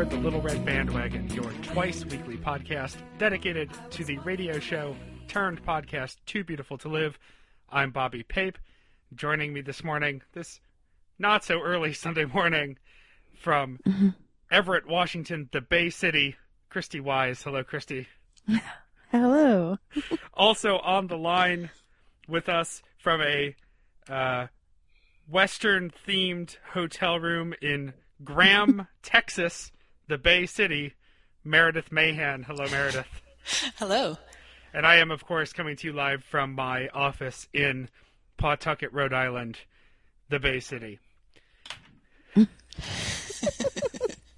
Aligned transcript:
Aboard 0.00 0.18
the 0.18 0.24
Little 0.24 0.40
Red 0.40 0.64
Bandwagon, 0.64 1.28
your 1.28 1.52
twice 1.60 2.06
weekly 2.06 2.38
podcast 2.38 2.96
dedicated 3.18 3.68
to 3.90 4.02
the 4.02 4.16
radio 4.20 4.58
show 4.58 4.96
turned 5.28 5.62
podcast 5.62 6.16
Too 6.24 6.42
Beautiful 6.42 6.78
to 6.78 6.88
Live. 6.88 7.18
I'm 7.68 7.90
Bobby 7.90 8.22
Pape. 8.22 8.56
Joining 9.14 9.52
me 9.52 9.60
this 9.60 9.84
morning, 9.84 10.22
this 10.32 10.58
not 11.18 11.44
so 11.44 11.60
early 11.60 11.92
Sunday 11.92 12.24
morning, 12.24 12.78
from 13.38 13.78
Everett, 14.50 14.88
Washington, 14.88 15.50
the 15.52 15.60
Bay 15.60 15.90
City, 15.90 16.36
Christy 16.70 17.00
Wise. 17.00 17.42
Hello, 17.42 17.62
Christy. 17.62 18.08
Hello. 19.10 19.76
Also 20.32 20.78
on 20.78 21.08
the 21.08 21.18
line 21.18 21.68
with 22.26 22.48
us 22.48 22.82
from 22.96 23.20
a 23.20 23.54
uh, 24.08 24.46
Western 25.28 25.92
themed 26.08 26.56
hotel 26.72 27.20
room 27.20 27.52
in 27.60 27.92
Graham, 28.24 28.88
Texas, 29.02 29.70
the 30.10 30.18
Bay 30.18 30.44
City, 30.44 30.94
Meredith 31.44 31.92
Mahan. 31.92 32.42
Hello, 32.42 32.66
Meredith. 32.68 33.06
Hello. 33.76 34.18
And 34.74 34.84
I 34.84 34.96
am, 34.96 35.12
of 35.12 35.24
course, 35.24 35.52
coming 35.52 35.76
to 35.76 35.86
you 35.86 35.92
live 35.92 36.24
from 36.24 36.52
my 36.52 36.88
office 36.88 37.46
in 37.54 37.88
Pawtucket, 38.36 38.92
Rhode 38.92 39.12
Island, 39.12 39.58
the 40.28 40.40
Bay 40.40 40.58
City. 40.58 40.98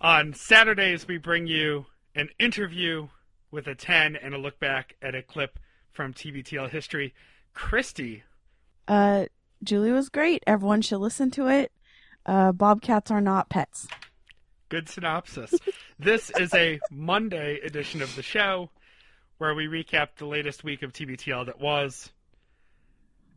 On 0.02 0.34
Saturdays, 0.34 1.08
we 1.08 1.16
bring 1.16 1.46
you 1.46 1.86
an 2.14 2.28
interview 2.38 3.08
with 3.50 3.66
a 3.66 3.74
10 3.74 4.16
and 4.16 4.34
a 4.34 4.38
look 4.38 4.60
back 4.60 4.96
at 5.00 5.14
a 5.14 5.22
clip 5.22 5.58
from 5.90 6.12
TBTL 6.12 6.68
history. 6.70 7.14
Christy, 7.54 8.24
Uh, 8.88 9.24
Julie 9.64 9.92
was 9.92 10.08
great. 10.10 10.42
Everyone 10.46 10.82
should 10.82 10.98
listen 10.98 11.30
to 11.32 11.46
it. 11.48 11.72
Uh, 12.26 12.52
bobcats 12.52 13.10
are 13.10 13.20
not 13.22 13.48
pets. 13.48 13.86
Good 14.72 14.88
synopsis. 14.88 15.52
this 15.98 16.30
is 16.30 16.54
a 16.54 16.80
Monday 16.90 17.60
edition 17.62 18.00
of 18.00 18.16
the 18.16 18.22
show 18.22 18.70
where 19.36 19.54
we 19.54 19.66
recap 19.66 20.16
the 20.16 20.24
latest 20.24 20.64
week 20.64 20.82
of 20.82 20.94
TBTL 20.94 21.44
that 21.44 21.60
was, 21.60 22.10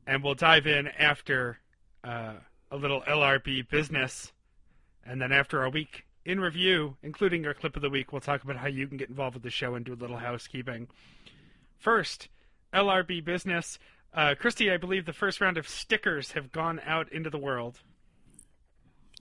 and 0.07 0.23
we'll 0.23 0.33
dive 0.33 0.65
in 0.65 0.87
after 0.87 1.59
uh, 2.05 2.35
a 2.71 2.77
little 2.77 3.01
LRB 3.01 3.69
business, 3.69 4.31
and 5.05 5.21
then 5.21 5.33
after 5.33 5.61
our 5.61 5.69
week 5.69 6.05
in 6.23 6.39
review, 6.39 6.95
including 7.03 7.45
our 7.45 7.53
clip 7.53 7.75
of 7.75 7.81
the 7.81 7.89
week, 7.89 8.13
we'll 8.13 8.21
talk 8.21 8.41
about 8.41 8.55
how 8.55 8.67
you 8.67 8.87
can 8.87 8.95
get 8.95 9.09
involved 9.09 9.33
with 9.33 9.43
the 9.43 9.49
show 9.49 9.75
and 9.75 9.83
do 9.83 9.93
a 9.93 9.95
little 9.95 10.15
housekeeping. 10.15 10.87
First, 11.77 12.29
LRB 12.73 13.25
business. 13.25 13.77
Uh, 14.13 14.35
Christy, 14.39 14.71
I 14.71 14.77
believe 14.77 15.05
the 15.05 15.11
first 15.11 15.41
round 15.41 15.57
of 15.57 15.67
stickers 15.67 16.31
have 16.31 16.53
gone 16.53 16.79
out 16.85 17.11
into 17.11 17.29
the 17.29 17.37
world. 17.37 17.81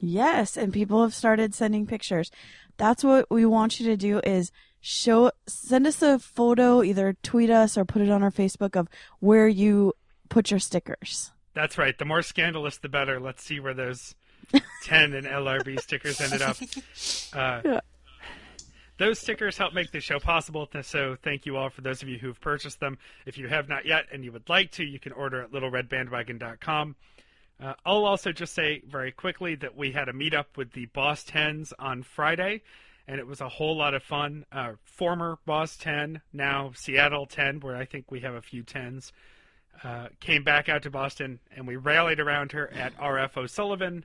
Yes, 0.01 0.57
and 0.57 0.73
people 0.73 1.03
have 1.03 1.15
started 1.15 1.55
sending 1.55 1.87
pictures. 1.87 2.31
That's 2.77 3.05
what 3.05 3.31
we 3.31 3.47
want 3.47 3.79
you 3.81 3.87
to 3.87 3.97
do 3.97 4.21
is 4.21 4.51
show 4.81 5.31
send 5.47 5.87
us 5.87 6.03
a 6.03 6.19
photo, 6.19 6.83
either 6.83 7.17
tweet 7.23 7.51
us 7.51 7.79
or 7.79 7.85
put 7.85 8.03
it 8.03 8.11
on 8.11 8.23
our 8.23 8.31
Facebook 8.33 8.77
of 8.77 8.89
where 9.21 9.49
you 9.49 9.95
put 10.29 10.51
your 10.51 10.61
stickers. 10.61 11.31
That's 11.55 11.79
right. 11.79 11.97
The 11.97 12.05
more 12.05 12.23
scandalous, 12.23 12.79
the 12.79 12.89
better. 12.89 13.21
Let's 13.21 13.45
see 13.45 13.61
where 13.61 13.75
those 13.75 14.15
10 14.83 15.13
and 15.15 15.27
LRB 15.27 15.81
stickers 15.81 16.21
ended 16.21 16.43
up. 16.43 16.57
Uh, 17.33 17.61
Yeah. 17.65 17.81
Those 18.97 19.19
stickers 19.19 19.59
help 19.59 19.75
make 19.75 19.91
the 19.91 20.01
show 20.01 20.21
possible, 20.21 20.69
so 20.83 21.17
thank 21.21 21.47
you 21.47 21.57
all 21.57 21.69
for 21.69 21.81
those 21.81 22.01
of 22.03 22.09
you 22.09 22.17
who've 22.17 22.41
purchased 22.41 22.79
them. 22.79 22.97
If 23.27 23.37
you 23.37 23.49
have 23.49 23.69
not 23.69 23.87
yet 23.87 24.05
and 24.13 24.25
you 24.25 24.31
would 24.31 24.49
like 24.49 24.71
to, 24.73 24.85
you 24.85 25.01
can 25.01 25.11
order 25.11 25.43
at 25.43 25.51
littleredbandwagon.com. 25.51 26.95
Uh, 27.63 27.75
I'll 27.85 28.05
also 28.05 28.33
just 28.33 28.55
say 28.55 28.83
very 28.87 29.13
quickly 29.13 29.55
that 29.57 29.77
we 29.77 29.93
had 29.93 30.09
a 30.09 30.13
meetup 30.13 30.57
with 30.57 30.73
the 30.73 30.87
Boss 30.87 31.25
10s 31.25 31.73
on 31.79 32.03
Friday, 32.03 32.63
and 33.07 33.21
it 33.21 33.27
was 33.27 33.41
a 33.41 33.49
whole 33.49 33.77
lot 33.77 33.95
of 33.95 34.03
fun. 34.03 34.45
Uh, 34.51 34.73
former 34.85 35.39
Boss 35.47 35.77
10, 35.77 36.21
now 36.33 36.73
Seattle 36.75 37.27
10, 37.27 37.61
where 37.61 37.77
I 37.77 37.85
think 37.85 38.11
we 38.11 38.21
have 38.21 38.35
a 38.35 38.43
few 38.43 38.65
10s, 38.65 39.13
uh, 39.83 40.09
came 40.21 40.43
back 40.43 40.69
out 40.69 40.83
to 40.83 40.91
Boston, 40.91 41.41
and 41.55 41.67
we 41.67 41.77
rallied 41.77 42.21
around 42.21 42.53
her 42.53 42.73
at 42.73 42.97
RF 42.97 43.37
O'Sullivan 43.37 44.05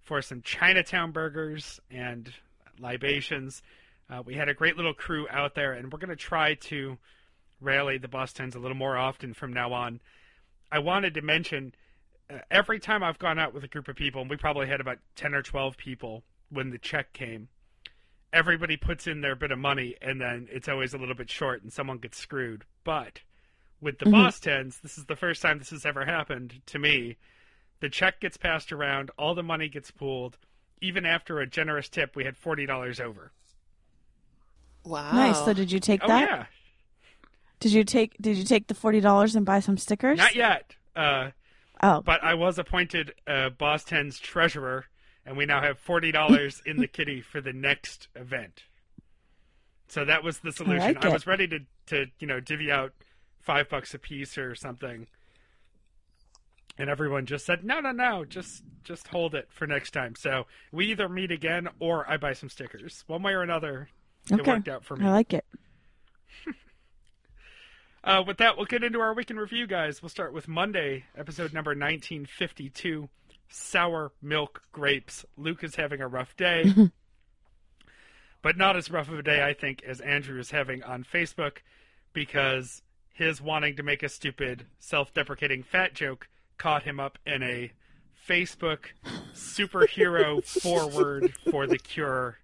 for 0.00 0.22
some 0.22 0.42
Chinatown 0.42 1.12
burgers 1.12 1.80
and 1.90 2.32
libations. 2.78 3.62
Uh, 4.08 4.22
we 4.24 4.34
had 4.34 4.48
a 4.48 4.54
great 4.54 4.76
little 4.76 4.94
crew 4.94 5.26
out 5.30 5.54
there, 5.54 5.72
and 5.72 5.92
we're 5.92 5.98
going 5.98 6.10
to 6.10 6.16
try 6.16 6.54
to 6.54 6.98
rally 7.60 7.98
the 7.98 8.08
Boss 8.08 8.32
10s 8.32 8.54
a 8.54 8.58
little 8.58 8.76
more 8.76 8.96
often 8.96 9.34
from 9.34 9.52
now 9.52 9.72
on. 9.72 10.00
I 10.70 10.78
wanted 10.78 11.14
to 11.14 11.22
mention 11.22 11.74
every 12.50 12.78
time 12.80 13.02
I've 13.02 13.18
gone 13.18 13.38
out 13.38 13.52
with 13.54 13.64
a 13.64 13.68
group 13.68 13.88
of 13.88 13.96
people, 13.96 14.20
and 14.22 14.30
we 14.30 14.36
probably 14.36 14.66
had 14.66 14.80
about 14.80 14.98
10 15.16 15.34
or 15.34 15.42
12 15.42 15.76
people 15.76 16.22
when 16.50 16.70
the 16.70 16.78
check 16.78 17.12
came, 17.12 17.48
everybody 18.32 18.76
puts 18.76 19.06
in 19.06 19.20
their 19.20 19.36
bit 19.36 19.50
of 19.52 19.58
money, 19.58 19.94
and 20.02 20.20
then 20.20 20.48
it's 20.50 20.68
always 20.68 20.94
a 20.94 20.98
little 20.98 21.14
bit 21.14 21.30
short, 21.30 21.62
and 21.62 21.72
someone 21.72 21.98
gets 21.98 22.18
screwed. 22.18 22.64
But 22.84 23.20
with 23.80 23.98
the 23.98 24.06
Mhm. 24.06 24.12
Boss 24.12 24.40
10s, 24.40 24.80
this 24.80 24.98
is 24.98 25.04
the 25.06 25.16
first 25.16 25.42
time 25.42 25.58
this 25.58 25.70
has 25.70 25.84
ever 25.86 26.04
happened 26.04 26.60
to 26.66 26.78
me. 26.78 27.16
The 27.80 27.88
check 27.90 28.20
gets 28.20 28.36
passed 28.36 28.72
around, 28.72 29.10
all 29.18 29.34
the 29.34 29.42
money 29.42 29.68
gets 29.68 29.90
pooled. 29.90 30.38
Even 30.80 31.04
after 31.06 31.40
a 31.40 31.46
generous 31.46 31.88
tip, 31.88 32.16
we 32.16 32.24
had 32.24 32.36
$40 32.36 33.00
over. 33.00 33.32
Wow. 34.84 35.12
Nice. 35.12 35.44
So 35.44 35.52
did 35.54 35.72
you 35.72 35.80
take 35.80 36.00
Oh, 36.04 36.08
that? 36.08 36.28
yeah. 36.28 36.46
Did 37.60 37.72
you 37.72 37.84
take 37.84 38.16
did 38.20 38.36
you 38.36 38.44
take 38.44 38.66
the 38.66 38.74
forty 38.74 39.00
dollars 39.00 39.34
and 39.34 39.46
buy 39.46 39.60
some 39.60 39.78
stickers? 39.78 40.18
Not 40.18 40.34
yet. 40.34 40.74
Uh, 40.94 41.30
Oh. 41.84 42.00
but 42.00 42.24
I 42.24 42.32
was 42.32 42.58
appointed 42.58 43.12
uh, 43.26 43.50
Boss 43.50 43.84
10's 43.84 44.18
treasurer, 44.18 44.86
and 45.26 45.36
we 45.36 45.44
now 45.44 45.60
have 45.60 45.78
forty 45.78 46.10
dollars 46.12 46.62
in 46.64 46.78
the 46.78 46.86
kitty 46.86 47.20
for 47.20 47.40
the 47.42 47.52
next 47.52 48.08
event. 48.14 48.64
So 49.88 50.04
that 50.04 50.24
was 50.24 50.38
the 50.38 50.50
solution. 50.50 50.94
like 50.94 51.04
I 51.04 51.10
was 51.10 51.26
ready 51.26 51.46
to, 51.48 51.60
to 51.86 52.06
you 52.18 52.26
know 52.26 52.40
divvy 52.40 52.72
out 52.72 52.92
five 53.40 53.68
bucks 53.68 53.92
a 53.92 53.98
piece 53.98 54.38
or 54.38 54.54
something, 54.54 55.06
and 56.78 56.88
everyone 56.88 57.26
just 57.26 57.44
said 57.44 57.64
no, 57.64 57.80
no, 57.80 57.92
no, 57.92 58.24
just 58.24 58.62
just 58.82 59.08
hold 59.08 59.34
it 59.34 59.48
for 59.50 59.66
next 59.66 59.90
time. 59.92 60.14
So 60.14 60.46
we 60.72 60.86
either 60.86 61.08
meet 61.08 61.30
again 61.30 61.68
or 61.78 62.08
I 62.10 62.16
buy 62.16 62.32
some 62.32 62.48
stickers. 62.48 63.04
One 63.06 63.22
way 63.22 63.32
or 63.32 63.42
another, 63.42 63.88
it 64.30 64.46
worked 64.46 64.68
out 64.68 64.84
for 64.84 64.96
me. 64.96 65.06
I 65.06 65.10
like 65.10 65.34
it. 65.34 65.44
Uh, 68.04 68.22
with 68.26 68.36
that, 68.36 68.58
we'll 68.58 68.66
get 68.66 68.84
into 68.84 69.00
our 69.00 69.14
week 69.14 69.30
in 69.30 69.38
review, 69.38 69.66
guys. 69.66 70.02
We'll 70.02 70.10
start 70.10 70.34
with 70.34 70.46
Monday, 70.46 71.06
episode 71.16 71.54
number 71.54 71.70
1952 71.70 73.08
Sour 73.48 74.12
Milk 74.20 74.60
Grapes. 74.72 75.24
Luke 75.38 75.64
is 75.64 75.76
having 75.76 76.02
a 76.02 76.06
rough 76.06 76.36
day, 76.36 76.70
but 78.42 78.58
not 78.58 78.76
as 78.76 78.90
rough 78.90 79.08
of 79.08 79.18
a 79.18 79.22
day, 79.22 79.42
I 79.42 79.54
think, 79.54 79.82
as 79.84 80.00
Andrew 80.00 80.38
is 80.38 80.50
having 80.50 80.82
on 80.82 81.02
Facebook 81.02 81.58
because 82.12 82.82
his 83.14 83.40
wanting 83.40 83.74
to 83.76 83.82
make 83.82 84.02
a 84.02 84.10
stupid, 84.10 84.66
self 84.78 85.14
deprecating 85.14 85.62
fat 85.62 85.94
joke 85.94 86.28
caught 86.58 86.82
him 86.82 87.00
up 87.00 87.18
in 87.24 87.42
a 87.42 87.72
Facebook 88.28 88.88
superhero 89.32 90.44
forward 90.62 91.32
for 91.50 91.66
the 91.66 91.78
cure. 91.78 92.36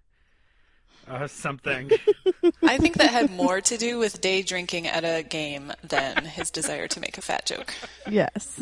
Uh, 1.07 1.27
something. 1.27 1.89
I 2.63 2.77
think 2.77 2.95
that 2.97 3.11
had 3.11 3.31
more 3.31 3.59
to 3.61 3.77
do 3.77 3.97
with 3.99 4.21
day 4.21 4.41
drinking 4.41 4.87
at 4.87 5.03
a 5.03 5.23
game 5.23 5.73
than 5.83 6.25
his 6.25 6.49
desire 6.51 6.87
to 6.89 6.99
make 6.99 7.17
a 7.17 7.21
fat 7.21 7.45
joke. 7.45 7.73
Yes. 8.09 8.59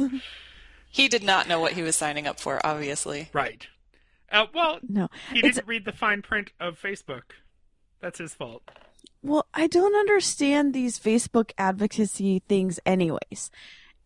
He 0.90 1.08
did 1.08 1.24
not 1.24 1.48
know 1.48 1.60
what 1.60 1.74
he 1.74 1.84
was 1.84 1.96
signing 1.96 2.26
up 2.28 2.40
for, 2.40 2.66
obviously. 2.66 3.30
Right. 3.34 3.68
Uh, 4.32 4.46
well, 4.54 4.80
No. 4.88 5.10
He 5.32 5.40
It's 5.40 5.56
didn't 5.56 5.68
read 5.68 5.86
the 5.86 5.92
fine 5.92 6.22
print 6.22 6.52
of 6.60 6.80
Facebook. 6.82 7.24
That's 8.02 8.20
his 8.20 8.34
fault. 8.34 8.64
Well, 9.22 9.46
I 9.54 9.68
don't 9.68 9.96
understand 9.96 10.74
these 10.74 10.98
Facebook 10.98 11.52
advocacy 11.58 12.42
things, 12.48 12.80
anyways. 12.86 13.52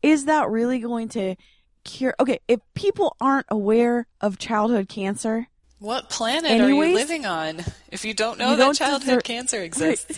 Is 0.02 0.25
that 0.25 0.50
really 0.50 0.80
going 0.80 1.07
to 1.10 1.36
cure? 1.84 2.16
Okay, 2.19 2.40
if 2.48 2.60
people 2.74 3.16
aren't 3.22 3.46
aware 3.50 4.07
of 4.19 4.40
childhood 4.40 4.90
cancer, 4.90 5.48
What 5.83 6.09
planet 6.09 6.62
are 6.62 6.69
you 6.69 6.94
living 6.94 7.25
on 7.25 7.62
if 7.91 8.06
you 8.06 8.13
don't 8.13 8.39
know 8.39 8.51
you 8.51 8.56
that 8.56 8.63
don't 8.63 8.74
childhood 8.77 9.01
deserve- 9.01 9.24
cancer 9.25 9.62
exists? 9.62 10.18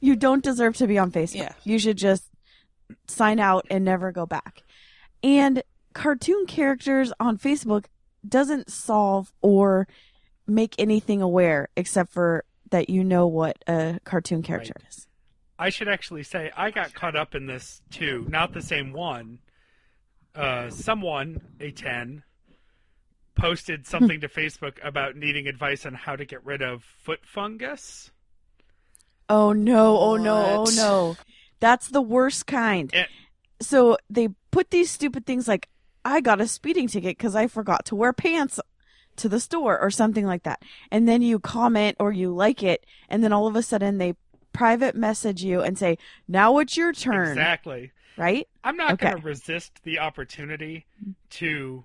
you 0.00 0.16
don't 0.16 0.42
deserve 0.42 0.76
to 0.78 0.88
be 0.88 0.98
on 0.98 1.12
Facebook. 1.12 1.36
Yeah. 1.36 1.52
You 1.62 1.78
should 1.78 1.96
just 1.98 2.24
sign 3.06 3.38
out 3.38 3.64
and 3.70 3.84
never 3.84 4.10
go 4.10 4.26
back. 4.26 4.64
And 5.22 5.62
cartoon 5.92 6.46
characters 6.46 7.12
on 7.20 7.38
Facebook 7.38 7.84
doesn't 8.28 8.72
solve 8.72 9.32
or 9.40 9.86
make 10.48 10.74
anything 10.78 11.22
aware 11.22 11.68
except 11.76 12.12
for 12.12 12.44
that 12.70 12.90
you 12.90 13.04
know 13.04 13.28
what 13.28 13.56
a 13.68 14.00
cartoon 14.02 14.42
character 14.42 14.72
Right. 14.80 14.88
is. 14.88 15.06
I 15.60 15.70
should 15.70 15.86
actually 15.86 16.24
say 16.24 16.50
I 16.56 16.72
got 16.72 16.92
caught 16.92 17.14
up 17.14 17.36
in 17.36 17.46
this 17.46 17.82
too. 17.92 18.26
Not 18.28 18.52
the 18.52 18.62
same 18.62 18.92
one. 18.92 19.38
Uh, 20.34 20.70
someone, 20.70 21.40
a 21.60 21.70
10, 21.70 22.24
posted 23.34 23.86
something 23.86 24.20
to 24.20 24.28
Facebook 24.28 24.76
about 24.82 25.16
needing 25.16 25.46
advice 25.46 25.84
on 25.86 25.94
how 25.94 26.16
to 26.16 26.24
get 26.24 26.44
rid 26.44 26.62
of 26.62 26.84
foot 26.84 27.20
fungus. 27.24 28.10
Oh 29.28 29.52
no, 29.52 29.98
oh 29.98 30.16
no, 30.16 30.64
oh 30.66 30.70
no. 30.76 31.16
That's 31.60 31.88
the 31.88 32.02
worst 32.02 32.46
kind. 32.46 32.90
Eh. 32.94 33.06
So 33.60 33.96
they 34.10 34.28
put 34.50 34.70
these 34.70 34.90
stupid 34.90 35.24
things 35.26 35.48
like, 35.48 35.68
I 36.04 36.20
got 36.20 36.40
a 36.40 36.46
speeding 36.46 36.88
ticket 36.88 37.16
because 37.16 37.34
I 37.34 37.46
forgot 37.46 37.86
to 37.86 37.96
wear 37.96 38.12
pants 38.12 38.60
to 39.16 39.28
the 39.28 39.40
store 39.40 39.80
or 39.80 39.90
something 39.90 40.26
like 40.26 40.42
that. 40.42 40.62
And 40.90 41.08
then 41.08 41.22
you 41.22 41.38
comment 41.38 41.96
or 41.98 42.12
you 42.12 42.34
like 42.34 42.62
it. 42.62 42.84
And 43.08 43.24
then 43.24 43.32
all 43.32 43.46
of 43.46 43.56
a 43.56 43.62
sudden 43.62 43.98
they 43.98 44.14
private 44.52 44.94
message 44.94 45.42
you 45.42 45.62
and 45.62 45.78
say, 45.78 45.96
now 46.28 46.58
it's 46.58 46.76
your 46.76 46.92
turn. 46.92 47.28
Exactly. 47.28 47.92
Right? 48.16 48.46
I'm 48.62 48.76
not 48.76 48.92
Okay. 48.94 49.10
going 49.10 49.22
to 49.22 49.26
resist 49.26 49.80
the 49.84 49.98
opportunity 50.00 50.86
to 51.30 51.84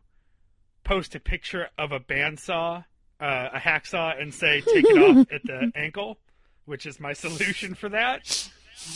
post 0.89 1.13
a 1.15 1.19
picture 1.19 1.69
of 1.77 1.91
a 1.91 1.99
bandsaw, 1.99 2.83
uh, 3.21 3.49
a 3.53 3.59
hacksaw, 3.59 4.19
and 4.19 4.33
say, 4.33 4.61
take 4.61 4.83
it 4.85 4.97
off 4.97 5.27
at 5.31 5.43
the 5.43 5.71
ankle, 5.75 6.17
which 6.65 6.85
is 6.87 6.99
my 6.99 7.13
solution 7.13 7.75
for 7.75 7.89
that. 7.89 8.49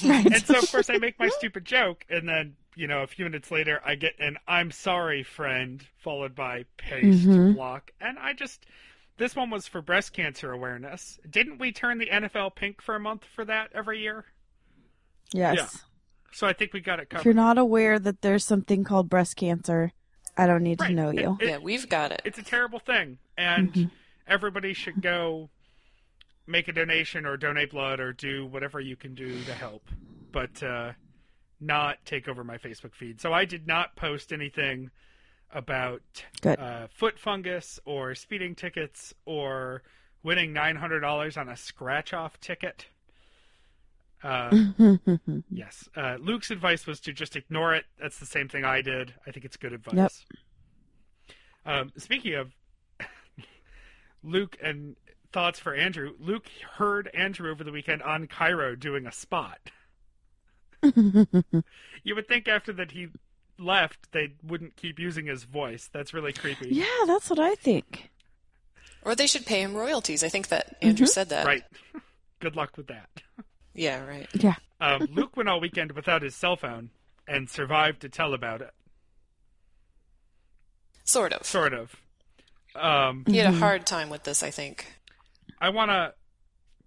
Right. 0.04 0.26
And 0.26 0.44
so, 0.46 0.58
of 0.58 0.72
course, 0.72 0.90
I 0.90 0.98
make 0.98 1.20
my 1.20 1.28
stupid 1.30 1.66
joke, 1.66 2.04
and 2.10 2.28
then, 2.28 2.56
you 2.76 2.88
know, 2.88 3.04
a 3.04 3.08
few 3.08 3.26
minutes 3.26 3.52
later, 3.52 3.80
I 3.86 3.94
get 3.96 4.14
an 4.20 4.38
I'm 4.48 4.72
sorry, 4.72 5.22
friend, 5.24 5.86
followed 6.00 6.34
by 6.36 6.66
paste 6.78 7.28
Mhm. 7.28 7.56
block. 7.56 7.92
And 8.02 8.18
I 8.18 8.34
just. 8.34 8.66
This 9.18 9.36
one 9.36 9.52
was 9.52 9.68
for 9.68 9.80
breast 9.80 10.12
cancer 10.14 10.52
awareness. 10.52 11.20
Didn't 11.30 11.60
we 11.60 11.72
turn 11.72 12.00
the 12.00 12.08
NFL 12.10 12.56
pink 12.56 12.82
for 12.82 12.96
a 12.96 13.00
month 13.00 13.24
for 13.36 13.46
that 13.46 13.70
every 13.76 14.00
year? 14.02 14.26
yes. 15.32 15.56
Yeah. 15.58 15.68
So 16.32 16.48
I 16.48 16.54
think 16.54 16.74
we 16.74 16.80
got 16.80 17.00
it 17.00 17.12
covered. 17.12 17.20
If 17.22 17.26
you're 17.26 17.36
not 17.36 17.60
aware 17.60 18.00
that 18.00 18.22
there's 18.22 18.44
something 18.44 18.84
called 18.84 19.10
breast 19.12 19.36
cancer, 19.36 19.92
I 20.38 20.48
don't 20.48 20.64
need 20.64 20.80
Right. 20.82 20.88
to 20.90 20.94
know 20.94 21.12
you. 21.12 21.38
It- 21.40 21.48
Yeah, 21.48 21.58
we've 21.60 21.88
got 21.90 22.12
it. 22.12 22.22
it's 22.26 22.38
a 22.40 22.44
terrible 22.44 22.80
thing 22.80 23.20
and 23.38 23.74
Mhm. 23.74 23.92
everybody 24.28 24.74
should 24.74 25.02
go 25.02 25.50
make 26.48 26.68
a 26.68 26.72
donation 26.74 27.26
or 27.26 27.38
donate 27.38 27.72
blood 27.72 28.00
or 28.00 28.14
do 28.14 28.46
whatever 28.46 28.80
you 28.80 28.96
can 28.96 29.14
do 29.16 29.42
to 29.44 29.54
help 29.54 29.88
but 30.32 30.62
uh, 30.64 30.92
not 31.60 32.04
take 32.06 32.28
over 32.28 32.44
my 32.44 32.58
facebook 32.58 32.94
feed 32.94 33.22
so 33.22 33.32
i 33.32 33.46
did 33.46 33.66
not 33.68 33.96
post 33.96 34.34
anything 34.34 34.90
about 35.52 36.02
uh, 36.46 36.88
foot 36.88 37.18
fungus 37.20 37.80
or 37.86 38.14
speeding 38.16 38.56
tickets 38.56 39.14
or 39.26 39.84
winning 40.24 40.52
$900 40.54 41.38
on 41.38 41.48
a 41.50 41.56
scratch 41.56 42.12
off 42.14 42.40
ticket 42.40 42.88
uh, 44.24 44.50
yes 45.50 45.88
uh, 45.96 46.16
luke's 46.20 46.50
advice 46.52 46.86
was 46.88 47.00
to 47.00 47.12
just 47.14 47.36
ignore 47.36 47.74
it 47.76 47.86
that's 48.02 48.20
the 48.20 48.26
same 48.26 48.48
thing 48.48 48.64
i 48.66 48.82
did 48.82 49.14
i 49.28 49.32
think 49.32 49.46
it's 49.46 49.58
good 49.58 49.74
advice 49.74 50.26
Yep. 50.30 51.32
um, 51.66 51.92
speaking 51.98 52.34
of 52.36 52.52
Luke 54.24 54.56
and 54.64 54.96
thoughts 55.34 55.60
for 55.60 55.74
Andrew, 55.76 56.14
Luke 56.18 56.46
heard 56.78 57.10
Andrew 57.14 57.52
over 57.52 57.62
the 57.64 57.74
weekend 57.74 58.02
on 58.04 58.26
KIRO 58.28 58.80
doing 58.80 59.06
a 59.06 59.12
spot. 59.12 59.60
You 62.04 62.16
would 62.16 62.28
think 62.28 62.48
after 62.48 62.72
that 62.74 62.92
he 62.92 63.08
left, 63.58 64.12
they 64.12 64.34
wouldn't 64.44 64.76
keep 64.76 65.00
using 65.00 65.26
his 65.28 65.44
voice. 65.44 65.90
That's 65.92 66.14
really 66.14 66.34
creepy. 66.34 66.70
yeah, 66.70 66.86
that's 67.06 67.30
what 67.30 67.40
I 67.40 67.56
think. 67.56 68.12
Or 69.04 69.16
they 69.16 69.28
should 69.28 69.46
pay 69.46 69.62
him 69.62 69.74
royalties. 69.74 70.24
I 70.24 70.30
think 70.30 70.48
that 70.50 70.76
Andrew 70.82 71.08
said 71.08 71.30
that. 71.30 71.46
Right. 71.46 71.64
Good 72.40 72.56
luck 72.56 72.76
with 72.78 72.88
that. 72.88 73.10
Yeah, 73.74 74.06
right. 74.06 74.28
Yeah. 74.34 74.56
Um, 74.80 75.08
Luke 75.12 75.36
went 75.38 75.50
all 75.50 75.60
weekend 75.60 75.94
without 75.94 76.22
his 76.22 76.36
cell 76.36 76.56
phone 76.56 76.90
and 77.28 77.50
survived 77.50 78.02
to 78.02 78.10
tell 78.10 78.34
about 78.34 78.62
it. 78.62 78.72
Sort 81.04 81.34
of. 81.34 81.46
Sort 81.46 81.74
of. 81.74 81.96
Um, 82.76 83.24
He 83.28 83.38
had 83.38 83.48
Mm-hmm. 83.48 83.56
a 83.58 83.60
hard 83.60 83.86
time 83.86 84.10
with 84.10 84.24
this, 84.24 84.44
I 84.44 84.50
think. 84.52 84.94
I 85.60 85.70
want 85.70 85.92
to 85.92 86.14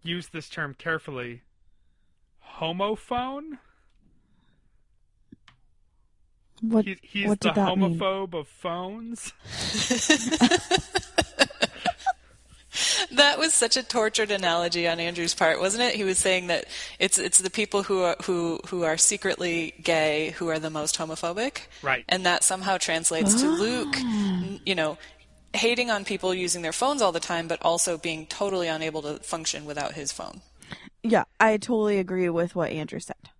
use 0.03 0.29
this 0.29 0.49
term 0.49 0.75
carefully. 0.75 1.43
Homophone? 2.59 3.59
What 6.63 6.85
He, 6.87 6.97
he's 7.03 7.29
what 7.29 7.41
the 7.41 7.49
did 7.51 7.57
that 7.57 7.77
mean? 7.77 7.99
homophobe 7.99 8.35
of 8.35 8.49
phones. 8.49 9.33
That 13.13 13.39
was 13.39 13.53
such 13.55 13.77
a 13.77 13.83
tortured 13.83 14.31
analogy 14.31 14.87
on 14.89 15.01
Andrew's 15.01 15.35
part, 15.35 15.61
wasn't 15.61 15.83
it? 15.85 15.95
He 15.95 16.05
was 16.05 16.19
saying 16.19 16.47
that 16.49 16.67
it's 16.99 17.19
it's 17.19 17.39
the 17.39 17.51
people 17.51 17.83
who 17.83 18.03
are 18.03 18.17
who 18.25 18.61
who 18.69 18.83
are 18.85 18.97
secretly 18.97 19.75
gay 19.83 20.31
who 20.39 20.49
are 20.49 20.59
the 20.59 20.71
most 20.71 20.97
homophobic, 20.99 21.63
Right. 21.83 22.05
and 22.09 22.25
that 22.27 22.45
somehow 22.45 22.79
translates 22.79 23.41
to 23.41 23.47
Ah. 23.47 23.57
Luke, 23.59 23.97
you 24.67 24.75
know, 24.75 24.99
hating 25.55 25.91
on 25.91 26.05
people 26.05 26.35
using 26.35 26.63
their 26.63 26.73
phones 26.73 27.01
all 27.03 27.13
the 27.13 27.21
time, 27.21 27.49
but 27.49 27.61
also 27.63 27.97
being 27.99 28.27
totally 28.27 28.69
unable 28.69 29.03
to 29.03 29.19
function 29.21 29.65
without 29.65 29.93
his 29.95 30.13
phone. 30.13 30.43
Yeah, 31.03 31.25
I 31.39 31.57
totally 31.57 31.99
agree 31.99 32.29
with 32.29 32.55
what 32.57 32.71
Andrew 32.73 33.01
said. 33.01 33.31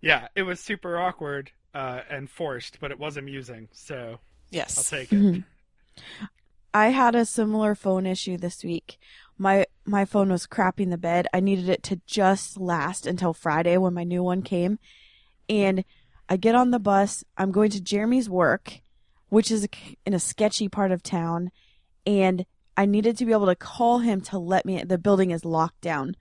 Yeah, 0.00 0.28
it 0.34 0.42
was 0.44 0.58
super 0.60 0.98
awkward 0.98 1.50
uh, 1.74 2.00
and 2.08 2.28
forced, 2.30 2.80
but 2.80 2.90
it 2.90 2.98
was 2.98 3.16
amusing, 3.16 3.68
so 3.72 4.18
yes, 4.50 4.78
I'll 4.78 4.98
take 4.98 5.12
it. 5.12 5.16
Mm-hmm. 5.16 6.24
I 6.72 6.88
had 6.88 7.14
a 7.14 7.24
similar 7.24 7.74
phone 7.74 8.06
issue 8.06 8.36
this 8.36 8.62
week. 8.62 8.98
My 9.36 9.66
my 9.84 10.04
phone 10.04 10.30
was 10.30 10.46
crapping 10.46 10.90
the 10.90 10.98
bed. 10.98 11.26
I 11.34 11.40
needed 11.40 11.68
it 11.68 11.82
to 11.84 12.00
just 12.06 12.60
last 12.60 13.06
until 13.06 13.32
Friday 13.32 13.76
when 13.76 13.94
my 13.94 14.04
new 14.04 14.22
one 14.22 14.42
came. 14.42 14.78
And 15.48 15.84
I 16.28 16.36
get 16.36 16.54
on 16.54 16.70
the 16.70 16.78
bus. 16.78 17.24
I'm 17.36 17.50
going 17.50 17.70
to 17.70 17.80
Jeremy's 17.80 18.30
work, 18.30 18.80
which 19.30 19.50
is 19.50 19.66
in 20.06 20.14
a 20.14 20.20
sketchy 20.20 20.68
part 20.68 20.92
of 20.92 21.02
town, 21.02 21.50
and 22.06 22.46
I 22.76 22.86
needed 22.86 23.18
to 23.18 23.26
be 23.26 23.32
able 23.32 23.46
to 23.46 23.56
call 23.56 23.98
him 23.98 24.20
to 24.22 24.38
let 24.38 24.64
me 24.64 24.82
the 24.84 24.98
building 24.98 25.32
is 25.32 25.44
locked 25.44 25.80
down. 25.80 26.14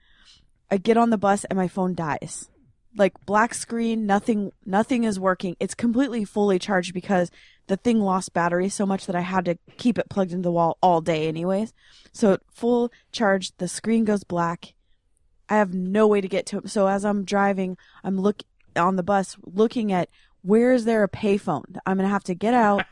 I 0.72 0.78
get 0.78 0.98
on 0.98 1.10
the 1.10 1.18
bus 1.18 1.44
and 1.46 1.58
my 1.58 1.68
phone 1.68 1.94
dies. 1.94 2.50
Like 2.96 3.14
black 3.26 3.54
screen, 3.54 4.06
nothing 4.06 4.52
nothing 4.66 5.04
is 5.04 5.20
working. 5.20 5.56
It's 5.60 5.76
completely 5.76 6.26
fully 6.26 6.58
charged 6.58 6.94
because 6.94 7.30
the 7.68 7.78
thing 7.78 8.00
lost 8.00 8.34
battery 8.34 8.68
so 8.68 8.86
much 8.86 9.06
that 9.06 9.16
I 9.16 9.22
had 9.22 9.46
to 9.46 9.58
keep 9.78 10.00
it 10.00 10.10
plugged 10.10 10.32
into 10.32 10.44
the 10.44 10.52
wall 10.52 10.78
all 10.82 11.02
day 11.02 11.28
anyways. 11.28 11.72
So 12.12 12.40
full 12.52 12.92
charge, 13.12 13.56
the 13.58 13.68
screen 13.68 14.06
goes 14.06 14.24
black. 14.24 14.74
I 15.48 15.58
have 15.58 15.74
no 15.74 16.08
way 16.08 16.20
to 16.20 16.28
get 16.28 16.46
to 16.48 16.58
it. 16.58 16.70
So 16.70 16.88
as 16.88 17.06
I'm 17.06 17.24
driving, 17.24 17.78
I'm 18.04 18.20
look 18.20 18.44
on 18.76 18.96
the 18.96 19.04
bus 19.04 19.38
looking 19.44 19.92
at 19.92 20.10
where 20.42 20.72
is 20.74 20.86
there 20.86 21.04
a 21.04 21.10
payphone? 21.10 21.78
I'm 21.86 21.98
going 21.98 22.08
to 22.08 22.14
have 22.14 22.24
to 22.26 22.36
get 22.36 22.54
out, 22.54 22.86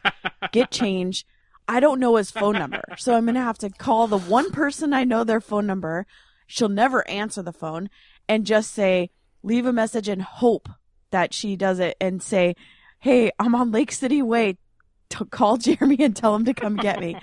get 0.52 0.72
change. 0.72 1.26
I 1.68 1.80
don't 1.80 2.00
know 2.00 2.16
his 2.16 2.32
phone 2.32 2.54
number. 2.54 2.84
So 2.98 3.16
I'm 3.16 3.26
going 3.26 3.36
to 3.36 3.42
have 3.42 3.58
to 3.60 3.70
call 3.70 4.08
the 4.08 4.18
one 4.18 4.52
person 4.52 4.94
I 4.94 5.04
know 5.04 5.24
their 5.24 5.42
phone 5.42 5.66
number. 5.66 6.06
She'll 6.46 6.70
never 6.70 7.08
answer 7.10 7.42
the 7.42 7.54
phone 7.54 7.90
and 8.28 8.46
just 8.46 8.74
say, 8.74 9.12
leave 9.48 9.66
a 9.66 9.74
message 9.74 10.08
and 10.08 10.22
hope 10.22 10.70
that 11.12 11.34
she 11.34 11.56
does 11.56 11.80
it 11.80 11.96
and 12.00 12.22
say, 12.22 12.56
Hey, 13.00 13.32
I'm 13.40 13.56
on 13.56 13.72
Lake 13.72 13.92
City 13.92 14.22
Way. 14.22 14.58
To 15.12 15.24
call 15.24 15.56
Jeremy 15.58 15.98
and 16.00 16.16
tell 16.16 16.36
him 16.36 16.44
to 16.46 16.54
come 16.54 16.76
get 16.76 17.00
me. 17.00 17.18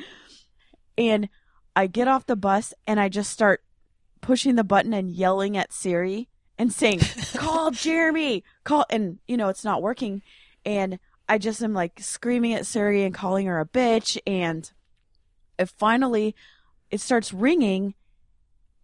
and 0.99 1.29
I 1.77 1.87
get 1.87 2.09
off 2.09 2.27
the 2.27 2.37
bus 2.37 2.73
and 2.87 2.99
I 2.99 3.11
just 3.11 3.31
start 3.31 3.63
pushing 4.23 4.55
the 4.55 4.65
button 4.65 4.95
and 4.95 5.11
yelling 5.11 5.57
at 5.57 5.73
Siri 5.73 6.29
and 6.59 6.73
saying, 6.73 7.01
call 7.37 7.71
Jeremy, 7.73 8.43
call. 8.65 8.87
And, 8.89 9.19
you 9.29 9.37
know, 9.37 9.49
it's 9.49 9.65
not 9.65 9.83
working. 9.83 10.23
And 10.65 10.99
I 11.29 11.37
just 11.37 11.63
am 11.63 11.75
like 11.75 12.01
screaming 12.01 12.55
at 12.55 12.65
Siri 12.65 13.03
and 13.03 13.15
calling 13.15 13.47
her 13.47 13.61
a 13.61 13.67
bitch. 13.67 14.17
And 14.27 14.71
it 15.59 15.69
finally, 15.69 16.35
it 16.91 17.01
starts 17.01 17.35
ringing 17.35 17.95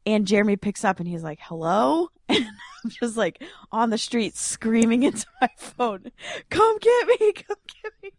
and 0.06 0.26
Jeremy 0.26 0.56
picks 0.56 0.84
up 0.84 0.98
and 0.98 1.08
he's 1.08 1.22
like, 1.22 1.38
hello? 1.42 2.08
And 2.28 2.46
I'm 2.84 2.90
just 2.90 3.16
like 3.16 3.42
on 3.72 3.90
the 3.90 3.98
street 3.98 4.36
screaming 4.36 5.02
into 5.04 5.26
my 5.40 5.50
phone, 5.58 6.12
come 6.48 6.78
get 6.78 7.06
me, 7.08 7.32
come 7.48 7.56
get 7.82 7.92
me. 8.02 8.12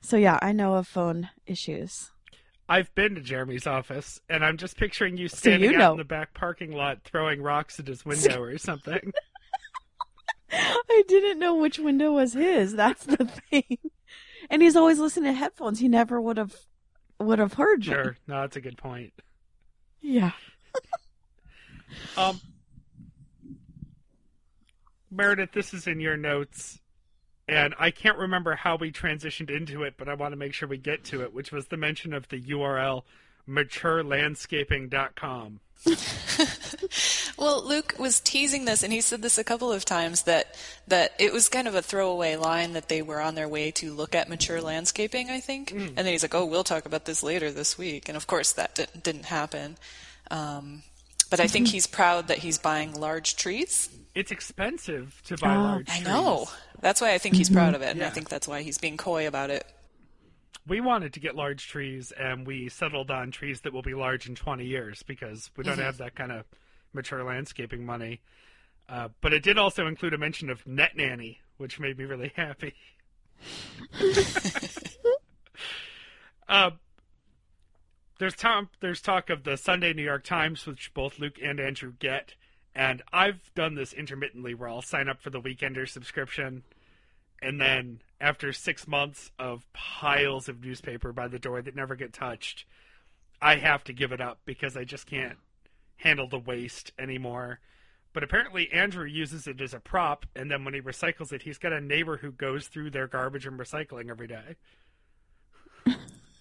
So 0.00 0.16
yeah, 0.16 0.38
I 0.40 0.52
know 0.52 0.74
of 0.74 0.86
phone 0.86 1.28
issues. 1.44 2.12
I've 2.68 2.94
been 2.94 3.16
to 3.16 3.20
Jeremy's 3.20 3.66
office, 3.66 4.20
and 4.30 4.44
I'm 4.44 4.56
just 4.56 4.76
picturing 4.78 5.16
you 5.16 5.28
standing 5.28 5.72
you 5.72 5.76
out 5.76 5.78
know. 5.80 5.92
in 5.92 5.98
the 5.98 6.04
back 6.04 6.32
parking 6.32 6.72
lot 6.72 7.02
throwing 7.04 7.42
rocks 7.42 7.78
at 7.80 7.86
his 7.88 8.06
window 8.06 8.40
or 8.40 8.56
something. 8.56 9.12
I 10.50 11.02
didn't 11.08 11.38
know 11.38 11.56
which 11.56 11.78
window 11.78 12.12
was 12.12 12.32
his. 12.34 12.74
That's 12.74 13.04
the 13.04 13.24
thing. 13.50 13.78
And 14.48 14.62
he's 14.62 14.76
always 14.76 14.98
listening 14.98 15.32
to 15.32 15.38
headphones. 15.38 15.80
He 15.80 15.88
never 15.88 16.20
would 16.20 16.36
have 16.36 16.54
would 17.18 17.38
have 17.38 17.54
heard 17.54 17.80
me. 17.80 17.86
sure, 17.86 18.16
no, 18.26 18.40
that's 18.42 18.56
a 18.56 18.60
good 18.60 18.78
point. 18.78 19.12
Yeah. 20.00 20.32
Um, 22.16 22.40
Meredith, 25.10 25.52
this 25.52 25.74
is 25.74 25.86
in 25.86 26.00
your 26.00 26.16
notes, 26.16 26.78
and 27.46 27.74
I 27.78 27.90
can't 27.90 28.16
remember 28.18 28.54
how 28.54 28.76
we 28.76 28.90
transitioned 28.92 29.50
into 29.50 29.82
it, 29.82 29.94
but 29.98 30.08
I 30.08 30.14
want 30.14 30.32
to 30.32 30.36
make 30.36 30.54
sure 30.54 30.68
we 30.68 30.78
get 30.78 31.04
to 31.04 31.22
it, 31.22 31.34
which 31.34 31.52
was 31.52 31.66
the 31.66 31.76
mention 31.76 32.14
of 32.14 32.28
the 32.28 32.40
URL 32.40 33.02
maturelandscaping.com. 33.48 35.60
Well, 37.38 37.66
Luke 37.66 37.94
was 37.98 38.20
teasing 38.20 38.66
this, 38.66 38.84
and 38.84 38.92
he 38.92 39.00
said 39.00 39.22
this 39.22 39.36
a 39.36 39.42
couple 39.42 39.72
of 39.72 39.84
times 39.84 40.22
that 40.22 40.54
that 40.86 41.12
it 41.18 41.32
was 41.32 41.48
kind 41.48 41.66
of 41.66 41.74
a 41.74 41.82
throwaway 41.82 42.36
line 42.36 42.74
that 42.74 42.88
they 42.88 43.02
were 43.02 43.20
on 43.20 43.34
their 43.34 43.48
way 43.48 43.72
to 43.72 43.92
look 43.92 44.14
at 44.14 44.28
mature 44.28 44.60
landscaping. 44.60 45.28
I 45.28 45.40
think, 45.40 45.72
and 45.72 45.96
then 45.96 46.06
he's 46.06 46.22
like, 46.22 46.36
"Oh, 46.36 46.44
we'll 46.44 46.62
talk 46.62 46.86
about 46.86 47.04
this 47.04 47.22
later 47.22 47.50
this 47.50 47.76
week," 47.76 48.08
and 48.08 48.16
of 48.16 48.28
course 48.28 48.52
that 48.52 48.76
didn't, 48.76 49.02
didn't 49.02 49.24
happen. 49.24 49.76
Um, 50.30 50.84
but 51.32 51.40
I 51.40 51.48
think 51.48 51.66
he's 51.68 51.86
proud 51.88 52.28
that 52.28 52.38
he's 52.38 52.58
buying 52.58 52.92
large 52.94 53.34
trees. 53.36 53.88
It's 54.14 54.30
expensive 54.30 55.20
to 55.26 55.36
buy 55.38 55.56
Oh. 55.56 55.60
large 55.62 55.86
trees. 55.88 56.06
I 56.06 56.10
know. 56.10 56.48
That's 56.80 57.00
why 57.00 57.12
I 57.14 57.18
think 57.18 57.34
he's 57.36 57.48
proud 57.50 57.74
of 57.74 57.82
it, 57.82 57.88
and 57.90 58.02
I 58.04 58.10
think 58.10 58.28
that's 58.28 58.46
why 58.46 58.62
he's 58.62 58.78
being 58.78 58.96
coy 58.96 59.26
about 59.26 59.50
it. 59.50 59.66
we 60.66 60.80
wanted 60.80 61.12
to 61.14 61.18
get 61.20 61.34
large 61.34 61.66
trees, 61.68 62.12
and 62.12 62.46
we 62.46 62.68
settled 62.68 63.10
on 63.10 63.32
trees 63.32 63.62
that 63.62 63.72
will 63.72 63.82
be 63.82 63.94
large 63.94 64.28
in 64.28 64.34
20 64.36 64.64
years 64.64 65.02
because 65.02 65.50
we 65.56 65.64
don't 65.64 65.78
have 65.80 65.96
that 65.98 66.14
kind 66.14 66.30
of 66.30 66.44
mature 66.92 67.24
landscaping 67.24 67.84
money. 67.84 68.20
Uh, 68.88 69.08
but 69.20 69.32
it 69.32 69.42
did 69.42 69.58
also 69.58 69.86
include 69.88 70.14
a 70.14 70.18
mention 70.18 70.50
of 70.50 70.64
Net 70.66 70.96
Nanny, 70.96 71.40
which 71.56 71.80
made 71.80 71.98
me 71.98 72.04
really 72.04 72.30
happy. 72.36 72.74
uh, 76.48 76.70
there's 78.22 78.36
Tom. 78.36 78.68
There's 78.78 79.02
talk 79.02 79.30
of 79.30 79.42
the 79.42 79.56
Sunday 79.56 79.92
New 79.92 80.04
York 80.04 80.22
Times, 80.22 80.64
which 80.64 80.94
both 80.94 81.18
Luke 81.18 81.40
and 81.42 81.58
Andrew 81.58 81.92
get, 81.98 82.36
and 82.72 83.02
I've 83.12 83.52
done 83.56 83.74
this 83.74 83.92
intermittently, 83.92 84.54
where 84.54 84.68
I'll 84.68 84.80
sign 84.80 85.08
up 85.08 85.20
for 85.20 85.30
the 85.30 85.40
Weekender 85.40 85.88
subscription, 85.88 86.62
and 87.42 87.60
then 87.60 88.00
after 88.20 88.52
six 88.52 88.86
months 88.86 89.32
of 89.40 89.66
piles 89.72 90.48
of 90.48 90.62
newspaper 90.62 91.12
by 91.12 91.26
the 91.26 91.40
door 91.40 91.62
that 91.62 91.74
never 91.74 91.96
get 91.96 92.12
touched, 92.12 92.64
I 93.40 93.56
have 93.56 93.82
to 93.84 93.92
give 93.92 94.12
it 94.12 94.20
up 94.20 94.38
because 94.44 94.76
I 94.76 94.84
just 94.84 95.08
can't 95.08 95.38
handle 95.96 96.28
the 96.28 96.38
waste 96.38 96.92
anymore. 96.96 97.58
But 98.12 98.22
apparently, 98.22 98.70
Andrew 98.72 99.04
uses 99.04 99.48
it 99.48 99.60
as 99.60 99.74
a 99.74 99.80
prop, 99.80 100.26
and 100.36 100.48
then 100.48 100.64
when 100.64 100.74
he 100.74 100.80
recycles 100.80 101.32
it, 101.32 101.42
he's 101.42 101.58
got 101.58 101.72
a 101.72 101.80
neighbor 101.80 102.18
who 102.18 102.30
goes 102.30 102.68
through 102.68 102.90
their 102.90 103.08
garbage 103.08 103.46
and 103.46 103.58
recycling 103.58 104.10
every 104.10 104.28
day. 104.28 104.54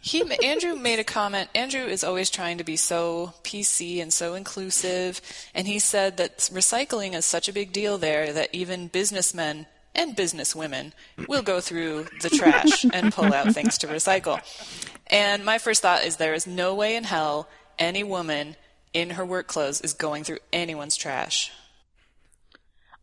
He 0.04 0.24
Andrew 0.44 0.76
made 0.76 0.98
a 0.98 1.04
comment. 1.04 1.50
Andrew 1.54 1.86
is 1.86 2.04
always 2.04 2.32
trying 2.32 2.58
to 2.58 2.64
be 2.64 2.76
so 2.76 3.34
PC 3.44 4.02
and 4.02 4.12
so 4.12 4.34
inclusive, 4.34 5.22
and 5.54 5.68
he 5.68 5.78
said 5.78 6.18
that 6.18 6.40
recycling 6.52 7.14
is 7.14 7.24
such 7.24 7.48
a 7.48 7.54
big 7.54 7.72
deal 7.72 8.00
there 8.00 8.34
that 8.34 8.50
even 8.52 8.88
businessmen 8.88 9.68
and 9.94 10.18
businesswomen 10.18 10.94
will 11.28 11.44
go 11.44 11.62
through 11.62 12.08
the 12.22 12.30
trash 12.30 12.84
and 12.94 13.14
pull 13.14 13.32
out 13.32 13.54
things 13.54 13.78
to 13.78 13.88
recycle. 13.88 14.42
And 15.08 15.46
my 15.46 15.60
first 15.60 15.84
thought 15.84 16.04
is 16.04 16.16
there 16.16 16.34
is 16.34 16.48
no 16.48 16.74
way 16.74 16.96
in 16.96 17.04
hell 17.04 17.48
any 17.78 18.04
woman 18.04 18.56
in 18.94 19.12
her 19.12 19.26
work 19.26 19.48
clothes 19.48 19.82
is 19.82 19.94
going 19.94 20.24
through 20.24 20.40
anyone's 20.52 20.96
trash. 20.96 21.52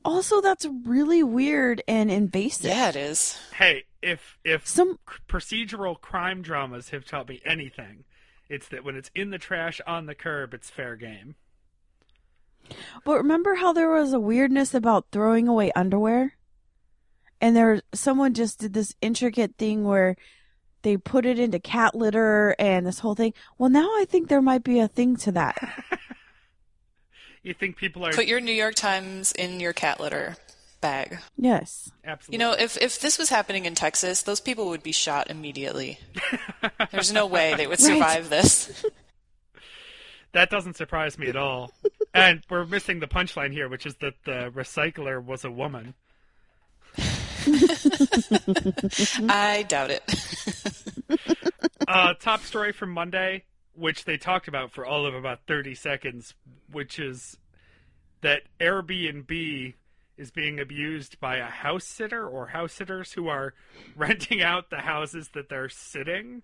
Also, 0.08 0.40
that's 0.40 0.64
really 0.86 1.22
weird 1.22 1.82
and 1.86 2.10
invasive. 2.10 2.70
Yeah, 2.70 2.88
it 2.88 2.96
is. 2.96 3.38
Hey, 3.54 3.84
if 4.00 4.38
if 4.42 4.66
Some 4.66 4.98
procedural 5.28 6.00
crime 6.00 6.40
dramas 6.40 6.88
have 6.88 7.04
taught 7.04 7.28
me 7.28 7.42
anything, 7.44 8.04
it's 8.48 8.68
that 8.68 8.84
when 8.84 8.96
it's 8.96 9.10
in 9.14 9.28
the 9.28 9.36
trash 9.36 9.82
on 9.86 10.06
the 10.06 10.14
curb, 10.14 10.54
it's 10.54 10.70
fair 10.70 10.96
game. 10.96 11.34
But 13.04 13.18
remember 13.18 13.56
how 13.56 13.74
there 13.74 13.90
was 13.90 14.14
a 14.14 14.18
weirdness 14.18 14.72
about 14.72 15.04
throwing 15.12 15.46
away 15.46 15.72
underwear? 15.72 16.38
And 17.38 17.54
there 17.54 17.82
someone 17.92 18.32
just 18.32 18.60
did 18.60 18.72
this 18.72 18.94
intricate 19.02 19.56
thing 19.58 19.84
where 19.84 20.16
they 20.80 20.96
put 20.96 21.26
it 21.26 21.38
into 21.38 21.60
cat 21.60 21.94
litter 21.94 22.56
and 22.58 22.86
this 22.86 23.00
whole 23.00 23.14
thing. 23.14 23.34
Well, 23.58 23.68
now 23.68 23.88
I 23.98 24.06
think 24.08 24.28
there 24.28 24.40
might 24.40 24.64
be 24.64 24.78
a 24.78 24.88
thing 24.88 25.16
to 25.16 25.32
that. 25.32 25.58
You 27.42 27.54
think 27.54 27.76
people 27.76 28.04
are 28.04 28.12
Put 28.12 28.26
your 28.26 28.40
New 28.40 28.52
York 28.52 28.74
Times 28.74 29.32
in 29.32 29.60
your 29.60 29.72
cat 29.72 30.00
litter 30.00 30.36
bag. 30.80 31.18
Yes. 31.36 31.90
absolutely? 32.04 32.34
You 32.34 32.38
know, 32.38 32.52
if 32.58 32.76
if 32.80 33.00
this 33.00 33.18
was 33.18 33.28
happening 33.30 33.64
in 33.64 33.74
Texas, 33.74 34.22
those 34.22 34.40
people 34.40 34.68
would 34.68 34.82
be 34.82 34.92
shot 34.92 35.30
immediately. 35.30 35.98
There's 36.90 37.12
no 37.12 37.26
way 37.26 37.54
they 37.56 37.66
would 37.66 37.80
Right. 37.80 37.86
survive 37.94 38.28
this. 38.30 38.84
that 40.32 40.50
doesn't 40.50 40.76
surprise 40.76 41.18
me 41.18 41.28
at 41.28 41.36
all. 41.36 41.72
and 42.14 42.42
we're 42.50 42.64
missing 42.66 43.00
the 43.00 43.06
punchline 43.08 43.52
here, 43.52 43.68
which 43.68 43.86
is 43.86 43.94
that 43.96 44.14
the 44.24 44.50
recycler 44.54 45.24
was 45.24 45.44
a 45.44 45.50
woman. 45.50 45.94
I 49.28 49.64
doubt 49.68 49.90
it. 49.90 50.02
uh, 51.88 52.14
top 52.14 52.42
story 52.42 52.72
from 52.72 52.90
Monday, 52.90 53.44
which 53.74 54.04
they 54.04 54.16
talked 54.16 54.48
about 54.48 54.70
for 54.72 54.84
all 54.84 55.06
of 55.06 55.14
about 55.14 55.40
30 55.46 55.74
seconds, 55.74 56.34
which 56.70 56.98
is 56.98 57.36
that 58.20 58.42
Airbnb 58.60 59.74
is 60.16 60.30
being 60.30 60.58
abused 60.58 61.20
by 61.20 61.36
a 61.36 61.44
house 61.44 61.84
sitter 61.84 62.26
or 62.26 62.48
house 62.48 62.72
sitters 62.72 63.12
who 63.12 63.28
are 63.28 63.54
renting 63.96 64.42
out 64.42 64.70
the 64.70 64.78
houses 64.78 65.30
that 65.34 65.48
they're 65.48 65.68
sitting. 65.68 66.42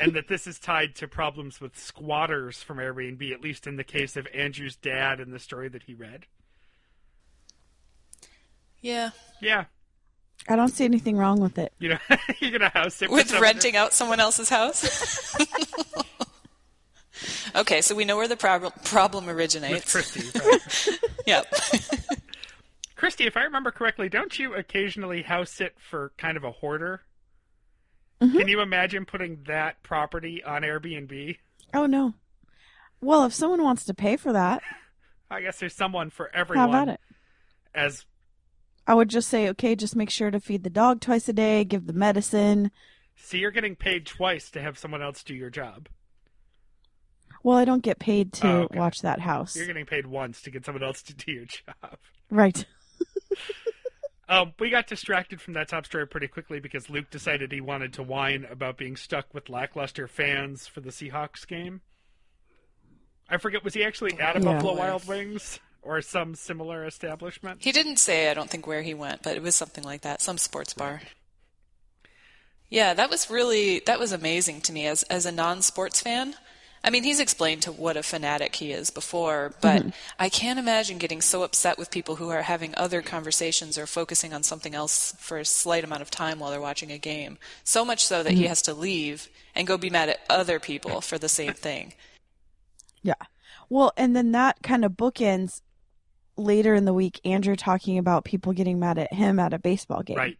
And 0.00 0.12
that 0.12 0.28
this 0.28 0.46
is 0.46 0.60
tied 0.60 0.94
to 0.96 1.08
problems 1.08 1.60
with 1.60 1.76
squatters 1.76 2.62
from 2.62 2.78
Airbnb, 2.78 3.32
at 3.32 3.40
least 3.40 3.66
in 3.66 3.74
the 3.74 3.82
case 3.82 4.16
of 4.16 4.28
Andrew's 4.32 4.76
dad 4.76 5.18
and 5.18 5.32
the 5.32 5.40
story 5.40 5.68
that 5.68 5.82
he 5.82 5.94
read. 5.94 6.26
Yeah. 8.80 9.10
Yeah, 9.40 9.64
I 10.48 10.56
don't 10.56 10.68
see 10.68 10.84
anything 10.84 11.16
wrong 11.16 11.40
with 11.40 11.58
it. 11.58 11.72
you 11.78 11.90
know, 11.90 11.98
you're 12.40 12.50
gonna 12.52 12.70
house 12.70 12.94
sit 12.94 13.10
With 13.10 13.32
renting 13.38 13.76
out 13.76 13.92
someone 13.92 14.20
else's 14.20 14.48
house? 14.48 15.36
okay, 17.56 17.80
so 17.80 17.94
we 17.94 18.04
know 18.04 18.16
where 18.16 18.28
the 18.28 18.36
prob- 18.36 18.84
problem 18.84 19.26
with 19.26 19.36
originates. 19.36 19.92
Christy. 19.92 20.38
Right? 20.44 20.98
Yep. 21.26 21.54
Christy, 22.96 23.26
if 23.26 23.36
I 23.36 23.42
remember 23.44 23.70
correctly, 23.70 24.08
don't 24.08 24.38
you 24.38 24.54
occasionally 24.54 25.22
house 25.22 25.50
sit 25.50 25.74
for 25.78 26.12
kind 26.18 26.36
of 26.36 26.44
a 26.44 26.50
hoarder? 26.50 27.02
Mm-hmm. 28.20 28.36
Can 28.38 28.48
you 28.48 28.60
imagine 28.60 29.06
putting 29.06 29.44
that 29.46 29.82
property 29.82 30.42
on 30.44 30.62
Airbnb? 30.62 31.38
Oh 31.72 31.86
no. 31.86 32.14
Well, 33.00 33.24
if 33.24 33.32
someone 33.32 33.62
wants 33.62 33.84
to 33.86 33.94
pay 33.94 34.16
for 34.16 34.32
that, 34.32 34.62
I 35.30 35.40
guess 35.40 35.58
there's 35.60 35.74
someone 35.74 36.10
for 36.10 36.30
everyone. 36.34 36.58
how 36.58 36.68
everyone. 36.68 36.88
about 36.88 36.94
it? 36.94 37.00
As 37.74 38.04
I 38.86 38.94
would 38.94 39.08
just 39.08 39.28
say, 39.28 39.48
okay, 39.50 39.76
just 39.76 39.96
make 39.96 40.10
sure 40.10 40.30
to 40.30 40.40
feed 40.40 40.64
the 40.64 40.70
dog 40.70 41.00
twice 41.00 41.28
a 41.28 41.32
day, 41.32 41.64
give 41.64 41.86
the 41.86 41.92
medicine. 41.92 42.70
see, 43.16 43.38
you're 43.38 43.50
getting 43.52 43.76
paid 43.76 44.04
twice 44.04 44.50
to 44.50 44.60
have 44.60 44.78
someone 44.78 45.00
else 45.02 45.22
do 45.22 45.34
your 45.34 45.50
job. 45.50 45.88
Well, 47.42 47.56
I 47.56 47.64
don't 47.64 47.82
get 47.82 47.98
paid 47.98 48.32
to 48.34 48.46
Oh, 48.48 48.60
okay. 48.62 48.78
watch 48.78 49.00
that 49.02 49.20
house. 49.20 49.56
You're 49.56 49.66
getting 49.66 49.86
paid 49.86 50.06
once 50.06 50.42
to 50.42 50.50
get 50.50 50.64
someone 50.66 50.82
else 50.84 51.02
to 51.04 51.14
do 51.14 51.32
your 51.32 51.44
job. 51.46 51.98
Right. 52.30 52.64
Um, 54.28 54.52
we 54.60 54.70
got 54.70 54.86
distracted 54.86 55.40
from 55.40 55.54
that 55.54 55.66
top 55.66 55.86
story 55.86 56.06
pretty 56.06 56.28
quickly 56.28 56.60
because 56.60 56.88
Luke 56.88 57.10
decided 57.10 57.50
he 57.50 57.60
wanted 57.60 57.92
to 57.94 58.04
whine 58.04 58.46
about 58.48 58.76
being 58.76 58.94
stuck 58.94 59.34
with 59.34 59.48
lackluster 59.48 60.06
fans 60.06 60.68
for 60.68 60.80
the 60.80 60.90
Seahawks 60.90 61.44
game. 61.44 61.80
I 63.28 63.38
forget, 63.38 63.64
was 63.64 63.74
he 63.74 63.82
actually 63.82 64.12
at 64.20 64.36
a 64.36 64.38
Yeah. 64.38 64.44
Buffalo 64.52 64.76
Wild 64.76 65.04
Wings 65.08 65.58
or 65.82 66.00
some 66.00 66.36
similar 66.36 66.84
establishment? 66.84 67.64
He 67.64 67.72
didn't 67.72 67.96
say, 67.96 68.30
I 68.30 68.34
don't 68.34 68.48
think, 68.48 68.68
where 68.68 68.82
he 68.82 68.94
went, 68.94 69.24
but 69.24 69.34
it 69.36 69.42
was 69.42 69.56
something 69.56 69.82
like 69.82 70.02
that, 70.02 70.22
some 70.22 70.38
sports 70.38 70.74
bar. 70.74 71.00
Yeah, 72.68 72.94
that 72.94 73.10
was 73.10 73.28
really 73.30 73.80
that 73.86 73.98
was 73.98 74.12
amazing 74.12 74.60
to 74.60 74.72
me 74.72 74.86
as 74.86 75.02
as 75.04 75.26
a 75.26 75.32
non-sports 75.32 76.00
fan. 76.02 76.36
I 76.82 76.90
mean, 76.90 77.04
he's 77.04 77.20
explained 77.20 77.62
to 77.62 77.72
what 77.72 77.98
a 77.98 78.02
fanatic 78.02 78.56
he 78.56 78.72
is 78.72 78.90
before, 78.90 79.52
but 79.60 79.80
mm-hmm. 79.80 79.88
I 80.18 80.30
can't 80.30 80.58
imagine 80.58 80.96
getting 80.96 81.20
so 81.20 81.42
upset 81.42 81.76
with 81.76 81.90
people 81.90 82.16
who 82.16 82.30
are 82.30 82.42
having 82.42 82.74
other 82.74 83.02
conversations 83.02 83.76
or 83.76 83.86
focusing 83.86 84.32
on 84.32 84.42
something 84.42 84.74
else 84.74 85.14
for 85.18 85.38
a 85.38 85.44
slight 85.44 85.84
amount 85.84 86.00
of 86.00 86.10
time 86.10 86.38
while 86.38 86.50
they're 86.50 86.60
watching 86.60 86.90
a 86.90 86.98
game. 86.98 87.36
So 87.64 87.84
much 87.84 88.04
so 88.04 88.22
that 88.22 88.32
he 88.32 88.40
mm-hmm. 88.40 88.48
has 88.48 88.62
to 88.62 88.74
leave 88.74 89.28
and 89.54 89.66
go 89.66 89.76
be 89.76 89.90
mad 89.90 90.08
at 90.08 90.20
other 90.30 90.58
people 90.58 91.02
for 91.02 91.18
the 91.18 91.28
same 91.28 91.52
thing. 91.52 91.92
Yeah. 93.02 93.14
Well, 93.68 93.92
and 93.96 94.16
then 94.16 94.32
that 94.32 94.62
kind 94.62 94.84
of 94.84 94.92
bookends 94.92 95.60
later 96.36 96.74
in 96.74 96.86
the 96.86 96.94
week, 96.94 97.20
Andrew 97.24 97.56
talking 97.56 97.98
about 97.98 98.24
people 98.24 98.52
getting 98.54 98.78
mad 98.78 98.98
at 98.98 99.12
him 99.12 99.38
at 99.38 99.52
a 99.52 99.58
baseball 99.58 100.02
game. 100.02 100.16
Right. 100.16 100.38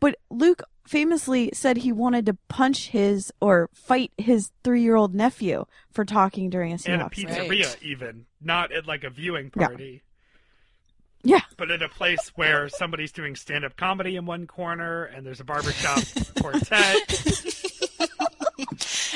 But 0.00 0.16
Luke 0.30 0.62
famously 0.88 1.50
said 1.52 1.78
he 1.78 1.92
wanted 1.92 2.26
to 2.26 2.34
punch 2.48 2.88
his 2.88 3.32
or 3.40 3.68
fight 3.72 4.10
his 4.18 4.50
three 4.64 4.82
year 4.82 4.96
old 4.96 5.14
nephew 5.14 5.64
for 5.90 6.04
talking 6.04 6.50
during 6.50 6.72
a 6.72 6.74
At 6.74 6.80
a 6.86 6.88
Seahawks 6.88 7.14
game. 7.14 7.26
pizzeria, 7.28 7.66
Right. 7.66 7.82
even. 7.82 8.26
Not 8.40 8.72
at 8.72 8.86
like 8.86 9.04
a 9.04 9.10
viewing 9.10 9.50
Yeah. 9.56 9.66
party. 9.68 10.02
Yeah. 11.24 11.40
But 11.56 11.70
at 11.70 11.82
a 11.82 11.88
place 11.88 12.30
where 12.36 12.68
somebody's 12.68 13.12
doing 13.12 13.34
stand 13.36 13.64
up 13.64 13.76
comedy 13.76 14.16
in 14.16 14.24
one 14.24 14.46
corner 14.46 15.04
and 15.04 15.26
there's 15.26 15.40
a 15.40 15.44
barbershop 15.44 16.02
quartet. 16.40 17.24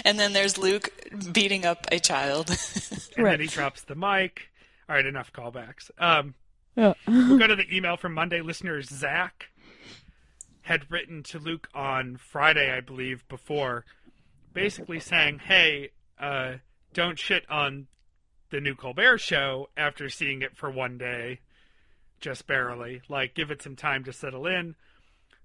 And 0.04 0.18
then 0.18 0.32
there's 0.32 0.58
Luke 0.58 0.90
beating 1.32 1.64
up 1.64 1.86
a 1.92 2.00
child. 2.00 2.48
and 2.50 3.24
Right. 3.24 3.32
then 3.32 3.40
he 3.40 3.46
drops 3.46 3.82
the 3.82 3.94
mic. 3.94 4.48
All 4.88 4.96
right, 4.96 5.06
enough 5.06 5.32
callbacks. 5.32 5.90
Um, 5.98 6.34
Yeah. 6.74 6.94
we'll 7.06 7.38
go 7.38 7.46
to 7.46 7.54
the 7.56 7.72
email 7.74 7.96
from 7.96 8.12
Monday 8.14 8.40
listener 8.40 8.82
Zach 8.82 9.50
had 10.62 10.90
written 10.90 11.22
to 11.24 11.38
Luke 11.38 11.68
on 11.74 12.16
Friday, 12.16 12.70
I 12.70 12.80
believe, 12.80 13.26
before, 13.28 13.84
basically 14.52 15.00
saying, 15.00 15.40
"Hey, 15.40 15.90
uh, 16.18 16.58
don't 16.92 17.18
shit 17.18 17.48
on 17.50 17.88
the 18.50 18.60
new 18.60 18.74
Colbert 18.74 19.18
Show 19.18 19.70
after 19.76 20.08
seeing 20.08 20.42
it 20.42 20.56
for 20.56 20.70
one 20.70 20.98
day, 20.98 21.40
just 22.20 22.46
barely. 22.46 23.02
Like, 23.08 23.34
give 23.34 23.50
it 23.50 23.62
some 23.62 23.76
time 23.76 24.04
to 24.04 24.12
settle 24.12 24.46
in." 24.46 24.76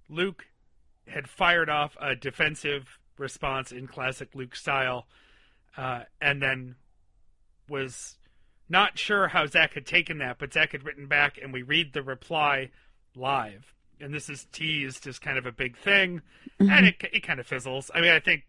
Luke 0.09 0.47
had 1.07 1.29
fired 1.29 1.69
off 1.69 1.97
a 1.99 2.15
defensive 2.15 2.99
response 3.17 3.71
in 3.71 3.87
classic 3.87 4.35
Luke 4.35 4.55
style, 4.55 5.07
uh, 5.75 6.03
and 6.21 6.41
then 6.41 6.75
was 7.67 8.17
not 8.69 8.97
sure 8.99 9.29
how 9.29 9.45
Zach 9.45 9.73
had 9.73 9.85
taken 9.85 10.17
that, 10.19 10.37
but 10.37 10.53
Zach 10.53 10.73
had 10.73 10.83
written 10.83 11.07
back, 11.07 11.37
and 11.37 11.53
we 11.53 11.63
read 11.63 11.93
the 11.93 12.03
reply 12.03 12.69
live. 13.15 13.73
And 13.99 14.13
this 14.13 14.29
is 14.29 14.45
teased 14.51 15.07
as 15.07 15.19
kind 15.19 15.37
of 15.37 15.45
a 15.45 15.51
big 15.51 15.77
thing, 15.77 16.21
Mm-hmm. 16.59 16.71
and 16.71 16.87
it 16.87 16.95
it 17.13 17.19
kind 17.21 17.39
of 17.39 17.45
fizzles. 17.47 17.91
I 17.93 18.01
mean, 18.01 18.11
I 18.11 18.19
think 18.19 18.43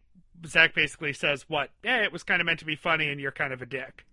Zach 0.46 0.74
basically 0.74 1.12
says, 1.12 1.44
"What? 1.48 1.70
Yeah, 1.82 2.02
it 2.04 2.12
was 2.12 2.22
kind 2.22 2.40
of 2.40 2.46
meant 2.46 2.58
to 2.60 2.64
be 2.64 2.76
funny, 2.76 3.08
and 3.08 3.20
you're 3.20 3.32
kind 3.32 3.52
of 3.52 3.60
a 3.60 3.66
dick." 3.66 4.04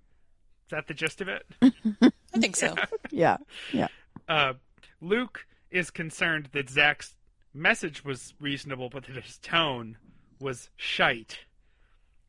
Is 0.66 0.72
that 0.72 0.88
the 0.88 0.94
gist 0.94 1.22
of 1.22 1.28
it? 1.30 1.46
I 2.02 2.40
think 2.40 2.56
so. 2.56 2.74
Yeah. 3.12 3.38
Yeah. 3.72 3.88
uh, 4.28 4.54
Luke 5.00 5.46
is 5.72 5.92
concerned 5.92 6.50
that 6.54 6.70
Zach's 6.70 7.16
message 7.54 8.04
was 8.04 8.34
reasonable, 8.40 8.90
but 8.90 9.06
that 9.06 9.24
his 9.24 9.38
tone 9.38 9.98
was 10.42 10.70
shite 10.76 11.40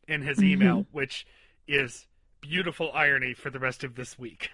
in 0.06 0.22
his 0.22 0.40
email, 0.42 0.86
which 0.92 1.26
is 1.66 2.06
beautiful 2.40 2.92
irony 2.92 3.34
for 3.34 3.50
the 3.50 3.58
rest 3.58 3.82
of 3.82 3.94
this 3.96 4.16
week. 4.18 4.50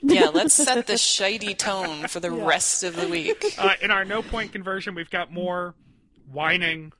Yeah, 0.00 0.28
let's 0.28 0.54
set 0.54 0.86
the 0.86 0.94
shitey 0.94 1.56
tone 1.56 2.06
for 2.08 2.20
the 2.20 2.30
rest 2.30 2.84
of 2.84 2.96
the 2.96 3.08
week. 3.08 3.44
Uh, 3.58 3.74
in 3.82 3.90
our 3.90 4.04
no 4.04 4.22
point 4.22 4.52
conversion, 4.52 4.94
we've 4.94 5.10
got 5.10 5.32
more 5.32 5.74
whining. 6.30 6.92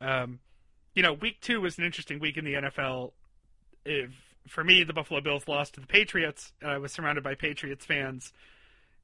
Um, 0.00 0.40
you 0.94 1.02
know, 1.02 1.12
week 1.12 1.40
two 1.40 1.60
was 1.60 1.78
an 1.78 1.84
interesting 1.84 2.18
week 2.18 2.36
in 2.36 2.44
the 2.44 2.54
NFL. 2.54 3.12
If, 3.84 4.10
for 4.48 4.64
me, 4.64 4.82
the 4.82 4.92
Buffalo 4.92 5.20
Bills 5.20 5.46
lost 5.46 5.74
to 5.74 5.80
the 5.80 5.86
Patriots, 5.86 6.52
and 6.60 6.70
I 6.70 6.78
was 6.78 6.92
surrounded 6.92 7.22
by 7.22 7.34
Patriots 7.34 7.84
fans, 7.84 8.32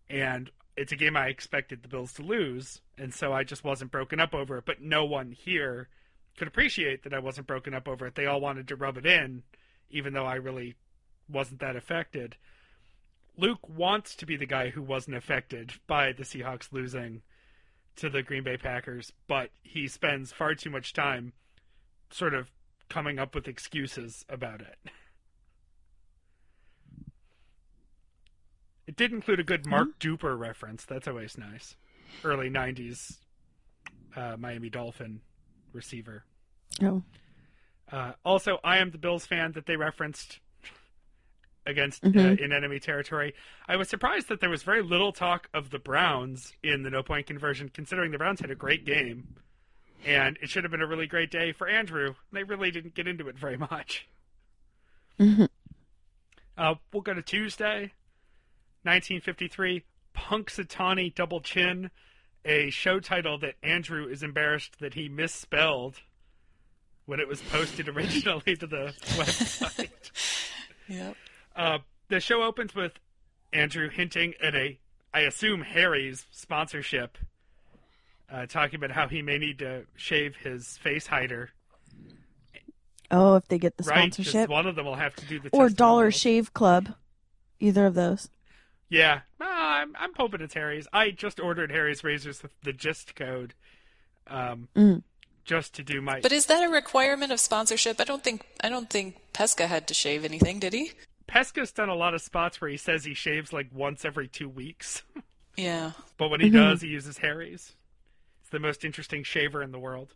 and 0.08 0.50
it's 0.76 0.90
a 0.90 0.96
game 0.96 1.16
I 1.16 1.28
expected 1.28 1.82
the 1.82 1.88
Bills 1.88 2.12
to 2.14 2.22
lose, 2.22 2.80
and 2.98 3.14
so 3.14 3.32
I 3.32 3.44
just 3.44 3.62
wasn't 3.62 3.92
broken 3.92 4.18
up 4.18 4.34
over 4.34 4.58
it. 4.58 4.64
But 4.66 4.82
no 4.82 5.04
one 5.04 5.30
here 5.32 5.88
could 6.36 6.48
appreciate 6.48 7.04
that 7.04 7.14
I 7.14 7.18
wasn't 7.18 7.46
broken 7.46 7.74
up 7.74 7.86
over 7.86 8.06
it. 8.06 8.14
They 8.14 8.26
all 8.26 8.40
wanted 8.40 8.68
to 8.68 8.76
rub 8.76 8.96
it 8.96 9.06
in, 9.06 9.42
even 9.90 10.12
though 10.12 10.26
I 10.26 10.36
really 10.36 10.74
wasn't 11.28 11.60
that 11.60 11.76
affected. 11.76 12.36
Luke 13.40 13.68
wants 13.68 14.14
to 14.16 14.26
be 14.26 14.36
the 14.36 14.46
guy 14.46 14.68
who 14.68 14.82
wasn't 14.82 15.16
affected 15.16 15.72
by 15.86 16.12
the 16.12 16.24
Seahawks 16.24 16.72
losing 16.72 17.22
to 17.96 18.10
the 18.10 18.22
Green 18.22 18.42
Bay 18.42 18.58
Packers, 18.58 19.12
but 19.26 19.50
he 19.62 19.88
spends 19.88 20.30
far 20.30 20.54
too 20.54 20.68
much 20.68 20.92
time 20.92 21.32
sort 22.10 22.34
of 22.34 22.50
coming 22.90 23.18
up 23.18 23.34
with 23.34 23.48
excuses 23.48 24.26
about 24.28 24.60
it. 24.60 24.76
It 28.86 28.96
did 28.96 29.12
include 29.12 29.40
a 29.40 29.44
good 29.44 29.66
Mark 29.66 29.98
Duper 30.00 30.36
reference. 30.36 30.84
That's 30.84 31.06
always 31.06 31.38
nice. 31.38 31.76
Early 32.24 32.50
90s 32.50 33.18
uh, 34.16 34.36
Miami 34.36 34.68
Dolphin 34.68 35.20
receiver. 35.72 36.24
Oh. 36.82 37.02
Uh, 37.90 38.12
also, 38.24 38.58
I 38.64 38.78
am 38.78 38.90
the 38.90 38.98
Bills 38.98 39.26
fan 39.26 39.52
that 39.52 39.66
they 39.66 39.76
referenced 39.76 40.40
against 41.66 42.02
Mhm. 42.02 42.38
uh, 42.40 42.42
in 42.42 42.52
enemy 42.52 42.80
territory. 42.80 43.34
I 43.68 43.76
was 43.76 43.88
surprised 43.88 44.28
that 44.28 44.40
there 44.40 44.50
was 44.50 44.62
very 44.62 44.82
little 44.82 45.12
talk 45.12 45.48
of 45.52 45.70
the 45.70 45.78
Browns 45.78 46.52
in 46.62 46.82
the 46.82 46.90
no 46.90 47.02
point 47.02 47.26
conversion, 47.26 47.68
considering 47.68 48.10
the 48.10 48.18
Browns 48.18 48.40
had 48.40 48.50
a 48.50 48.54
great 48.54 48.84
game, 48.84 49.36
and 50.04 50.38
it 50.42 50.48
should 50.50 50.64
have 50.64 50.70
been 50.70 50.80
a 50.82 50.86
really 50.86 51.06
great 51.06 51.30
day 51.30 51.52
for 51.52 51.68
Andrew. 51.68 52.14
They 52.32 52.44
really 52.44 52.70
didn't 52.70 52.94
get 52.94 53.06
into 53.06 53.28
it 53.28 53.38
very 53.38 53.56
much. 53.58 54.06
Mhm. 55.18 55.48
Uh, 56.56 56.74
we'll 56.92 57.02
go 57.02 57.14
to 57.14 57.22
Tuesday, 57.22 57.92
1953. 58.84 59.84
Punxsutawney 60.14 61.14
Double 61.14 61.40
Chin, 61.40 61.90
a 62.44 62.70
show 62.70 63.00
title 63.00 63.38
that 63.38 63.54
Andrew 63.62 64.06
is 64.08 64.22
embarrassed 64.22 64.78
that 64.80 64.94
he 64.94 65.08
misspelled 65.08 66.00
when 67.06 67.20
it 67.20 67.28
was 67.28 67.40
posted 67.42 67.88
originally 67.88 68.56
to 68.56 68.66
the 68.66 68.86
website. 69.16 70.10
Yep. 70.88 71.16
Uh, 71.56 71.78
the 72.08 72.20
show 72.20 72.42
opens 72.42 72.74
with 72.74 72.92
Andrew 73.52 73.88
hinting 73.88 74.34
at 74.42 74.54
a, 74.54 74.78
I 75.12 75.20
assume, 75.20 75.62
Harry's 75.62 76.26
sponsorship, 76.30 77.18
uh, 78.32 78.46
talking 78.46 78.76
about 78.76 78.92
how 78.92 79.08
he 79.08 79.22
may 79.22 79.38
need 79.38 79.58
to 79.58 79.86
shave 79.96 80.36
his 80.36 80.76
face 80.78 81.06
hider, 81.08 81.50
Oh, 83.12 83.34
if 83.34 83.48
they 83.48 83.58
get 83.58 83.76
the 83.76 83.82
right? 83.84 84.04
'Cause 84.04 84.14
sponsorship. 84.14 84.48
one 84.48 84.66
of 84.68 84.76
them 84.76 84.86
will 84.86 84.94
have 84.94 85.16
to 85.16 85.26
do 85.26 85.40
the 85.40 85.48
Or 85.52 85.68
Dollar 85.68 86.10
testimonial. 86.10 86.10
Shave 86.44 86.54
Club. 86.54 86.94
Either 87.58 87.86
of 87.86 87.94
those. 87.94 88.30
Yeah, 88.88 89.22
Uh, 89.40 89.44
I'm, 89.48 89.96
I'm 89.96 90.14
hoping 90.14 90.40
it's 90.40 90.54
Harry's. 90.54 90.86
I 90.92 91.10
just 91.10 91.40
ordered 91.40 91.70
Harry's 91.72 92.02
razors 92.04 92.40
with 92.42 92.52
the 92.62 92.72
gist 92.72 93.14
code, 93.16 93.54
um, 94.28 94.68
Mm. 94.76 95.02
just 95.44 95.74
to 95.74 95.82
do 95.82 96.00
my. 96.00 96.20
But 96.20 96.30
is 96.32 96.46
that 96.46 96.62
a 96.62 96.68
requirement 96.68 97.32
of 97.32 97.40
sponsorship? 97.40 98.00
I 98.00 98.04
don't 98.04 98.22
think 98.22 98.46
I 98.62 98.68
don't 98.68 98.88
think 98.90 99.16
Pesca 99.32 99.66
had 99.66 99.86
to 99.88 99.94
shave 99.94 100.24
anything, 100.24 100.58
did 100.60 100.72
he? 100.72 100.92
Pesca's 101.30 101.72
done 101.72 101.88
a 101.88 101.94
lot 101.94 102.14
of 102.14 102.20
spots 102.20 102.60
where 102.60 102.68
he 102.70 102.76
says 102.76 103.04
he 103.04 103.14
shaves 103.14 103.52
like 103.52 103.68
once 103.72 104.04
every 104.04 104.26
two 104.28 104.48
weeks, 104.48 105.02
Yeah. 105.56 105.92
but 106.16 106.28
when 106.28 106.40
he 106.40 106.50
Mhm. 106.50 106.54
does, 106.54 106.80
he 106.82 106.88
uses 106.88 107.18
Harry's. 107.18 107.74
It's 108.40 108.50
the 108.50 108.58
most 108.58 108.84
interesting 108.84 109.22
shaver 109.22 109.62
in 109.62 109.70
the 109.72 109.78
world. 109.78 110.14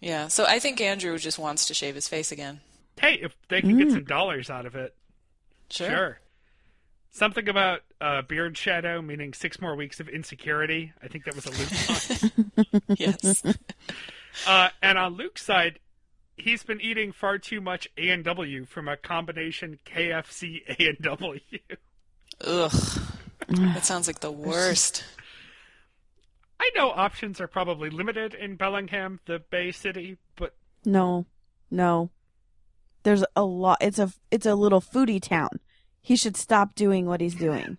Yeah. 0.00 0.28
So 0.28 0.46
I 0.46 0.58
think 0.58 0.80
Andrew 0.80 1.18
just 1.18 1.38
wants 1.38 1.66
to 1.66 1.74
shave 1.74 1.94
his 1.94 2.08
face 2.08 2.32
again. 2.32 2.60
Hey, 3.00 3.14
if 3.14 3.36
they 3.48 3.60
can 3.60 3.76
get 3.78 3.88
Mm. 3.88 3.92
some 3.92 4.04
dollars 4.04 4.48
out 4.50 4.64
of 4.66 4.74
it, 4.74 4.94
Sure. 5.70 5.88
sure. 5.88 6.20
Something 7.10 7.48
about 7.48 7.82
uh, 8.00 8.22
beard 8.22 8.56
shadow, 8.56 9.02
meaning 9.02 9.34
six 9.34 9.60
more 9.60 9.76
weeks 9.76 10.00
of 10.00 10.08
insecurity. 10.08 10.92
I 11.02 11.08
think 11.08 11.24
that 11.24 11.34
was 11.34 11.44
a 11.44 11.50
Luke 11.50 12.54
line. 12.88 12.96
yes. 12.98 13.42
uh, 14.46 14.70
and 14.80 14.96
on 14.96 15.14
Luke's 15.16 15.44
side, 15.44 15.80
he's 16.40 16.62
been 16.62 16.80
eating 16.80 17.12
far 17.12 17.38
too 17.38 17.60
much 17.60 17.88
A 17.96 18.08
and 18.10 18.24
W 18.24 18.64
from 18.66 18.88
a 18.88 18.96
combination 18.96 19.78
KFC 19.86 20.60
A 20.68 20.88
and 20.88 20.98
W. 20.98 21.40
Ugh. 22.42 22.72
That 23.48 23.84
sounds 23.84 24.06
like 24.06 24.20
the 24.20 24.30
worst. 24.32 25.04
I 26.60 26.70
know 26.76 26.90
options 26.90 27.40
are 27.40 27.48
probably 27.48 27.90
limited 27.90 28.34
in 28.34 28.56
Bellingham, 28.56 29.20
the 29.26 29.38
Bay 29.38 29.72
City, 29.72 30.18
but 30.36 30.54
No. 30.84 31.26
No. 31.70 32.10
There's 33.02 33.24
a 33.34 33.44
lot 33.44 33.78
it's 33.80 33.98
a 33.98 34.12
it's 34.30 34.46
a 34.46 34.54
little 34.54 34.80
foodie 34.80 35.22
town. 35.22 35.60
He 36.02 36.16
should 36.16 36.36
stop 36.36 36.74
doing 36.74 37.06
what 37.06 37.20
he's 37.20 37.34
doing. 37.34 37.78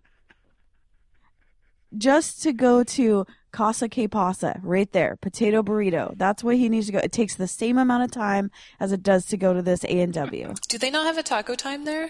Just 1.98 2.42
to 2.44 2.54
go 2.54 2.84
to 2.84 3.26
Casa 3.52 3.90
Que 3.90 4.08
Pasa, 4.08 4.60
right 4.64 4.92
there, 4.92 5.18
potato 5.22 5.62
burrito. 5.62 6.18
That's 6.18 6.44
where 6.44 6.56
he 6.56 6.70
needs 6.70 6.86
to 6.88 6.94
go. 6.94 7.00
It 7.00 7.12
takes 7.12 7.36
the 7.36 7.48
same 7.48 7.78
amount 7.78 8.04
of 8.04 8.12
time 8.12 8.50
as 8.80 8.92
it 8.92 9.04
does 9.04 9.26
to 9.28 9.38
go 9.38 9.54
to 9.54 9.62
this 9.62 9.84
A 9.84 10.00
and 10.00 10.14
W. 10.14 10.54
Do 10.70 10.78
they 10.78 10.90
not 10.90 11.06
have 11.06 11.18
a 11.18 11.24
taco 11.24 11.56
time 11.56 11.86
there? 11.86 12.10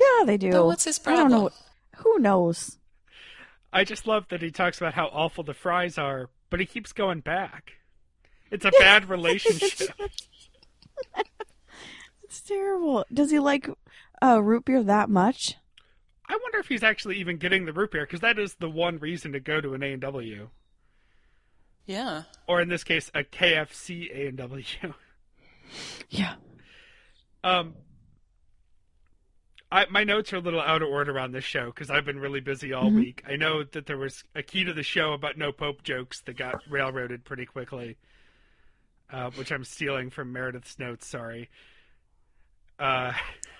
Yeah, 0.00 0.24
they 0.24 0.36
do. 0.38 0.50
But 0.50 0.66
what's 0.66 0.84
his 0.84 0.98
I 1.06 1.14
don't 1.16 1.30
know. 1.30 1.48
problem? 1.48 1.52
Who 1.98 2.18
knows? 2.18 2.78
I 3.72 3.84
just 3.84 4.06
love 4.06 4.24
that 4.30 4.42
he 4.42 4.50
talks 4.50 4.78
about 4.78 4.94
how 4.94 5.06
awful 5.06 5.44
the 5.44 5.54
fries 5.54 5.98
are, 5.98 6.30
but 6.48 6.58
he 6.58 6.66
keeps 6.66 6.92
going 6.92 7.20
back. 7.20 7.72
It's 8.50 8.64
a 8.64 8.72
bad 8.78 9.08
relationship. 9.08 9.90
It's 12.24 12.40
terrible. 12.40 13.04
Does 13.12 13.30
he 13.30 13.38
like 13.38 13.68
uh, 14.22 14.42
root 14.42 14.64
beer 14.64 14.82
that 14.82 15.10
much? 15.10 15.56
I 16.30 16.38
wonder 16.42 16.58
if 16.58 16.68
he's 16.68 16.82
actually 16.84 17.16
even 17.16 17.38
getting 17.38 17.64
the 17.64 17.72
root 17.72 17.90
beer 17.90 18.04
because 18.06 18.20
that 18.20 18.38
is 18.38 18.54
the 18.54 18.70
one 18.70 18.98
reason 18.98 19.32
to 19.32 19.40
go 19.40 19.60
to 19.60 19.74
an 19.74 19.82
A 19.82 19.92
and 19.92 20.00
W, 20.02 20.48
Yeah. 21.86 22.22
or 22.46 22.60
in 22.60 22.68
this 22.68 22.84
case, 22.84 23.10
a 23.14 23.24
KFC 23.24 24.10
A 24.14 24.28
and 24.28 24.38
W. 24.38 24.64
Yeah. 26.08 26.34
Um, 27.44 27.74
I, 29.70 29.86
my 29.88 30.02
notes 30.02 30.32
are 30.32 30.36
a 30.38 30.40
little 30.40 30.60
out 30.60 30.82
of 30.82 30.88
order 30.88 31.16
on 31.18 31.30
this 31.30 31.44
show 31.44 31.66
because 31.66 31.90
I've 31.90 32.04
been 32.04 32.18
really 32.18 32.40
busy 32.40 32.72
all 32.72 32.90
week. 32.90 33.22
I 33.28 33.36
know 33.36 33.62
that 33.62 33.86
there 33.86 33.96
was 33.98 34.24
a 34.34 34.42
key 34.42 34.64
to 34.64 34.72
the 34.72 34.82
show 34.82 35.12
about 35.12 35.38
no 35.38 35.52
Pope 35.52 35.84
jokes 35.84 36.22
that 36.22 36.36
got 36.36 36.60
railroaded 36.68 37.24
pretty 37.24 37.46
quickly, 37.46 37.96
uh, 39.12 39.30
which 39.36 39.52
I'm 39.52 39.62
stealing 39.62 40.10
from 40.10 40.32
Meredith's 40.32 40.76
notes. 40.78 41.06
Sorry. 41.06 41.48
Uh, 42.80 43.12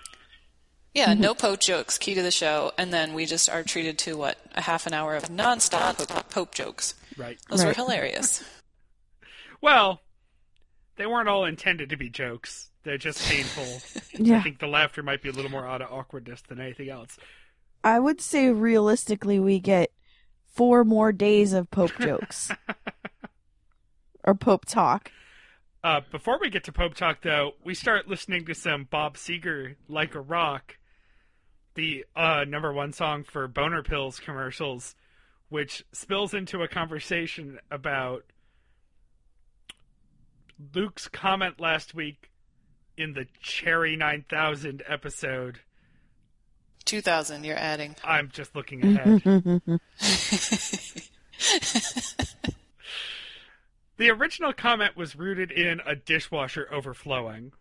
Yeah, 0.93 1.13
no 1.13 1.33
Pope 1.33 1.61
jokes, 1.61 1.97
key 1.97 2.15
to 2.15 2.21
the 2.21 2.31
show, 2.31 2.73
and 2.77 2.91
then 2.93 3.13
we 3.13 3.25
just 3.25 3.49
are 3.49 3.63
treated 3.63 3.97
to 3.99 4.17
what 4.17 4.37
a 4.53 4.61
half 4.61 4.85
an 4.87 4.93
hour 4.93 5.15
of 5.15 5.23
nonstop 5.29 5.97
Pope, 6.07 6.29
Pope 6.29 6.53
jokes. 6.53 6.95
right. 7.17 7.37
Those 7.49 7.63
were 7.65 7.73
hilarious. 7.73 8.43
Well, 9.61 10.01
they 10.95 11.05
weren't 11.05 11.29
all 11.29 11.45
intended 11.45 11.91
to 11.91 11.95
be 11.95 12.09
jokes. 12.09 12.71
They're 12.83 12.97
just 12.97 13.23
painful. 13.29 13.79
yeah. 14.25 14.39
I 14.39 14.41
think 14.41 14.57
the 14.57 14.65
laughter 14.65 15.03
might 15.03 15.21
be 15.21 15.29
a 15.29 15.31
little 15.31 15.51
more 15.51 15.67
out 15.67 15.83
of 15.83 15.91
awkwardness 15.91 16.41
than 16.49 16.59
anything 16.59 16.89
else. 16.89 17.17
I 17.83 17.99
would 17.99 18.21
say 18.21 18.49
realistically 18.49 19.39
we 19.39 19.59
get 19.59 19.91
four 20.51 20.83
more 20.83 21.11
days 21.11 21.53
of 21.53 21.69
Pope 21.69 21.91
jokes. 21.99 22.49
or 24.23 24.33
Pope 24.33 24.65
talk. 24.65 25.11
Uh, 25.83 26.01
before 26.11 26.39
we 26.39 26.49
get 26.49 26.63
to 26.63 26.71
Pope 26.71 26.95
Talk, 26.95 27.21
though, 27.21 27.51
we 27.63 27.75
start 27.75 28.07
listening 28.07 28.45
to 28.45 28.55
some 28.55 28.85
Bob 28.85 29.15
Seger, 29.15 29.75
Like 29.87 30.15
a 30.15 30.21
Rock, 30.21 30.77
the 31.75 32.05
uh, 32.15 32.45
number 32.47 32.73
one 32.73 32.93
song 32.93 33.23
for 33.23 33.47
Boner 33.47 33.83
Pills 33.83 34.19
commercials, 34.19 34.95
which 35.49 35.85
spills 35.91 36.33
into 36.33 36.61
a 36.61 36.67
conversation 36.67 37.59
about 37.69 38.23
Luke's 40.73 41.07
comment 41.07 41.59
last 41.59 41.93
week 41.93 42.29
in 42.97 43.13
the 43.13 43.25
Cherry 43.41 43.95
9000 43.95 44.83
episode. 44.87 45.59
2000, 46.85 47.43
you're 47.43 47.57
adding. 47.57 47.95
I'm 48.03 48.29
just 48.31 48.55
looking 48.55 48.83
ahead. 48.83 49.21
the 53.97 54.09
original 54.09 54.53
comment 54.53 54.97
was 54.97 55.15
rooted 55.15 55.51
in 55.51 55.79
a 55.85 55.95
dishwasher 55.95 56.67
overflowing, 56.71 57.53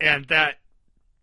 and 0.00 0.26
that 0.26 0.56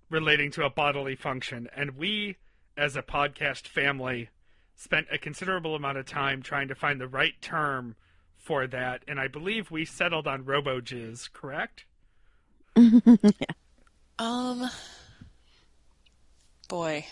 relating 0.10 0.52
to 0.52 0.63
a 0.65 0.69
bodily 0.69 1.15
function. 1.15 1.67
And 1.76 1.98
we, 1.98 2.38
as 2.78 2.95
a 2.95 3.02
podcast 3.02 3.67
family, 3.67 4.30
spent 4.76 5.08
a 5.12 5.17
considerable 5.17 5.76
amount 5.76 5.98
of 5.98 6.06
time 6.06 6.41
trying 6.41 6.67
to 6.69 6.76
find 6.76 7.02
the 7.02 7.08
right 7.08 7.34
term 7.41 7.95
for 8.38 8.65
that, 8.67 9.04
and 9.08 9.19
I 9.19 9.28
believe 9.28 9.69
we 9.69 9.84
settled 9.86 10.26
on 10.26 10.43
RoboJizz, 10.43 11.32
correct? 11.34 11.84
yeah. 12.76 13.15
Um, 14.17 14.69
boy, 16.69 17.06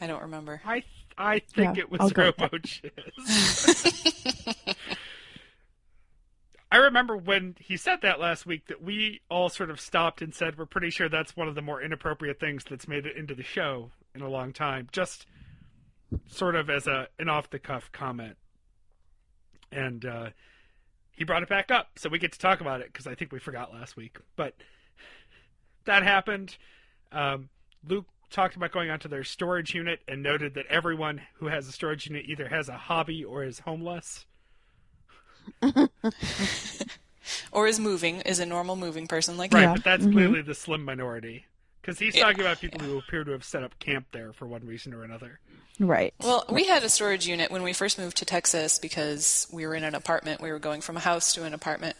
I 0.00 0.06
don't 0.06 0.22
remember. 0.22 0.62
I 0.64 0.84
I 1.18 1.40
think 1.40 1.76
Yeah, 1.76 1.82
it 1.82 1.90
was 1.90 2.00
I'll 2.00 2.10
go 2.10 2.26
with 2.26 2.36
that. 2.36 2.52
RoboJizz. 2.52 4.76
I 6.74 6.78
remember 6.78 7.16
when 7.16 7.54
he 7.60 7.76
said 7.76 8.00
that 8.02 8.18
last 8.18 8.46
week 8.46 8.66
that 8.66 8.82
we 8.82 9.20
all 9.30 9.48
sort 9.48 9.70
of 9.70 9.78
stopped 9.78 10.20
and 10.20 10.34
said 10.34 10.58
we're 10.58 10.66
pretty 10.66 10.90
sure 10.90 11.08
that's 11.08 11.36
one 11.36 11.46
of 11.46 11.54
the 11.54 11.62
more 11.62 11.80
inappropriate 11.80 12.40
things 12.40 12.64
that's 12.68 12.88
made 12.88 13.06
it 13.06 13.16
into 13.16 13.32
the 13.32 13.44
show 13.44 13.92
in 14.12 14.22
a 14.22 14.28
long 14.28 14.52
time. 14.52 14.88
Just 14.90 15.24
sort 16.26 16.56
of 16.56 16.68
as 16.68 16.88
a 16.88 17.06
an 17.16 17.28
off 17.28 17.48
the 17.48 17.60
cuff 17.60 17.92
comment. 17.92 18.36
And 19.70 20.04
uh, 20.04 20.30
he 21.12 21.22
brought 21.22 21.44
it 21.44 21.48
back 21.48 21.70
up, 21.70 21.90
so 21.94 22.08
we 22.08 22.18
get 22.18 22.32
to 22.32 22.40
talk 22.40 22.60
about 22.60 22.80
it 22.80 22.92
because 22.92 23.06
I 23.06 23.14
think 23.14 23.30
we 23.30 23.38
forgot 23.38 23.72
last 23.72 23.96
week. 23.96 24.18
But 24.34 24.56
that 25.84 26.02
happened. 26.02 26.56
Um, 27.12 27.50
Luke 27.86 28.06
talked 28.30 28.56
about 28.56 28.72
going 28.72 28.90
onto 28.90 29.08
their 29.08 29.22
storage 29.22 29.76
unit 29.76 30.00
and 30.08 30.24
noted 30.24 30.54
that 30.54 30.66
everyone 30.66 31.20
who 31.34 31.46
has 31.46 31.68
a 31.68 31.72
storage 31.72 32.08
unit 32.08 32.24
either 32.26 32.48
has 32.48 32.68
a 32.68 32.76
hobby 32.76 33.22
or 33.22 33.44
is 33.44 33.60
homeless. 33.60 34.26
Or 37.52 37.66
is 37.66 37.80
moving, 37.80 38.20
is 38.22 38.38
a 38.38 38.44
normal 38.46 38.76
moving 38.76 39.06
person 39.06 39.36
like 39.38 39.50
that. 39.52 39.56
Right, 39.56 39.62
Yeah. 39.62 39.72
but 39.74 39.84
that's 39.84 40.04
Mhm. 40.04 40.12
clearly 40.12 40.42
the 40.42 40.54
slim 40.54 40.84
minority. 40.84 41.46
Because 41.80 41.98
he's 41.98 42.14
Yeah. 42.14 42.24
talking 42.24 42.40
about 42.40 42.60
people 42.60 42.80
who 42.80 42.98
appear 42.98 43.24
to 43.24 43.32
have 43.32 43.44
set 43.44 43.62
up 43.62 43.78
camp 43.78 44.06
there 44.12 44.32
for 44.32 44.46
one 44.46 44.66
reason 44.66 44.92
or 44.92 45.04
another. 45.04 45.38
Right. 45.80 46.12
Well, 46.20 46.44
we 46.50 46.64
had 46.66 46.82
a 46.84 46.88
storage 46.90 47.26
unit 47.26 47.50
when 47.50 47.62
we 47.62 47.72
first 47.72 47.98
moved 47.98 48.16
to 48.18 48.24
Texas 48.24 48.78
because 48.78 49.46
we 49.50 49.66
were 49.66 49.74
in 49.74 49.84
an 49.84 49.94
apartment. 49.94 50.40
We 50.42 50.50
were 50.52 50.58
going 50.58 50.80
from 50.82 50.96
a 50.96 51.00
house 51.00 51.32
to 51.34 51.44
an 51.44 51.54
apartment. 51.54 51.96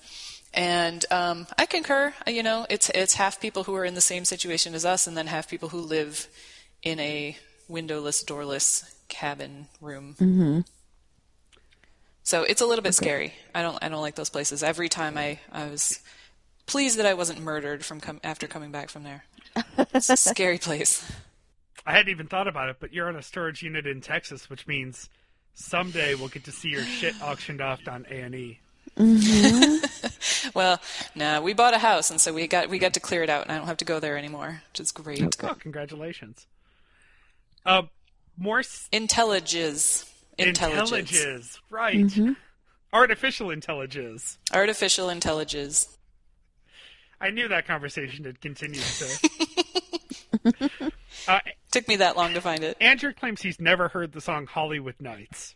And 0.52 1.04
um, 1.10 1.46
I 1.58 1.66
concur. 1.66 2.14
You 2.26 2.42
know, 2.42 2.66
it's 2.70 2.90
it's 2.90 3.14
half 3.14 3.40
people 3.40 3.64
who 3.64 3.74
are 3.74 3.84
in 3.84 3.94
the 3.94 4.00
same 4.00 4.24
situation 4.24 4.74
as 4.74 4.84
us, 4.84 5.06
and 5.06 5.16
then 5.16 5.26
half 5.26 5.48
people 5.48 5.70
who 5.70 5.80
live 5.80 6.28
in 6.82 7.00
a 7.00 7.36
windowless, 7.66 8.22
doorless 8.22 8.84
cabin 9.08 9.68
room. 9.80 10.14
Mm-hmm. 10.20 10.60
So 12.24 12.42
it's 12.42 12.60
a 12.60 12.66
little 12.66 12.82
bit 12.82 12.94
scary. 12.94 13.34
I 13.54 13.62
don't 13.62 13.78
I 13.82 13.88
don't 13.88 14.00
like 14.00 14.14
those 14.16 14.30
places. 14.30 14.62
Every 14.62 14.88
time 14.88 15.16
I 15.16 15.38
I 15.52 15.66
was 15.66 16.00
pleased 16.66 16.98
that 16.98 17.06
I 17.06 17.14
wasn't 17.14 17.40
murdered 17.40 17.84
from 17.84 18.00
com- 18.00 18.20
after 18.24 18.46
coming 18.46 18.72
back 18.72 18.88
from 18.88 19.02
there. 19.04 19.24
It's 19.94 20.08
a 20.10 20.16
scary 20.16 20.58
place. 20.58 21.08
I 21.86 21.92
hadn't 21.92 22.10
even 22.10 22.26
thought 22.26 22.48
about 22.48 22.70
it, 22.70 22.76
but 22.80 22.92
you're 22.94 23.08
on 23.08 23.16
a 23.16 23.22
storage 23.22 23.62
unit 23.62 23.86
in 23.86 24.00
Texas, 24.00 24.48
which 24.48 24.66
means 24.66 25.08
someday 25.54 26.14
we'll 26.14 26.28
get 26.28 26.44
to 26.44 26.50
see 26.52 26.70
your 26.70 26.82
shit 26.82 27.14
auctioned 27.22 27.60
off 27.60 27.86
on 27.86 28.06
A 28.10 28.20
and 28.20 28.34
E. 28.34 28.58
Well, 30.54 30.78
no, 31.14 31.40
we 31.42 31.52
bought 31.54 31.74
a 31.74 31.78
house, 31.78 32.10
and 32.10 32.20
so 32.20 32.32
we 32.32 32.46
got 32.46 32.68
we 32.68 32.78
got 32.78 32.94
to 32.94 33.00
clear 33.00 33.22
it 33.22 33.30
out, 33.30 33.42
and 33.44 33.52
I 33.52 33.56
don't 33.56 33.66
have 33.66 33.78
to 33.78 33.84
go 33.84 33.98
there 33.98 34.16
anymore, 34.16 34.62
which 34.72 34.80
is 34.80 34.92
great. 34.92 35.36
Oh, 35.42 35.54
congratulations! 35.54 36.46
Uh, 37.64 37.82
more 38.38 38.58
s- 38.60 38.88
Intelligence, 38.92 40.04
intelligence, 40.38 41.12
intelligence, 41.12 41.60
right? 41.70 42.12
Artificial 42.92 43.50
intelligence. 43.50 44.38
artificial 44.52 45.10
intelligence. 45.10 45.96
I 47.20 47.30
knew 47.30 47.48
that 47.48 47.66
conversation 47.66 48.24
had 48.24 48.40
continued. 48.40 48.82
To... 48.82 49.30
uh, 51.28 51.40
Took 51.72 51.88
me 51.88 51.96
that 51.96 52.16
long 52.16 52.34
to 52.34 52.40
find 52.40 52.62
it. 52.62 52.76
Andrew 52.80 53.12
claims 53.12 53.42
he's 53.42 53.60
never 53.60 53.88
heard 53.88 54.12
the 54.12 54.20
song 54.20 54.46
Hollywood 54.46 54.96
Nights. 55.00 55.54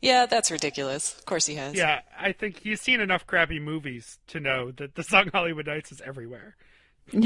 Yeah, 0.00 0.26
that's 0.26 0.50
ridiculous. 0.50 1.16
Of 1.16 1.26
course 1.26 1.46
he 1.46 1.54
has. 1.54 1.74
Yeah, 1.74 2.00
I 2.18 2.32
think 2.32 2.58
he's 2.58 2.80
seen 2.80 3.00
enough 3.00 3.26
crappy 3.26 3.60
movies 3.60 4.18
to 4.28 4.40
know 4.40 4.72
that 4.72 4.96
the 4.96 5.04
song 5.04 5.30
Hollywood 5.32 5.66
Nights 5.66 5.92
is 5.92 6.00
everywhere. 6.00 6.56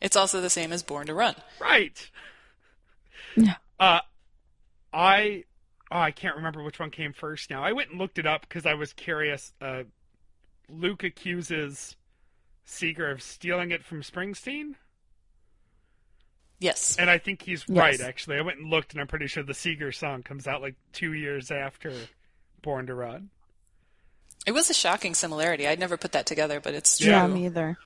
It's 0.00 0.16
also 0.16 0.40
the 0.40 0.50
same 0.50 0.72
as 0.72 0.82
Born 0.82 1.06
to 1.06 1.14
Run. 1.14 1.34
Right. 1.60 2.10
Yeah. 3.36 3.54
Uh, 3.80 4.00
I 4.92 5.44
oh, 5.90 5.98
I 5.98 6.10
can't 6.10 6.36
remember 6.36 6.62
which 6.62 6.78
one 6.80 6.90
came 6.90 7.12
first 7.12 7.50
now. 7.50 7.62
I 7.62 7.72
went 7.72 7.90
and 7.90 7.98
looked 7.98 8.18
it 8.18 8.26
up 8.26 8.42
because 8.42 8.66
I 8.66 8.74
was 8.74 8.92
curious. 8.92 9.52
Uh, 9.60 9.84
Luke 10.68 11.04
accuses 11.04 11.96
Seger 12.66 13.10
of 13.12 13.22
stealing 13.22 13.70
it 13.70 13.84
from 13.84 14.02
Springsteen, 14.02 14.74
Yes. 16.60 16.96
and 16.98 17.08
I 17.08 17.18
think 17.18 17.42
he's 17.42 17.64
Yes. 17.68 17.78
right. 17.78 18.00
Actually, 18.00 18.36
I 18.38 18.40
went 18.42 18.58
and 18.58 18.68
looked, 18.68 18.92
and 18.92 19.00
I'm 19.00 19.06
pretty 19.06 19.26
sure 19.28 19.42
the 19.42 19.52
Seger 19.52 19.94
song 19.94 20.22
comes 20.22 20.46
out 20.46 20.60
like 20.60 20.74
two 20.92 21.12
years 21.14 21.50
after 21.50 21.92
Born 22.62 22.86
to 22.86 22.94
Run. 22.94 23.30
It 24.46 24.52
was 24.52 24.68
a 24.70 24.74
shocking 24.74 25.14
similarity. 25.14 25.66
I'd 25.68 25.78
never 25.78 25.96
put 25.96 26.12
that 26.12 26.26
together, 26.26 26.60
but 26.60 26.74
it's 26.74 26.98
true. 26.98 27.10
Yeah, 27.10 27.26
me 27.26 27.46
either. 27.46 27.78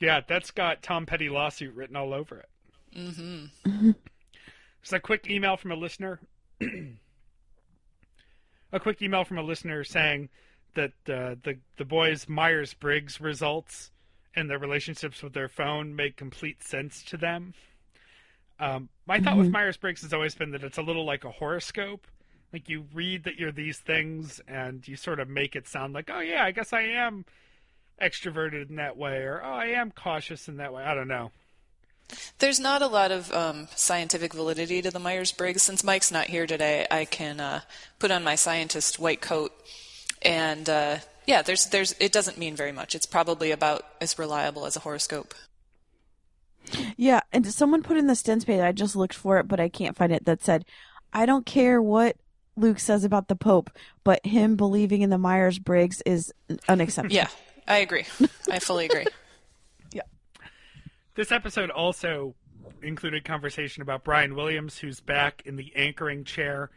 Yeah, 0.00 0.20
that's 0.26 0.50
got 0.50 0.82
Tom 0.82 1.06
Petty 1.06 1.28
lawsuit 1.28 1.74
written 1.74 1.96
all 1.96 2.12
over 2.14 2.38
it. 2.38 2.48
hmm 2.96 3.90
Just 4.84 4.92
a 4.92 5.00
quick 5.00 5.30
email 5.30 5.56
from 5.56 5.72
a 5.72 5.76
listener. 5.76 6.20
a 8.70 8.78
quick 8.78 9.00
email 9.00 9.24
from 9.24 9.38
a 9.38 9.42
listener 9.42 9.82
saying 9.82 10.28
that 10.74 10.92
uh, 11.08 11.36
the 11.42 11.56
the 11.78 11.86
boys 11.86 12.28
Myers 12.28 12.74
Briggs 12.74 13.18
results 13.18 13.90
and 14.36 14.50
their 14.50 14.58
relationships 14.58 15.22
with 15.22 15.32
their 15.32 15.48
phone 15.48 15.96
make 15.96 16.16
complete 16.16 16.62
sense 16.62 17.02
to 17.04 17.16
them. 17.16 17.54
Um, 18.60 18.90
my 19.06 19.20
thought 19.20 19.38
with 19.38 19.48
Myers 19.48 19.78
Briggs 19.78 20.02
has 20.02 20.12
always 20.12 20.34
been 20.34 20.50
that 20.50 20.62
it's 20.62 20.76
a 20.76 20.82
little 20.82 21.06
like 21.06 21.24
a 21.24 21.30
horoscope. 21.30 22.06
Like 22.52 22.68
you 22.68 22.84
read 22.92 23.24
that 23.24 23.36
you're 23.36 23.52
these 23.52 23.78
things, 23.78 24.42
and 24.46 24.86
you 24.86 24.96
sort 24.96 25.18
of 25.18 25.30
make 25.30 25.56
it 25.56 25.66
sound 25.66 25.94
like, 25.94 26.10
oh 26.12 26.20
yeah, 26.20 26.44
I 26.44 26.50
guess 26.50 26.74
I 26.74 26.82
am 26.82 27.24
extroverted 28.02 28.68
in 28.68 28.76
that 28.76 28.98
way, 28.98 29.22
or 29.22 29.40
oh, 29.42 29.48
I 29.48 29.68
am 29.68 29.92
cautious 29.92 30.46
in 30.46 30.58
that 30.58 30.74
way. 30.74 30.82
I 30.82 30.94
don't 30.94 31.08
know. 31.08 31.30
There's 32.38 32.60
not 32.60 32.82
a 32.82 32.86
lot 32.86 33.10
of 33.10 33.32
um, 33.32 33.68
scientific 33.74 34.34
validity 34.34 34.82
to 34.82 34.90
the 34.90 34.98
Myers 34.98 35.32
Briggs. 35.32 35.62
Since 35.62 35.82
Mike's 35.82 36.12
not 36.12 36.26
here 36.26 36.46
today, 36.46 36.86
I 36.90 37.04
can 37.04 37.40
uh, 37.40 37.60
put 37.98 38.10
on 38.10 38.22
my 38.22 38.34
scientist 38.34 38.98
white 38.98 39.20
coat, 39.20 39.52
and 40.22 40.68
uh, 40.68 40.98
yeah, 41.26 41.42
there's 41.42 41.66
there's 41.66 41.94
it 42.00 42.12
doesn't 42.12 42.38
mean 42.38 42.56
very 42.56 42.72
much. 42.72 42.94
It's 42.94 43.06
probably 43.06 43.50
about 43.50 43.84
as 44.00 44.18
reliable 44.18 44.66
as 44.66 44.76
a 44.76 44.80
horoscope. 44.80 45.34
Yeah, 46.96 47.20
and 47.32 47.46
someone 47.46 47.82
put 47.82 47.96
in 47.96 48.06
the 48.06 48.14
stents 48.14 48.46
page. 48.46 48.60
I 48.60 48.72
just 48.72 48.96
looked 48.96 49.14
for 49.14 49.38
it, 49.38 49.48
but 49.48 49.60
I 49.60 49.68
can't 49.68 49.96
find 49.96 50.12
it. 50.12 50.24
That 50.24 50.42
said, 50.42 50.64
I 51.12 51.26
don't 51.26 51.46
care 51.46 51.80
what 51.80 52.16
Luke 52.56 52.78
says 52.78 53.04
about 53.04 53.28
the 53.28 53.36
Pope, 53.36 53.70
but 54.02 54.24
him 54.24 54.56
believing 54.56 55.02
in 55.02 55.10
the 55.10 55.18
Myers 55.18 55.58
Briggs 55.58 56.02
is 56.06 56.32
unacceptable. 56.68 57.14
Yeah, 57.14 57.28
I 57.66 57.78
agree. 57.78 58.04
I 58.50 58.58
fully 58.58 58.86
agree. 58.86 59.06
This 61.14 61.30
episode 61.30 61.70
also 61.70 62.34
included 62.82 63.24
conversation 63.24 63.82
about 63.82 64.02
Brian 64.02 64.34
Williams, 64.34 64.78
who's 64.78 64.98
back 64.98 65.42
in 65.46 65.54
the 65.54 65.72
anchoring 65.76 66.24
chair, 66.24 66.70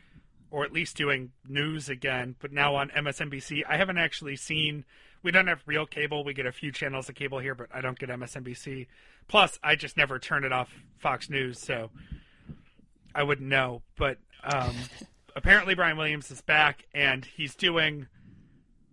or 0.51 0.63
at 0.63 0.71
least 0.71 0.95
doing 0.95 1.31
news 1.47 1.89
again, 1.89 2.35
but 2.39 2.51
now 2.51 2.75
on 2.75 2.89
MSNBC. 2.89 3.63
I 3.67 3.77
haven't 3.77 3.97
actually 3.97 4.35
seen. 4.35 4.85
We 5.23 5.31
don't 5.31 5.47
have 5.47 5.63
real 5.65 5.87
cable. 5.87 6.23
We 6.23 6.35
get 6.35 6.45
a 6.45 6.51
few 6.51 6.71
channels 6.71 7.09
of 7.09 7.15
cable 7.15 7.39
here, 7.39 7.55
but 7.55 7.69
I 7.73 7.81
don't 7.81 7.97
get 7.97 8.09
MSNBC. 8.09 8.85
Plus, 9.27 9.57
I 9.63 9.75
just 9.75 9.97
never 9.97 10.19
turn 10.19 10.43
it 10.43 10.51
off 10.51 10.69
Fox 10.99 11.31
News, 11.31 11.59
so 11.59 11.89
I 13.15 13.23
wouldn't 13.23 13.49
know. 13.49 13.81
But 13.97 14.19
um, 14.43 14.75
apparently, 15.35 15.73
Brian 15.73 15.97
Williams 15.97 16.29
is 16.29 16.41
back, 16.41 16.85
and 16.93 17.25
he's 17.25 17.55
doing 17.55 18.05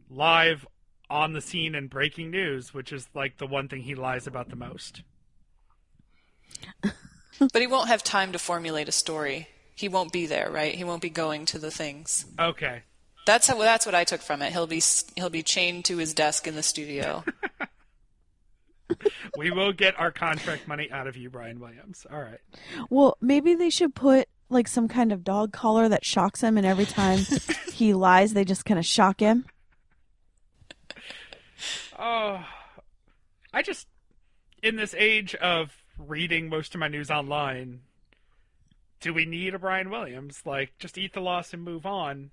live 0.08 0.66
on 1.10 1.34
the 1.34 1.42
scene 1.42 1.74
and 1.74 1.90
breaking 1.90 2.30
news, 2.30 2.72
which 2.72 2.94
is 2.94 3.10
like 3.12 3.36
the 3.36 3.46
one 3.46 3.68
thing 3.68 3.82
he 3.82 3.94
lies 3.94 4.26
about 4.26 4.48
the 4.48 4.56
most. 4.56 5.02
But 6.82 7.60
he 7.60 7.66
won't 7.66 7.88
have 7.88 8.02
time 8.02 8.32
to 8.32 8.38
formulate 8.38 8.88
a 8.88 8.92
story. 8.92 9.48
He 9.74 9.88
won't 9.88 10.12
be 10.12 10.26
there, 10.26 10.50
right? 10.50 10.74
He 10.74 10.84
won't 10.84 11.02
be 11.02 11.10
going 11.10 11.46
to 11.46 11.58
the 11.58 11.70
things. 11.70 12.26
Okay. 12.38 12.82
That's 13.26 13.46
how, 13.46 13.58
that's 13.58 13.86
what 13.86 13.94
I 13.94 14.04
took 14.04 14.20
from 14.20 14.40
it. 14.42 14.52
He'll 14.52 14.66
be 14.66 14.82
he'll 15.16 15.30
be 15.30 15.42
chained 15.42 15.84
to 15.86 15.96
his 15.96 16.14
desk 16.14 16.46
in 16.46 16.54
the 16.54 16.62
studio. 16.62 17.24
We 19.36 19.50
will 19.50 19.72
get 19.72 19.98
our 19.98 20.10
contract 20.10 20.68
money 20.68 20.90
out 20.90 21.06
of 21.06 21.16
you, 21.16 21.30
Brian 21.30 21.58
Williams. 21.58 22.06
All 22.10 22.20
right. 22.20 22.38
Well, 22.90 23.16
maybe 23.20 23.54
they 23.54 23.70
should 23.70 23.94
put 23.94 24.28
like 24.48 24.68
some 24.68 24.88
kind 24.88 25.10
of 25.12 25.24
dog 25.24 25.52
collar 25.52 25.88
that 25.88 26.04
shocks 26.04 26.40
him, 26.40 26.56
and 26.56 26.66
every 26.66 26.84
time 26.84 27.18
he 27.72 27.94
lies, 27.94 28.34
they 28.34 28.44
just 28.44 28.64
kind 28.64 28.78
of 28.78 28.86
shock 28.86 29.20
him. 29.20 29.46
Oh, 31.98 32.44
I 33.52 33.62
just, 33.62 33.86
in 34.62 34.76
this 34.76 34.94
age 34.96 35.34
of 35.36 35.72
reading 35.98 36.48
most 36.48 36.74
of 36.74 36.80
my 36.80 36.88
news 36.88 37.10
online, 37.10 37.80
do 39.00 39.12
we 39.12 39.24
need 39.26 39.54
a 39.54 39.58
Brian 39.58 39.90
Williams? 39.90 40.42
Like, 40.44 40.72
just 40.78 40.98
eat 40.98 41.12
the 41.12 41.20
loss 41.20 41.52
and 41.52 41.62
move 41.62 41.86
on. 41.86 42.30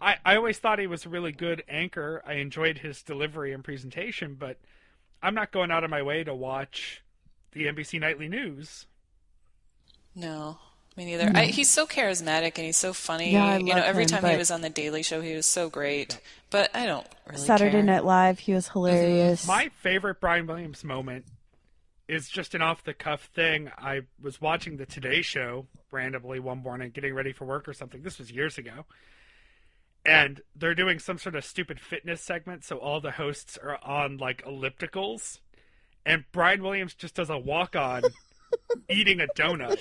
I, 0.00 0.16
I 0.24 0.36
always 0.36 0.58
thought 0.58 0.78
he 0.78 0.86
was 0.86 1.06
a 1.06 1.08
really 1.08 1.32
good 1.32 1.62
anchor. 1.68 2.22
I 2.26 2.34
enjoyed 2.34 2.78
his 2.78 3.02
delivery 3.02 3.52
and 3.52 3.64
presentation, 3.64 4.36
but 4.38 4.58
I'm 5.22 5.34
not 5.34 5.52
going 5.52 5.70
out 5.70 5.84
of 5.84 5.90
my 5.90 6.02
way 6.02 6.24
to 6.24 6.34
watch 6.34 7.02
the 7.52 7.66
NBC 7.66 8.00
Nightly 8.00 8.28
News. 8.28 8.86
No, 10.14 10.58
me 10.96 11.04
neither. 11.04 11.30
I, 11.34 11.44
he's 11.46 11.70
so 11.70 11.86
charismatic 11.86 12.56
and 12.56 12.64
he's 12.64 12.76
so 12.76 12.92
funny. 12.92 13.32
Yeah, 13.32 13.44
I 13.44 13.56
you 13.58 13.74
know, 13.74 13.82
every 13.82 14.04
him, 14.04 14.08
time 14.08 14.24
he 14.24 14.36
was 14.36 14.50
on 14.50 14.62
the 14.62 14.70
Daily 14.70 15.02
Show, 15.02 15.20
he 15.20 15.34
was 15.34 15.46
so 15.46 15.68
great. 15.68 16.18
But 16.50 16.74
I 16.74 16.86
don't 16.86 17.06
really 17.26 17.44
Saturday 17.44 17.72
care. 17.72 17.82
Night 17.82 18.04
Live, 18.04 18.38
he 18.38 18.52
was 18.52 18.66
mm-hmm. 18.66 18.78
hilarious. 18.78 19.46
My 19.46 19.70
favorite 19.80 20.20
Brian 20.20 20.46
Williams 20.46 20.84
moment 20.84 21.26
is 22.08 22.28
just 22.28 22.54
an 22.54 22.62
off 22.62 22.84
the 22.84 22.94
cuff 22.94 23.30
thing. 23.34 23.70
I 23.78 24.02
was 24.20 24.40
watching 24.40 24.76
the 24.76 24.86
Today 24.86 25.22
Show 25.22 25.66
randomly 25.90 26.38
one 26.38 26.58
morning, 26.58 26.90
getting 26.90 27.14
ready 27.14 27.32
for 27.32 27.44
work 27.44 27.68
or 27.68 27.72
something. 27.72 28.02
This 28.02 28.18
was 28.18 28.30
years 28.30 28.58
ago. 28.58 28.84
And 30.04 30.40
they're 30.54 30.74
doing 30.74 31.00
some 31.00 31.18
sort 31.18 31.34
of 31.34 31.44
stupid 31.44 31.80
fitness 31.80 32.20
segment, 32.22 32.64
so 32.64 32.76
all 32.76 33.00
the 33.00 33.10
hosts 33.10 33.58
are 33.60 33.78
on 33.82 34.18
like 34.18 34.44
ellipticals. 34.44 35.40
And 36.04 36.24
Brian 36.30 36.62
Williams 36.62 36.94
just 36.94 37.16
does 37.16 37.28
a 37.28 37.36
walk 37.36 37.74
on 37.74 38.02
eating 38.88 39.20
a 39.20 39.26
donut. 39.36 39.76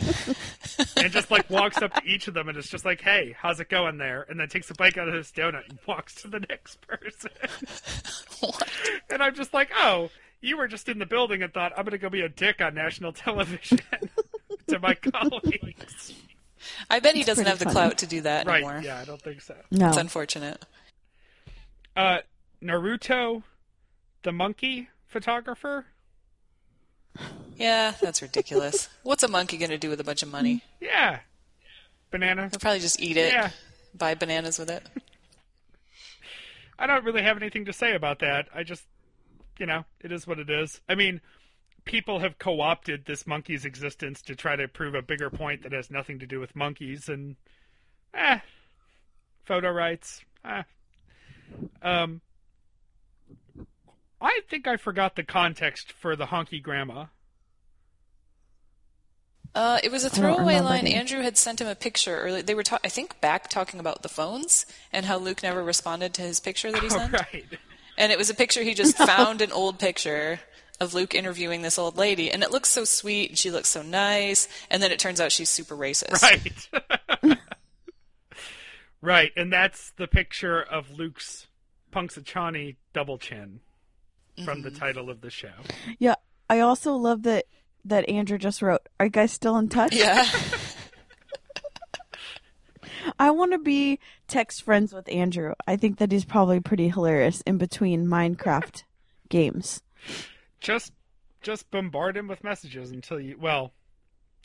and 0.97 1.11
just 1.13 1.29
like 1.29 1.47
walks 1.51 1.79
up 1.83 1.93
to 1.93 2.01
each 2.03 2.27
of 2.27 2.33
them 2.33 2.49
and 2.49 2.57
is 2.57 2.67
just 2.67 2.85
like, 2.85 3.01
Hey, 3.01 3.35
how's 3.37 3.59
it 3.59 3.69
going 3.69 3.99
there? 3.99 4.25
And 4.27 4.39
then 4.39 4.47
takes 4.49 4.71
a 4.71 4.73
bite 4.73 4.97
out 4.97 5.07
of 5.07 5.13
his 5.13 5.31
donut 5.31 5.69
and 5.69 5.77
walks 5.85 6.15
to 6.23 6.27
the 6.27 6.39
next 6.39 6.81
person. 6.81 7.31
And 9.09 9.23
I'm 9.23 9.33
just 9.33 9.53
like, 9.53 9.69
oh, 9.77 10.09
you 10.41 10.57
were 10.57 10.67
just 10.67 10.87
in 10.89 10.99
the 10.99 11.05
building 11.05 11.41
and 11.43 11.53
thought, 11.53 11.71
I'm 11.77 11.83
going 11.85 11.91
to 11.91 11.97
go 11.97 12.09
be 12.09 12.21
a 12.21 12.29
dick 12.29 12.61
on 12.61 12.73
national 12.75 13.13
television 13.13 13.79
to 14.67 14.79
my 14.79 14.93
colleagues. 14.95 16.13
I 16.89 16.99
bet 16.99 17.15
he 17.15 17.23
doesn't 17.23 17.43
pretty 17.45 17.49
have 17.57 17.59
the 17.59 17.65
clout 17.73 17.97
to 17.99 18.07
do 18.07 18.21
that 18.21 18.47
Right. 18.47 18.63
anymore. 18.63 18.81
Yeah, 18.83 18.99
I 18.99 19.05
don't 19.05 19.21
think 19.21 19.41
so. 19.41 19.55
no. 19.71 19.87
It's 19.89 19.97
unfortunate. 19.97 20.65
Uh, 21.95 22.19
Naruto, 22.61 23.43
the 24.23 24.31
monkey 24.31 24.89
photographer. 25.07 25.85
Yeah, 27.55 27.93
that's 28.01 28.21
ridiculous. 28.21 28.89
What's 29.03 29.23
a 29.23 29.27
monkey 29.27 29.57
going 29.57 29.69
to 29.71 29.77
do 29.77 29.89
with 29.89 29.99
a 29.99 30.03
bunch 30.03 30.21
of 30.23 30.31
money? 30.31 30.63
Yeah. 30.81 31.19
Banana. 32.11 32.49
He'll 32.49 32.59
probably 32.59 32.79
just 32.79 32.99
eat 32.99 33.15
it, 33.17 33.31
Yeah. 33.33 33.51
buy 33.93 34.15
bananas 34.15 34.59
with 34.59 34.69
it. 34.69 34.83
I 36.79 36.87
don't 36.87 37.05
really 37.05 37.21
have 37.21 37.37
anything 37.37 37.65
to 37.65 37.73
say 37.73 37.95
about 37.95 38.19
that. 38.19 38.47
I 38.53 38.63
just, 38.63 38.83
you 39.59 39.65
know, 39.65 39.85
it 40.01 40.11
is 40.11 40.25
what 40.27 40.39
it 40.39 40.49
is. 40.49 40.81
I 40.89 40.95
mean, 40.95 41.21
people 41.85 42.19
have 42.19 42.37
co 42.39 42.61
opted 42.61 43.05
this 43.05 43.25
monkey's 43.27 43.65
existence 43.65 44.21
to 44.23 44.35
try 44.35 44.55
to 44.55 44.67
prove 44.67 44.95
a 44.95 45.01
bigger 45.01 45.29
point 45.29 45.63
that 45.63 45.71
has 45.71 45.89
nothing 45.91 46.19
to 46.19 46.25
do 46.27 46.39
with 46.39 46.55
monkeys, 46.55 47.07
and, 47.09 47.35
eh, 48.13 48.39
photo 49.43 49.69
rights, 49.71 50.21
eh. 50.43 50.63
Um, 51.81 52.21
I 54.21 54.41
think 54.49 54.67
I 54.67 54.77
forgot 54.77 55.15
the 55.15 55.23
context 55.23 55.91
for 55.91 56.15
the 56.15 56.25
honky 56.27 56.61
grandma. 56.61 57.05
Uh, 59.53 59.79
it 59.83 59.91
was 59.91 60.03
a 60.03 60.09
throwaway 60.09 60.59
line. 60.59 60.85
it. 60.85 60.93
Andrew 60.93 61.21
had 61.21 61.37
sent 61.37 61.61
him 61.61 61.67
a 61.67 61.75
picture 61.75 62.17
early. 62.17 62.41
They 62.41 62.53
were, 62.55 62.63
ta- 62.63 62.79
I 62.83 62.89
think, 62.89 63.21
back 63.21 63.49
talking 63.49 63.79
about 63.79 64.01
the 64.01 64.09
phones 64.09 64.65
and 64.91 65.05
how 65.05 65.17
Luke 65.17 65.43
never 65.43 65.63
responded 65.63 66.13
to 66.15 66.23
his 66.23 66.41
picture 66.41 66.71
that 66.73 66.81
he 66.81 66.89
All 66.89 66.97
sent. 66.99 67.13
right. 67.13 67.45
And 67.97 68.11
it 68.11 68.17
was 68.17 68.29
a 68.29 68.33
picture 68.33 68.63
he 68.63 68.73
just 68.73 68.97
found 69.05 69.41
an 69.41 69.51
old 69.51 69.79
picture 69.79 70.39
of 70.79 70.93
Luke 70.93 71.15
interviewing 71.15 71.61
this 71.61 71.79
old 71.79 71.97
lady, 71.97 72.31
and 72.31 72.43
it 72.43 72.51
looks 72.51 72.69
so 72.69 72.83
sweet 72.83 73.29
and 73.29 73.37
she 73.37 73.51
looks 73.51 73.69
so 73.69 73.81
nice. 73.81 74.47
And 74.69 74.83
then 74.83 74.91
it 74.91 74.99
turns 74.99 75.21
out 75.21 75.31
she's 75.31 75.49
super 75.49 75.75
racist. 75.75 76.21
Right. 77.23 77.37
right, 79.01 79.31
and 79.35 79.51
that's 79.51 79.91
the 79.91 80.07
picture 80.07 80.61
of 80.61 80.91
Luke's 80.91 81.47
Punxsutawney 81.93 82.75
double 82.93 83.17
chin 83.17 83.61
from 84.43 84.61
the 84.61 84.69
mm-hmm. 84.69 84.79
title 84.79 85.09
of 85.09 85.21
the 85.21 85.29
show. 85.29 85.53
Yeah, 85.97 86.15
I 86.49 86.59
also 86.59 86.93
love 86.95 87.23
that 87.23 87.45
that 87.85 88.09
Andrew 88.09 88.37
just 88.37 88.61
wrote. 88.61 88.81
Are 88.99 89.05
you 89.05 89.11
guys 89.11 89.31
still 89.31 89.57
in 89.57 89.69
touch? 89.69 89.95
Yeah. 89.95 90.27
I 93.19 93.31
want 93.31 93.51
to 93.51 93.57
be 93.59 93.99
text 94.27 94.63
friends 94.63 94.93
with 94.93 95.07
Andrew. 95.09 95.53
I 95.67 95.75
think 95.75 95.97
that 95.99 96.11
he's 96.11 96.25
probably 96.25 96.59
pretty 96.59 96.89
hilarious 96.89 97.41
in 97.41 97.57
between 97.57 98.07
Minecraft 98.07 98.83
games. 99.29 99.81
Just 100.59 100.91
just 101.41 101.69
bombard 101.71 102.17
him 102.17 102.27
with 102.27 102.43
messages 102.43 102.91
until 102.91 103.19
you 103.19 103.37
well, 103.39 103.73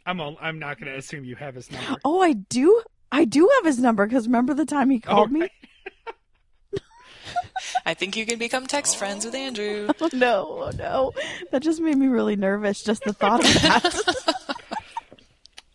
I'm 0.06 0.20
al- 0.20 0.38
I'm 0.40 0.58
not 0.58 0.78
going 0.78 0.92
to 0.92 0.98
assume 0.98 1.24
you 1.24 1.36
have 1.36 1.54
his 1.54 1.70
number. 1.70 1.96
Oh, 2.04 2.20
I 2.20 2.32
do. 2.34 2.82
I 3.12 3.24
do 3.24 3.48
have 3.56 3.64
his 3.64 3.78
number 3.78 4.06
because 4.06 4.26
remember 4.26 4.54
the 4.54 4.64
time 4.66 4.90
he 4.90 5.00
called 5.00 5.30
Oh, 5.30 5.32
me? 5.32 5.48
I 7.86 7.94
think 7.94 8.16
you 8.16 8.24
can 8.26 8.38
become 8.38 8.66
text 8.66 8.96
friends 8.96 9.24
with 9.24 9.34
Andrew. 9.34 9.88
Oh 10.00 10.10
no, 10.14 10.46
oh 10.66 10.70
no. 10.76 11.12
That 11.52 11.62
just 11.62 11.80
made 11.80 11.96
me 11.96 12.06
really 12.06 12.36
nervous, 12.36 12.82
just 12.82 13.02
the 13.04 13.12
thought 13.12 13.40
of 13.44 13.52
that. 13.62 14.56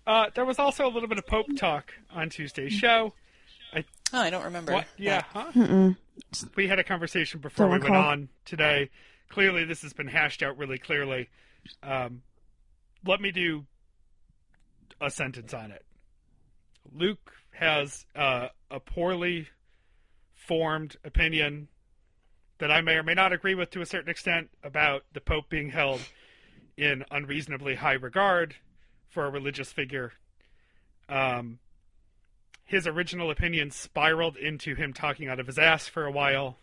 Uh, 0.07 0.27
there 0.35 0.45
was 0.45 0.59
also 0.59 0.85
a 0.85 0.91
little 0.91 1.09
bit 1.09 1.17
of 1.17 1.25
Pope 1.25 1.47
talk 1.57 1.93
on 2.13 2.29
Tuesday's 2.29 2.73
show. 2.73 3.13
Oh, 4.13 4.19
I 4.19 4.29
don't 4.29 4.43
remember. 4.45 4.73
What? 4.73 4.85
Yeah, 4.97 5.23
huh? 5.33 5.91
We 6.55 6.67
had 6.67 6.79
a 6.79 6.83
conversation 6.83 7.41
before 7.41 7.67
Don't 7.67 7.81
we 7.81 7.89
went 7.89 7.95
on 7.95 8.29
today. 8.45 8.89
Clearly, 9.29 9.65
this 9.65 9.81
has 9.81 9.93
been 9.93 10.07
hashed 10.07 10.43
out 10.43 10.57
really 10.57 10.77
clearly. 10.77 11.29
Um, 11.81 12.21
let 13.05 13.19
me 13.19 13.31
do 13.31 13.65
a 15.01 15.09
sentence 15.09 15.53
on 15.53 15.71
it. 15.71 15.83
Luke 16.93 17.31
has 17.51 18.05
uh, 18.15 18.49
a 18.69 18.79
poorly 18.79 19.47
formed 20.33 20.95
opinion 21.03 21.67
that 22.59 22.71
I 22.71 22.81
may 22.81 22.93
or 22.93 23.03
may 23.03 23.15
not 23.15 23.33
agree 23.33 23.55
with 23.55 23.71
to 23.71 23.81
a 23.81 23.85
certain 23.85 24.09
extent 24.09 24.49
about 24.63 25.03
the 25.13 25.19
Pope 25.19 25.49
being 25.49 25.71
held 25.71 25.99
in 26.77 27.03
unreasonably 27.11 27.75
high 27.75 27.93
regard 27.93 28.55
for 29.15 29.25
a 29.25 29.29
religious 29.29 29.71
figure. 29.71 30.11
Um, 31.07 31.59
his 32.65 32.85
original 32.85 33.31
opinion 33.31 33.71
spiraled 33.71 34.35
into 34.35 34.75
him 34.75 34.91
talking 34.91 35.29
out 35.29 35.39
of 35.39 35.47
his 35.47 35.57
ass 35.57 35.87
for 35.87 36.05
a 36.05 36.11
while 36.11 36.57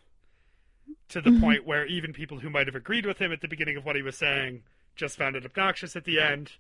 to 1.08 1.22
the 1.22 1.32
point 1.40 1.64
where 1.66 1.86
even 1.86 2.12
people 2.12 2.40
who 2.40 2.50
might 2.50 2.66
have 2.66 2.76
agreed 2.76 3.06
with 3.06 3.18
him 3.18 3.32
at 3.32 3.40
the 3.40 3.48
beginning 3.48 3.78
of 3.78 3.86
what 3.86 3.96
he 3.96 4.02
was 4.02 4.18
saying 4.18 4.62
just 4.96 5.16
found 5.16 5.34
it 5.34 5.46
obnoxious 5.46 5.96
at 5.96 6.04
the 6.04 6.20
end. 6.20 6.52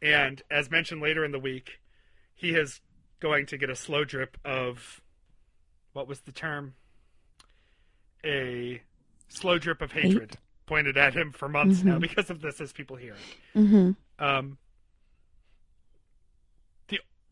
And 0.00 0.40
as 0.52 0.70
mentioned 0.70 1.02
later 1.02 1.24
in 1.24 1.32
the 1.32 1.40
week, 1.40 1.80
he 2.32 2.50
is 2.50 2.80
going 3.18 3.46
to 3.46 3.56
get 3.58 3.68
a 3.70 3.74
slow 3.74 4.04
drip 4.04 4.36
of 4.44 5.00
what 5.94 6.06
was 6.06 6.20
the 6.20 6.32
term? 6.32 6.74
A 8.24 8.82
slow 9.28 9.58
drip 9.58 9.82
of 9.82 9.90
hatred 9.90 10.38
pointed 10.66 10.96
at 10.96 11.14
him 11.14 11.32
for 11.32 11.48
months 11.48 11.82
now 11.82 11.98
because 11.98 12.30
of 12.30 12.40
this, 12.40 12.60
as 12.60 12.72
people 12.72 12.94
hear 12.96 13.14
it. 13.14 13.58
hmm 13.58 13.90
Um, 14.20 14.58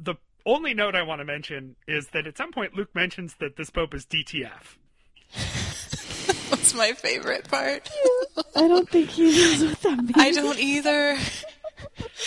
the 0.04 0.14
the 0.44 0.50
only 0.50 0.74
note 0.74 0.96
I 0.96 1.02
want 1.02 1.20
to 1.20 1.24
mention 1.24 1.76
is 1.86 2.08
that 2.08 2.26
at 2.26 2.36
some 2.36 2.50
point 2.50 2.74
Luke 2.74 2.92
mentions 2.94 3.34
that 3.38 3.56
this 3.56 3.70
pope 3.70 3.94
is 3.94 4.04
DTF. 4.06 4.76
That's 6.50 6.74
my 6.74 6.92
favorite 6.92 7.48
part. 7.48 7.88
I 8.56 8.66
don't 8.66 8.88
think 8.88 9.10
he 9.10 9.30
knows 9.30 9.62
what 9.64 9.80
that 9.82 9.98
means. 9.98 10.12
I 10.16 10.32
don't 10.32 10.58
either. 10.58 11.16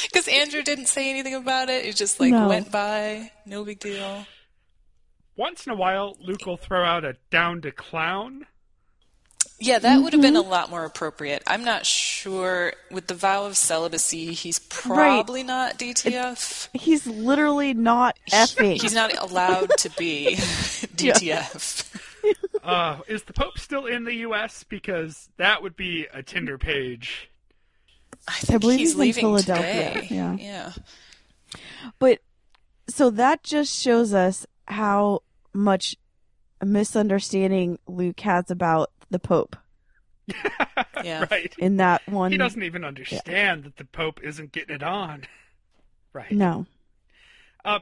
Because 0.03 0.27
Andrew 0.27 0.61
didn't 0.63 0.87
say 0.87 1.09
anything 1.09 1.33
about 1.35 1.69
it. 1.69 1.85
It 1.85 1.95
just 1.95 2.19
like 2.19 2.31
No. 2.31 2.47
went 2.49 2.71
by. 2.71 3.31
No 3.45 3.63
big 3.63 3.79
deal. 3.79 4.25
Once 5.37 5.65
in 5.65 5.71
a 5.71 5.75
while, 5.75 6.17
Luke 6.19 6.45
will 6.45 6.57
throw 6.57 6.83
out 6.83 7.05
a 7.05 7.15
down 7.31 7.61
to 7.61 7.71
clown. 7.71 8.45
Yeah, 9.59 9.79
that 9.79 10.01
would 10.01 10.11
have 10.13 10.21
been 10.21 10.35
a 10.35 10.41
Mm-hmm. 10.41 10.49
lot 10.51 10.69
more 10.69 10.83
appropriate. 10.83 11.41
I'm 11.47 11.63
not 11.63 11.85
sure 11.85 12.73
with 12.91 13.07
the 13.07 13.13
vow 13.15 13.45
of 13.45 13.55
celibacy, 13.55 14.33
he's 14.33 14.59
probably 14.59 15.43
not 15.43 15.79
DTF. 15.79 16.67
He's 16.73 17.07
literally 17.07 17.73
not 17.73 18.17
effing. 18.31 18.81
He's 18.81 18.93
not 18.93 19.15
allowed 19.17 19.69
to 19.77 19.89
be 19.91 20.35
DTF. 20.97 22.01
Uh, 22.63 22.97
is 23.07 23.23
the 23.23 23.33
pope 23.33 23.57
still 23.57 23.85
in 23.85 24.03
the 24.03 24.13
U.S.? 24.15 24.63
Because 24.65 25.29
that 25.37 25.63
would 25.63 25.75
be 25.77 26.07
a 26.13 26.21
Tinder 26.21 26.57
page. 26.57 27.29
I 28.27 28.33
think 28.39 28.59
believe 28.61 28.79
he's 28.79 28.89
he's 28.89 28.95
in 28.95 28.99
leaving 29.01 29.21
Philadelphia, 29.23 29.93
today. 29.93 30.07
yeah. 30.09 30.35
yeah. 30.37 30.71
But 31.99 32.19
so 32.89 33.09
that 33.11 33.43
just 33.43 33.73
shows 33.79 34.13
us 34.13 34.45
how 34.67 35.21
much 35.53 35.95
misunderstanding 36.63 37.77
Luke 37.87 38.19
has 38.21 38.49
about 38.49 38.91
the 39.09 39.19
Pope 39.19 39.55
Yeah. 41.03 41.25
Right. 41.29 41.53
in 41.59 41.77
that 41.77 42.07
one. 42.07 42.31
He 42.31 42.37
doesn't 42.37 42.63
even 42.63 42.83
understand 42.83 43.63
that 43.63 43.77
the 43.77 43.85
pope 43.85 44.19
isn't 44.23 44.51
getting 44.51 44.75
it 44.75 44.83
on. 44.83 45.23
Right. 46.13 46.31
No. 46.31 46.65
Uh, 47.65 47.79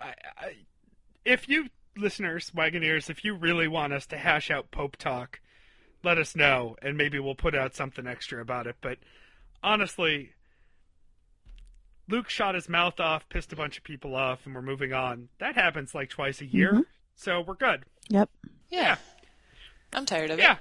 I, 0.00 0.14
I, 0.36 0.52
if 1.24 1.48
you 1.48 1.68
listeners, 1.96 2.50
Wagoneers, 2.50 3.08
if 3.08 3.24
you 3.24 3.34
really 3.36 3.68
want 3.68 3.92
us 3.92 4.04
to 4.06 4.16
hash 4.18 4.50
out 4.50 4.72
Pope 4.72 4.96
talk, 4.96 5.38
let 6.02 6.18
us 6.18 6.34
know, 6.34 6.74
and 6.82 6.96
maybe 6.96 7.20
we'll 7.20 7.36
put 7.36 7.54
out 7.54 7.76
something 7.76 8.04
extra 8.04 8.40
about 8.42 8.66
it. 8.66 8.74
But 8.80 8.98
honestly, 9.62 10.32
Luke 12.08 12.28
shot 12.30 12.54
his 12.56 12.68
mouth 12.68 12.98
off, 13.00 13.28
pissed 13.28 13.52
a 13.52 13.56
bunch 13.56 13.78
of 13.78 13.84
people 13.84 14.14
off, 14.16 14.40
and 14.44 14.54
we're 14.54 14.62
moving 14.62 14.92
on. 14.92 15.28
That 15.38 15.54
happens 15.54 15.94
like 15.94 16.08
twice 16.10 16.40
a 16.40 16.46
year, 16.46 16.72
Mhm. 16.72 16.84
so 17.14 17.40
we're 17.42 17.54
good. 17.54 17.84
Yep. 18.08 18.30
Yeah. 18.70 18.96
I'm 19.92 20.06
tired 20.06 20.30
of 20.30 20.38
it. 20.38 20.42
Yeah. 20.42 20.56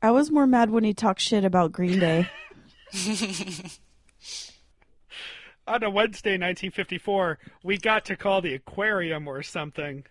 I 0.00 0.12
was 0.12 0.30
more 0.30 0.46
mad 0.46 0.70
when 0.70 0.84
he 0.84 0.94
talked 0.94 1.20
shit 1.20 1.44
about 1.44 1.72
Green 1.72 1.98
Day. 1.98 2.28
On 5.66 5.82
a 5.82 5.90
Wednesday, 5.90 6.30
1954, 6.32 7.38
we 7.64 7.76
got 7.78 8.04
to 8.06 8.16
call 8.16 8.40
the 8.40 8.54
aquarium 8.54 9.26
or 9.26 9.42
something. 9.42 10.04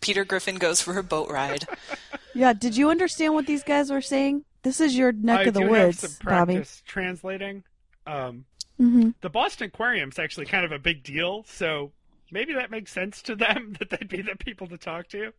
Peter 0.00 0.24
Griffin 0.24 0.56
goes 0.56 0.80
for 0.80 0.96
a 0.96 1.02
boat 1.02 1.28
ride. 1.30 1.66
yeah, 2.34 2.52
did 2.52 2.76
you 2.76 2.88
understand 2.90 3.34
what 3.34 3.46
these 3.46 3.62
guys 3.62 3.90
were 3.90 4.00
saying? 4.00 4.44
This 4.62 4.80
is 4.80 4.96
your 4.96 5.12
neck 5.12 5.40
I 5.40 5.42
of 5.44 5.54
the 5.54 5.60
do 5.60 5.68
woods, 5.68 6.02
have 6.02 6.10
some 6.12 6.26
Bobby. 6.28 6.54
practice 6.54 6.82
translating. 6.86 7.64
Um, 8.06 8.44
hmm 8.78 9.10
the 9.20 9.28
Boston 9.28 9.66
Aquarium's 9.68 10.18
actually 10.18 10.46
kind 10.46 10.64
of 10.64 10.72
a 10.72 10.78
big 10.78 11.02
deal, 11.02 11.44
so 11.46 11.92
maybe 12.32 12.54
that 12.54 12.70
makes 12.70 12.90
sense 12.90 13.22
to 13.22 13.36
them 13.36 13.76
that 13.78 13.90
they'd 13.90 14.08
be 14.08 14.22
the 14.22 14.34
people 14.36 14.66
to 14.68 14.78
talk 14.78 15.08
to. 15.08 15.32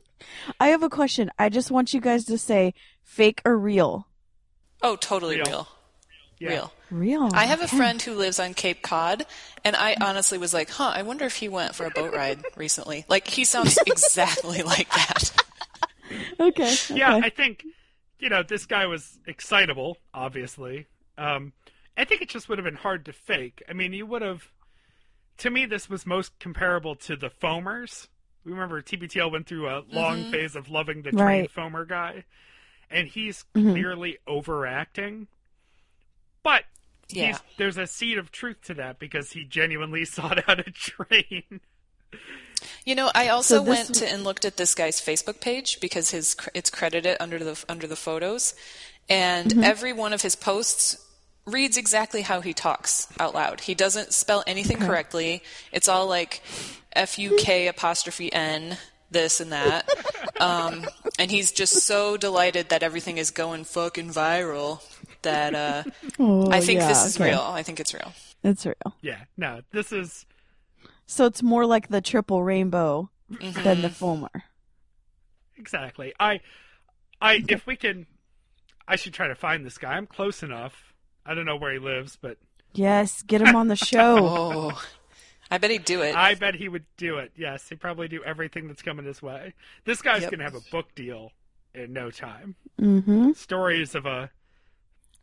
I 0.60 0.68
have 0.68 0.82
a 0.82 0.90
question. 0.90 1.30
I 1.38 1.48
just 1.48 1.70
want 1.70 1.94
you 1.94 2.00
guys 2.00 2.24
to 2.26 2.36
say 2.36 2.74
fake 3.02 3.40
or 3.44 3.56
real. 3.56 4.06
Oh, 4.82 4.96
totally 4.96 5.36
Real. 5.36 5.46
real. 5.46 5.68
Yeah. 6.38 6.48
Real. 6.48 6.72
Real. 6.90 7.28
I 7.34 7.44
have 7.44 7.60
a 7.60 7.64
okay. 7.64 7.76
friend 7.76 8.00
who 8.00 8.14
lives 8.14 8.40
on 8.40 8.54
Cape 8.54 8.80
Cod, 8.82 9.26
and 9.62 9.76
I 9.76 9.94
honestly 10.00 10.38
was 10.38 10.54
like, 10.54 10.70
huh, 10.70 10.90
I 10.94 11.02
wonder 11.02 11.26
if 11.26 11.36
he 11.36 11.48
went 11.50 11.74
for 11.74 11.84
a 11.84 11.90
boat 11.90 12.14
ride 12.14 12.42
recently. 12.56 13.04
Like, 13.08 13.28
he 13.28 13.44
sounds 13.44 13.78
exactly 13.86 14.62
like 14.62 14.88
that. 14.90 15.32
Okay. 16.40 16.74
Yeah, 16.88 17.16
okay. 17.16 17.26
I 17.26 17.30
think 17.30 17.64
you 18.18 18.28
know 18.28 18.42
this 18.42 18.66
guy 18.66 18.86
was 18.86 19.18
excitable. 19.26 19.98
Obviously, 20.14 20.86
um, 21.18 21.52
I 21.96 22.04
think 22.04 22.22
it 22.22 22.28
just 22.28 22.48
would 22.48 22.58
have 22.58 22.64
been 22.64 22.74
hard 22.74 23.04
to 23.04 23.12
fake. 23.12 23.62
I 23.68 23.72
mean, 23.72 23.92
you 23.92 24.06
would 24.06 24.22
have. 24.22 24.48
To 25.40 25.50
me, 25.50 25.66
this 25.66 25.88
was 25.88 26.06
most 26.06 26.38
comparable 26.38 26.94
to 26.96 27.16
the 27.16 27.30
foamers. 27.30 28.08
We 28.44 28.52
remember 28.52 28.80
TBTL 28.82 29.30
went 29.30 29.46
through 29.46 29.68
a 29.68 29.84
long 29.90 30.24
Mhm. 30.24 30.30
phase 30.30 30.54
of 30.56 30.68
loving 30.70 31.02
the 31.02 31.10
Right. 31.12 31.48
trained 31.50 31.50
foamer 31.54 31.86
guy, 31.88 32.24
and 32.90 33.08
he's 33.08 33.44
Mhm. 33.54 33.72
clearly 33.72 34.18
overacting. 34.26 35.28
But 36.42 36.64
Yeah. 37.08 37.28
he's, 37.28 37.38
there's 37.56 37.78
a 37.78 37.86
seed 37.86 38.18
of 38.18 38.30
truth 38.30 38.60
to 38.64 38.74
that 38.74 38.98
because 38.98 39.32
he 39.32 39.44
genuinely 39.44 40.04
sought 40.16 40.46
out 40.48 40.60
a 40.60 40.70
train. 40.70 41.60
You 42.84 42.94
know, 42.94 43.10
I 43.14 43.28
also 43.28 43.58
So 43.58 43.64
this 43.64 43.68
went 43.68 43.94
to 43.96 44.08
and 44.08 44.24
looked 44.24 44.44
at 44.44 44.56
this 44.58 44.74
guy's 44.74 45.00
Facebook 45.00 45.40
page 45.40 45.80
because 45.80 46.10
his 46.10 46.36
it's 46.54 46.68
credited 46.68 47.16
under 47.18 47.38
the 47.38 47.62
under 47.68 47.86
the 47.86 47.96
photos, 47.96 48.54
and 49.08 49.50
Mm-hmm. 49.50 49.64
every 49.64 49.92
one 49.94 50.12
of 50.12 50.20
his 50.22 50.34
posts 50.36 50.98
reads 51.46 51.76
exactly 51.76 52.22
how 52.22 52.40
he 52.40 52.52
talks 52.52 53.08
out 53.18 53.34
loud. 53.34 53.60
He 53.60 53.74
doesn't 53.74 54.12
spell 54.12 54.44
anything 54.46 54.78
correctly. 54.78 55.42
It's 55.72 55.88
all 55.88 56.06
like 56.06 56.42
F 56.92 57.18
U 57.18 57.36
K 57.40 57.68
apostrophe 57.68 58.32
N 58.32 58.76
this 59.10 59.40
and 59.40 59.52
that. 59.52 59.88
Um, 60.40 60.86
and 61.18 61.30
he's 61.30 61.52
just 61.52 61.84
so 61.84 62.16
delighted 62.16 62.70
that 62.70 62.82
everything 62.82 63.18
is 63.18 63.30
going 63.30 63.64
fucking 63.64 64.08
viral 64.08 64.80
that 65.20 65.54
uh, 65.54 65.82
Oh, 66.18 66.50
I 66.50 66.60
think 66.60 66.80
yeah, 66.80 66.88
this 66.88 67.04
is 67.04 67.16
okay. 67.20 67.28
real. 67.32 67.40
I 67.40 67.62
think 67.62 67.78
it's 67.78 67.92
real. 67.92 68.14
It's 68.42 68.64
real. 68.64 68.96
Yeah, 69.02 69.24
no, 69.36 69.60
this 69.70 69.92
is 69.92 70.24
So 71.04 71.26
it's 71.26 71.42
more 71.42 71.66
like 71.66 71.88
the 71.88 72.00
triple 72.00 72.42
rainbow 72.42 73.10
Mm-hmm. 73.30 73.62
than 73.62 73.82
the 73.82 73.88
foamer. 73.88 74.30
Exactly. 75.58 76.14
I, 76.18 76.40
I, 77.20 77.44
if 77.48 77.66
we 77.66 77.76
can, 77.76 78.06
I 78.88 78.96
should 78.96 79.12
try 79.12 79.28
to 79.28 79.34
find 79.34 79.64
this 79.66 79.76
guy. 79.78 79.92
I'm 79.92 80.06
close 80.06 80.42
enough. 80.42 80.89
I 81.26 81.34
don't 81.34 81.44
know 81.46 81.56
where 81.56 81.72
he 81.72 81.78
lives, 81.78 82.18
but 82.20 82.38
Yes, 82.72 83.22
get 83.22 83.40
him 83.42 83.54
on 83.56 83.68
the 83.68 83.76
show. 83.76 84.72
Oh, 84.82 84.82
I 85.52 85.58
bet 85.58 85.72
he'd 85.72 85.84
do 85.84 86.00
it. 86.02 86.14
I 86.14 86.34
bet 86.36 86.54
he 86.54 86.68
would 86.68 86.84
do 86.96 87.18
it. 87.18 87.32
Yes, 87.36 87.68
he'd 87.68 87.80
probably 87.80 88.06
do 88.06 88.22
everything 88.22 88.68
that's 88.68 88.82
coming 88.82 89.04
his 89.04 89.20
way. 89.20 89.54
This 89.84 90.00
guy's 90.00 90.22
Yep. 90.22 90.30
gonna 90.30 90.44
have 90.44 90.54
a 90.54 90.60
book 90.70 90.94
deal 90.94 91.32
in 91.74 91.92
no 91.92 92.10
time. 92.12 92.54
hmm 92.78 93.32
Stories 93.32 93.94
of 93.96 94.06
a 94.06 94.30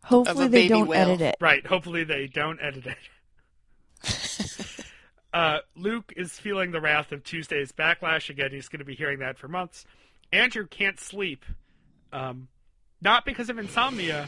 Hopefully 0.04 0.48
they 0.48 0.58
baby 0.64 0.68
don't 0.70 0.88
whale. 0.90 1.12
edit 1.12 1.22
it. 1.22 1.36
right. 1.40 1.66
Hopefully 1.66 2.04
they 2.04 2.28
don't 2.28 2.60
edit 2.62 2.86
it. 2.88 2.98
uh, 5.34 5.60
Luke 5.76 6.14
is 6.16 6.34
feeling 6.40 6.72
the 6.72 6.82
wrath 6.82 7.12
of 7.12 7.24
Tuesday's 7.24 7.72
backlash 7.72 8.30
again. 8.30 8.52
He's 8.52 8.68
going 8.70 8.80
to 8.80 8.86
be 8.86 8.96
hearing 8.96 9.20
that 9.20 9.38
for 9.38 9.48
months. 9.48 9.86
Andrew 10.32 10.68
can't 10.68 11.00
sleep, 11.00 11.46
um, 12.12 12.48
not 13.02 13.26
because 13.26 13.50
of 13.50 13.58
insomnia, 13.58 14.28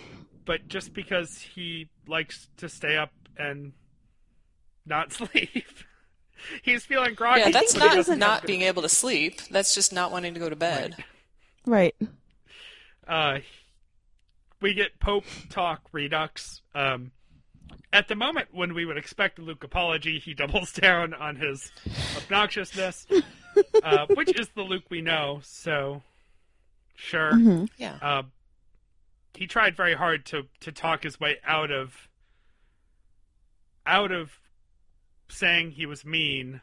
but 0.49 0.67
just 0.67 0.95
because 0.95 1.37
he 1.37 1.89
likes 2.07 2.47
to 2.57 2.67
stay 2.67 2.97
up 2.97 3.11
and 3.37 3.71
not 4.83 5.13
sleep. 5.13 5.63
He's 6.63 6.83
feeling 6.83 7.13
groggy. 7.13 7.41
yeah, 7.41 7.51
that's 7.51 7.75
not 7.77 7.95
doesn't 7.95 8.47
being 8.47 8.63
able 8.63 8.81
to 8.81 8.89
sleep. 8.89 9.41
That's 9.51 9.75
just 9.75 9.93
not 9.93 10.11
wanting 10.11 10.33
to 10.33 10.39
go 10.39 10.49
to 10.49 10.55
bed. 10.55 10.95
Right. 11.67 11.95
uh, 13.07 13.39
we 14.59 14.73
get 14.73 14.99
Pope 14.99 15.25
talk 15.51 15.83
redux. 15.91 16.61
Um, 16.73 17.11
at 17.93 18.07
the 18.07 18.15
moment 18.15 18.47
when 18.51 18.73
we 18.73 18.85
would 18.85 18.97
expect 18.97 19.37
a 19.37 19.43
Luke 19.43 19.63
apology, 19.63 20.17
he 20.17 20.33
doubles 20.33 20.71
down 20.73 21.13
on 21.13 21.35
his 21.35 21.71
obnoxiousness, 22.17 23.05
uh, 23.83 24.07
which 24.15 24.35
is 24.39 24.49
the 24.55 24.63
Luke 24.63 24.85
we 24.89 25.01
know. 25.01 25.41
So, 25.43 26.01
sure. 26.95 27.35
hmm 27.35 27.65
Yeah. 27.77 27.99
Uh, 28.01 28.23
he 29.35 29.47
tried 29.47 29.75
very 29.75 29.93
hard 29.93 30.25
to 30.27 30.43
to 30.61 30.71
talk 30.71 31.03
his 31.03 31.19
way 31.19 31.37
out 31.45 31.71
of 31.71 32.09
out 33.85 34.11
of 34.11 34.39
saying 35.27 35.71
he 35.71 35.85
was 35.85 36.05
mean, 36.05 36.61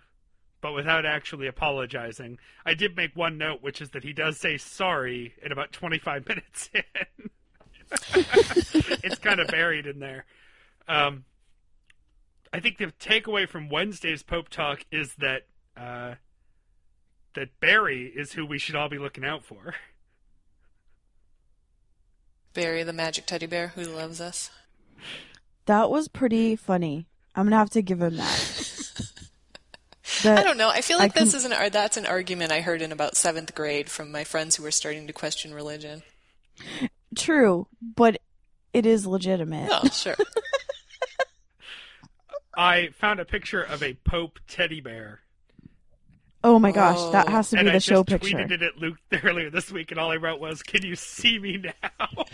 but 0.61 0.73
without 0.73 1.07
actually 1.07 1.47
apologizing. 1.47 2.39
I 2.65 2.75
did 2.75 2.97
make 2.97 3.15
one 3.15 3.39
note, 3.39 3.63
which 3.63 3.81
is 3.81 3.91
that 3.91 4.05
he 4.05 4.13
does 4.13 4.39
say 4.39 4.57
sorry 4.57 5.35
in 5.43 5.53
about 5.53 5.73
25 5.73 6.29
minutes 6.29 6.71
in. 6.75 7.31
it's 9.05 9.19
kind 9.19 9.41
of 9.41 9.49
buried 9.49 9.87
in 9.87 10.01
there. 10.01 10.25
Um, 10.89 11.25
I 12.53 12.61
think 12.61 12.79
the 12.79 12.87
takeaway 12.87 13.49
from 13.49 13.69
Wednesday's 13.69 14.23
Pope 14.23 14.49
Talk 14.49 14.85
is 14.91 15.15
that 15.17 15.47
uh, 15.77 16.15
that 17.35 17.61
Barry 17.61 18.07
is 18.07 18.33
who 18.33 18.47
we 18.47 18.59
should 18.59 18.75
all 18.75 18.89
be 18.89 18.99
looking 18.99 19.25
out 19.25 19.45
for. 19.45 19.75
Barry 22.57 22.83
the 22.83 22.93
magic 22.93 23.27
teddy 23.27 23.47
bear 23.47 23.69
who 23.69 23.85
loves 23.85 24.21
us. 24.21 24.51
That 25.67 25.91
was 25.91 26.09
pretty 26.09 26.57
funny. 26.57 27.07
I'm 27.35 27.47
gonna 27.47 27.59
have 27.59 27.71
to 27.71 27.83
give 27.83 28.01
him 28.01 28.17
that. 28.17 28.83
The- 30.23 30.33
I 30.39 30.43
don't 30.43 30.57
know. 30.57 30.71
I 30.71 30.81
feel 30.81 30.97
I 30.97 31.01
like 31.01 31.15
this 31.15 31.33
com- 31.33 31.39
is 31.39 31.45
an 31.45 31.53
uh, 31.53 31.69
that's 31.69 31.99
an 31.99 32.07
argument 32.07 32.53
I 32.53 32.63
heard 32.63 32.81
in 32.81 32.93
about 32.93 33.17
seventh 33.17 33.55
grade 33.55 33.91
from 33.91 34.11
my 34.11 34.25
friends 34.25 34.57
who 34.57 34.63
were 34.63 34.71
starting 34.71 35.07
to 35.07 35.13
question 35.13 35.53
religion. 35.53 36.03
True, 37.15 37.67
but 37.83 38.17
it 38.73 38.87
is 38.87 39.07
legitimate. 39.07 39.69
Oh, 39.71 39.87
sure. 39.89 40.17
I 42.57 42.89
found 42.99 43.21
a 43.21 43.25
picture 43.27 43.63
of 43.63 43.83
a 43.83 43.95
Pope 44.05 44.39
teddy 44.49 44.81
bear, 44.81 45.21
Oh 46.49 46.61
my 46.61 46.71
gosh, 46.71 47.11
that 47.11 47.27
Oh. 47.27 47.31
has 47.33 47.51
to 47.51 47.57
be 47.57 47.59
and 47.61 47.69
the 47.69 47.73
I 47.75 47.79
show 47.79 48.05
just 48.05 48.23
picture. 48.23 48.39
tweeted 48.39 48.51
it 48.53 48.63
at 48.63 48.79
Luke 48.79 48.99
earlier 49.25 49.51
this 49.51 49.73
week, 49.73 49.91
and 49.91 49.99
all 49.99 50.13
I 50.13 50.17
wrote 50.17 50.39
was, 50.39 50.63
"Can 50.63 50.85
you 50.87 50.95
see 50.95 51.41
me 51.41 51.57
now?" 51.59 52.25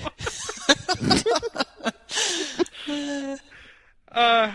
uh, 4.13 4.55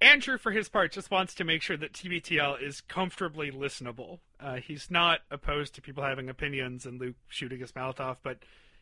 Andrew, 0.00 0.36
for 0.36 0.50
his 0.50 0.68
part, 0.68 0.90
just 0.90 1.12
wants 1.12 1.32
to 1.36 1.44
make 1.44 1.62
sure 1.62 1.76
that 1.76 1.92
TBTL 1.92 2.60
is 2.60 2.80
comfortably 2.80 3.52
listenable. 3.52 4.18
Uh, 4.40 4.56
he's 4.56 4.90
not 4.90 5.20
opposed 5.30 5.76
to 5.76 5.80
people 5.82 6.02
having 6.02 6.28
opinions 6.28 6.84
and 6.86 7.00
Luke 7.00 7.14
shooting 7.28 7.60
his 7.60 7.74
mouth 7.76 8.00
off, 8.00 8.18
but 8.24 8.38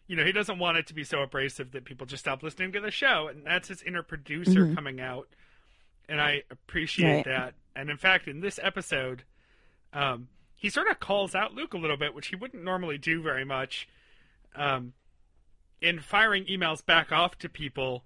you 0.06 0.16
know 0.16 0.24
he 0.24 0.32
doesn't 0.32 0.58
want 0.58 0.78
it 0.78 0.86
to 0.86 0.94
be 0.94 1.04
so 1.04 1.20
abrasive 1.20 1.72
that 1.72 1.84
people 1.84 2.06
just 2.06 2.22
stop 2.24 2.42
listening 2.42 2.72
to 2.72 2.80
the 2.80 2.90
show, 2.90 3.28
and 3.28 3.44
that's 3.46 3.68
his 3.68 3.82
inner 3.82 4.02
producer 4.02 4.66
Mhm. 4.66 4.74
coming 4.74 4.98
out, 4.98 5.28
and 6.08 6.22
I 6.22 6.42
appreciate 6.50 7.16
Right. 7.16 7.24
that. 7.26 7.54
And 7.76 7.90
in 7.90 7.98
fact, 7.98 8.26
in 8.28 8.40
this 8.40 8.58
episode, 8.62 9.24
um, 9.92 10.28
he 10.56 10.68
sort 10.70 10.88
of 10.88 11.00
calls 11.00 11.34
out 11.34 11.54
Luke 11.54 11.74
a 11.74 11.78
little 11.78 11.96
bit, 11.96 12.14
which 12.14 12.28
he 12.28 12.36
wouldn't 12.36 12.62
normally 12.64 12.98
do 12.98 13.22
very 13.22 13.44
much. 13.44 13.88
Um, 14.54 14.92
in 15.80 15.98
firing 16.00 16.44
emails 16.44 16.84
back 16.84 17.10
off 17.10 17.36
to 17.38 17.48
people 17.48 18.04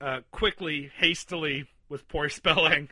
uh, 0.00 0.20
quickly, 0.30 0.90
hastily, 0.96 1.66
with 1.88 2.08
poor 2.08 2.28
spelling. 2.30 2.88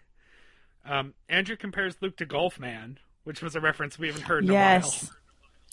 Um, 0.85 1.15
Andrew 1.29 1.57
compares 1.57 1.97
Luke 2.03 2.17
to 2.19 2.27
Golf 2.27 2.61
Man, 2.61 2.99
which 3.25 3.41
was 3.43 3.57
a 3.57 3.61
reference 3.61 3.99
we 3.99 4.09
haven't 4.09 4.25
heard 4.25 4.45
in 4.45 4.53
yes, 4.53 5.05
a 5.05 5.07
while. 5.07 5.15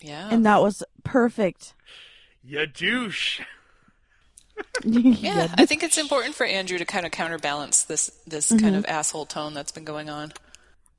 Yeah. 0.04 0.30
and 0.32 0.46
that 0.46 0.62
was 0.62 0.82
perfect. 1.04 1.74
You 2.44 2.66
douche. 2.66 3.42
yeah, 4.84 5.54
I 5.58 5.66
think 5.66 5.84
it's 5.84 5.98
important 5.98 6.36
for 6.36 6.46
Andrew 6.46 6.78
to 6.78 6.86
kind 6.86 7.06
of 7.06 7.12
counterbalance 7.12 7.84
this 7.84 8.12
this 8.26 8.50
Mm-hmm. 8.52 8.60
kind 8.64 8.76
of 8.76 8.86
asshole 8.86 9.26
tone 9.26 9.54
that's 9.54 9.72
been 9.72 9.84
going 9.86 10.10
on. 10.10 10.32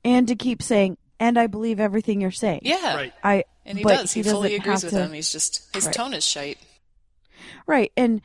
and 0.05 0.27
to 0.27 0.35
keep 0.35 0.61
saying, 0.61 0.97
and 1.23 1.39
I 1.39 1.47
believe 1.47 1.79
everything 1.79 2.19
you're 2.21 2.31
saying. 2.31 2.61
Yeah. 2.63 2.95
Right. 2.95 3.13
I 3.23 3.45
And 3.65 3.77
he 3.77 3.83
but 3.83 3.97
does. 3.97 4.11
He, 4.11 4.21
doesn't 4.21 4.35
fully 4.35 4.55
agrees 4.55 4.83
with 4.83 4.93
to- 4.93 4.99
him. 5.03 5.13
He's 5.13 5.31
just 5.31 5.73
his 5.73 5.85
Right. 5.85 5.95
tone 5.95 6.13
is 6.13 6.25
shite. 6.25 6.57
Right, 7.65 7.91
and 7.95 8.21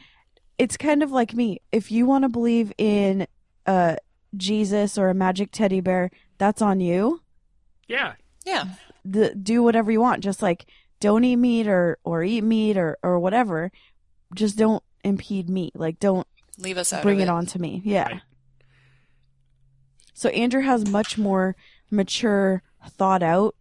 it's 0.59 0.77
kind 0.77 1.03
of 1.05 1.13
like 1.13 1.33
me. 1.35 1.61
If 1.71 1.93
you 1.93 2.07
want 2.07 2.25
to 2.25 2.29
believe 2.29 2.73
in 2.77 3.27
uh 3.67 3.97
Jesus 4.37 4.99
or 4.99 5.09
a 5.11 5.15
magic 5.15 5.51
teddy 5.53 5.81
bear, 5.81 6.11
that's 6.39 6.61
on 6.61 6.81
you. 6.81 7.23
Yeah. 7.87 8.15
Yeah. 8.45 8.65
The, 9.05 9.35
do 9.35 9.63
whatever 9.63 9.91
you 9.93 10.01
want. 10.01 10.23
Just 10.25 10.43
like 10.43 10.67
don't 11.01 11.23
eat 11.25 11.37
meat 11.37 11.69
or 11.69 11.99
or 12.05 12.23
eat 12.25 12.43
meat 12.43 12.77
or 12.77 12.99
or 13.03 13.21
whatever. 13.21 13.71
Just 14.35 14.57
don't 14.59 14.83
impede 15.05 15.49
me. 15.49 15.71
Like 15.75 16.01
don't 16.01 16.27
Leave 16.59 16.77
us 16.79 16.93
out. 16.93 17.03
bring 17.03 17.19
of 17.23 17.29
it 17.29 17.31
on 17.31 17.47
to 17.47 17.61
me. 17.61 17.81
Yeah. 17.85 18.09
Right. 18.09 18.21
So 20.15 20.29
Andrew 20.31 20.63
has 20.63 20.89
much 20.91 21.17
more 21.17 21.55
mature, 21.91 22.63
thought 22.87 23.23
out 23.23 23.55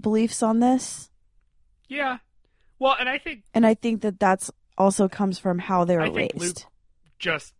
beliefs 0.00 0.42
on 0.42 0.60
this, 0.60 1.10
Yeah. 1.88 2.18
Well, 2.78 2.96
and 2.98 3.08
I 3.08 3.18
think 3.18 3.44
and 3.54 3.64
I 3.64 3.74
think 3.74 4.02
that 4.02 4.18
that's 4.18 4.50
also 4.76 5.08
comes 5.08 5.38
from 5.38 5.58
how 5.60 5.84
they 5.84 5.96
were 5.96 6.02
I 6.02 6.10
think 6.10 6.32
raised. 6.34 6.42
Luke 6.64 6.72
just 7.18 7.54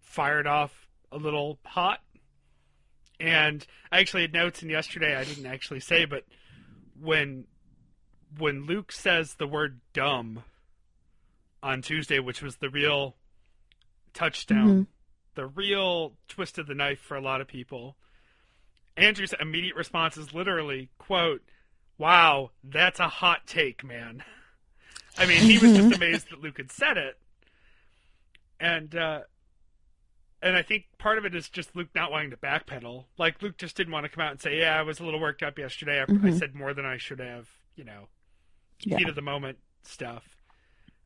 fired 0.00 0.46
off 0.46 0.88
a 1.10 1.16
little 1.18 1.58
hot. 1.64 2.00
And 3.20 3.66
I 3.90 3.98
actually 3.98 4.22
had 4.22 4.32
notes 4.32 4.62
in 4.62 4.70
yesterday 4.70 5.16
I 5.16 5.24
didn't 5.24 5.46
actually 5.46 5.80
say, 5.80 6.04
but 6.04 6.24
when 7.00 7.46
when 8.38 8.66
Luke 8.66 8.92
says 8.92 9.34
the 9.34 9.46
word 9.48 9.80
dumb 9.92 10.44
on 11.62 11.82
Tuesday, 11.82 12.20
which 12.20 12.40
was 12.42 12.56
the 12.56 12.70
real 12.70 13.16
touchdown, 14.14 14.68
Mhm. 14.68 14.86
the 15.34 15.46
real 15.46 16.14
twist 16.28 16.58
of 16.58 16.66
the 16.68 16.74
knife 16.74 17.00
for 17.00 17.16
a 17.16 17.20
lot 17.20 17.40
of 17.40 17.48
people, 17.48 17.96
Andrew's 18.98 19.34
immediate 19.40 19.76
response 19.76 20.16
is 20.16 20.34
literally, 20.34 20.88
quote, 20.98 21.42
Wow, 21.96 22.50
that's 22.62 23.00
a 23.00 23.08
hot 23.08 23.46
take, 23.46 23.82
man. 23.84 24.22
I 25.16 25.26
mean, 25.26 25.38
he 25.42 25.58
was 25.58 25.72
just 25.72 25.92
amazed 25.96 26.30
that 26.30 26.40
Luke 26.40 26.58
had 26.58 26.70
said 26.70 26.96
it. 26.96 27.18
And 28.60 28.94
uh 28.94 29.20
and 30.40 30.56
I 30.56 30.62
think 30.62 30.84
part 30.98 31.18
of 31.18 31.24
it 31.24 31.34
is 31.34 31.48
just 31.48 31.74
Luke 31.74 31.88
not 31.96 32.12
wanting 32.12 32.30
to 32.30 32.36
backpedal. 32.36 33.06
Like 33.18 33.42
Luke 33.42 33.56
just 33.58 33.76
didn't 33.76 33.92
want 33.92 34.04
to 34.04 34.08
come 34.08 34.22
out 34.22 34.30
and 34.30 34.40
say, 34.40 34.58
"Yeah, 34.60 34.78
I 34.78 34.82
was 34.82 35.00
a 35.00 35.04
little 35.04 35.18
worked 35.20 35.42
up 35.42 35.58
yesterday. 35.58 35.98
I, 35.98 36.02
I 36.02 36.06
Mhm. 36.06 36.38
said 36.38 36.54
more 36.54 36.72
than 36.74 36.86
I 36.86 36.96
should 36.96 37.18
have." 37.18 37.48
You 37.74 37.84
know, 37.84 38.08
Yeah. 38.80 38.98
heat 38.98 39.08
of 39.08 39.14
the 39.16 39.22
moment 39.22 39.58
stuff. 39.82 40.36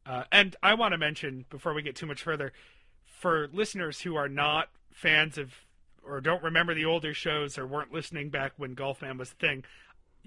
Uh, 0.05 0.25
and 0.33 0.57
I 0.63 0.75
want 0.75 0.93
to 0.93 0.99
mention 0.99 1.47
before 1.49 1.73
we 1.75 1.81
get 1.83 1.97
too 1.97 2.07
much 2.07 2.23
further, 2.23 2.53
for 3.07 3.49
listeners 3.53 4.01
who 4.03 4.17
are 4.17 4.29
not 4.29 4.69
fans 4.93 5.39
of 5.39 5.55
or 6.07 6.21
don't 6.21 6.43
remember 6.43 6.75
the 6.75 6.85
older 6.85 7.15
shows 7.15 7.57
or 7.59 7.67
weren't 7.67 7.93
listening 7.93 8.31
back 8.31 8.53
when 8.57 8.75
Golfman 8.77 9.19
was 9.19 9.33
a 9.33 9.35
thing, 9.35 9.65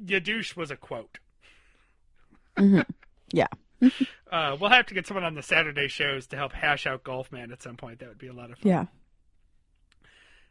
Yadouche 0.04 0.56
was 0.56 0.72
a 0.72 0.76
quote. 0.78 1.20
Mhm. 2.58 2.86
Yeah. 3.32 3.48
Uh, 4.32 4.58
we'll 4.60 4.72
have 4.72 4.88
to 4.88 4.94
get 4.94 5.06
someone 5.08 5.24
on 5.24 5.36
the 5.36 5.44
Saturday 5.44 5.88
shows 5.88 6.26
to 6.28 6.36
help 6.36 6.52
hash 6.52 6.86
out 6.88 7.04
Golfman 7.04 7.54
at 7.54 7.62
some 7.62 7.78
point. 7.78 8.00
That 8.00 8.10
would 8.10 8.18
be 8.18 8.28
a 8.28 8.34
lot 8.34 8.52
of 8.52 8.58
fun. 8.58 8.70
Yeah. 8.70 8.86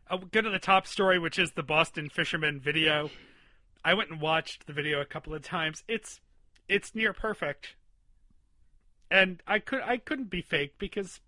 I'll 0.08 0.18
go 0.18 0.40
to 0.40 0.48
the 0.48 0.58
top 0.60 0.86
story, 0.86 1.18
which 1.18 1.38
is 1.38 1.52
the 1.52 1.62
Boston 1.62 2.08
Fisherman 2.08 2.60
video. 2.60 3.10
I 3.84 3.92
went 3.94 4.10
and 4.10 4.20
watched 4.20 4.66
the 4.66 4.72
video 4.72 5.00
a 5.00 5.04
couple 5.04 5.34
of 5.34 5.42
times. 5.42 5.82
It's 5.88 6.20
it's 6.68 6.94
near 6.94 7.12
perfect, 7.12 7.74
and 9.10 9.42
I 9.46 9.58
could 9.58 9.82
I 9.82 9.98
couldn't 9.98 10.30
be 10.30 10.40
fake 10.40 10.78
because 10.78 11.20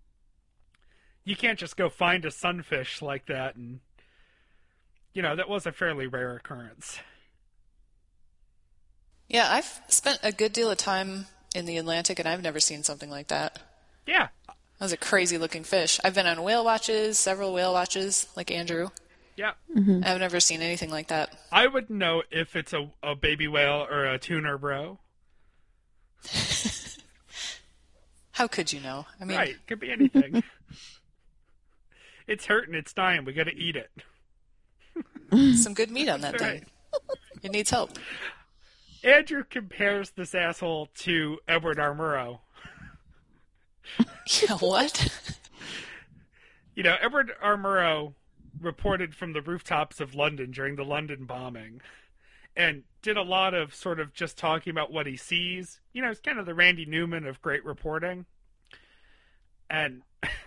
you 1.23 1.35
can't 1.35 1.59
just 1.59 1.75
go 1.77 1.89
find 1.89 2.23
a 2.25 2.31
sunfish 2.31 3.01
like 3.01 3.25
that, 3.27 3.55
and 3.55 3.81
you 5.17 5.23
know 5.23 5.35
that 5.35 5.49
was 5.49 5.65
a 5.65 5.71
fairly 5.71 6.05
rare 6.05 6.35
occurrence. 6.35 6.99
Yeah, 9.27 9.47
I've 9.49 9.81
spent 9.87 10.19
a 10.21 10.31
good 10.31 10.53
deal 10.53 10.69
of 10.69 10.77
time 10.77 11.25
in 11.55 11.65
the 11.65 11.77
Atlantic, 11.77 12.19
and 12.19 12.27
I've 12.27 12.43
never 12.43 12.59
seen 12.59 12.83
something 12.83 13.09
like 13.09 13.29
that. 13.29 13.57
Yeah, 14.05 14.27
That 14.47 14.55
was 14.79 14.91
a 14.93 14.97
crazy 14.97 15.39
looking 15.39 15.63
fish. 15.63 15.99
I've 16.03 16.13
been 16.13 16.27
on 16.27 16.43
whale 16.43 16.63
watches, 16.63 17.17
several 17.17 17.51
whale 17.51 17.73
watches, 17.73 18.27
like 18.35 18.51
Andrew. 18.51 18.89
yeah. 19.35 19.53
Mm-hmm. 19.75 20.01
I've 20.05 20.19
never 20.19 20.39
seen 20.39 20.61
anything 20.61 20.91
like 20.91 21.07
that. 21.07 21.35
I 21.51 21.65
wouldn't 21.65 21.97
know 21.97 22.21
if 22.29 22.55
it's 22.55 22.71
a, 22.73 22.91
a 23.01 23.15
baby 23.15 23.47
whale 23.47 23.87
or 23.89 24.05
a 24.05 24.19
tuner, 24.19 24.55
bro. 24.59 24.99
How 28.33 28.47
could 28.47 28.71
you 28.71 28.79
know? 28.81 29.07
I 29.19 29.25
mean, 29.25 29.35
Right, 29.35 29.55
could 29.65 29.79
be 29.79 29.91
anything. 29.91 30.43
it's 32.27 32.45
hurting. 32.45 32.75
It's 32.75 32.93
dying. 32.93 33.25
We 33.25 33.33
got 33.33 33.47
to 33.47 33.55
eat 33.55 33.75
it. 33.75 33.89
some 35.55 35.73
good 35.73 35.91
meat 35.91 36.09
on 36.09 36.21
that 36.21 36.33
That's 36.33 36.43
thing. 36.43 36.65
right. 36.93 37.03
It 37.43 37.51
needs 37.51 37.69
help. 37.69 37.97
Andrew 39.03 39.43
compares 39.47 40.11
this 40.11 40.33
asshole 40.33 40.89
to 40.99 41.37
Edward 41.47 41.79
R. 41.79 41.93
Murrow. 41.95 42.39
Yeah, 44.41 44.57
what? 44.57 45.07
You 46.75 46.83
know, 46.83 46.95
Edward 47.01 47.31
R. 47.41 47.55
Murrow 47.55 48.13
reported 48.59 49.15
from 49.15 49.31
the 49.31 49.41
rooftops 49.41 50.01
of 50.01 50.13
London 50.15 50.51
during 50.51 50.75
the 50.75 50.83
London 50.83 51.23
bombing 51.25 51.79
and 52.55 52.83
did 53.01 53.15
a 53.15 53.21
lot 53.21 53.53
of 53.53 53.73
sort 53.73 53.99
of 54.01 54.13
just 54.13 54.37
talking 54.37 54.71
about 54.71 54.91
what 54.91 55.05
he 55.07 55.15
sees. 55.15 55.79
You 55.93 56.01
know, 56.01 56.09
it's 56.11 56.19
kind 56.19 56.39
of 56.39 56.45
the 56.45 56.53
Randy 56.53 56.85
Newman 56.85 57.25
of 57.25 57.41
great 57.41 57.63
reporting. 57.63 58.25
And 59.69 60.01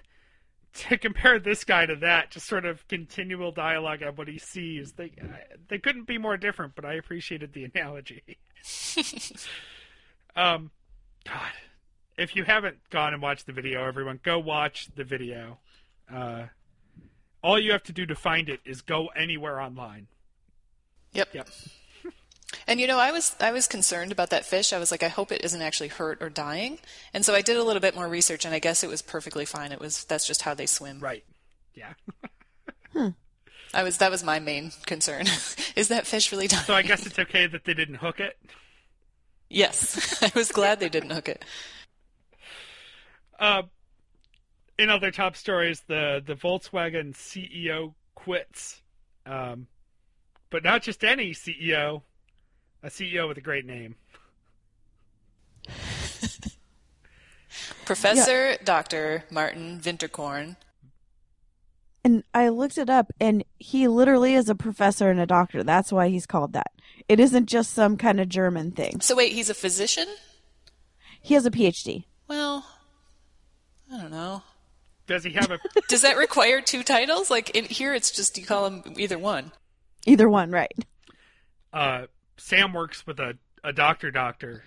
to 0.73 0.97
compare 0.99 1.39
this 1.39 1.65
guy 1.65 1.87
to 1.87 1.97
that, 1.97 2.31
just 2.31 2.47
sort 2.47 2.65
of 2.65 2.87
continual 2.89 3.53
dialogue 3.53 4.03
on 4.03 4.15
what 4.17 4.29
he 4.29 4.39
sees, 4.39 4.93
they 4.93 5.13
they 5.69 5.79
couldn't 5.79 6.07
be 6.07 6.19
more 6.19 6.37
different, 6.37 6.75
but 6.75 6.85
I 6.85 6.95
appreciated 6.95 7.53
the 7.53 7.65
analogy. 7.65 8.23
um, 10.37 10.71
God, 11.25 11.53
if 12.17 12.37
you 12.37 12.45
haven't 12.45 12.79
gone 12.91 13.13
and 13.13 13.23
watched 13.23 13.47
the 13.47 13.53
video, 13.53 13.85
everyone, 13.85 14.21
go 14.23 14.39
watch 14.39 14.89
the 14.95 15.05
video. 15.05 15.59
Uh, 16.13 16.47
all 17.43 17.59
you 17.59 17.73
have 17.73 17.83
to 17.85 17.93
do 17.93 18.07
to 18.07 18.15
find 18.15 18.49
it 18.49 18.61
is 18.65 18.83
go 18.83 19.09
anywhere 19.17 19.61
online. 19.61 20.07
Yep. 21.13 21.35
Yep. 21.35 21.49
And 22.67 22.81
you 22.81 22.87
know, 22.87 22.99
I 22.99 23.13
was 23.13 23.37
I 23.41 23.53
was 23.53 23.67
concerned 23.67 24.13
about 24.13 24.31
that 24.31 24.45
fish. 24.45 24.73
I 24.73 24.79
was 24.79 24.91
like, 24.91 25.03
I 25.03 25.09
hope 25.09 25.33
it 25.33 25.45
isn't 25.45 25.63
actually 25.63 25.89
hurt 25.89 26.23
or 26.23 26.29
dying. 26.29 26.79
And 27.15 27.25
so 27.25 27.35
I 27.35 27.43
did 27.43 27.57
a 27.57 27.63
little 27.63 27.81
bit 27.81 27.95
more 27.95 28.09
research, 28.09 28.45
and 28.45 28.55
I 28.55 28.59
guess 28.59 28.83
it 28.83 28.91
was 28.91 29.03
perfectly 29.03 29.45
fine. 29.45 29.73
It 29.73 29.81
was 29.81 30.05
that's 30.05 30.27
just 30.27 30.43
how 30.43 30.55
they 30.55 30.67
swim. 30.67 31.01
Right. 31.01 31.25
Yeah. 31.75 31.93
I 33.73 33.83
was 33.85 33.99
that 33.99 34.11
was 34.11 34.25
my 34.25 34.41
main 34.41 34.73
concern. 34.87 35.27
Is 35.77 35.89
that 35.89 36.07
fish 36.07 36.33
really 36.33 36.49
dying? 36.49 36.65
So 36.65 36.75
I 36.75 36.83
guess 36.83 37.07
it's 37.07 37.19
okay 37.19 37.47
that 37.47 37.65
they 37.65 37.75
didn't 37.75 37.97
hook 37.97 38.21
it. 38.21 38.37
yes, 39.49 40.23
I 40.23 40.33
was 40.35 40.51
glad 40.51 40.81
they 40.81 40.89
didn't 40.89 41.11
hook 41.11 41.29
it. 41.29 41.45
Uh, 43.39 43.63
in 44.79 44.91
other 44.91 45.11
top 45.11 45.37
stories, 45.37 45.83
the 45.87 46.23
the 46.25 46.35
Volkswagen 46.35 47.15
CEO 47.15 47.95
quits, 48.17 48.83
um, 49.25 49.69
but 50.51 50.65
not 50.65 50.83
just 50.83 51.05
any 51.05 51.31
CEO, 51.31 52.03
a 52.83 52.89
CEO 52.89 53.29
with 53.29 53.39
a 53.39 53.43
great 53.43 53.67
name. 53.67 53.95
Professor 57.85 58.57
Dr. 58.63 59.25
Martin 59.31 59.81
Winterkorn. 59.81 60.57
And 62.03 62.25
I 62.33 62.49
looked 62.49 62.79
it 62.79 62.89
up, 62.89 63.13
and 63.21 63.45
he 63.59 63.87
literally 63.87 64.35
is 64.35 64.49
a 64.49 64.55
professor 64.55 65.11
and 65.11 65.21
a 65.21 65.27
doctor. 65.27 65.63
That's 65.63 65.93
why 65.93 66.09
he's 66.09 66.25
called 66.25 66.55
that. 66.55 66.73
It 67.09 67.21
isn't 67.21 67.47
just 67.47 67.75
some 67.75 67.99
kind 67.99 68.21
of 68.21 68.29
German 68.29 68.71
thing. 68.73 69.01
So 69.01 69.15
wait, 69.15 69.33
he's 69.33 69.51
a 69.51 69.55
physician? 69.55 70.09
He 71.21 71.35
has 71.35 71.45
a 71.45 71.51
PhD. 71.51 72.05
Well, 72.27 72.65
I 73.93 73.99
don't 73.99 74.11
know. 74.11 74.43
Does 75.07 75.25
he 75.25 75.33
have 75.33 75.51
a? 75.51 75.59
Does 75.89 76.03
that 76.03 76.17
require 76.17 76.61
two 76.63 76.83
titles? 76.83 77.31
Like 77.31 77.51
in 77.51 77.65
here, 77.65 77.93
it's 77.93 78.11
just 78.11 78.39
you 78.39 78.47
call 78.47 78.67
him 78.67 78.95
either 78.97 79.19
one. 79.19 79.53
Either 80.07 80.29
one, 80.29 80.51
right? 80.51 80.73
uh, 81.73 82.07
Sam 82.41 82.73
works 82.73 83.07
with 83.07 83.21
a 83.21 83.35
a 83.63 83.73
doctor 83.73 84.11
doctor, 84.11 84.65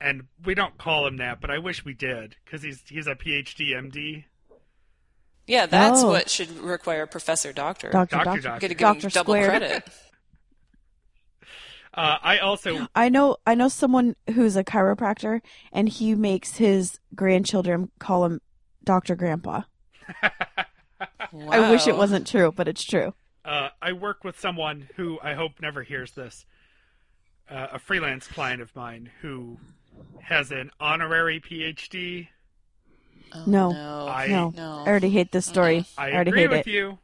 and 0.00 0.22
we 0.44 0.54
don't 0.54 0.76
call 0.78 1.06
him 1.06 1.18
that, 1.18 1.40
but 1.40 1.50
I 1.50 1.58
wish 1.58 1.84
we 1.84 1.94
did 1.94 2.36
because 2.44 2.62
he's 2.62 2.82
he's 2.88 3.06
a 3.06 3.14
PhD 3.14 3.70
MD. 3.74 4.24
Yeah, 5.46 5.66
that's 5.66 6.02
Oh. 6.02 6.08
what 6.08 6.28
should 6.28 6.50
require 6.58 7.06
professor 7.06 7.52
doctor. 7.52 7.90
Doctor, 7.90 8.16
Doctor, 8.16 8.24
doctor. 8.26 8.40
doctor. 8.68 8.74
Gotta 8.74 8.98
give 9.00 9.12
double 9.12 9.32
squared. 9.34 9.48
credit. 9.50 9.84
Uh, 11.94 12.16
I 12.22 12.38
also 12.38 12.86
I 12.94 13.08
know 13.08 13.38
I 13.44 13.56
know 13.56 13.68
someone 13.68 14.14
who's 14.34 14.54
a 14.56 14.62
chiropractor 14.62 15.40
and 15.72 15.88
he 15.88 16.14
makes 16.14 16.58
his 16.58 17.00
grandchildren 17.14 17.90
call 17.98 18.24
him 18.24 18.40
Dr. 18.84 19.16
Grandpa. 19.16 19.62
I 21.50 21.70
wish 21.70 21.88
it 21.88 21.96
wasn't 21.96 22.26
true, 22.28 22.52
but 22.52 22.68
it's 22.68 22.84
true. 22.84 23.14
Uh, 23.48 23.70
I 23.80 23.92
work 23.92 24.24
with 24.24 24.38
someone 24.38 24.88
who 24.96 25.18
I 25.22 25.34
hope 25.34 25.52
never 25.60 25.82
hears 25.82 26.12
this. 26.12 26.44
Uh, 27.50 27.68
a 27.72 27.78
freelance 27.78 28.26
client 28.26 28.60
of 28.60 28.74
mine 28.76 29.10
who 29.22 29.56
has 30.20 30.50
an 30.52 30.70
honorary 30.78 31.40
PhD. 31.40 32.28
Oh, 33.34 33.44
No. 33.46 33.70
no, 33.70 34.08
I- 34.08 34.26
no. 34.28 34.50
no. 34.50 34.82
I 34.84 34.88
already 34.88 35.08
hate 35.10 35.32
this 35.32 35.46
story. 35.46 35.86
I, 35.96 36.10
I, 36.10 36.12
already 36.14 36.30
agree 36.30 36.40
hate 36.42 36.50
with 36.50 36.66
it. 36.66 36.70
you. 36.70 36.98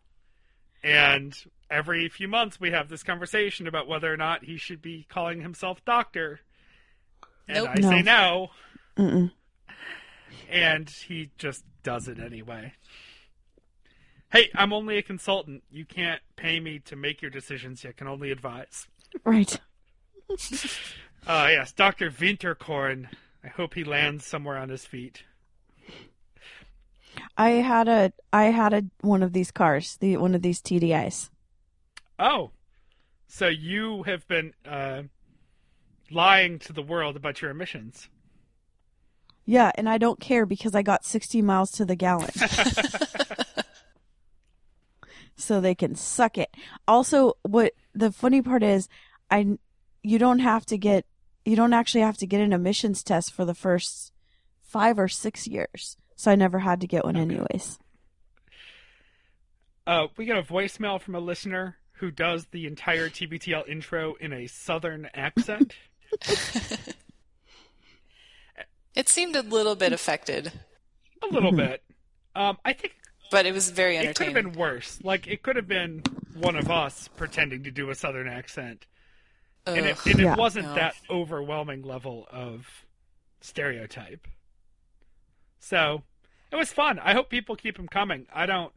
And 0.83 1.35
every 1.71 2.09
few 2.11 2.29
months 2.29 2.61
we 2.61 2.73
have 2.73 2.89
this 2.91 3.03
conversation 3.03 3.67
about 3.67 3.89
whether 3.89 4.13
or 4.13 4.19
not 4.19 4.45
he 4.45 4.59
should 4.59 4.83
be 4.83 5.07
calling 5.09 5.41
himself 5.41 5.83
doctor. 5.87 6.41
And 7.49 7.65
Nope. 7.65 7.71
I 7.77 7.81
say 7.81 8.03
no. 8.03 8.51
Mm-mm. 8.99 9.33
and 10.51 10.89
he 10.91 11.31
just 11.39 11.65
does 11.83 12.07
it 12.07 12.19
anyway. 12.19 12.75
Hey, 14.35 14.51
I'm 14.57 14.73
only 14.73 14.99
a 14.99 15.03
consultant. 15.03 15.63
You 15.71 15.85
can't 15.85 16.21
pay 16.35 16.59
me 16.59 16.81
to 16.87 16.97
make 16.97 17.23
your 17.23 17.31
decisions. 17.31 17.85
You 17.85 17.93
can 17.93 18.09
only 18.09 18.33
advise. 18.33 18.89
Right. 19.25 19.59
Uh, 21.27 21.49
yes, 21.51 21.73
Dr. 21.73 22.11
Winterkorn. 22.11 23.09
I 23.43 23.49
hope 23.49 23.73
he 23.73 23.83
lands 23.83 24.27
somewhere 24.27 24.59
on 24.59 24.69
his 24.69 24.85
feet. 24.85 25.23
I 27.39 27.49
had 27.49 27.89
a 27.89 28.13
I 28.31 28.45
had 28.51 28.75
a 28.75 28.85
one 29.01 29.23
of 29.23 29.33
these 29.33 29.51
cars, 29.51 29.97
the 30.01 30.19
one 30.19 30.35
of 30.35 30.43
these 30.43 30.61
TDIs. 30.61 31.31
Oh, 32.19 32.51
so 33.27 33.49
you 33.49 34.03
have 34.03 34.29
been 34.29 34.53
uh, 34.69 35.05
lying 36.11 36.59
to 36.59 36.75
the 36.75 36.83
world 36.83 37.17
about 37.17 37.41
your 37.41 37.51
emissions. 37.51 38.11
Yeah, 39.47 39.73
and 39.77 39.89
I 39.89 39.97
don't 39.97 40.21
care 40.21 40.45
because 40.45 40.75
I 40.75 40.83
got 40.83 41.07
60 41.07 41.41
miles 41.41 41.71
to 41.73 41.87
the 41.87 41.97
gallon. 41.97 42.29
so 45.37 45.61
they 45.61 45.75
can 45.75 45.95
suck 45.95 46.39
it. 46.39 46.55
Also, 46.87 47.35
what 47.43 47.73
the 47.95 48.13
funny 48.13 48.43
part 48.43 48.63
is, 48.63 48.89
I 49.31 49.59
you 50.03 50.19
don't 50.19 50.41
have 50.41 50.67
to 50.67 50.79
get 50.79 51.07
you 51.45 51.57
don't 51.57 51.73
actually 51.73 52.01
have 52.03 52.17
to 52.19 52.27
get 52.27 52.41
an 52.41 52.53
emissions 52.53 53.03
test 53.03 53.33
for 53.33 53.45
the 53.45 53.55
first 53.55 54.13
5 54.63 54.99
or 54.99 55.09
6 55.09 55.47
years. 55.47 55.97
So 56.17 56.31
I 56.31 56.37
never 56.37 56.61
had 56.61 56.81
to 56.81 56.87
get 56.87 57.05
one 57.05 57.17
anyways. 57.17 57.79
Uh, 59.87 60.07
we 60.17 60.25
got 60.25 60.39
a 60.39 60.43
voicemail 60.43 60.99
from 60.99 61.15
a 61.15 61.21
listener 61.21 61.77
who 61.99 62.11
does 62.11 62.47
the 62.47 62.67
entire 62.67 63.11
TBTL 63.11 63.69
intro 63.69 64.15
in 64.15 64.33
a 64.33 64.47
southern 64.47 65.11
accent. 65.15 65.75
It 68.95 69.09
seemed 69.09 69.35
a 69.35 69.43
little 69.43 69.75
bit 69.75 69.93
affected, 69.93 70.53
a 71.23 71.27
little 71.27 71.51
bit. 71.51 71.83
Um, 72.37 72.59
I 72.65 72.73
think 72.73 72.95
but 73.31 73.47
it 73.47 73.53
was 73.53 73.71
very 73.71 73.97
it 73.97 74.17
could 74.17 74.27
have 74.27 74.35
been 74.35 74.53
worse. 74.53 74.99
Like 75.03 75.27
it 75.27 75.43
could 75.43 75.57
have 75.57 75.69
been 75.69 76.03
one 76.35 76.57
of 76.57 76.71
us 76.71 77.09
pretending 77.17 77.63
to 77.65 77.71
do 77.71 77.91
a 77.91 77.95
southern 77.95 78.29
accent, 78.29 78.87
and 79.67 79.87
it, 79.87 79.97
Ugh. 79.99 80.07
and 80.07 80.21
it 80.21 80.25
Yeah. 80.25 80.37
wasn't 80.37 80.67
No. 80.67 80.75
that 80.75 80.95
overwhelming 81.11 81.83
level 81.83 82.27
of 82.31 82.85
stereotype. 83.41 84.27
So 85.59 86.03
it 86.51 86.57
was 86.57 86.73
fun. 86.73 86.99
I 86.99 87.15
hope 87.15 87.31
people 87.31 87.57
keep 87.57 87.77
them 87.77 87.89
coming. 87.89 88.27
I 88.33 88.47
don't. 88.47 88.73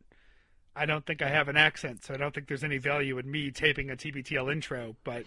I 0.76 0.86
don't 0.86 1.06
think 1.08 1.24
I 1.24 1.30
have 1.30 1.48
an 1.48 1.58
accent, 1.58 2.06
so 2.06 2.14
I 2.14 2.18
don't 2.18 2.36
think 2.36 2.48
there's 2.48 2.64
any 2.64 2.78
value 2.78 3.18
in 3.18 3.30
me 3.32 3.50
taping 3.50 3.89
a 3.89 3.95
TBTL 3.95 4.52
intro. 4.52 4.95
But 5.04 5.26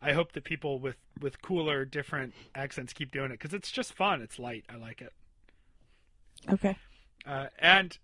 I 0.00 0.12
hope 0.12 0.32
that 0.32 0.44
people 0.44 0.78
with 0.78 0.96
with 1.20 1.42
cooler, 1.42 1.84
different 1.84 2.34
accents 2.54 2.92
keep 2.92 3.10
doing 3.10 3.30
it 3.32 3.38
because 3.40 3.52
it's 3.52 3.70
just 3.72 3.92
fun. 3.92 4.22
It's 4.22 4.38
light. 4.38 4.64
I 4.72 4.76
like 4.76 5.00
it. 5.02 5.12
Okay. 6.50 6.76
Uh, 7.26 7.46
and 7.58 7.98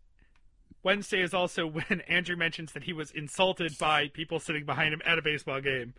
Wednesday 0.88 1.20
is 1.20 1.34
also 1.34 1.66
when 1.70 2.00
Andrew 2.08 2.34
mentions 2.34 2.72
that 2.72 2.84
he 2.84 2.94
was 2.94 3.10
insulted 3.10 3.76
by 3.76 4.08
people 4.08 4.40
sitting 4.40 4.64
behind 4.64 4.94
him 4.94 5.02
at 5.04 5.18
a 5.18 5.22
baseball 5.22 5.60
game 5.60 5.92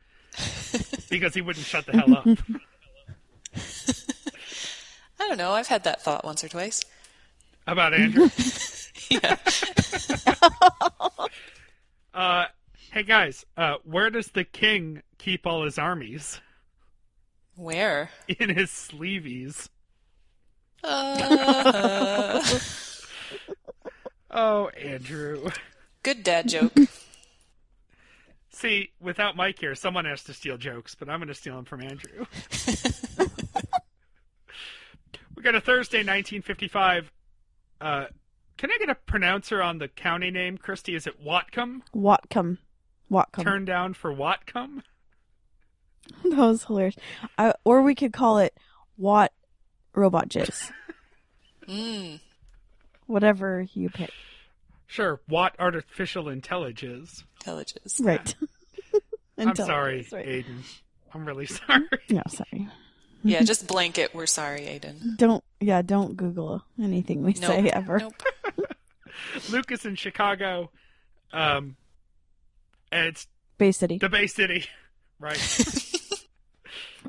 because 1.12 1.36
he 1.36 1.42
wouldn't 1.42 1.64
shut 1.64 1.86
the 1.86 1.92
hell 1.92 2.18
up. 2.18 2.26
I 5.20 5.28
don't 5.28 5.38
know. 5.38 5.52
I've 5.52 5.68
had 5.68 5.84
that 5.84 6.02
thought 6.02 6.26
once 6.26 6.44
or 6.44 6.50
twice. 6.50 6.84
About 7.68 7.94
Andrew. 7.94 8.30
Yeah. 9.12 9.38
Uh, 12.14 12.46
hey 12.92 13.02
guys, 13.02 13.44
uh, 13.58 13.78
where 13.84 14.12
does 14.12 14.28
the 14.28 14.44
king 14.44 15.02
keep 15.18 15.48
all 15.48 15.64
his 15.64 15.80
armies? 15.80 16.40
Where? 17.56 18.12
In 18.28 18.50
his 18.50 18.70
sleeveys. 18.70 19.70
Uh, 20.84 22.44
Oh, 24.32 24.70
Andrew. 24.70 25.50
good 26.04 26.24
dad 26.24 26.48
joke. 26.50 26.74
See, 28.52 28.90
without 29.00 29.36
Mike 29.36 29.60
here, 29.60 29.76
someone 29.76 30.06
has 30.06 30.24
to 30.26 30.34
steal 30.34 30.58
jokes, 30.58 30.96
but 30.96 31.10
I'm 31.10 31.20
going 31.20 31.30
to 31.30 31.34
steal 31.34 31.56
them 31.56 31.66
from 31.66 31.82
Andrew. 31.82 32.26
we 35.36 35.44
got 35.44 35.56
a 35.56 35.62
Thursday, 35.62 36.00
1955. 36.00 37.12
Uh, 37.80 38.06
can 38.58 38.72
I 38.72 38.78
get 38.78 38.90
a 38.90 38.96
pronouncer 38.96 39.62
on 39.62 39.78
the 39.78 39.88
county 39.88 40.32
name, 40.32 40.58
Christy? 40.58 40.94
Is 40.94 41.08
it 41.08 41.24
Whatcom? 41.24 41.84
Whatcom. 41.96 42.58
Whatcom. 43.10 43.44
Turn 43.44 43.64
down 43.66 43.94
for 43.94 44.14
Whatcom? 44.14 44.82
that 46.24 46.38
was 46.38 46.66
hilarious. 46.66 46.96
I, 47.38 47.54
or 47.64 47.82
we 47.82 47.96
could 47.96 48.12
call 48.12 48.40
it 48.40 48.54
Watt 48.98 49.32
Robot 49.96 50.28
Jizz. 50.28 50.72
Mm. 51.68 52.20
Whatever 53.10 53.66
you 53.74 53.90
pick. 53.90 54.12
Sure, 54.86 55.20
what 55.28 55.56
Artificial 55.60 56.30
Intelligence. 56.30 57.24
Intelligence. 57.40 58.00
Right. 58.00 58.36
I'm 59.40 59.56
sorry, 59.56 60.08
right. 60.12 60.26
Aiden. 60.28 60.62
I'm 61.12 61.26
really 61.26 61.46
sorry. 61.48 61.82
No, 62.12 62.22
sorry. 62.28 62.68
Yeah, 63.24 63.42
just 63.42 63.68
blanket. 63.68 64.14
We're 64.14 64.28
sorry, 64.28 64.62
Aiden. 64.62 65.18
Don't 65.18 65.44
yeah, 65.60 65.82
don't 65.82 66.16
Google 66.16 66.64
anything 66.80 67.24
we 67.24 67.34
Nope. 67.34 67.44
say 67.52 67.70
ever. 67.72 67.98
Nope. 67.98 68.22
Lucas 69.50 69.86
in 69.86 69.96
Chicago. 69.96 70.70
Um, 71.34 71.78
and 72.92 73.08
it's 73.08 73.28
Bay 73.58 73.72
City. 73.72 73.98
the 73.98 74.10
Bay 74.10 74.28
City, 74.28 74.66
right? 75.20 75.38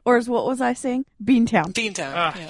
Or 0.06 0.16
is 0.16 0.28
what 0.30 0.46
was 0.46 0.62
I 0.62 0.72
saying? 0.72 1.04
Beantown. 1.22 1.72
Beantown. 1.74 2.12
Ah, 2.14 2.34
yeah. 2.38 2.48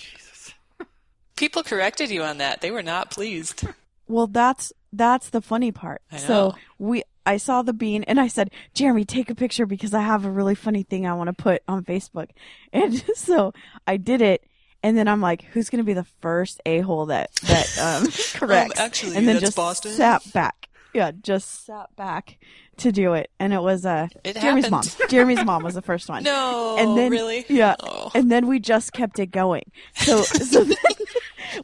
People 1.41 1.63
corrected 1.63 2.11
you 2.11 2.23
on 2.23 2.37
that. 2.39 2.61
They 2.61 2.71
were 2.71 2.83
not 2.83 3.11
pleased. 3.11 3.65
Well, 4.07 4.27
that's 4.27 4.73
that's 4.93 5.31
the 5.31 5.41
funny 5.41 5.73
part. 5.73 6.03
So 6.19 6.55
we 6.79 7.03
I 7.25 7.39
saw 7.39 7.63
the 7.63 7.73
bean 7.73 8.03
and 8.05 8.21
I 8.21 8.29
said, 8.29 8.51
"Jeremy, 8.75 9.05
take 9.07 9.31
a 9.31 9.35
picture 9.35 9.65
because 9.65 9.95
I 9.95 10.03
have 10.03 10.27
a 10.27 10.31
really 10.31 10.55
funny 10.55 10.83
thing 10.83 11.07
I 11.07 11.15
want 11.15 11.29
to 11.29 11.33
put 11.33 11.63
on 11.67 11.83
Facebook." 11.85 12.29
And 12.75 13.03
so 13.17 13.53
I 13.87 13.97
did 13.97 14.21
it 14.21 14.45
and 14.83 14.97
then 14.99 15.09
I'm 15.09 15.21
like, 15.23 15.43
"Who's 15.53 15.71
going 15.71 15.79
to 15.79 15.85
be 15.85 15.95
the 15.95 16.07
first 16.21 16.61
a-hole 16.67 17.07
that 17.07 17.33
that 17.47 17.79
um 17.79 18.09
corrects?" 18.35 18.79
actually, 18.79 19.17
and 19.17 19.27
then 19.27 19.41
just 19.41 19.57
Boston. 19.57 19.93
sat 19.93 20.23
back. 20.35 20.69
Yeah, 20.93 21.13
just 21.23 21.65
sat 21.67 21.95
back 21.97 22.39
to 22.79 22.91
do 22.91 23.13
it. 23.15 23.31
And 23.39 23.53
it 23.53 23.63
was 23.63 23.87
uh 23.87 24.09
It 24.25 24.37
Jeremy's 24.41 24.67
happened. 24.67 24.97
mom. 24.99 25.09
Jeremy's 25.09 25.45
mom 25.45 25.63
was 25.63 25.75
the 25.75 25.83
first 25.83 26.09
one. 26.09 26.23
No, 26.25 26.77
and 26.79 26.99
then 26.99 27.11
really? 27.13 27.47
yeah 27.49 27.77
Oh. 27.81 28.11
and 28.15 28.31
then 28.31 28.47
we 28.49 28.59
just 28.59 28.93
kept 28.93 29.19
it 29.19 29.31
going 29.31 29.71
so 29.95 30.23
so 30.23 30.65
then 30.65 30.77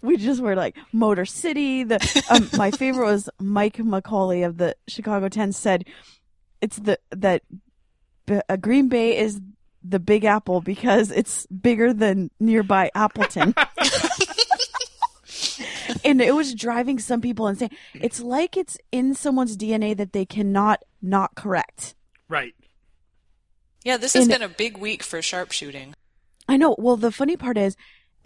we 0.03 0.17
just 0.17 0.41
were 0.41 0.55
like 0.57 0.77
motor 0.93 1.25
city 1.25 1.85
the 1.85 1.99
um, 2.31 2.49
my 2.59 2.71
favorite 2.71 3.07
was 3.07 3.29
mike 3.41 3.77
mccauley 3.77 4.45
of 4.47 4.57
the 4.59 4.75
chicago 4.89 5.29
10 5.29 5.53
said 5.53 5.85
it's 6.61 6.77
the 6.79 6.99
that 7.11 7.43
B- 8.27 8.41
uh, 8.49 8.57
green 8.57 8.89
bay 8.89 9.17
is 9.17 9.41
the 9.83 9.99
big 10.01 10.25
apple 10.25 10.61
because 10.61 11.11
it's 11.11 11.47
bigger 11.47 11.93
than 11.93 12.31
nearby 12.41 12.91
appleton 12.95 13.55
and 16.05 16.21
it 16.21 16.35
was 16.35 16.55
driving 16.55 16.99
some 16.99 17.21
people 17.21 17.47
insane 17.49 17.71
it's 17.95 18.21
like 18.21 18.57
it's 18.57 18.77
in 18.93 19.15
someone's 19.15 19.57
dna 19.57 19.97
that 19.97 20.13
they 20.13 20.25
cannot 20.25 20.83
not 21.03 21.35
correct 21.35 21.95
Right. 22.29 22.55
Yeah, 23.85 23.99
this 23.99 24.15
has 24.15 24.25
And- 24.25 24.33
been 24.33 24.43
a 24.43 24.49
big 24.49 24.79
week 24.79 25.05
for 25.05 25.23
sharpshooting. 25.23 25.95
I 26.49 26.57
know. 26.57 26.75
Well, 26.77 26.97
the 26.97 27.13
funny 27.13 27.37
part 27.37 27.57
is, 27.57 27.77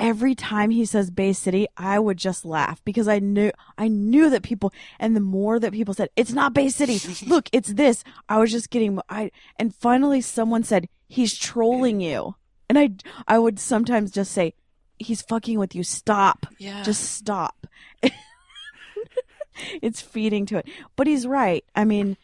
every 0.01 0.35
time 0.35 0.71
he 0.71 0.85
says 0.85 1.11
Bay 1.11 1.33
City, 1.33 1.69
I 1.77 1.99
would 1.99 2.17
just 2.17 2.45
laugh 2.45 2.83
because 2.85 3.07
I 3.07 3.21
knew 3.21 3.53
I 3.79 3.87
knew 3.87 4.31
that 4.31 4.43
people, 4.43 4.73
and 4.99 5.15
the 5.15 5.21
more 5.21 5.61
that 5.61 5.73
people 5.73 5.95
said 5.95 6.09
it's 6.17 6.33
not 6.33 6.55
Bay 6.55 6.71
City, 6.71 6.99
look, 7.27 7.49
it's 7.53 7.75
this. 7.75 8.03
I 8.29 8.39
was 8.39 8.51
just 8.51 8.71
getting 8.71 8.99
I, 9.09 9.31
and 9.57 9.73
finally 9.73 10.21
someone 10.23 10.65
said 10.65 10.89
he's 11.07 11.37
trolling 11.37 12.01
you, 12.01 12.35
and 12.69 12.79
I 12.79 12.91
I 13.29 13.39
would 13.39 13.61
sometimes 13.61 14.11
just 14.11 14.33
say 14.33 14.55
he's 14.99 15.23
fucking 15.23 15.59
with 15.59 15.75
you. 15.75 15.85
Stop. 15.85 16.47
Yeah. 16.59 16.83
Just 16.83 17.13
stop. 17.13 17.67
it's 19.83 20.01
feeding 20.01 20.47
to 20.47 20.59
it. 20.59 20.69
But 20.97 21.07
he's 21.07 21.27
right. 21.27 21.65
I 21.77 21.85
mean, 21.85 22.17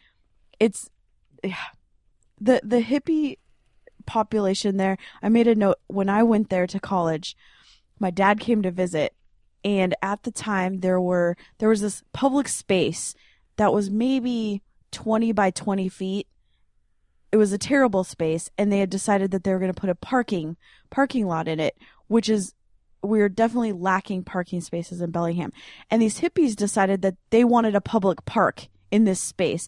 it's 0.59 0.89
yeah. 1.43 1.55
the 2.41 2.59
the 2.63 2.81
hippie 2.81 3.37
population 4.05 4.77
there. 4.77 4.97
I 5.21 5.29
made 5.29 5.47
a 5.47 5.55
note 5.55 5.77
when 5.87 6.09
I 6.09 6.23
went 6.23 6.49
there 6.49 6.65
to 6.65 6.79
college. 6.79 7.37
My 7.99 8.11
dad 8.11 8.39
came 8.39 8.61
to 8.61 8.71
visit, 8.71 9.13
and 9.63 9.95
at 10.01 10.23
the 10.23 10.31
time 10.31 10.79
there 10.79 11.01
were 11.01 11.35
there 11.57 11.69
was 11.69 11.81
this 11.81 12.03
public 12.13 12.47
space 12.47 13.15
that 13.57 13.73
was 13.73 13.89
maybe 13.89 14.61
twenty 14.91 15.31
by 15.31 15.51
twenty 15.51 15.89
feet. 15.89 16.27
It 17.31 17.37
was 17.37 17.51
a 17.51 17.57
terrible 17.57 18.03
space, 18.03 18.49
and 18.57 18.71
they 18.71 18.79
had 18.79 18.89
decided 18.89 19.31
that 19.31 19.43
they 19.43 19.51
were 19.51 19.59
going 19.59 19.73
to 19.73 19.79
put 19.79 19.89
a 19.89 19.95
parking 19.95 20.57
parking 20.89 21.27
lot 21.27 21.47
in 21.47 21.59
it, 21.59 21.77
which 22.07 22.29
is 22.29 22.53
we're 23.01 23.29
definitely 23.29 23.73
lacking 23.73 24.23
parking 24.23 24.61
spaces 24.61 25.01
in 25.01 25.11
Bellingham. 25.11 25.53
And 25.89 26.01
these 26.01 26.19
hippies 26.19 26.55
decided 26.55 27.01
that 27.03 27.15
they 27.29 27.43
wanted 27.43 27.75
a 27.75 27.81
public 27.81 28.25
park 28.25 28.67
in 28.91 29.03
this 29.03 29.19
space 29.19 29.67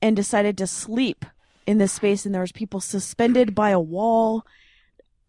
and 0.00 0.16
decided 0.16 0.58
to 0.58 0.66
sleep 0.66 1.24
in 1.66 1.78
this 1.78 1.92
space 1.92 2.26
and 2.26 2.34
there 2.34 2.42
was 2.42 2.52
people 2.52 2.80
suspended 2.80 3.54
by 3.54 3.70
a 3.70 3.80
wall 3.80 4.44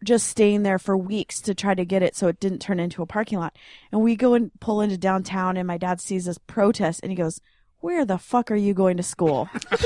just 0.04 0.28
staying 0.28 0.64
there 0.64 0.80
for 0.80 0.98
weeks 0.98 1.40
to 1.42 1.56
try 1.56 1.74
to 1.74 1.86
get 1.86 2.04
it 2.04 2.16
so 2.16 2.28
it 2.28 2.40
didn't 2.40 2.60
turn 2.60 2.80
into 2.80 3.02
a 3.02 3.06
parking 3.06 3.40
lot. 3.40 3.56
And 3.92 4.02
we 4.02 4.16
go 4.16 4.34
and 4.34 4.52
pull 4.60 4.82
into 4.82 4.98
downtown 4.98 5.58
and 5.58 5.68
my 5.68 5.78
dad 5.78 6.02
sees 6.02 6.26
this 6.26 6.38
protest 6.38 7.00
and 7.02 7.12
he 7.12 7.16
goes, 7.16 7.40
Where 7.80 8.06
the 8.06 8.18
fuck 8.18 8.52
are 8.52 8.56
you 8.56 8.74
going 8.74 8.98
to 8.98 9.04
school? 9.04 9.50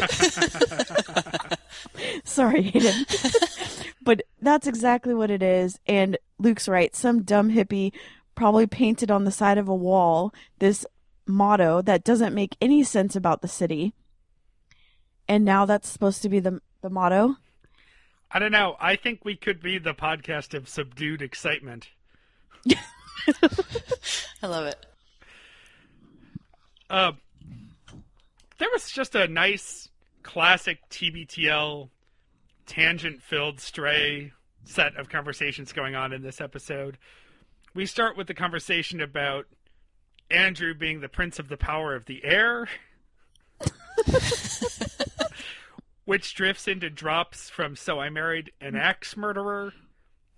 Sorry, 2.24 2.64
Hayden. 2.64 3.06
but 4.02 4.22
that's 4.42 4.68
exactly 4.68 5.14
what 5.14 5.32
it 5.32 5.44
is. 5.44 5.80
And 5.88 6.18
Luke's 6.40 6.68
right. 6.68 6.96
Some 6.96 7.24
dumb 7.24 7.52
hippie 7.52 7.94
probably 8.36 8.68
painted 8.68 9.10
on 9.10 9.24
the 9.24 9.32
side 9.32 9.58
of 9.58 9.68
a 9.68 9.76
wall 9.76 10.34
this 10.60 10.86
motto 11.26 11.82
that 11.82 12.04
doesn't 12.04 12.34
make 12.34 12.56
any 12.62 12.84
sense 12.84 13.16
about 13.16 13.42
the 13.42 13.48
city. 13.48 13.94
And 15.28 15.44
now 15.44 15.66
that's 15.66 15.90
supposed 15.90 16.22
to 16.22 16.30
be 16.30 16.40
the 16.40 16.62
the 16.82 16.90
motto. 16.90 17.36
I 18.32 18.40
don't 18.40 18.52
know. 18.52 18.76
I 18.80 18.96
think 18.96 19.24
we 19.24 19.36
could 19.36 19.62
be 19.62 19.78
the 19.78 19.94
podcast 19.94 20.54
of 20.54 20.68
subdued 20.68 21.22
excitement. 21.22 21.90
I 24.44 24.48
love 24.48 24.66
it. 24.66 24.86
Uh, 26.90 27.14
there 28.58 28.70
was 28.72 28.92
just 28.92 29.16
a 29.16 29.28
nice 29.28 29.90
classic 30.24 30.80
TBTL 30.90 31.90
tangent 32.66 33.22
filled 33.22 33.60
stray 33.60 34.34
set 34.66 34.98
of 34.98 35.10
conversations 35.10 35.72
going 35.72 35.96
on 35.96 36.12
in 36.12 36.22
this 36.22 36.42
episode. 36.42 36.98
We 37.74 37.86
start 37.86 38.18
with 38.18 38.28
the 38.28 38.34
conversation 38.34 39.02
about 39.02 39.46
Andrew 40.30 40.74
being 40.74 41.00
the 41.00 41.08
prince 41.08 41.40
of 41.40 41.48
the 41.48 41.58
power 41.58 41.96
of 41.96 42.06
the 42.06 42.24
air, 42.26 42.68
which 46.08 46.34
drifts 46.36 46.70
into 46.70 46.90
drops 46.90 47.50
from 47.50 47.76
So 47.76 48.00
I 48.00 48.10
Married 48.10 48.50
an 48.62 48.78
Axe 48.78 49.18
Murderer, 49.18 49.74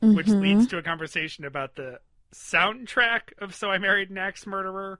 which 0.01 0.25
Mhm. 0.25 0.41
leads 0.41 0.67
to 0.67 0.79
a 0.79 0.81
conversation 0.81 1.45
about 1.45 1.75
the 1.75 1.99
soundtrack 2.33 3.33
of 3.37 3.53
So 3.53 3.69
I 3.69 3.77
Married 3.77 4.09
an 4.09 4.17
Axe 4.17 4.47
Murderer, 4.47 4.99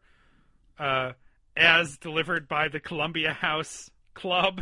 uh, 0.78 1.14
as 1.58 1.98
delivered 1.98 2.48
by 2.48 2.68
the 2.68 2.80
Columbia 2.80 3.34
House 3.34 3.90
Club. 4.14 4.62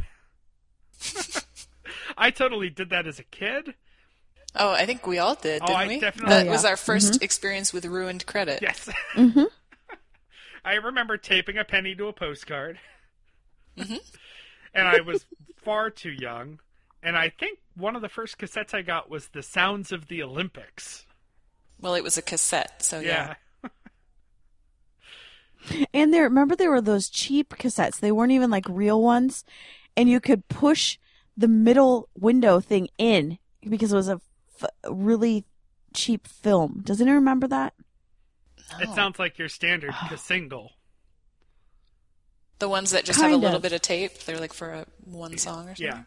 I 2.18 2.32
totally 2.32 2.70
did 2.70 2.90
that 2.92 3.06
as 3.06 3.20
a 3.20 3.24
kid. 3.24 3.76
Oh, 4.56 4.72
I 4.72 4.86
think 4.86 5.06
we 5.06 5.20
all 5.20 5.36
did, 5.36 5.62
Oh, 5.62 5.68
didn't 5.68 5.80
I 5.82 5.88
we? 5.88 6.00
definitely- 6.00 6.34
That 6.34 6.48
Oh, 6.48 6.52
was 6.52 6.64
our 6.64 6.78
1st 6.78 7.22
experience 7.22 7.74
with 7.74 7.84
ruined 7.86 8.26
credit. 8.26 8.62
Yes. 8.62 8.90
hmm 9.14 9.44
I 10.64 10.76
remember 10.76 11.18
taping 11.18 11.58
a 11.58 11.66
penny 11.66 11.96
to 11.96 12.08
a 12.08 12.14
postcard. 12.14 12.80
Mhm. 13.78 14.00
and 14.74 14.88
I 14.88 15.02
was 15.02 15.26
far 15.68 15.90
too 15.90 16.12
young. 16.12 16.60
And 17.04 17.18
I 17.18 17.28
think 17.28 17.60
one 17.76 17.98
of 17.98 18.02
the 18.02 18.08
first 18.08 18.38
cassettes 18.38 18.74
I 18.74 18.82
got 18.82 19.10
was 19.10 19.28
The 19.28 19.44
Sounds 19.44 19.92
of 19.92 20.08
the 20.08 20.24
Olympics. 20.24 21.06
Well, 21.82 21.94
it 21.94 22.04
was 22.06 22.18
a 22.18 22.22
cassette, 22.22 22.82
so 22.82 23.02
yeah. 23.02 23.36
Yeah. 23.64 23.70
And 25.94 26.14
there, 26.14 26.24
remember 26.24 26.56
there 26.56 26.70
were 26.70 26.80
those 26.80 27.10
cheap 27.10 27.56
cassettes. 27.58 28.00
They 28.00 28.12
weren't 28.14 28.32
even 28.32 28.50
like 28.50 28.64
real 28.70 29.02
ones, 29.02 29.44
and 29.98 30.08
you 30.08 30.22
could 30.22 30.48
push 30.48 30.98
the 31.36 31.50
middle 31.50 32.08
window 32.18 32.62
thing 32.62 32.88
in 32.98 33.38
because 33.68 33.92
it 33.92 33.98
was 33.98 34.08
a 34.08 34.22
f- 34.62 34.70
really 34.90 35.44
cheap 35.94 36.26
film. 36.26 36.82
Does 36.86 37.02
anyone 37.02 37.18
remember 37.18 37.48
that? 37.48 37.74
It 38.80 38.94
sounds 38.96 39.20
like 39.20 39.38
your 39.38 39.50
standard 39.50 39.94
single. 40.18 40.77
The 42.60 42.70
ones 42.70 42.92
that 42.92 43.06
just 43.06 43.22
have 43.22 43.32
a 43.32 43.36
little 43.36 43.58
of. 43.58 43.62
bit 43.62 43.74
of 43.74 43.82
tape. 43.82 44.18
They're 44.26 44.40
like 44.40 44.54
for 44.54 44.72
a, 44.72 44.86
one 45.04 45.38
song 45.38 45.70
or 45.70 45.76
something. 45.76 45.86
Yeah. 45.86 46.04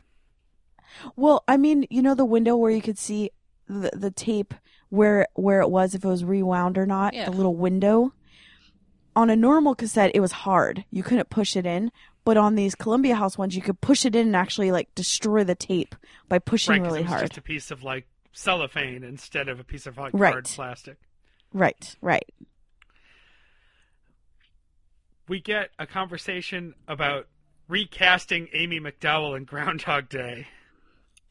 Well, 1.17 1.45
I 1.47 1.57
mean, 1.57 1.87
you 1.91 2.03
know 2.03 2.15
the 2.15 2.25
window 2.25 2.57
where 2.57 2.71
you 2.71 2.83
could 2.83 2.99
see 2.99 3.31
the 3.69 3.91
the 3.95 4.11
tape 4.11 4.53
where 4.89 5.27
where 5.35 5.61
it 5.61 5.71
was 5.71 5.95
if 5.95 6.05
it 6.05 6.09
was 6.09 6.25
rewound 6.25 6.77
or 6.77 6.87
not. 6.87 7.15
Yeah. 7.15 7.27
The 7.27 7.31
little 7.33 7.55
window. 7.57 8.13
On 9.17 9.29
a 9.31 9.37
normal 9.37 9.75
cassette, 9.75 10.13
it 10.15 10.21
was 10.21 10.33
hard. 10.33 10.85
You 10.91 11.03
couldn't 11.03 11.31
push 11.31 11.57
it 11.57 11.67
in. 11.67 11.91
But 12.25 12.37
on 12.37 12.55
these 12.55 12.75
Columbia 12.75 13.15
House 13.17 13.39
ones, 13.39 13.57
you 13.57 13.63
could 13.63 13.81
push 13.81 14.05
it 14.05 14.15
in 14.15 14.27
and 14.29 14.37
actually 14.37 14.73
like 14.73 14.95
destroy 14.95 15.43
the 15.43 15.55
tape 15.55 15.95
by 16.29 16.39
pushing 16.39 16.73
Right, 16.75 16.79
'cause 16.83 16.87
really 16.89 17.01
it 17.01 17.05
was 17.05 17.11
hard. 17.13 17.23
just 17.23 17.39
a 17.39 17.43
piece 17.43 17.71
of 17.71 17.83
like 17.83 18.07
cellophane 18.33 19.03
instead 19.03 19.49
of 19.49 19.59
a 19.59 19.65
piece 19.65 19.87
of 19.87 19.97
like 19.97 20.13
Right. 20.15 20.33
hard 20.33 20.45
plastic. 20.45 20.99
Right, 21.53 21.97
right. 22.03 22.25
We 25.31 25.39
get 25.39 25.71
a 25.79 25.87
conversation 25.87 26.75
about 26.89 27.29
recasting 27.69 28.49
Amy 28.53 28.81
McDowell 28.81 29.37
in 29.37 29.45
Groundhog 29.45 30.09
Day. 30.09 30.49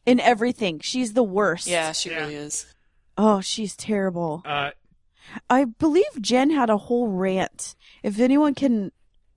In 0.05 0.21
everything, 0.21 0.79
she's 0.79 1.11
the 1.11 1.21
worst. 1.21 1.67
Yeah, 1.67 1.91
she 1.91 2.11
Yeah. 2.11 2.19
really 2.21 2.35
is. 2.35 2.73
Oh, 3.17 3.41
she's 3.41 3.75
terrible. 3.75 4.41
Uh, 4.45 4.71
I 5.49 5.65
believe 5.65 6.05
Jen 6.21 6.49
had 6.51 6.69
a 6.69 6.77
whole 6.77 7.09
rant. 7.09 7.75
If 8.01 8.21
anyone 8.21 8.55
can 8.55 8.93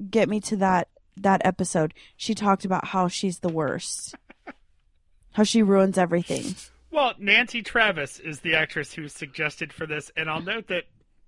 get 0.09 0.29
me 0.29 0.39
to 0.43 0.57
that 0.59 0.89
that 1.17 1.45
episode, 1.45 1.93
she 2.17 2.33
talked 2.33 2.65
about 2.65 2.87
how 2.87 3.09
she's 3.09 3.41
the 3.41 3.49
worst. 3.49 4.15
how 5.33 5.43
she 5.43 5.61
ruins 5.65 5.99
everything. 5.99 6.55
Well, 6.93 7.15
Nancy 7.19 7.63
Travis 7.63 8.21
is 8.21 8.39
the 8.41 8.55
actress 8.55 8.93
who's 8.93 9.13
suggested 9.13 9.73
for 9.73 9.87
this, 9.89 10.13
and 10.17 10.31
I'll 10.31 10.41
note 10.41 10.69
that 10.69 10.85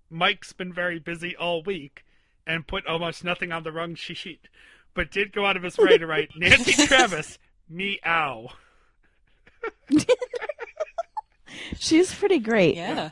Mike's 0.09 0.53
been 0.53 0.73
very 0.73 1.01
busy 1.01 1.35
all 1.35 1.65
week 1.65 2.05
and 2.47 2.67
put 2.67 2.87
almost 2.87 3.25
nothing 3.25 3.53
on 3.53 3.63
the 3.63 3.73
rung 3.73 3.95
sheet, 3.95 4.49
but 4.95 5.11
did 5.11 5.33
go 5.33 5.47
out 5.47 5.57
of 5.57 5.63
his 5.63 5.79
way 5.79 5.99
to 5.99 6.07
write 6.07 6.31
Nancy 6.37 6.87
Travis, 6.87 7.39
meow. 7.69 8.49
She's 11.79 12.15
pretty 12.15 12.39
great. 12.39 12.77
Yeah. 12.77 13.11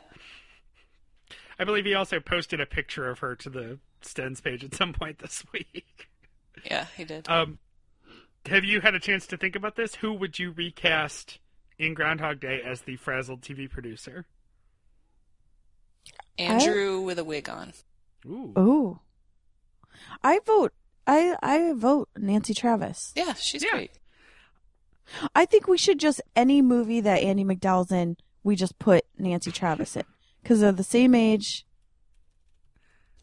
I 1.58 1.64
believe 1.64 1.84
he 1.84 1.94
also 1.94 2.20
posted 2.20 2.60
a 2.60 2.66
picture 2.66 3.08
of 3.08 3.20
her 3.20 3.36
to 3.36 3.50
the 3.50 3.78
Stens 4.02 4.42
page 4.42 4.64
at 4.64 4.74
some 4.74 4.92
point 4.92 5.18
this 5.18 5.44
week. 5.52 6.08
Yeah, 6.64 6.86
he 6.96 7.04
did. 7.04 7.28
Um, 7.28 7.58
have 8.46 8.64
you 8.64 8.80
had 8.80 8.94
a 8.94 9.00
chance 9.00 9.26
to 9.28 9.36
think 9.36 9.56
about 9.56 9.76
this? 9.76 9.96
Who 9.96 10.12
would 10.14 10.38
you 10.38 10.50
recast 10.50 11.38
in 11.78 11.94
Groundhog 11.94 12.40
Day 12.40 12.60
as 12.64 12.82
the 12.82 12.96
frazzled 12.96 13.42
TV 13.42 13.70
producer? 13.70 14.26
Andrew 16.38 17.00
with 17.00 17.18
a 17.18 17.24
wig 17.24 17.48
on. 17.48 17.72
Ooh. 18.26 18.52
Ooh. 18.58 19.00
I 20.22 20.40
vote 20.46 20.72
I 21.06 21.36
I 21.42 21.72
vote 21.74 22.08
Nancy 22.16 22.54
Travis. 22.54 23.12
Yeah, 23.16 23.34
she's 23.34 23.62
Yeah. 23.62 23.70
great. 23.70 23.90
I 25.34 25.44
think 25.44 25.66
we 25.66 25.78
should 25.78 25.98
just 25.98 26.20
any 26.36 26.62
movie 26.62 27.00
that 27.00 27.22
Andie 27.22 27.44
MacDowell's 27.44 27.92
in, 27.92 28.16
we 28.42 28.56
just 28.56 28.78
put 28.78 29.04
Nancy 29.18 29.50
Travis 29.50 29.96
in 29.96 30.04
because 30.42 30.60
they're 30.60 30.72
the 30.72 30.84
same 30.84 31.14
age. 31.14 31.66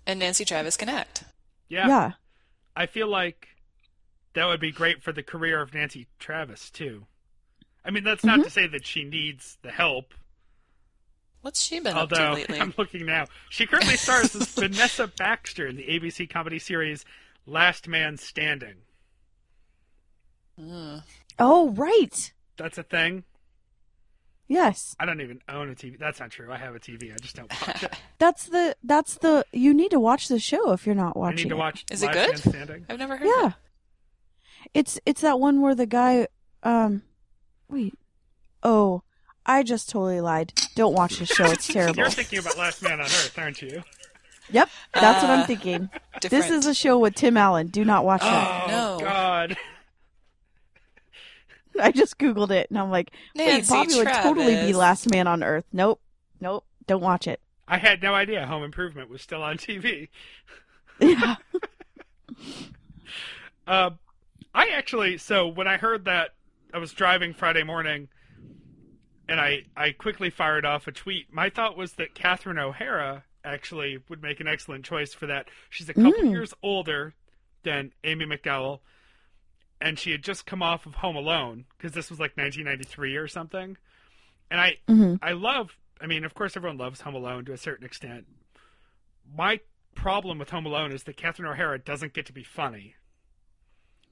And 0.05 0.19
Nancy 0.19 0.45
Travis 0.45 0.77
can 0.77 0.89
act. 0.89 1.23
Yeah. 1.67 1.87
yeah. 1.87 2.11
I 2.75 2.85
feel 2.85 3.07
like 3.07 3.47
that 4.33 4.45
would 4.45 4.59
be 4.59 4.71
great 4.71 5.03
for 5.03 5.11
the 5.11 5.23
career 5.23 5.61
of 5.61 5.73
Nancy 5.73 6.07
Travis 6.19 6.69
too. 6.69 7.05
I 7.83 7.91
mean, 7.91 8.03
that's 8.03 8.23
not 8.23 8.39
mm-hmm. 8.39 8.43
to 8.43 8.49
say 8.49 8.67
that 8.67 8.85
she 8.85 9.03
needs 9.03 9.57
the 9.61 9.71
help. 9.71 10.13
What's 11.41 11.61
she 11.61 11.79
been 11.79 11.95
up 11.95 12.09
to 12.09 12.19
Although 12.21 12.33
lately? 12.33 12.59
I'm 12.61 12.73
looking 12.77 13.05
now, 13.05 13.25
she 13.49 13.65
currently 13.65 13.95
stars 13.95 14.35
as 14.35 14.47
Vanessa 14.55 15.07
Baxter 15.07 15.67
in 15.67 15.77
the 15.77 15.83
ABC 15.83 16.29
comedy 16.29 16.59
series 16.59 17.05
Last 17.45 17.87
Man 17.87 18.17
Standing. 18.17 18.75
Mm. 20.59 21.03
Oh, 21.37 21.69
right. 21.71 22.33
That's 22.57 22.77
a 22.77 22.83
thing. 22.83 23.23
Yes. 24.47 24.95
I 24.99 25.05
don't 25.05 25.21
even 25.21 25.39
own 25.47 25.69
a 25.69 25.75
TV. 25.75 25.97
That's 25.97 26.19
not 26.19 26.31
true. 26.31 26.51
I 26.51 26.57
have 26.57 26.75
a 26.75 26.79
TV. 26.79 27.13
I 27.13 27.17
just 27.17 27.35
don't 27.35 27.51
watch 27.67 27.83
it. 27.83 27.93
That's 28.17 28.47
the 28.47 28.75
that's 28.83 29.15
the 29.19 29.45
you 29.53 29.73
need 29.73 29.91
to 29.91 29.99
watch 29.99 30.27
the 30.27 30.39
show 30.39 30.71
if 30.73 30.85
you're 30.85 30.95
not 30.95 31.15
I 31.15 31.19
watching 31.19 31.35
need 31.43 31.49
to 31.49 31.55
it. 31.55 31.59
watch. 31.59 31.85
Is 31.91 32.01
it 32.03 32.07
Last 32.07 32.15
good? 32.15 32.27
Man 32.27 32.37
Standing. 32.65 32.85
I've 32.89 32.99
never 32.99 33.15
heard 33.15 33.27
Yeah. 33.27 33.45
of 33.47 33.53
It's 34.73 34.99
it's 35.05 35.21
that 35.21 35.39
one 35.39 35.61
where 35.61 35.75
the 35.75 35.85
guy 35.85 36.27
um 36.63 37.03
wait. 37.69 37.93
Oh, 38.63 39.03
I 39.45 39.63
just 39.63 39.89
totally 39.89 40.21
lied. 40.21 40.53
Don't 40.75 40.93
watch 40.93 41.19
this 41.19 41.29
show. 41.29 41.45
It's 41.45 41.67
terrible. 41.67 41.97
You're 41.99 42.09
thinking 42.09 42.39
about 42.39 42.57
Last 42.57 42.81
Man 42.83 42.99
on 42.99 43.05
Earth, 43.05 43.33
aren't 43.37 43.61
you? 43.61 43.83
Yep, 44.51 44.69
that's 44.93 45.21
what 45.23 45.31
I'm 45.31 45.41
Uh, 45.41 45.45
thinking. 45.45 45.89
it. 46.23 46.29
This 46.29 46.49
is 46.49 46.65
a 46.65 46.73
show 46.73 46.97
with 46.97 47.15
Tim 47.15 47.37
Allen. 47.37 47.67
Do 47.67 47.85
not 47.85 48.03
watch 48.05 48.21
that. 48.21 48.63
Oh 48.65 48.97
no. 48.99 49.05
God. 49.05 49.57
I 51.79 51.91
just 51.91 52.17
googled 52.17 52.51
it 52.51 52.69
and 52.69 52.77
I'm 52.79 52.89
like, 52.89 53.11
wait, 53.35 53.45
Nancy 53.47 53.71
Bobby 53.73 53.95
would 53.95 54.07
totally 54.07 54.55
be 54.55 54.73
last 54.73 55.09
man 55.11 55.27
on 55.27 55.43
earth. 55.43 55.65
Nope. 55.71 56.01
Nope. 56.41 56.65
Don't 56.87 57.01
watch 57.01 57.27
it. 57.27 57.39
I 57.67 57.77
had 57.77 58.01
no 58.01 58.15
idea 58.15 58.45
Home 58.47 58.63
Improvement 58.63 59.09
was 59.09 59.21
still 59.21 59.43
on 59.43 59.57
TV. 59.57 60.09
Yeah. 60.99 61.35
Uh, 63.65 63.91
I 64.53 64.67
actually, 64.69 65.17
so 65.17 65.47
when 65.47 65.67
I 65.67 65.77
heard 65.77 66.05
that, 66.05 66.31
I 66.73 66.79
was 66.79 66.91
driving 66.91 67.33
Friday 67.33 67.63
morning, 67.63 68.09
and 69.29 69.39
I 69.39 69.63
I 69.77 69.91
quickly 69.91 70.29
fired 70.29 70.65
off 70.65 70.87
a 70.87 70.91
tweet. 70.91 71.31
My 71.31 71.49
thought 71.49 71.77
was 71.77 71.93
that 71.93 72.15
Catherine 72.15 72.57
O'Hara 72.59 73.23
actually 73.45 73.99
would 74.09 74.21
make 74.21 74.39
an 74.39 74.47
excellent 74.47 74.83
choice 74.83 75.13
for 75.13 75.27
that. 75.27 75.47
She's 75.69 75.87
a 75.89 75.93
couple 75.93 76.11
Mm. 76.23 76.31
years 76.31 76.53
older 76.61 77.13
than 77.63 77.93
Amy 78.03 78.25
McDowell, 78.25 78.79
and 79.79 79.97
she 79.99 80.11
had 80.11 80.23
just 80.23 80.45
come 80.45 80.61
off 80.61 80.85
of 80.85 80.95
Home 80.95 81.15
Alone 81.15 81.65
because 81.77 81.93
this 81.93 82.09
was 82.09 82.19
like 82.19 82.35
1993 82.37 83.15
or 83.15 83.27
something. 83.27 83.77
And 84.51 84.59
I 84.59 84.77
hmm 84.87 85.15
I 85.21 85.31
love. 85.33 85.77
I 86.01 86.07
mean, 86.07 86.23
of 86.25 86.33
course, 86.33 86.55
everyone 86.57 86.77
loves 86.77 87.01
Home 87.01 87.15
Alone 87.15 87.45
to 87.45 87.53
a 87.53 87.57
certain 87.57 87.85
extent. 87.85 88.25
My 89.35 89.59
problem 89.95 90.39
with 90.39 90.49
Home 90.49 90.65
Alone 90.65 90.91
is 90.91 91.03
that 91.03 91.17
Catherine 91.17 91.49
O'Hara 91.51 91.77
doesn't 91.77 92.13
get 92.13 92.25
to 92.27 92.33
be 92.33 92.43
funny. 92.43 92.95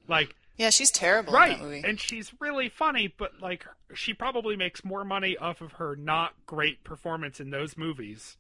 Like, 0.07 0.35
Yeah, 0.57 0.71
she's 0.71 0.89
terrible 0.91 1.33
right, 1.33 1.51
in 1.53 1.59
that 1.59 1.63
movie. 1.63 1.83
and 1.85 1.99
she's 1.99 2.31
really 2.39 2.67
funny, 2.67 3.13
but 3.15 3.39
like, 3.39 3.63
she 3.93 4.13
probably 4.13 4.55
makes 4.55 4.83
more 4.83 5.05
money 5.05 5.37
off 5.37 5.61
of 5.61 5.73
her 5.73 5.95
not 5.95 6.33
great 6.47 6.83
performance 6.83 7.39
in 7.39 7.51
those 7.51 7.77
movies 7.77 8.37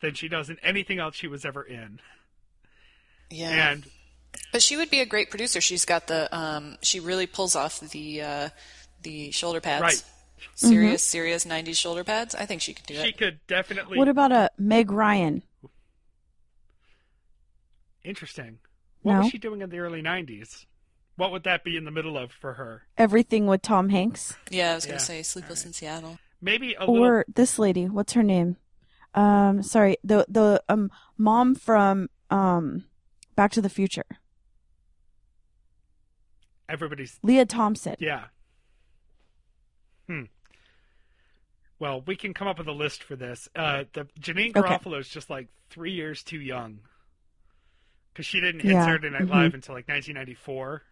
than 0.00 0.12
she 0.14 0.28
does 0.28 0.50
in 0.50 0.58
anything 0.62 0.98
else 0.98 1.16
she 1.16 1.26
was 1.26 1.44
ever 1.46 1.62
in. 1.62 2.00
yeah. 3.30 3.72
And 3.72 3.86
But 4.52 4.62
she 4.62 4.76
would 4.76 4.90
be 4.90 5.00
a 5.00 5.06
great 5.06 5.30
producer. 5.30 5.60
She's 5.60 5.84
got 5.86 6.06
the 6.06 6.28
um 6.36 6.76
she 6.82 7.00
really 7.00 7.26
pulls 7.26 7.56
off 7.56 7.80
the 7.80 8.20
uh 8.22 8.48
the 9.02 9.30
shoulder 9.30 9.60
pads. 9.62 9.82
Right. 9.82 10.04
Serious, 10.54 11.02
serious 11.02 11.44
90s 11.46 11.76
shoulder 11.76 12.04
pads. 12.04 12.34
I 12.34 12.46
think 12.46 12.60
she 12.62 12.74
could 12.74 12.86
do 12.86 12.94
she 12.94 13.00
it. 13.00 13.06
She 13.06 13.12
could 13.12 13.40
definitely. 13.48 13.96
What 13.98 14.08
about 14.08 14.30
a 14.32 14.50
Meg 14.58 14.90
Ryan? 14.92 15.42
Interesting. 18.04 18.58
What 19.02 19.14
No. 19.14 19.18
was 19.20 19.30
she 19.30 19.38
doing 19.38 19.62
in 19.62 19.70
the 19.70 19.78
early 19.78 20.02
'90s? 20.02 20.66
What 21.18 21.32
would 21.32 21.42
that 21.42 21.64
be 21.64 21.76
in 21.76 21.84
the 21.84 21.90
middle 21.90 22.16
of 22.16 22.30
for 22.30 22.52
her? 22.54 22.82
Everything 22.96 23.46
with 23.48 23.60
Tom 23.60 23.88
Hanks, 23.88 24.36
Yeah, 24.50 24.70
I 24.70 24.74
was 24.76 24.84
going 24.86 24.94
Yeah. 24.94 24.98
to 25.00 25.04
say 25.04 25.22
Sleepless 25.24 25.66
in 25.66 25.72
Seattle. 25.72 26.20
Maybe 26.40 26.74
a 26.74 26.80
little. 26.86 26.96
or 27.04 27.24
this 27.26 27.58
lady. 27.58 27.88
What's 27.88 28.12
her 28.12 28.22
name? 28.22 28.56
Um, 29.14 29.64
sorry, 29.64 29.96
the 30.04 30.24
the 30.28 30.62
um 30.68 30.92
mom 31.16 31.56
from 31.56 32.08
um 32.30 32.84
Back 33.34 33.50
to 33.52 33.60
the 33.60 33.68
Future, 33.68 34.04
Everybody's 36.68 37.18
Lea 37.24 37.44
Thompson. 37.46 37.96
Yeah. 37.98 38.26
Hmm. 40.06 40.24
Well, 41.80 42.02
we 42.06 42.14
can 42.14 42.34
come 42.34 42.46
up 42.46 42.58
with 42.58 42.68
a 42.68 42.72
list 42.72 43.02
for 43.02 43.16
this. 43.16 43.48
Uh, 43.56 43.84
the 43.92 44.04
Janeane 44.20 44.56
Okay. 44.56 44.60
Garofalo 44.76 44.98
is 45.00 45.08
just 45.08 45.30
like 45.30 45.48
three 45.70 45.92
years 45.92 46.22
too 46.22 46.40
young 46.40 46.80
because 48.12 48.26
she 48.26 48.40
didn't 48.40 48.60
hit 48.60 48.72
Yeah, 48.72 48.84
Saturday 48.84 49.10
Night. 49.10 49.26
Live 49.28 49.54
until 49.54 49.74
like 49.74 49.88
1994. 49.88 50.82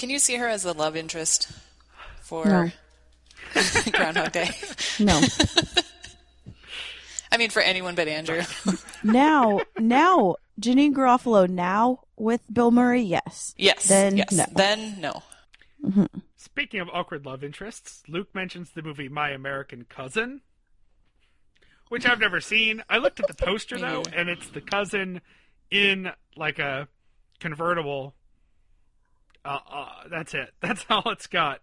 Can 0.00 0.08
you 0.08 0.18
see 0.18 0.36
her 0.36 0.48
as 0.48 0.62
the 0.62 0.72
love 0.72 0.96
interest 0.96 1.52
for 2.22 2.46
No. 2.46 2.70
Groundhog 3.92 4.32
Day? 4.32 4.48
No, 4.98 5.12
I 7.30 7.36
mean, 7.36 7.50
for 7.50 7.60
anyone 7.60 7.96
but 7.96 8.08
Andrew. 8.08 8.40
now 9.04 9.60
now 9.78 10.36
Janeane 10.58 10.94
Garofalo 10.94 11.46
now 11.46 12.00
with 12.16 12.40
Bill 12.50 12.70
Murray. 12.70 13.02
Yes. 13.02 13.54
yes. 13.58 13.88
Then 13.88 14.16
yes. 14.16 14.32
no. 14.32 14.46
Then 14.54 15.02
no. 15.02 15.22
Mm-hmm. 15.84 16.06
Speaking 16.34 16.80
of 16.80 16.88
awkward 16.90 17.26
love 17.26 17.44
interests, 17.44 18.02
Luke 18.08 18.34
mentions 18.34 18.70
the 18.70 18.80
movie 18.80 19.10
My 19.10 19.32
American 19.32 19.84
Cousin, 19.84 20.40
which 21.90 22.06
I've 22.06 22.20
never 22.20 22.40
seen. 22.40 22.82
I 22.88 22.96
looked 22.96 23.20
at 23.20 23.26
the 23.26 23.34
poster 23.34 23.78
though, 23.78 24.04
and 24.14 24.30
it's 24.30 24.48
the 24.48 24.62
cousin 24.62 25.20
in 25.70 26.10
like 26.38 26.58
a 26.58 26.88
convertible. 27.38 28.14
Uh, 29.44 29.58
uh, 29.70 29.88
that's 30.10 30.34
it. 30.34 30.52
That's 30.60 30.84
all 30.90 31.10
it's 31.10 31.26
got. 31.26 31.60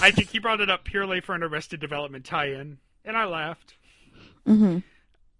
I 0.00 0.12
think 0.12 0.28
he 0.30 0.38
brought 0.38 0.60
it 0.60 0.70
up 0.70 0.84
purely 0.84 1.20
for 1.20 1.34
an 1.34 1.42
Arrested 1.42 1.80
Development 1.80 2.24
tie-in, 2.24 2.78
and 3.04 3.16
I 3.16 3.24
laughed. 3.24 3.74
hmm 4.46 4.78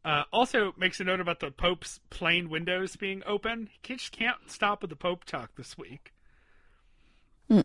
Uh, 0.04 0.24
also 0.32 0.74
makes 0.76 0.98
a 1.00 1.04
note 1.04 1.20
about 1.20 1.38
the 1.40 1.50
Pope's 1.52 2.00
plane 2.10 2.48
windows 2.48 2.96
being 2.96 3.22
open. 3.26 3.68
He 3.82 3.94
just 3.94 4.10
can't 4.10 4.38
stop 4.50 4.82
with 4.82 4.90
the 4.90 4.96
Pope 4.96 5.24
talk 5.24 5.54
this 5.56 5.78
week. 5.78 6.12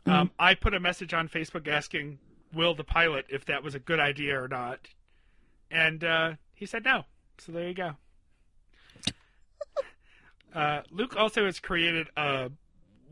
Um, 0.06 0.32
I 0.40 0.54
put 0.56 0.74
a 0.74 0.80
message 0.80 1.14
on 1.14 1.28
Facebook 1.28 1.68
asking 1.68 2.20
Will 2.54 2.74
the 2.76 2.84
pilot 2.84 3.26
if 3.30 3.46
that 3.46 3.64
was 3.64 3.74
a 3.76 3.80
good 3.80 4.00
idea 4.00 4.40
or 4.42 4.48
not, 4.48 4.88
and 5.72 6.04
uh, 6.04 6.34
he 6.54 6.66
said 6.68 6.86
no. 6.86 7.06
So 7.40 7.52
there 7.52 7.68
you 7.68 7.74
go. 7.74 7.92
Uh, 10.54 10.82
Luke 10.92 11.16
also 11.18 11.46
has 11.46 11.60
created 11.60 12.08
a 12.16 12.52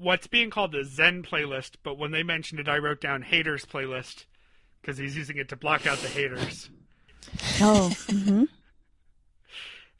what's 0.01 0.27
being 0.27 0.49
called 0.49 0.71
the 0.71 0.83
Zen 0.83 1.23
playlist, 1.23 1.71
but 1.83 1.97
when 1.97 2.11
they 2.11 2.23
mentioned 2.23 2.59
it, 2.59 2.67
I 2.67 2.77
wrote 2.77 2.99
down 2.99 3.21
haters 3.21 3.65
playlist 3.65 4.25
because 4.81 4.97
he's 4.97 5.15
using 5.15 5.37
it 5.37 5.47
to 5.49 5.55
block 5.55 5.85
out 5.85 5.99
the 5.99 6.07
haters. 6.07 6.69
Oh. 7.61 7.89
hmm 8.09 8.43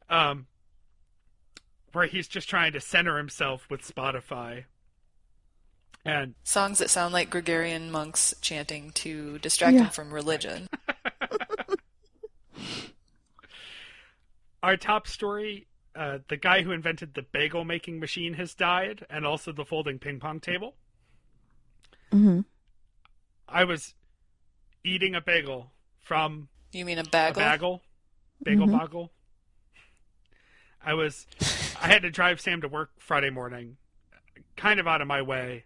um, 0.09 0.45
where 1.93 2.05
he's 2.05 2.27
just 2.27 2.49
trying 2.49 2.73
to 2.73 2.81
center 2.81 3.17
himself 3.17 3.65
with 3.69 3.81
Spotify. 3.81 4.65
And 6.03 6.35
Songs 6.43 6.79
that 6.79 6.89
sound 6.89 7.13
like 7.13 7.29
Gregorian 7.29 7.91
monks 7.91 8.33
chanting 8.41 8.91
to 8.91 9.39
distract 9.39 9.75
Yeah. 9.75 9.83
him 9.85 9.89
from 9.91 10.13
religion. 10.13 10.67
our 14.63 14.75
top 14.77 15.07
story 15.07 15.67
uh, 15.95 16.19
the 16.29 16.37
guy 16.37 16.61
who 16.63 16.71
invented 16.71 17.13
the 17.13 17.21
bagel 17.23 17.65
making 17.65 17.99
machine 17.99 18.33
has 18.35 18.53
died, 18.53 19.05
and 19.09 19.25
also 19.25 19.51
the 19.51 19.65
folding 19.65 19.99
ping 19.99 20.19
pong 20.19 20.39
table. 20.39 20.75
hmm 22.11 22.41
I 23.47 23.63
was 23.65 23.95
eating 24.83 25.13
a 25.15 25.21
bagel 25.21 25.71
from 25.99 26.47
You 26.71 26.85
mean 26.85 26.97
a 26.97 27.01
a 27.01 27.05
bagel? 27.05 27.43
bagel, 27.43 27.81
bagel 28.43 28.67
Mhm. 28.67 28.71
boggle. 28.71 29.11
I 30.83 30.93
was, 30.93 31.27
I 31.79 31.87
had 31.87 32.01
to 32.03 32.09
drive 32.09 32.41
Sam 32.41 32.61
to 32.61 32.67
work 32.67 32.91
Friday 32.97 33.29
morning, 33.29 33.77
kind 34.55 34.79
of 34.79 34.87
out 34.87 35.01
of 35.01 35.07
my 35.07 35.21
way, 35.21 35.65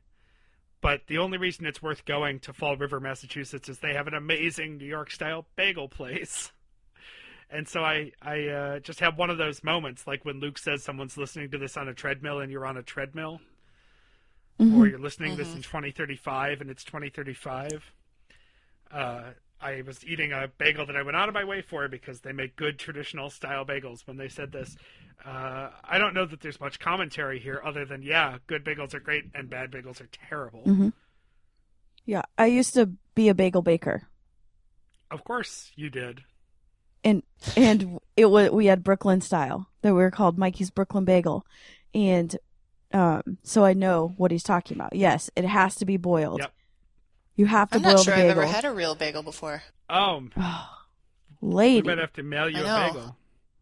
but 0.82 1.08
the 1.08 1.18
only 1.20 1.38
reason 1.38 1.66
it's 1.66 1.82
worth 1.82 2.04
going 2.06 2.40
to 2.42 2.54
Fall 2.54 2.76
River, 2.76 3.00
Massachusetts, 3.00 3.70
is 3.70 3.80
they 3.80 3.94
have 3.94 4.08
an 4.08 4.14
amazing 4.14 4.78
New 4.78 4.86
York 4.86 5.12
style 5.12 5.48
bagel 5.56 5.88
place. 5.88 6.52
And 7.50 7.68
so 7.68 7.84
I, 7.84 8.12
I 8.22 8.48
uh, 8.48 8.80
just 8.80 9.00
have 9.02 9.18
one 9.18 9.30
of 9.30 9.38
those 9.38 9.64
moments, 9.64 10.08
like 10.08 10.26
when 10.26 10.40
Luke 10.40 10.58
says 10.58 10.84
someone's 10.84 11.18
listening 11.18 11.52
to 11.52 11.58
this 11.58 11.78
on 11.78 11.88
a 11.88 11.94
treadmill 11.94 12.40
and 12.40 12.52
you're 12.52 12.66
on 12.66 12.78
a 12.78 12.84
treadmill, 12.84 13.40
Mm-hmm. 14.60 14.80
or 14.80 14.88
you're 14.88 15.00
listening 15.00 15.36
to 15.36 15.44
this 15.44 15.54
in 15.54 15.62
2035 15.62 16.62
and 16.62 16.70
it's 16.70 16.86
2035. 16.86 17.92
Uh, 18.90 19.24
I 19.60 19.82
was 19.86 20.06
eating 20.06 20.32
a 20.32 20.48
bagel 20.58 20.86
that 20.86 20.96
I 20.96 21.02
went 21.04 21.18
out 21.18 21.28
of 21.28 21.34
my 21.34 21.44
way 21.44 21.62
for 21.62 21.88
because 21.90 22.22
they 22.22 22.32
make 22.32 22.56
good 22.56 22.80
traditional 22.80 23.30
style 23.30 23.66
bagels. 23.66 24.08
When 24.08 24.16
they 24.16 24.30
said 24.30 24.54
this, 24.54 24.78
uh, 25.26 25.72
I 25.84 25.98
don't 25.98 26.14
know 26.14 26.26
that 26.26 26.40
there's 26.40 26.60
much 26.62 26.80
commentary 26.80 27.38
here 27.40 27.62
other 27.66 27.84
than 27.86 28.02
yeah, 28.02 28.38
good 28.48 28.64
bagels 28.64 28.94
are 28.94 29.00
great 29.02 29.26
and 29.34 29.50
bad 29.50 29.72
bagels 29.72 30.00
are 30.02 30.08
terrible. 30.30 30.62
hmm 30.64 30.90
Yeah, 32.06 32.22
I 32.38 32.46
used 32.46 32.74
to 32.76 32.92
be 33.14 33.28
a 33.28 33.34
bagel 33.36 33.62
baker, 33.62 34.04
Of 35.12 35.24
course 35.26 35.72
you 35.76 35.90
did. 35.90 36.24
And 37.06 37.24
and 37.56 38.00
it 38.18 38.26
was 38.26 38.52
we 38.52 38.66
had 38.66 38.84
Brooklyn 38.84 39.22
style 39.22 39.70
that 39.82 39.94
we 39.94 40.00
were 40.02 40.12
called 40.12 40.38
Mikey's 40.38 40.70
Brooklyn 40.72 41.06
Bagel, 41.06 41.46
and 41.94 42.36
um, 42.94 43.38
so 43.44 43.64
I 43.64 43.72
know 43.74 44.14
what 44.18 44.32
he's 44.32 44.44
talking 44.44 44.76
about. 44.76 44.94
Yes, 44.96 45.30
it 45.38 45.46
has 45.46 45.76
to 45.76 45.86
be 45.86 45.96
boiled. 45.98 46.40
Yep. 46.42 46.52
You 47.38 47.46
have 47.48 47.70
to 47.72 47.76
I'm 47.78 47.82
boil 47.84 47.94
not 47.96 48.04
sure 48.04 48.16
the 48.16 48.22
I've 48.22 48.28
bagel. 48.30 48.44
ever 48.44 48.52
had 48.52 48.66
a 48.66 48.72
real 48.72 48.96
bagel 48.96 49.22
before. 49.24 49.64
Oh, 49.90 50.24
we 51.42 51.54
Lady, 51.54 51.88
might 51.88 51.98
have 51.98 52.14
to 52.14 52.24
mail 52.24 52.50
you 52.50 52.58
I 52.58 52.60
a 52.60 52.64
know. 52.64 52.88
bagel. 52.94 53.18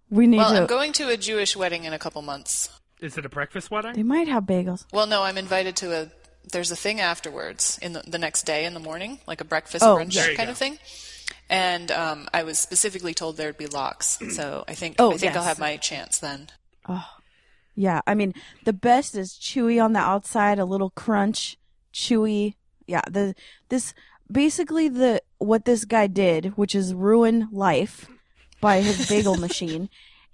we 0.09 0.27
need 0.27 0.37
Well, 0.37 0.51
to. 0.53 0.61
I'm 0.61 0.67
going 0.67 0.93
to 0.93 1.09
a 1.09 1.17
Jewish 1.17 1.55
wedding 1.55 1.83
in 1.83 1.93
a 1.93 1.99
couple 1.99 2.21
months. 2.21 2.69
Is 3.01 3.17
it 3.17 3.25
a 3.25 3.29
breakfast 3.29 3.69
wedding? 3.71 3.93
they 3.93 4.03
might 4.03 4.27
have 4.27 4.43
bagels. 4.45 4.85
Well, 4.93 5.07
no, 5.07 5.23
I'm 5.23 5.37
invited 5.37 5.75
to 5.77 5.93
a. 6.03 6.11
There's 6.51 6.71
a 6.71 6.75
thing 6.75 6.99
afterwards 6.99 7.79
in 7.81 7.93
the, 7.93 8.03
the 8.05 8.17
next 8.19 8.43
day 8.45 8.65
in 8.65 8.73
the 8.73 8.79
morning, 8.79 9.19
like 9.25 9.41
a 9.41 9.45
breakfast 9.45 9.83
Oh, 9.83 9.95
brunch 9.97 10.15
kind 10.35 10.47
go. 10.47 10.51
of 10.51 10.57
thing. 10.57 10.77
And 11.49 11.91
um, 11.91 12.27
I 12.33 12.43
was 12.43 12.59
specifically 12.59 13.13
told 13.13 13.37
there'd 13.37 13.57
be 13.57 13.67
lox, 13.67 14.19
so 14.31 14.63
I 14.67 14.73
think 14.73 14.95
Oh, 14.99 15.13
I 15.13 15.17
think 15.17 15.35
I'll 15.35 15.43
have 15.43 15.59
my 15.59 15.77
chance 15.77 16.19
then. 16.19 16.49
Oh, 16.87 17.07
Yeah, 17.75 18.01
I 18.05 18.13
mean 18.13 18.33
the 18.65 18.73
best 18.73 19.15
is 19.15 19.33
chewy 19.33 19.83
on 19.83 19.93
the 19.93 19.99
outside, 19.99 20.59
a 20.59 20.65
little 20.65 20.89
crunch, 20.91 21.57
chewy. 21.93 22.55
Yeah, 22.87 23.01
the 23.09 23.35
this 23.69 23.93
basically 24.31 24.89
the 24.89 25.21
what 25.37 25.65
this 25.65 25.85
guy 25.85 26.07
did, 26.07 26.57
which 26.57 26.75
is 26.75 26.93
ruin 26.93 27.47
life 27.51 28.07
by 28.61 28.81
his 28.81 29.07
bagel 29.07 29.35
machine, 29.47 29.89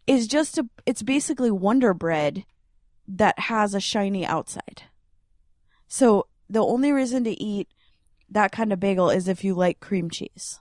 is 0.08 0.28
just 0.28 0.58
a 0.58 0.68
it's 0.86 1.04
basically 1.04 1.52
Wonder 1.52 1.94
Bread 1.94 2.46
that 3.08 3.38
has 3.40 3.74
a 3.74 3.80
shiny 3.80 4.26
outside. 4.26 4.84
So 5.88 6.28
the 6.50 6.64
only 6.64 6.92
reason 6.92 7.24
to 7.24 7.32
eat 7.32 7.68
that 8.30 8.52
kind 8.52 8.72
of 8.72 8.80
bagel 8.80 9.10
is 9.10 9.28
if 9.28 9.44
you 9.44 9.54
like 9.56 9.80
cream 9.80 10.10
cheese. 10.10 10.60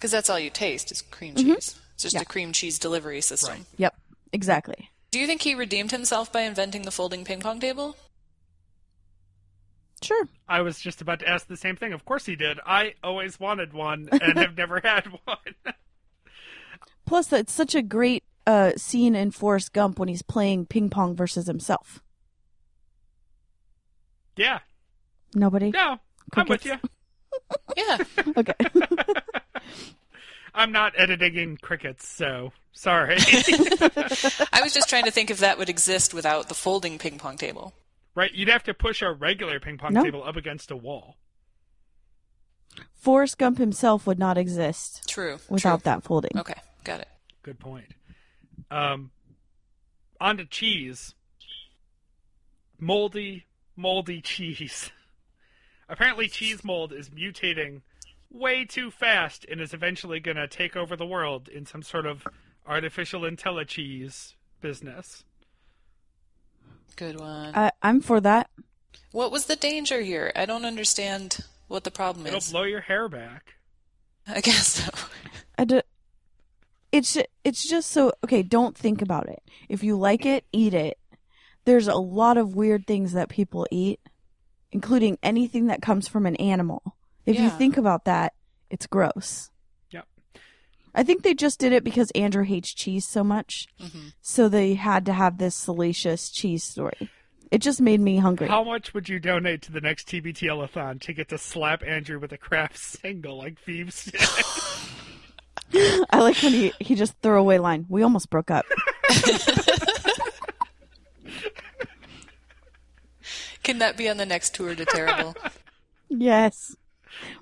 Because 0.00 0.10
that's 0.12 0.30
all 0.30 0.38
you 0.38 0.48
taste 0.48 0.90
is 0.90 1.02
cream 1.02 1.34
cheese. 1.34 1.78
It's 1.94 2.02
just 2.04 2.14
Yeah. 2.14 2.22
a 2.22 2.24
cream 2.24 2.54
cheese 2.54 2.78
delivery 2.78 3.20
system. 3.20 3.50
Right. 3.50 3.64
Yep, 3.76 3.94
exactly. 4.32 4.88
Do 5.10 5.18
you 5.20 5.26
think 5.26 5.42
he 5.42 5.54
redeemed 5.54 5.90
himself 5.90 6.32
by 6.32 6.40
inventing 6.40 6.82
the 6.82 6.90
folding 6.90 7.22
ping 7.22 7.40
pong 7.40 7.60
table? 7.60 7.96
Sure. 10.02 10.26
I 10.48 10.62
was 10.62 10.80
just 10.80 11.02
about 11.02 11.20
to 11.20 11.28
ask 11.28 11.46
the 11.48 11.56
same 11.58 11.76
thing. 11.76 11.92
Of 11.92 12.06
course 12.06 12.24
he 12.24 12.34
did. 12.34 12.58
I 12.64 12.94
always 13.04 13.38
wanted 13.38 13.74
one 13.74 14.08
and 14.10 14.38
have 14.38 14.56
never 14.56 14.80
had 14.84 15.06
one. 15.26 15.36
Plus, 17.06 17.30
it's 17.34 17.52
such 17.52 17.74
a 17.74 17.82
great 17.82 18.24
uh, 18.46 18.72
scene 18.78 19.14
in 19.14 19.30
Forrest 19.32 19.74
Gump 19.74 19.98
when 19.98 20.08
he's 20.08 20.22
playing 20.22 20.64
ping 20.64 20.88
pong 20.88 21.14
versus 21.14 21.46
himself. 21.46 22.00
yeah. 24.36 24.60
Nobody. 25.34 25.70
No, 25.70 25.98
I'm 26.34 26.46
with 26.48 26.64
you. 26.64 26.76
Yeah. 27.76 27.98
Okay. 28.36 28.54
I'm 30.54 30.72
not 30.72 30.92
editing 30.96 31.36
in 31.36 31.56
crickets, 31.56 32.08
so 32.08 32.52
sorry. 32.72 33.16
I 34.52 34.60
was 34.62 34.72
just 34.74 34.88
trying 34.88 35.04
to 35.04 35.10
think 35.10 35.30
if 35.30 35.38
that 35.38 35.58
would 35.58 35.68
exist 35.68 36.12
without 36.12 36.48
the 36.48 36.54
folding 36.54 36.98
ping 36.98 37.18
pong 37.18 37.36
table. 37.36 37.72
right? 38.14 38.32
You'd 38.34 38.48
have 38.48 38.64
to 38.64 38.74
push 38.74 39.00
a 39.02 39.12
regular 39.12 39.60
ping 39.60 39.78
pong 39.78 39.92
No. 39.94 40.02
table 40.02 40.24
up 40.24 40.36
against 40.36 40.70
a 40.70 40.76
wall. 40.76 41.16
Forrest 42.94 43.38
Gump 43.38 43.58
himself 43.58 44.06
would 44.06 44.18
not 44.18 44.36
exist 44.36 45.08
True. 45.08 45.38
without 45.48 45.82
true. 45.82 45.84
that 45.84 46.02
folding. 46.02 46.32
Okay, 46.36 46.60
got 46.84 47.00
it. 47.00 47.08
Good 47.42 47.58
point. 47.58 47.86
Um, 48.70 49.10
on 50.20 50.36
to 50.36 50.44
cheese. 50.44 51.14
Moldy, 52.78 53.46
moldy 53.76 54.20
cheese. 54.20 54.90
Apparently, 55.90 56.28
cheese 56.28 56.62
mold 56.64 56.92
is 56.92 57.10
mutating 57.10 57.82
way 58.30 58.64
too 58.64 58.90
fast 58.90 59.44
and 59.50 59.60
is 59.60 59.74
eventually 59.74 60.20
going 60.20 60.36
to 60.36 60.46
take 60.46 60.76
over 60.76 60.94
the 60.96 61.04
world 61.04 61.48
in 61.48 61.66
some 61.66 61.82
sort 61.82 62.06
of 62.06 62.26
artificial 62.66 63.22
intellicheese 63.22 64.34
business. 64.60 65.24
Good 66.96 67.18
one. 67.18 67.54
I, 67.54 67.72
I'm 67.82 68.00
for 68.00 68.20
that. 68.20 68.48
what 69.12 69.32
was 69.32 69.46
the 69.46 69.56
danger 69.56 70.00
here? 70.00 70.32
I 70.36 70.46
don't 70.46 70.64
understand 70.64 71.38
what 71.68 71.84
the 71.84 71.90
problem 71.90 72.26
It'll 72.26 72.38
is. 72.38 72.50
blow 72.50 72.62
your 72.64 72.80
hair 72.82 73.08
back. 73.08 73.54
I 74.28 74.40
guess 74.40 74.68
so. 74.84 74.90
I 75.58 75.64
d- 75.64 75.82
it's 76.92 77.16
it's 77.44 77.68
just 77.68 77.90
so 77.90 78.12
okay. 78.24 78.42
Don't 78.42 78.76
think 78.76 79.02
about 79.02 79.28
it. 79.28 79.42
If 79.68 79.82
you 79.82 79.96
like 79.96 80.26
it, 80.26 80.44
eat 80.52 80.74
it. 80.74 80.98
There's 81.64 81.88
a 81.88 81.94
lot 81.94 82.36
of 82.36 82.54
weird 82.56 82.86
things 82.86 83.12
that 83.12 83.28
people 83.28 83.66
eat, 83.70 84.00
including 84.72 85.18
anything 85.22 85.66
that 85.66 85.82
comes 85.82 86.08
from 86.08 86.26
an 86.26 86.36
animal. 86.36 86.96
If 87.26 87.38
you 87.38 87.50
think 87.50 87.76
about 87.76 88.04
that, 88.06 88.32
it's 88.70 88.86
gross. 88.86 89.50
Yep. 89.90 90.06
I 90.94 91.02
think 91.02 91.22
they 91.22 91.34
just 91.34 91.60
did 91.60 91.72
it 91.72 91.84
because 91.84 92.10
Andrew 92.12 92.44
hates 92.44 92.72
cheese 92.72 93.06
so 93.06 93.22
much, 93.22 93.68
hmm 93.80 94.08
so 94.20 94.48
they 94.48 94.74
had 94.74 95.06
to 95.06 95.12
have 95.12 95.38
this 95.38 95.54
salacious 95.54 96.30
cheese 96.30 96.62
story. 96.64 97.10
It 97.50 97.58
just 97.62 97.80
made 97.80 98.00
me 98.00 98.18
hungry. 98.18 98.46
How 98.46 98.62
much 98.62 98.94
would 98.94 99.08
you 99.08 99.18
donate 99.18 99.62
to 99.62 99.72
the 99.72 99.80
next 99.80 100.06
TBTL-a-thon 100.08 101.00
to 101.00 101.12
get 101.12 101.28
to 101.30 101.38
slap 101.38 101.82
Andrew 101.84 102.18
with 102.20 102.32
a 102.32 102.38
Kraft 102.38 102.78
single 103.00 103.38
like 103.38 103.58
Phoebes? 103.58 104.10
I 106.10 106.20
like 106.20 106.40
when 106.42 106.52
he 106.52 106.72
he 106.80 106.94
just 106.94 107.14
threw 107.22 107.38
away 107.38 107.58
line. 107.58 107.86
We 107.88 108.02
almost 108.02 108.30
broke 108.30 108.50
up. 108.50 108.66
Can 113.70 113.78
that 113.78 113.96
be 113.96 114.08
on 114.08 114.16
the 114.16 114.26
next 114.26 114.52
tour 114.52 114.74
to 114.74 114.84
Terrible? 114.84 115.36
yes, 116.08 116.74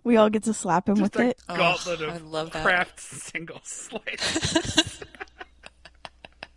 we 0.05 0.18
all 0.18 0.29
get 0.29 0.43
to 0.43 0.53
slap 0.53 0.87
him 0.87 0.97
Just 0.97 1.14
with 1.14 1.24
a 1.24 1.29
it. 1.31 1.41
Oh, 1.49 1.57
gauntlet 1.57 2.03
I 2.03 2.18
love 2.18 2.51
that. 2.51 2.62
Kraft 2.62 3.01
single 3.01 3.62
slice. 3.62 5.03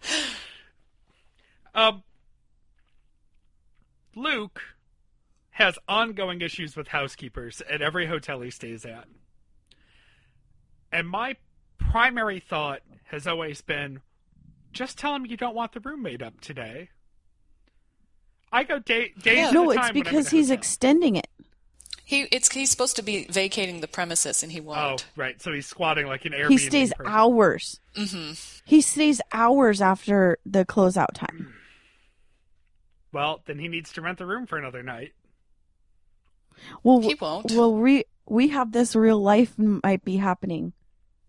um, 1.74 2.04
Luke 4.14 4.62
has 5.52 5.80
ongoing 5.88 6.42
issues 6.42 6.76
with 6.76 6.90
housekeepers 6.90 7.62
at 7.70 7.82
every 7.82 8.08
hotel 8.08 8.42
he 8.42 8.52
stays 8.52 8.84
at. 8.84 9.06
And 10.92 11.08
my 11.08 11.38
primary 11.78 12.42
thought 12.42 12.82
has 13.06 13.26
always 13.26 13.62
been 13.62 14.02
just 14.74 14.98
tell 14.98 15.16
him 15.16 15.26
you 15.26 15.38
don't 15.38 15.56
want 15.56 15.72
the 15.72 15.80
room 15.80 16.02
made 16.02 16.22
up 16.22 16.42
today. 16.42 16.90
I 18.52 18.64
go 18.64 18.80
day, 18.80 19.14
days 19.22 19.38
Yeah. 19.38 19.48
at 19.48 19.54
No, 19.54 19.70
a 19.70 19.74
it's 19.74 19.82
time 19.82 19.94
when 19.96 20.04
because 20.04 20.30
he's 20.30 20.48
hotel. 20.48 20.58
extending 20.60 21.16
it. 21.16 21.28
He 22.04 22.24
it's 22.32 22.52
he's 22.52 22.70
supposed 22.70 22.98
to 22.98 23.02
be 23.02 23.26
vacating 23.30 23.80
the 23.80 23.88
premises 23.88 24.44
and 24.44 24.52
he 24.52 24.60
Oh, 24.60 24.64
won't. 24.64 25.06
right. 25.16 25.42
So 25.42 25.54
he's 25.54 25.66
squatting 25.68 26.08
like 26.08 26.26
an 26.26 26.34
Airbnb. 26.34 26.50
He 26.50 26.58
stays 26.58 26.94
person. 26.94 27.12
hours. 27.12 27.80
hmm 27.96 28.32
He 28.66 28.82
stays 28.82 29.22
hours 29.32 29.82
after 29.82 30.38
the 30.46 30.66
closeout 30.66 31.14
time. 31.14 31.54
Well, 33.14 33.42
then 33.46 33.60
he 33.60 33.68
needs 33.68 33.94
to 33.94 34.02
rent 34.02 34.18
the 34.18 34.26
room 34.26 34.46
for 34.46 34.58
another 34.58 34.84
night. 34.84 35.14
Well, 36.84 37.00
He 37.02 37.16
won't. 37.16 37.52
Well, 37.52 37.74
we 37.74 38.06
we 38.26 38.50
have 38.50 38.72
this 38.72 38.96
real 38.96 39.22
life 39.22 39.58
might 39.58 40.04
be 40.06 40.18
happening 40.18 40.74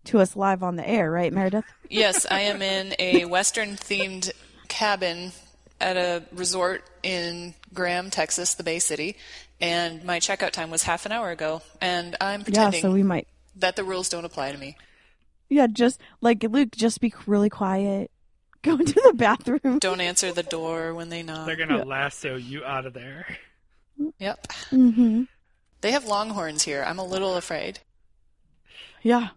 to 0.05 0.19
us 0.19 0.35
live 0.35 0.63
on 0.63 0.75
the 0.75 0.87
air, 0.87 1.09
right, 1.09 1.31
Meredith? 1.31 1.65
Yes, 1.89 2.25
I 2.29 2.41
am 2.41 2.61
in 2.61 2.93
a 2.99 3.23
Western 3.25 3.71
themed 3.77 4.31
cabin 4.67 5.31
at 5.83 5.97
a 5.97 6.23
resort 6.31 6.83
in 7.03 7.53
Graham, 7.73 8.09
Texas, 8.09 8.53
the 8.55 8.63
Bay 8.63 8.79
City, 8.79 9.17
and 9.61 10.03
my 10.03 10.19
checkout 10.19 10.51
time 10.51 10.71
was 10.71 10.83
half 10.83 11.05
an 11.05 11.11
hour 11.11 11.29
ago, 11.31 11.61
and 11.81 12.15
I'm 12.21 12.39
Yeah, 12.39 12.43
pretending 12.45 12.81
so 12.81 12.91
we 12.91 13.03
might. 13.03 13.27
that 13.57 13.75
the 13.75 13.83
rules 13.83 14.09
don't 14.09 14.25
apply 14.25 14.51
to 14.51 14.57
me. 14.57 14.77
Yeah, 15.49 15.67
just 15.67 15.99
like 16.21 16.41
Luke, 16.43 16.71
just 16.75 16.99
be 17.01 17.13
really 17.27 17.49
quiet. 17.49 18.09
Go 18.63 18.77
into 18.77 18.99
the 19.05 19.13
bathroom. 19.13 19.79
Don't 19.79 19.99
answer 20.01 20.31
the 20.31 20.41
door 20.43 20.93
when 20.95 21.09
they 21.09 21.21
knock. 21.21 21.45
They're 21.45 21.57
gonna 21.57 21.77
Yeah. 21.79 21.83
lasso 21.83 22.35
you 22.37 22.63
out 22.63 22.85
of 22.85 22.93
there. 22.93 23.27
Yep. 24.19 24.51
hmm 24.69 25.23
They 25.81 25.91
have 25.91 26.05
longhorns 26.05 26.63
here. 26.63 26.83
I'm 26.87 26.97
a 26.97 27.05
little 27.05 27.35
afraid. 27.35 27.79
Yeah, 29.01 29.29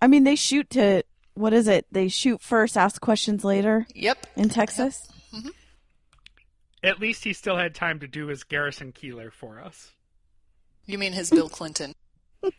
I 0.00 0.06
mean 0.06 0.22
they 0.24 0.36
shoot 0.36 0.70
to 0.70 1.02
what 1.34 1.52
is 1.52 1.66
it? 1.66 1.86
They 1.90 2.06
shoot 2.08 2.40
first, 2.40 2.76
ask 2.76 3.00
questions 3.00 3.42
later 3.44 3.86
Yep. 3.94 4.26
in 4.36 4.48
Texas. 4.48 5.08
At 6.84 7.00
least 7.00 7.24
he 7.24 7.32
still 7.32 7.56
had 7.56 7.74
time 7.74 7.98
to 8.00 8.06
do 8.06 8.26
his 8.28 8.44
Garrison 8.44 8.92
Keillor 8.92 9.32
for 9.32 9.58
us. 9.60 9.90
You 10.86 10.98
mean 10.98 11.12
his 11.14 11.30
Bill 11.30 11.48
Clinton? 11.48 11.94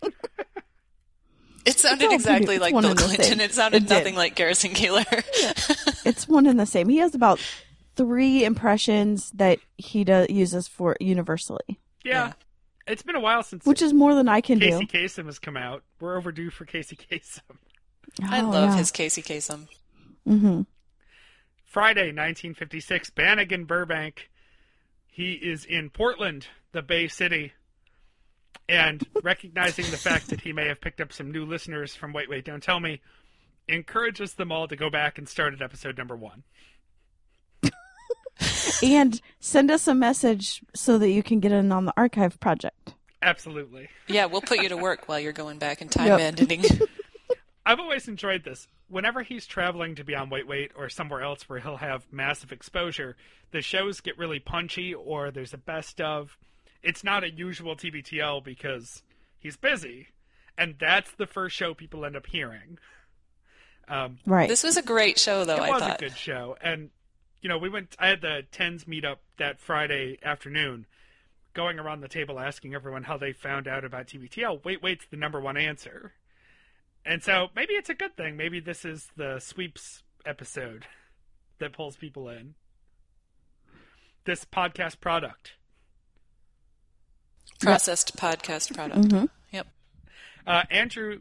It 1.65 1.79
sounded 1.79 2.05
all 2.09 2.13
exactly 2.13 2.59
like 2.59 2.79
Bill 2.79 2.93
Clinton. 2.93 3.39
It 3.39 3.51
sounded 3.51 3.83
It 3.85 3.89
nothing 3.89 4.15
like 4.15 4.35
Garrison 4.35 4.71
Keillor. 4.71 5.03
It's 6.05 6.27
one 6.27 6.45
and 6.45 6.59
the 6.59 6.67
same. 6.67 6.87
He 6.89 6.97
has 6.97 7.15
about 7.15 7.39
three 7.95 8.43
impressions 8.45 9.31
that 9.31 9.57
he 9.75 10.03
does, 10.03 10.29
uses 10.29 10.67
for 10.67 10.95
universally, 10.99 11.79
Yeah. 12.03 12.27
Yeah. 12.27 12.33
It's 12.87 13.01
been 13.01 13.15
a 13.15 13.19
while 13.19 13.41
since 13.41 13.65
which 13.65 13.81
is 13.81 13.93
more 13.93 14.13
than 14.13 14.27
I 14.29 14.41
can 14.41 14.59
Casey 14.59 14.85
do. 14.85 14.97
Kasem 14.99 15.25
has 15.25 15.39
come 15.39 15.57
out. 15.57 15.81
We're 15.99 16.17
overdue 16.17 16.51
for 16.51 16.65
Casey 16.65 16.95
Kasem. 16.95 17.41
I 18.23 18.41
Oh, 18.41 18.49
love 18.51 18.69
yeah. 18.69 18.77
his 18.77 18.91
Casey 18.91 19.23
Kasem. 19.23 19.67
hmm 20.27 20.61
Friday, 21.75 22.03
1956, 22.03 23.09
Bannigan 23.09 23.65
Burbank. 23.65 24.29
He 25.07 25.33
is 25.33 25.65
in 25.65 25.89
Portland, 25.89 26.47
the 26.71 26.81
Bay 26.81 27.09
City. 27.09 27.51
And 28.69 29.05
recognizing 29.21 29.83
the 29.91 29.97
fact 29.97 30.29
that 30.29 30.39
he 30.39 30.53
may 30.53 30.69
have 30.69 30.79
picked 30.79 31.01
up 31.01 31.11
some 31.11 31.33
new 31.33 31.43
listeners 31.43 31.93
from 31.93 32.13
Wait, 32.13 32.29
Wait, 32.29 32.45
Don't 32.45 32.63
Tell 32.63 32.79
Me, 32.79 33.01
encourages 33.67 34.35
them 34.35 34.53
all 34.53 34.69
to 34.69 34.77
go 34.77 34.89
back 34.89 35.17
and 35.17 35.27
start 35.27 35.53
at 35.53 35.61
episode 35.61 35.97
number 35.97 36.15
one. 36.15 36.43
and 38.81 39.19
send 39.41 39.69
us 39.69 39.85
a 39.85 39.93
message 39.93 40.63
so 40.73 40.97
that 40.97 41.09
you 41.09 41.21
can 41.21 41.41
get 41.41 41.51
in 41.51 41.73
on 41.73 41.83
the 41.83 41.93
archive 41.97 42.39
project. 42.39 42.93
Absolutely. 43.21 43.89
Yeah, 44.07 44.27
we'll 44.27 44.39
put 44.39 44.63
you 44.63 44.69
to 44.69 44.77
work 44.77 45.09
while 45.09 45.19
you're 45.19 45.33
going 45.33 45.57
back 45.57 45.81
in 45.81 45.89
time 45.89 46.07
Yep. 46.07 46.19
editing. 46.21 46.63
I've 47.65 47.79
always 47.79 48.07
enjoyed 48.07 48.43
this. 48.43 48.67
Whenever 48.87 49.23
he's 49.23 49.45
traveling 49.47 49.95
to 49.95 50.03
be 50.03 50.13
on 50.15 50.29
Wait 50.29 50.47
Wait 50.47 50.71
or 50.75 50.87
somewhere 50.89 51.21
else 51.21 51.49
where 51.49 51.59
he'll 51.59 51.77
have 51.77 52.05
massive 52.11 52.51
exposure, 52.51 53.15
the 53.51 53.61
shows 53.61 54.01
get 54.01 54.17
really 54.17 54.39
punchy 54.39 54.93
or 54.93 55.31
there's 55.31 55.53
a 55.53 55.57
best 55.57 55.99
of. 55.99 56.37
It's 56.83 57.03
not 57.03 57.23
a 57.23 57.31
usual 57.31 57.75
TBTL 57.75 58.43
because 58.43 59.01
he's 59.39 59.57
busy. 59.57 60.09
And 60.57 60.75
that's 60.79 61.11
the 61.13 61.25
first 61.25 61.55
show 61.55 61.73
people 61.73 62.05
end 62.05 62.15
up 62.15 62.27
hearing. 62.27 62.77
Um, 63.87 64.19
Right. 64.25 64.47
This 64.47 64.63
was 64.63 64.77
a 64.77 64.81
great 64.83 65.17
show, 65.19 65.43
though. 65.45 65.55
it 65.55 65.61
I 65.61 65.69
was 65.71 65.81
thought. 65.81 66.01
a 66.01 66.05
good 66.05 66.17
show. 66.17 66.55
And, 66.61 66.89
you 67.41 67.49
know, 67.49 67.57
we 67.57 67.69
went, 67.69 67.95
I 67.99 68.07
had 68.07 68.21
the 68.21 68.43
TENS 68.51 68.85
meetup 68.85 69.17
that 69.37 69.59
Friday 69.59 70.19
afternoon 70.23 70.85
going 71.53 71.79
around 71.79 72.01
the 72.01 72.07
table 72.07 72.39
asking 72.39 72.75
everyone 72.75 73.03
how 73.03 73.17
they 73.17 73.31
found 73.33 73.67
out 73.67 73.83
about 73.85 74.07
TBTL. 74.07 74.63
Wait 74.63 74.83
Wait's 74.83 75.05
the 75.09 75.17
number 75.17 75.39
one 75.41 75.57
answer. 75.57 76.13
And 77.05 77.21
so 77.23 77.49
maybe 77.55 77.73
it's 77.73 77.89
a 77.89 77.93
good 77.93 78.15
thing. 78.17 78.35
Maybe 78.35 78.59
this 78.59 78.83
is 78.83 79.09
the 79.15 79.39
sweeps 79.39 80.01
episode 80.25 80.85
that 81.59 81.71
pulls 81.73 81.95
people 81.97 82.29
in. 82.29 82.55
This 84.25 84.43
podcast 84.43 84.99
product. 84.99 85.53
Processed 87.59 88.17
podcast 88.17 88.73
product. 88.73 89.07
Mhm. 89.07 89.29
Yep. 89.51 89.67
Uh, 90.47 90.63
Andrew 90.71 91.19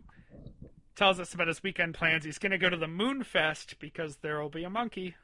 tells 0.96 1.20
us 1.20 1.34
about 1.34 1.48
his 1.48 1.62
weekend 1.62 1.94
plans. 1.94 2.24
He's 2.24 2.38
going 2.38 2.52
to 2.52 2.58
go 2.58 2.70
to 2.70 2.76
the 2.76 2.88
Moon 2.88 3.22
Fest 3.22 3.78
because 3.78 4.16
there 4.16 4.40
will 4.40 4.48
be 4.48 4.64
a 4.64 4.70
monkey. 4.70 5.16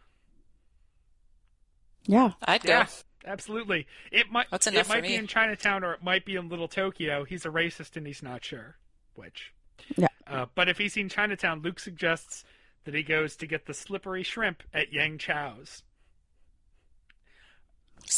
Yeah. 2.05 2.33
I'd 2.43 2.63
go. 2.63 2.71
Yeah, 2.71 2.87
absolutely. 3.25 3.87
It 4.13 4.31
might 4.31 4.47
That's 4.51 4.67
it 4.67 4.75
enough 4.75 4.87
for 4.89 4.95
might 4.95 5.03
be 5.05 5.15
in 5.15 5.27
Chinatown 5.27 5.85
or 5.85 5.95
it 5.95 6.03
might 6.03 6.25
be 6.27 6.37
in 6.37 6.49
Little 6.49 6.69
Tokyo. 6.69 7.25
He's 7.25 7.47
a 7.47 7.51
racist 7.51 7.97
and 7.97 8.07
he's 8.07 8.23
not 8.23 8.45
sure 8.45 8.77
which. 9.15 9.53
Yeah. 9.97 10.09
Uh, 10.31 10.47
but 10.55 10.69
if 10.69 10.79
he's 10.79 10.93
seen 10.93 11.09
Chinatown, 11.09 11.61
Luke 11.61 11.81
suggests 11.81 12.45
that 12.85 12.95
he 12.95 13.03
goes 13.03 13.37
to 13.37 13.47
get 13.47 13.67
the 13.67 13.75
slippery 13.75 14.23
shrimp 14.23 14.63
at 14.73 14.93
Yang 14.93 15.19
Chow's. 15.19 15.83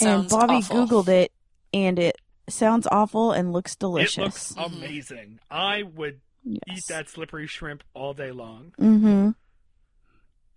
and 0.00 0.28
Bobby 0.28 0.54
awful. 0.56 0.86
Googled 0.86 1.08
it, 1.08 1.32
and 1.72 1.98
it 1.98 2.16
sounds 2.48 2.86
awful 2.92 3.32
and 3.32 3.52
looks 3.52 3.74
delicious. 3.76 4.18
It 4.18 4.58
looks 4.58 4.74
amazing. 4.74 5.40
I 5.50 5.82
would 5.82 6.20
eat 6.44 6.84
that 6.88 7.08
slippery 7.08 7.46
shrimp 7.46 7.82
all 7.94 8.12
day 8.14 8.30
long. 8.30 8.72
Mm-hmm. 8.80 9.30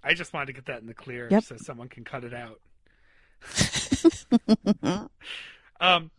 I 0.03 0.13
just 0.13 0.33
wanted 0.33 0.47
to 0.47 0.53
get 0.53 0.65
that 0.65 0.81
in 0.81 0.87
the 0.87 0.93
clear 0.93 1.27
Yep. 1.31 1.43
so 1.45 1.55
someone 1.57 1.87
can 1.89 2.03
cut 2.03 2.23
it 2.23 2.33
out. 2.33 2.59
um, 5.79 6.11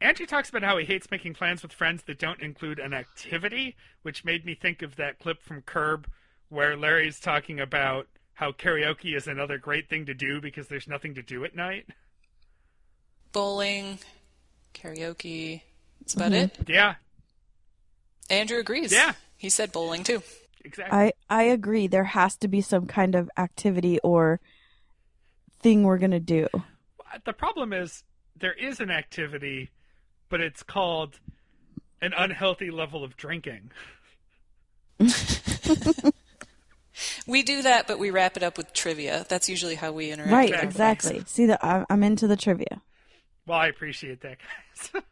Andrew 0.00 0.26
talks 0.26 0.48
about 0.48 0.62
how 0.62 0.78
he 0.78 0.84
hates 0.86 1.10
making 1.10 1.34
plans 1.34 1.62
with 1.62 1.72
friends 1.72 2.02
that 2.04 2.18
don't 2.18 2.40
include 2.40 2.78
an 2.78 2.94
activity, 2.94 3.76
which 4.02 4.24
made 4.24 4.44
me 4.46 4.54
think 4.54 4.80
of 4.82 4.96
that 4.96 5.18
clip 5.18 5.42
from 5.42 5.62
Curb 5.62 6.08
where 6.48 6.76
Larry's 6.76 7.20
talking 7.20 7.60
about 7.60 8.06
how 8.34 8.50
karaoke 8.52 9.14
is 9.14 9.26
another 9.26 9.58
great 9.58 9.88
thing 9.88 10.06
to 10.06 10.14
do 10.14 10.40
because 10.40 10.68
there's 10.68 10.88
nothing 10.88 11.14
to 11.14 11.22
do 11.22 11.44
at 11.44 11.54
night. 11.54 11.86
Bowling, 13.32 13.98
karaoke. 14.74 15.62
That's 16.00 16.14
about 16.14 16.32
Mm-hmm. 16.32 16.62
it. 16.62 16.68
Yeah, 16.68 16.94
Andrew 18.30 18.58
agrees. 18.58 18.92
Yeah. 18.92 19.12
He 19.36 19.48
said 19.50 19.70
bowling 19.72 20.02
too. 20.04 20.22
exactly. 20.64 20.98
I 20.98 21.12
I 21.28 21.42
agree. 21.44 21.86
There 21.86 22.04
has 22.04 22.36
to 22.38 22.48
be 22.48 22.60
some 22.62 22.86
kind 22.86 23.14
of 23.14 23.30
activity 23.36 23.98
or 24.00 24.40
thing 25.60 25.82
we're 25.82 25.98
gonna 25.98 26.20
do. 26.20 26.48
the 27.24 27.32
problem 27.32 27.72
is 27.72 28.02
there 28.36 28.54
is 28.54 28.80
an 28.80 28.90
activity, 28.90 29.70
but 30.30 30.40
it's 30.40 30.62
called 30.62 31.20
an 32.00 32.14
unhealthy 32.16 32.70
level 32.70 33.04
of 33.04 33.16
drinking. 33.16 33.70
We 37.26 37.42
do 37.42 37.62
that, 37.62 37.86
but 37.86 37.98
we 37.98 38.10
wrap 38.10 38.36
it 38.36 38.42
up 38.42 38.56
with 38.58 38.72
trivia. 38.72 39.24
That's 39.28 39.48
usually 39.48 39.74
how 39.74 39.92
we 39.92 40.10
interact. 40.10 40.32
Right, 40.32 40.50
with 40.50 40.62
exactly. 40.62 41.12
friends. 41.12 41.30
See 41.30 41.46
that 41.46 41.64
I- 41.64 41.86
I'm 41.88 42.02
into 42.02 42.26
the 42.26 42.36
trivia. 42.36 42.82
Well, 43.46 43.58
I 43.58 43.68
appreciate 43.68 44.20
that, 44.20 44.38
guys. 44.94 45.02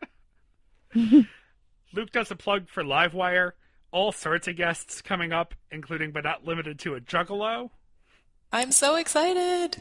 Luke 1.93 2.11
does 2.13 2.31
a 2.31 2.37
plug 2.37 2.69
for 2.69 2.83
Livewire. 2.83 3.53
All 3.91 4.13
sorts 4.13 4.49
of 4.49 4.57
guests 4.57 5.01
coming 5.01 5.33
up, 5.33 5.55
including 5.71 6.11
but 6.13 6.25
not 6.25 6.45
limited 6.45 6.79
to 6.81 6.95
a 6.95 7.01
juggalo. 7.01 7.71
I'm 8.53 8.71
so 8.71 8.97
excited. 8.97 9.77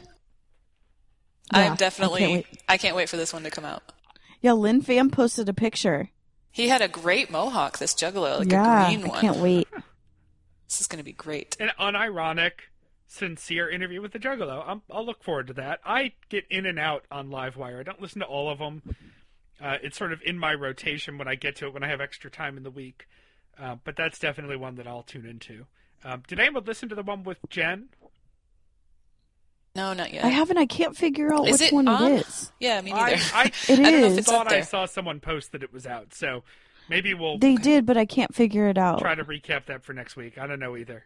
Yeah, 1.52 1.58
I 1.58 1.66
I'm 1.66 1.76
definitely. 1.76 2.20
can't. 2.20 2.46
I 2.68 2.78
can't 2.78 2.96
wait 2.96 3.08
for 3.10 3.16
this 3.16 3.32
one 3.32 3.42
to 3.44 3.50
come 3.50 3.66
out. 3.66 3.82
Yeah, 4.40 4.52
Lynn 4.52 4.82
Pham 4.82 5.10
posted 5.10 5.48
a 5.48 5.54
picture. 5.54 6.10
He 6.50 6.68
had 6.68 6.82
a 6.82 6.88
great 6.88 7.30
mohawk. 7.30 7.78
This 7.78 7.94
juggalo, 7.94 8.40
like 8.40 8.50
yeah, 8.50 8.84
a 8.84 8.88
green 8.88 9.08
one. 9.08 9.18
I 9.18 9.20
can't 9.20 9.36
wait. 9.38 9.68
This 10.68 10.82
is 10.82 10.86
going 10.86 10.98
to 10.98 11.04
be 11.04 11.14
great. 11.14 11.56
An 11.58 11.70
unironic, 11.80 12.52
sincere 13.06 13.70
interview 13.70 14.02
with 14.02 14.12
the 14.12 14.18
juggalo. 14.18 14.62
I'm, 14.66 14.82
I'll 14.90 15.06
look 15.06 15.24
forward 15.24 15.46
to 15.46 15.54
that. 15.54 15.80
I 15.82 16.12
get 16.28 16.44
in 16.50 16.66
and 16.66 16.78
out 16.78 17.06
on 17.10 17.30
Livewire. 17.30 17.80
I 17.80 17.84
don't 17.84 18.02
listen 18.02 18.20
to 18.20 18.26
all 18.26 18.50
of 18.50 18.58
them. 18.58 18.82
Uh, 19.62 19.78
it's 19.82 19.96
sort 19.96 20.12
of 20.12 20.20
in 20.22 20.38
my 20.38 20.52
rotation 20.52 21.16
when 21.16 21.26
I 21.26 21.36
get 21.36 21.56
to 21.56 21.66
it 21.68 21.72
when 21.72 21.82
I 21.82 21.88
have 21.88 22.02
extra 22.02 22.30
time 22.30 22.58
in 22.58 22.64
the 22.64 22.70
week. 22.70 23.08
Uh, 23.58 23.76
but 23.82 23.96
that's 23.96 24.18
definitely 24.18 24.56
one 24.56 24.74
that 24.74 24.86
I'll 24.86 25.02
tune 25.02 25.24
into. 25.24 25.64
Um, 26.04 26.22
did 26.28 26.38
anyone 26.38 26.64
listen 26.64 26.90
to 26.90 26.94
the 26.94 27.02
one 27.02 27.24
with 27.24 27.38
Jen? 27.48 27.88
No, 29.78 29.92
not 29.94 30.12
yet. 30.12 30.24
I 30.24 30.28
haven't. 30.28 30.58
I 30.58 30.66
can't 30.66 30.96
figure 30.96 31.32
out 31.32 31.46
Is 31.48 31.60
which 31.60 31.68
it 31.68 31.72
one 31.72 31.86
on? 31.88 32.12
it 32.12 32.26
is. 32.26 32.52
Yeah, 32.58 32.80
me 32.80 32.92
I, 32.92 33.10
neither. 33.10 33.22
I, 33.34 33.44
It 33.68 33.70
I 33.70 33.74
don't 33.76 33.82
know 33.82 33.88
if 34.06 34.12
is. 34.12 34.18
it's 34.18 34.28
thought 34.28 34.52
I 34.52 34.60
saw 34.62 34.86
someone 34.86 35.20
post 35.20 35.52
that 35.52 35.62
it 35.62 35.72
was 35.72 35.86
out, 35.86 36.12
so 36.14 36.42
maybe 36.88 37.14
we'll 37.14 37.38
They 37.38 37.54
did, 37.54 37.86
but 37.86 37.96
I 37.96 38.04
can't 38.04 38.34
figure 38.34 38.68
it 38.68 38.76
out. 38.76 38.98
try 39.00 39.14
to 39.14 39.24
recap 39.24 39.66
that 39.66 39.84
for 39.84 39.92
next 39.92 40.16
week. 40.16 40.36
I 40.36 40.46
don't 40.48 40.58
know 40.58 40.76
either. 40.76 41.04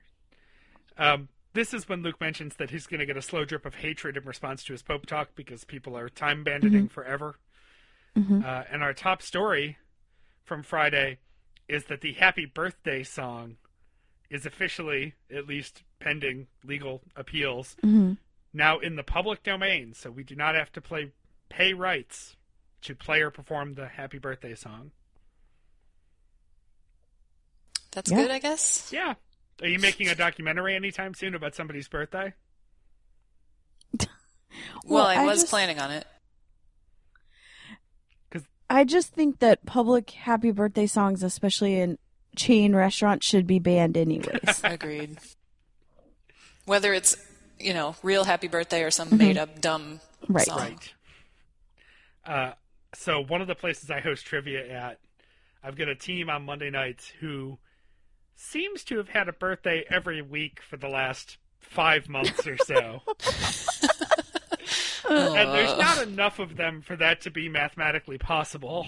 Um, 0.97 1.29
this 1.53 1.75
is 1.75 1.87
when 1.89 2.03
Luke 2.03 2.19
mentions 2.21 2.57
that 2.57 2.71
he's 2.71 2.87
going 2.87 3.01
to 3.01 3.07
get 3.07 3.17
a 3.19 3.23
slow 3.23 3.45
drip 3.45 3.67
of 3.67 3.75
hatred 3.77 4.17
in 4.17 4.25
response 4.25 4.65
to 4.65 4.73
his 4.73 4.83
Pope 4.83 5.05
talk 5.07 5.31
because 5.35 5.65
people 5.65 5.97
are 5.97 6.09
time 6.09 6.43
banditing 6.45 6.89
forever. 6.89 7.37
Uh, 8.17 8.63
and 8.71 8.83
our 8.83 8.93
top 8.95 9.21
story 9.23 9.77
from 10.45 10.63
Friday 10.63 11.19
is 11.69 11.85
that 11.85 12.01
the 12.03 12.13
Happy 12.15 12.45
Birthday 12.47 13.03
song 13.03 13.57
is 14.31 14.45
officially, 14.47 15.15
at 15.35 15.47
least 15.47 15.83
pending 15.99 16.47
legal 16.65 17.01
appeals, 17.17 17.77
Mhm. 17.83 18.17
Now 18.53 18.79
in 18.79 18.97
the 18.97 19.03
public 19.03 19.43
domain. 19.43 19.95
So 19.95 20.11
we 20.11 20.25
do 20.25 20.35
not 20.37 20.55
have 20.55 20.73
to 20.73 20.81
play 20.81 21.13
pay 21.49 21.73
rights 21.75 22.37
to 22.83 22.95
play 22.95 23.21
or 23.21 23.31
perform 23.31 23.75
the 23.75 23.87
Happy 23.89 24.19
Birthday 24.19 24.55
song. 24.55 24.91
That's 27.93 28.11
Yeah. 28.11 28.17
good, 28.23 28.31
I 28.31 28.39
guess. 28.39 28.91
Yeah. 28.93 29.15
Are 29.61 29.69
you 29.69 29.79
making 29.79 30.09
a 30.09 30.15
documentary 30.15 30.75
anytime 30.75 31.15
soon 31.15 31.35
about 31.35 31.55
somebody's 31.55 31.89
birthday? 31.89 32.33
Well, 34.85 35.05
Well, 35.05 35.07
I 35.07 35.15
I 35.17 35.25
was 35.25 35.41
just- 35.41 35.51
planning 35.51 35.79
on 35.79 35.91
it. 35.91 36.07
I 38.71 38.85
just 38.85 39.13
think 39.13 39.41
that 39.41 39.67
public 39.67 40.11
happy 40.11 40.51
birthday 40.51 40.87
songs, 40.87 41.23
especially 41.23 41.79
in 41.79 41.99
chain 42.37 42.75
restaurants, 42.75 43.27
should 43.27 43.47
be 43.47 43.59
banned 43.59 43.99
anyways. 43.99 44.61
Agreed. 44.65 45.19
Whether 46.65 46.95
it's 46.95 47.15
you 47.63 47.75
know 47.75 47.95
real 48.03 48.25
happy 48.25 48.49
birthday 48.49 48.83
or 48.83 48.91
some 48.91 49.09
Mm-hmm. 49.09 49.17
made 49.19 49.39
up 49.39 49.61
dumb 49.61 50.01
Right. 50.29 50.47
song. 50.47 50.59
Right. 50.59 50.95
Uh, 52.25 52.53
so 52.95 53.21
one 53.21 53.41
of 53.41 53.49
the 53.49 53.55
places 53.55 53.91
I 53.91 54.01
host 54.01 54.27
trivia 54.27 54.67
at, 54.71 54.99
I've 55.65 55.77
got 55.77 55.89
a 55.89 55.95
team 55.95 56.29
on 56.31 56.45
Monday 56.45 56.71
nights 56.71 57.11
who 57.21 57.59
seems 58.37 58.85
to 58.85 58.99
have 58.99 59.09
had 59.09 59.29
a 59.29 59.33
birthday 59.33 59.85
every 59.91 60.23
week 60.23 60.61
for 60.69 60.77
the 60.77 60.89
last 60.89 61.39
five 61.61 62.09
months 62.09 62.47
or 62.47 62.57
so. 62.59 63.01
and 65.09 65.53
there's 65.53 65.77
not 65.79 66.03
enough 66.07 66.39
of 66.39 66.57
them 66.57 66.83
for 66.83 66.97
that 66.97 67.21
to 67.23 67.31
be 67.31 67.49
mathematically 67.49 68.19
possible. 68.19 68.87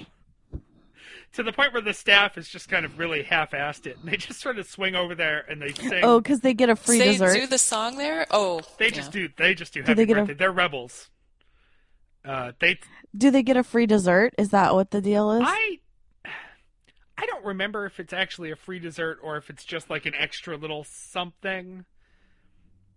To 1.35 1.43
the 1.43 1.53
point 1.53 1.73
where 1.73 1.83
the 1.83 1.93
staff 1.95 2.39
is 2.39 2.49
just 2.49 2.69
kind 2.69 2.85
of 2.87 2.99
really 2.99 3.23
half-assed 3.25 3.87
it, 3.87 3.99
and 4.01 4.11
they 4.11 4.17
just 4.17 4.41
sort 4.41 4.59
of 4.59 4.67
swing 4.69 4.95
over 4.95 5.15
there 5.17 5.41
and 5.49 5.61
they 5.61 5.73
sing. 5.73 6.01
oh, 6.05 6.21
because 6.21 6.41
they 6.41 6.55
get 6.55 6.69
a 6.71 6.77
free 6.77 6.99
they 6.99 7.13
dessert. 7.13 7.35
do 7.35 7.47
the 7.49 7.59
song 7.59 7.99
there. 7.99 8.27
Oh, 8.31 8.61
they 8.79 8.87
yeah. 8.87 8.91
just 8.93 9.11
do. 9.13 9.29
They 9.37 9.55
just 9.55 9.75
do 9.75 9.81
happy 9.81 9.95
they 9.95 10.07
get 10.07 10.31
a- 10.31 10.35
They're 10.35 10.53
rebels. 10.53 11.11
Uh, 12.25 12.53
they 12.61 12.79
Do 13.17 13.31
they 13.33 13.43
get 13.43 13.57
a 13.57 13.65
free 13.65 13.87
dessert? 13.87 14.33
Is 14.39 14.51
that 14.51 14.75
what 14.75 14.91
the 14.93 15.01
deal 15.01 15.33
is? 15.33 15.43
I 15.45 15.81
I 17.19 17.27
don't 17.27 17.45
remember 17.45 17.85
if 17.87 17.99
it's 18.01 18.13
actually 18.13 18.51
a 18.51 18.57
free 18.57 18.79
dessert 18.79 19.19
or 19.23 19.37
if 19.37 19.51
it's 19.51 19.65
just 19.65 19.91
like 19.91 20.07
an 20.07 20.15
extra 20.15 20.57
little 20.57 20.85
something. 20.85 21.85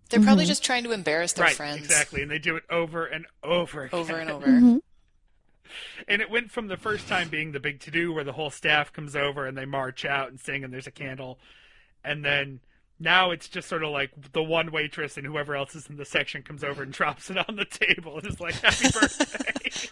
They're 0.09 0.21
probably 0.21 0.43
Mm-hmm. 0.45 0.49
just 0.49 0.63
trying 0.63 0.83
to 0.85 0.91
embarrass 0.91 1.33
their 1.33 1.45
right, 1.45 1.55
friends 1.55 1.79
exactly, 1.83 2.21
and 2.21 2.31
they 2.31 2.39
do 2.39 2.55
it 2.55 2.63
over 2.69 3.05
and 3.05 3.25
over 3.43 3.83
again. 3.83 3.99
over 3.99 4.15
and 4.17 4.29
over. 4.31 4.45
Mhm. 4.47 4.79
And 6.07 6.21
it 6.21 6.29
went 6.29 6.51
from 6.51 6.67
the 6.67 6.77
first 6.77 7.07
time 7.07 7.29
being 7.29 7.51
the 7.51 7.59
big 7.59 7.79
to 7.81 7.91
do 7.91 8.11
where 8.13 8.23
the 8.23 8.33
whole 8.33 8.49
staff 8.49 8.91
comes 8.93 9.15
over 9.15 9.45
and 9.45 9.57
they 9.57 9.65
march 9.65 10.05
out 10.05 10.29
and 10.29 10.39
sing 10.39 10.63
and 10.63 10.73
there's 10.73 10.87
a 10.87 10.91
candle, 10.91 11.39
and 12.03 12.23
then 12.25 12.59
now 12.99 13.29
it's 13.31 13.47
just 13.47 13.67
sort 13.67 13.83
of 13.83 13.91
like 13.91 14.11
the 14.33 14.41
one 14.41 14.71
waitress 14.71 15.17
and 15.17 15.25
whoever 15.27 15.55
else 15.55 15.75
is 15.75 15.87
in 15.87 15.97
the 15.97 16.05
section 16.05 16.41
comes 16.41 16.63
over 16.63 16.81
and 16.83 16.91
drops 16.93 17.29
it 17.29 17.37
on 17.47 17.55
the 17.55 17.65
table 17.65 18.17
and 18.17 18.27
is 18.27 18.39
like 18.39 18.55
happy 18.55 18.89
birthday. 18.91 19.89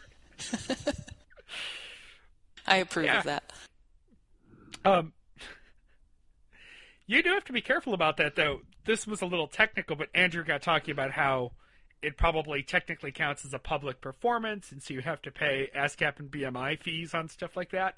I 2.67 2.77
approve 2.77 3.05
Yeah. 3.05 3.19
of 3.19 3.23
that. 3.25 3.53
Um, 4.83 5.13
you 7.07 7.21
do 7.21 7.29
have 7.29 7.45
to 7.45 7.53
be 7.53 7.61
careful 7.61 7.93
about 7.93 8.17
that, 8.17 8.35
though. 8.35 8.61
This 8.85 9.05
was 9.07 9.21
a 9.21 9.25
little 9.25 9.47
technical, 9.47 9.95
but 9.95 10.09
Andrew 10.13 10.43
got 10.43 10.61
talking 10.61 10.91
about 10.91 11.11
how 11.11 11.51
it 12.01 12.17
probably 12.17 12.61
technically 12.63 13.11
counts 13.11 13.45
as 13.45 13.53
a 13.53 13.59
public 13.59 14.01
performance, 14.01 14.71
and 14.71 14.81
so 14.81 14.93
you 14.93 15.01
have 15.01 15.21
to 15.23 15.31
pay 15.31 15.69
ASCAP 15.75 16.19
and 16.19 16.29
BMI 16.29 16.81
fees 16.81 17.13
on 17.13 17.27
stuff 17.29 17.55
like 17.55 17.71
that. 17.71 17.97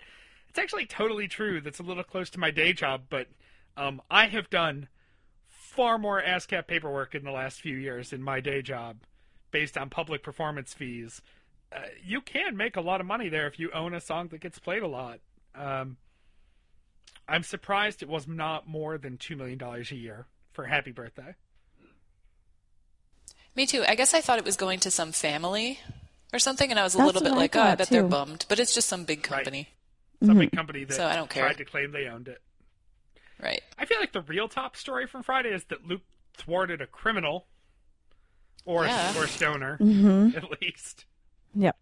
It's 0.49 0.59
actually 0.59 0.85
totally 0.85 1.27
true. 1.27 1.61
That's 1.61 1.79
a 1.79 1.83
little 1.83 2.03
close 2.03 2.29
to 2.31 2.39
my 2.39 2.51
day 2.51 2.73
job, 2.73 3.03
but 3.09 3.27
um, 3.75 4.01
I 4.09 4.27
have 4.27 4.49
done 4.49 4.87
far 5.47 5.97
more 5.97 6.21
ASCAP 6.21 6.67
paperwork 6.67 7.13
in 7.13 7.23
the 7.23 7.31
last 7.31 7.61
few 7.61 7.75
years 7.75 8.13
in 8.13 8.23
my 8.23 8.39
day 8.39 8.61
job 8.61 8.97
based 9.51 9.77
on 9.77 9.89
public 9.89 10.23
performance 10.23 10.73
fees. 10.73 11.21
Uh, 11.71 11.81
you 12.03 12.21
can 12.21 12.55
make 12.55 12.75
a 12.75 12.81
lot 12.81 13.01
of 13.01 13.07
money 13.07 13.29
there 13.29 13.47
if 13.47 13.59
you 13.59 13.69
own 13.73 13.93
a 13.93 13.99
song 13.99 14.29
that 14.29 14.39
gets 14.39 14.57
played 14.57 14.83
a 14.83 14.87
lot. 14.87 15.19
Um, 15.53 15.97
I'm 17.27 17.43
surprised 17.43 18.01
it 18.01 18.09
was 18.09 18.27
not 18.27 18.67
more 18.67 18.97
than 18.97 19.17
two 19.17 19.35
million 19.35 19.57
dollars 19.57 19.91
a 19.91 19.95
year 19.95 20.27
for 20.53 20.65
Happy 20.65 20.91
Birthday. 20.91 21.35
Me 23.57 23.65
too. 23.65 23.83
I 23.87 23.95
guess 23.95 24.13
I 24.13 24.21
thought 24.21 24.37
it 24.37 24.45
was 24.45 24.55
going 24.55 24.79
to 24.81 24.91
some 24.91 25.11
family 25.11 25.79
or 26.31 26.37
something, 26.37 26.69
and 26.69 26.79
I 26.79 26.83
was 26.83 26.93
a 26.93 26.99
That's 26.99 27.07
little 27.07 27.21
bit 27.23 27.31
I 27.33 27.35
like, 27.35 27.55
oh, 27.55 27.59
I 27.59 27.65
thought, 27.69 27.77
bet 27.79 27.89
they're 27.89 28.03
bummed. 28.03 28.45
But 28.47 28.59
it's 28.59 28.73
just 28.73 28.87
some 28.87 29.03
big 29.03 29.19
Right. 29.29 29.43
company. 29.43 29.69
Some 30.23 30.37
big 30.37 30.51
company 30.51 30.83
that 30.83 30.93
So 30.93 31.07
I 31.07 31.15
don't 31.15 31.27
care. 31.29 31.43
tried 31.43 31.57
to 31.57 31.65
claim 31.65 31.91
they 31.91 32.05
owned 32.05 32.27
it. 32.27 32.39
Right. 33.41 33.61
I 33.77 33.85
feel 33.85 33.99
like 33.99 34.13
the 34.13 34.21
real 34.21 34.47
top 34.47 34.75
story 34.77 35.07
from 35.07 35.23
Friday 35.23 35.49
is 35.49 35.63
that 35.65 35.85
Luke 35.87 36.03
thwarted 36.35 36.81
a 36.81 36.87
criminal, 36.87 37.47
or 38.63 38.85
Yeah. 38.85 39.17
or 39.17 39.25
stoner 39.27 39.77
hmm 39.77 40.29
at 40.35 40.61
least. 40.61 41.05
Yep. 41.55 41.77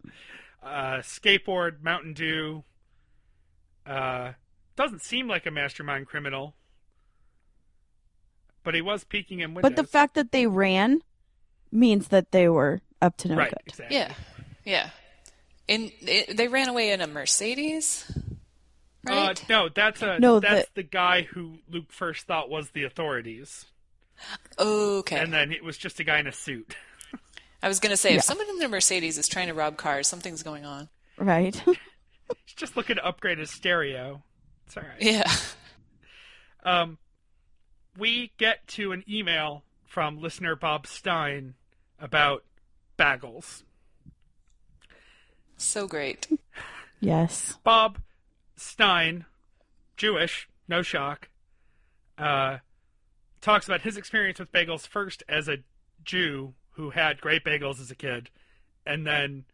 Uh, 0.64 0.98
skateboard, 1.00 1.82
Mountain 1.84 2.14
Dew. 2.14 2.64
Uh, 3.86 4.32
doesn't 4.78 5.02
seem 5.02 5.28
like 5.28 5.46
a 5.46 5.52
mastermind 5.52 6.08
criminal, 6.08 6.56
but 8.64 8.74
he 8.76 8.82
was 8.82 9.04
peeking 9.04 9.42
in 9.42 9.54
windows. 9.54 9.72
But 9.72 9.76
the 9.76 9.88
fact 9.88 10.16
that 10.16 10.32
they 10.32 10.48
ran 10.48 11.02
means 11.76 12.08
that 12.10 12.32
they 12.32 12.48
were 12.50 12.82
up 13.02 13.18
to 13.18 13.28
no 13.30 13.36
right, 13.36 13.50
good. 13.52 13.60
exactly. 13.68 13.96
Yeah. 13.98 14.14
Yeah. 14.64 14.90
And 15.68 15.92
they 16.36 16.48
ran 16.48 16.70
away 16.70 16.92
in 16.92 17.02
a 17.02 17.08
Mercedes, 17.08 18.10
right? 19.04 19.40
Uh, 19.42 19.46
no, 19.50 19.70
that's 19.70 20.02
a 20.04 20.20
No, 20.20 20.40
that's 20.40 20.70
the- 20.70 20.82
the 20.82 20.88
guy 20.88 21.24
who 21.24 21.58
Luke 21.70 21.92
first 21.92 22.26
thought 22.28 22.50
was 22.50 22.70
the 22.72 22.84
authorities, 22.84 23.66
okay. 24.60 25.18
and 25.20 25.34
then 25.34 25.52
it 25.52 25.64
was 25.64 25.78
just 25.78 26.00
a 26.00 26.04
guy 26.04 26.20
in 26.20 26.28
a 26.28 26.32
suit. 26.32 26.76
I 27.64 27.68
was 27.68 27.80
gonna 27.80 27.98
say, 27.98 28.12
Yeah. 28.12 28.18
if 28.18 28.24
someone 28.24 28.48
in 28.50 28.62
a 28.62 28.68
Mercedes 28.68 29.18
is 29.18 29.28
trying 29.28 29.48
to 29.48 29.54
rob 29.56 29.76
cars, 29.78 30.08
something's 30.08 30.44
going 30.44 30.66
on. 30.66 30.88
Right. 31.18 31.56
He's 31.66 32.56
just 32.56 32.78
looking 32.78 32.98
to 32.98 33.06
upgrade 33.06 33.40
his 33.40 33.50
stereo. 33.50 34.22
It's 34.68 34.78
all 34.78 34.84
right. 34.84 35.02
Yeah. 35.02 35.32
Um, 36.64 36.98
we 37.98 38.32
get 38.38 38.68
to 38.70 38.92
an 38.92 39.04
email 39.10 39.64
from 39.88 40.20
listener 40.20 40.56
Bob 40.56 40.86
Stein 40.88 41.54
about 42.00 42.44
bagels. 42.98 43.64
So 45.58 45.88
great. 45.88 46.28
yes. 47.00 47.58
Bob 47.64 48.00
Stein, 48.56 49.26
Jewish, 49.98 50.50
no 50.68 50.82
shock, 50.82 51.30
uh, 52.18 52.58
talks 53.42 53.68
about 53.68 53.82
his 53.82 53.98
experience 53.98 54.40
with 54.40 54.52
bagels 54.52 54.88
first 54.88 55.24
as 55.28 55.48
a 55.48 55.58
Jew 56.04 56.54
who 56.72 56.92
had 56.92 57.22
great 57.22 57.44
bagels 57.44 57.80
as 57.80 57.90
a 57.90 57.96
kid, 57.96 58.30
and 58.86 59.08
then 59.08 59.46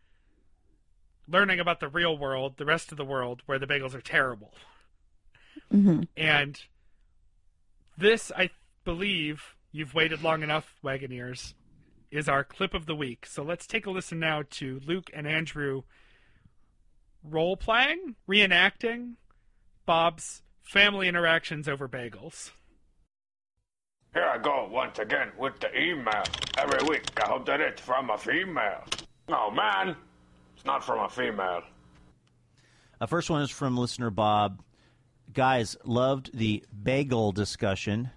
learning 1.28 1.60
about 1.60 1.80
the 1.80 1.88
real 1.88 2.18
world, 2.18 2.56
the 2.58 2.66
rest 2.66 2.92
of 2.92 2.98
the 2.98 3.06
world, 3.06 3.42
where 3.46 3.60
the 3.60 3.68
bagels 3.68 3.94
are 3.94 4.02
terrible. 4.02 4.54
hmm 5.70 6.02
And 6.18 6.60
this, 7.98 8.32
I 8.36 8.50
believe, 8.84 9.56
you've 9.72 9.94
waited 9.94 10.24
long 10.24 10.42
enough, 10.42 10.76
Wagoneers, 10.84 11.54
is 12.12 12.28
our 12.28 12.44
clip 12.44 12.74
of 12.74 12.86
the 12.86 12.96
week. 12.96 13.26
So 13.26 13.42
let's 13.42 13.66
take 13.66 13.86
a 13.86 13.92
listen 13.92 14.20
now 14.20 14.44
to 14.52 14.82
Luke 14.86 15.10
and 15.14 15.26
Andrew 15.26 15.84
role 17.24 17.56
playing, 17.56 18.16
reenacting 18.30 19.14
Bob's 19.86 20.42
family 20.62 21.08
interactions 21.08 21.68
over 21.68 21.88
bagels. 21.88 22.52
Here 24.14 24.26
I 24.26 24.38
go 24.38 24.68
once 24.70 25.00
again 25.00 25.32
with 25.38 25.60
the 25.60 25.74
email. 25.80 26.24
Every 26.58 26.86
week 26.88 27.04
I 27.24 27.30
hope 27.30 27.46
that 27.46 27.62
it's 27.62 27.82
from 27.82 28.10
a 28.10 28.18
female. 28.18 28.84
Oh 29.30 29.50
man, 29.52 29.96
it's 30.56 30.66
not 30.66 30.84
from 30.84 31.00
a 31.00 31.10
female. 31.10 31.62
Uh, 33.00 33.06
first 33.06 33.30
one 33.30 33.42
is 33.42 33.50
from 33.50 33.78
listener 33.78 34.10
Bob. 34.10 34.62
Guys, 35.34 35.78
loved 35.86 36.38
the 36.38 36.64
bagel 36.84 37.32
discussion. 37.32 38.12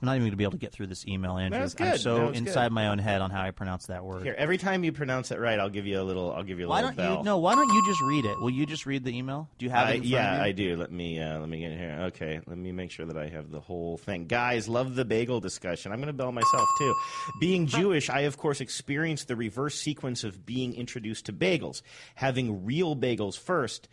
I'm 0.00 0.06
not 0.06 0.12
even 0.12 0.22
going 0.22 0.30
to 0.32 0.36
be 0.36 0.44
able 0.44 0.52
to 0.52 0.58
get 0.58 0.72
through 0.72 0.88
this 0.88 1.06
email, 1.06 1.36
Andrew. 1.36 1.60
was 1.60 1.74
I'm 1.78 1.92
good. 1.92 2.00
so 2.00 2.16
That 2.18 2.28
was 2.30 2.38
inside 2.38 2.68
good. 2.68 2.72
my 2.74 2.88
own 2.88 2.98
head 2.98 3.20
on 3.20 3.30
how 3.30 3.42
I 3.42 3.50
pronounce 3.50 3.86
that 3.86 4.04
word. 4.04 4.22
Here, 4.24 4.34
every 4.36 4.58
time 4.58 4.84
you 4.84 4.92
pronounce 4.92 5.30
it 5.30 5.38
right, 5.38 5.58
I'll 5.58 5.68
give 5.70 5.86
you 5.86 6.00
a 6.00 6.02
little. 6.02 6.32
I'll 6.32 6.42
give 6.42 6.58
you 6.58 6.66
a 6.66 6.68
why 6.68 6.76
little 6.76 6.90
don't 6.90 6.96
bell. 6.96 7.18
you? 7.18 7.24
No, 7.24 7.38
why 7.38 7.54
don't 7.54 7.68
you 7.68 7.82
just 7.86 8.00
read 8.02 8.24
it? 8.24 8.38
Will 8.40 8.50
you 8.50 8.66
just 8.66 8.86
read 8.86 9.04
the 9.04 9.16
email? 9.16 9.48
Do 9.58 9.64
you 9.66 9.70
have 9.70 9.88
I, 9.88 9.92
it? 9.92 9.94
In 9.96 10.00
front 10.02 10.10
yeah, 10.12 10.34
of 10.36 10.40
I 10.42 10.46
you? 10.48 10.52
do. 10.54 10.76
Let 10.76 10.92
me 10.92 11.20
uh, 11.20 11.38
let 11.40 11.48
me 11.48 11.60
get 11.60 11.72
here. 11.72 11.98
Okay, 12.08 12.40
let 12.46 12.58
me 12.58 12.72
make 12.72 12.90
sure 12.90 13.06
that 13.06 13.16
I 13.16 13.28
have 13.28 13.50
the 13.50 13.60
whole 13.60 13.96
thing. 13.98 14.26
Guys, 14.26 14.68
love 14.68 14.94
the 14.94 15.04
bagel 15.04 15.40
discussion. 15.40 15.92
I'm 15.92 15.98
going 15.98 16.08
to 16.08 16.12
bell 16.12 16.32
myself 16.32 16.68
too. 16.78 16.94
Being 17.40 17.66
Jewish, 17.66 18.10
I 18.10 18.20
of 18.22 18.36
course 18.36 18.60
experienced 18.60 19.28
the 19.28 19.36
reverse 19.36 19.74
sequence 19.80 20.24
of 20.24 20.44
being 20.44 20.74
introduced 20.74 21.26
to 21.26 21.32
bagels, 21.32 21.82
having 22.14 22.64
real 22.64 22.96
bagels 22.96 23.38
first. 23.38 23.88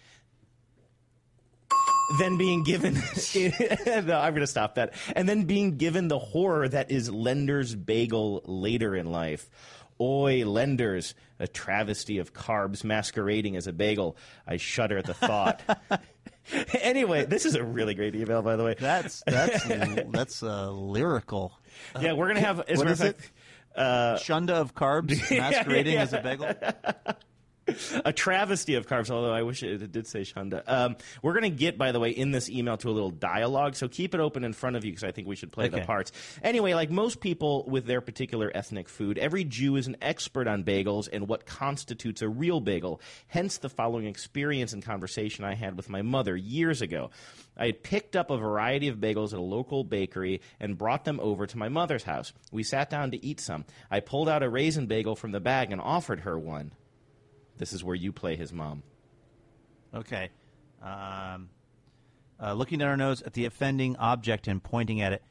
Then 2.20 2.38
being 2.38 2.64
given, 2.64 2.94
no, 3.36 4.20
I'm 4.20 4.34
going 4.34 4.42
to 4.42 4.48
stop 4.48 4.76
that. 4.76 4.94
And 5.16 5.28
then 5.28 5.44
being 5.46 5.78
given 5.78 6.08
the 6.08 6.20
horror 6.20 6.68
that 6.68 6.92
is 6.92 7.10
Lender's 7.10 7.74
bagel 7.74 8.42
later 8.46 8.96
in 8.96 9.12
life. 9.12 9.50
Oi, 10.00 10.44
Lenders, 10.46 11.14
a 11.40 11.48
travesty 11.48 12.18
of 12.18 12.34
carbs 12.34 12.84
masquerading 12.84 13.56
as 13.56 13.68
a 13.68 13.74
bagel. 13.74 14.18
I 14.48 14.58
shudder 14.58 14.98
at 14.98 15.06
the 15.06 15.14
thought. 15.14 15.62
anyway, 16.82 17.26
this 17.26 17.46
is 17.46 17.56
a 17.56 17.64
really 17.64 17.94
great 17.94 18.16
email, 18.16 18.42
by 18.42 18.56
the 18.56 18.64
way. 18.64 18.76
That's 18.80 19.22
that's 19.26 19.64
that's 20.12 20.42
uh, 20.42 20.72
lyrical. 20.72 21.54
yeah, 22.00 22.14
we're 22.14 22.28
gonna 22.28 22.40
have. 22.40 22.62
As 22.62 22.80
What 22.80 22.88
is 22.88 23.02
of 23.02 23.08
it? 23.08 23.20
Uh, 23.76 24.16
Shunda 24.16 24.52
of 24.56 24.74
carbs 24.74 25.38
masquerading 25.38 25.98
as 25.98 26.14
a 26.14 26.22
bagel. 26.22 26.52
a 28.06 28.12
travesty 28.12 28.76
of 28.76 28.88
carbs, 28.88 29.10
although 29.12 29.34
I 29.34 29.44
wish 29.44 29.62
it, 29.64 29.82
it 29.82 29.92
did 29.92 30.08
say 30.08 30.22
Shunda. 30.22 30.64
Um, 30.68 30.96
we're 31.22 31.34
going 31.34 31.44
to 31.44 31.50
get, 31.50 31.78
by 31.78 31.92
the 31.92 32.00
way, 32.00 32.10
in 32.10 32.32
this 32.32 32.50
email 32.50 32.78
to 32.78 32.90
a 32.90 32.92
little 32.92 33.12
dialogue, 33.12 33.76
so 33.76 33.88
keep 33.88 34.16
it 34.16 34.20
open 34.20 34.44
in 34.44 34.54
front 34.54 34.76
of 34.76 34.84
you 34.84 34.92
because 34.92 35.04
I 35.04 35.12
think 35.12 35.28
we 35.28 35.36
should 35.36 35.52
play 35.52 35.68
the 35.70 35.82
parts. 35.82 36.12
Anyway, 36.44 36.74
like 36.74 36.90
most 36.90 37.22
people 37.22 37.66
with 37.68 37.86
their 37.86 38.02
particular 38.02 38.52
ethnic 38.54 38.90
food, 38.90 39.18
every 39.18 39.44
Jew 39.44 39.76
is 39.76 39.88
an 39.88 39.98
expert 40.02 40.48
on 40.48 40.64
bagels 40.64 41.08
and 41.12 41.28
what 41.28 41.46
constitutes 41.46 42.22
a 42.22 42.30
real 42.30 42.60
bagel. 42.60 43.00
Hence 43.28 43.58
the 43.58 43.70
following 43.70 44.08
experience 44.08 44.74
and 44.74 44.84
conversation 44.84 45.46
I 45.46 45.54
had 45.54 45.78
with 45.78 45.90
my 45.90 46.02
mother 46.02 46.36
years 46.36 46.82
ago. 46.82 47.12
I 47.58 47.68
had 47.68 47.84
picked 47.84 48.16
up 48.16 48.32
a 48.32 48.38
variety 48.38 48.88
of 48.88 48.98
bagels 48.98 49.34
at 49.34 49.40
a 49.40 49.44
local 49.44 49.84
bakery 49.84 50.42
and 50.60 50.78
brought 50.78 51.06
them 51.06 51.20
over 51.20 51.46
to 51.46 51.58
my 51.58 51.70
mother's 51.70 52.04
house. 52.04 52.34
We 52.52 52.64
sat 52.64 52.90
down 52.90 53.12
to 53.12 53.24
eat 53.24 53.40
some. 53.40 53.66
I 53.92 54.00
pulled 54.00 54.30
out 54.30 54.42
a 54.42 54.50
raisin 54.50 54.88
bagel 54.88 55.16
from 55.16 55.32
the 55.32 55.40
bag 55.40 55.72
and 55.72 55.80
offered 55.80 56.22
her 56.22 56.40
one. 56.40 56.72
This 57.62 57.74
is 57.74 57.84
where 57.84 57.96
you 57.96 58.12
play 58.12 58.36
his 58.36 58.52
mom. 58.52 58.82
Okay. 59.94 60.32
Um, 60.82 61.52
uh, 62.42 62.54
looking 62.54 62.80
down 62.80 62.90
her 62.90 62.98
nose 62.98 63.22
at 63.22 63.34
the 63.34 63.46
offending 63.46 63.96
object 63.98 64.48
and 64.48 64.64
pointing 64.64 65.00
at 65.00 65.14
it. 65.14 65.22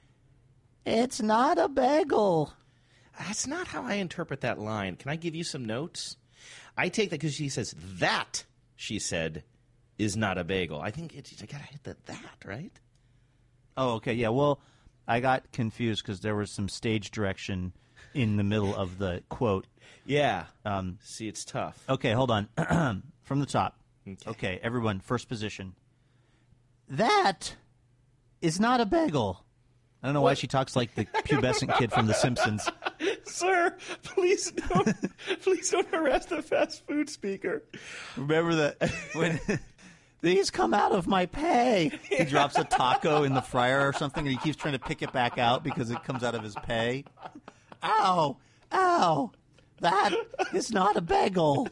It's 0.86 1.20
not 1.20 1.58
a 1.58 1.68
bagel. 1.68 2.52
That's 3.18 3.48
not 3.48 3.66
how 3.66 3.82
I 3.82 3.94
interpret 3.94 4.42
that 4.42 4.60
line. 4.60 4.94
Can 4.94 5.10
I 5.10 5.16
give 5.16 5.34
you 5.34 5.42
some 5.42 5.64
notes? 5.64 6.16
I 6.76 6.88
take 6.88 7.10
that 7.10 7.18
because 7.18 7.34
she 7.34 7.48
says 7.48 7.74
that 7.98 8.44
she 8.76 9.00
said 9.00 9.42
is 9.98 10.16
not 10.16 10.38
a 10.38 10.44
bagel. 10.44 10.80
I 10.80 10.92
think 10.92 11.16
it's, 11.16 11.42
I 11.42 11.46
gotta 11.46 11.64
hit 11.64 11.82
the 11.82 11.96
that 12.06 12.44
right. 12.44 12.78
Oh, 13.76 13.94
okay. 13.94 14.14
Yeah. 14.14 14.28
Well, 14.28 14.60
I 15.08 15.18
got 15.18 15.50
confused 15.50 16.04
because 16.04 16.20
there 16.20 16.36
was 16.36 16.52
some 16.52 16.68
stage 16.68 17.10
direction 17.10 17.72
in 18.14 18.36
the 18.36 18.44
middle 18.44 18.72
of 18.72 18.98
the 18.98 19.24
quote. 19.30 19.66
Yeah. 20.04 20.44
Um, 20.64 20.98
See, 21.02 21.28
it's 21.28 21.44
tough. 21.44 21.82
Okay, 21.88 22.12
hold 22.12 22.30
on. 22.30 22.48
From 23.22 23.40
the 23.40 23.46
top. 23.46 23.78
Okay. 24.06 24.30
Okay. 24.30 24.60
everyone, 24.62 25.00
first 25.00 25.28
position. 25.28 25.74
That 26.88 27.54
is 28.40 28.58
not 28.58 28.80
a 28.80 28.86
bagel. 28.86 29.44
I 30.02 30.06
don't 30.06 30.14
know 30.14 30.22
why 30.22 30.34
she 30.34 30.46
talks 30.46 30.74
like 30.74 30.94
the 30.94 31.04
pubescent 31.04 31.76
kid 31.76 31.92
from 31.92 32.06
The 32.06 32.14
Simpsons. 32.14 32.66
Sir, 33.24 33.76
please 34.02 34.50
don't, 34.50 34.96
please 35.42 35.70
don't 35.70 35.86
harass 35.88 36.24
the 36.24 36.40
fast 36.42 36.86
food 36.86 37.10
speaker. 37.10 37.62
Remember 38.16 38.54
that 38.54 38.90
when 39.12 39.38
these 40.22 40.50
come 40.50 40.72
out 40.72 40.92
of 40.92 41.06
my 41.06 41.26
pay? 41.26 41.92
He 42.08 42.24
drops 42.24 42.56
a 42.56 42.64
taco 42.64 43.24
in 43.24 43.34
the 43.34 43.42
fryer 43.42 43.86
or 43.86 43.92
something, 43.92 44.26
and 44.26 44.34
he 44.34 44.38
keeps 44.42 44.56
trying 44.56 44.72
to 44.72 44.78
pick 44.80 45.02
it 45.02 45.12
back 45.12 45.36
out 45.36 45.62
because 45.62 45.90
it 45.90 46.02
comes 46.02 46.24
out 46.24 46.34
of 46.34 46.42
his 46.42 46.54
pay. 46.64 47.04
Ow! 47.82 48.38
Ow! 48.72 49.32
That 49.80 50.12
is 50.52 50.70
not 50.70 50.96
a 50.96 51.00
bagel. 51.00 51.68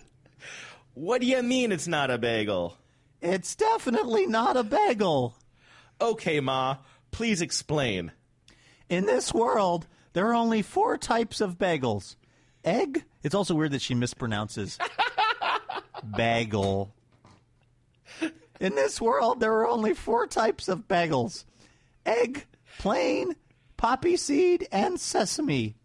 What 0.94 1.20
do 1.20 1.26
you 1.26 1.42
mean 1.42 1.72
it's 1.72 1.86
not 1.86 2.10
a 2.10 2.18
bagel? 2.18 2.76
It's 3.20 3.54
definitely 3.54 4.26
not 4.26 4.56
a 4.56 4.64
bagel. 4.64 5.36
Okay, 6.00 6.40
Ma, 6.40 6.78
please 7.10 7.42
explain. 7.42 8.12
In 8.88 9.06
this 9.06 9.34
world, 9.34 9.86
there 10.12 10.28
are 10.28 10.34
only 10.34 10.62
four 10.62 10.96
types 10.96 11.40
of 11.40 11.58
bagels. 11.58 12.16
Egg. 12.64 13.04
It's 13.22 13.34
also 13.34 13.54
weird 13.54 13.72
that 13.72 13.82
she 13.82 13.94
mispronounces 13.94 14.78
bagel. 16.16 16.94
In 18.60 18.74
this 18.74 19.00
world, 19.00 19.40
there 19.40 19.52
are 19.52 19.68
only 19.68 19.94
four 19.94 20.26
types 20.26 20.68
of 20.68 20.88
bagels 20.88 21.44
egg, 22.06 22.46
plain, 22.78 23.36
poppy 23.76 24.16
seed, 24.16 24.66
and 24.72 24.98
sesame. 24.98 25.76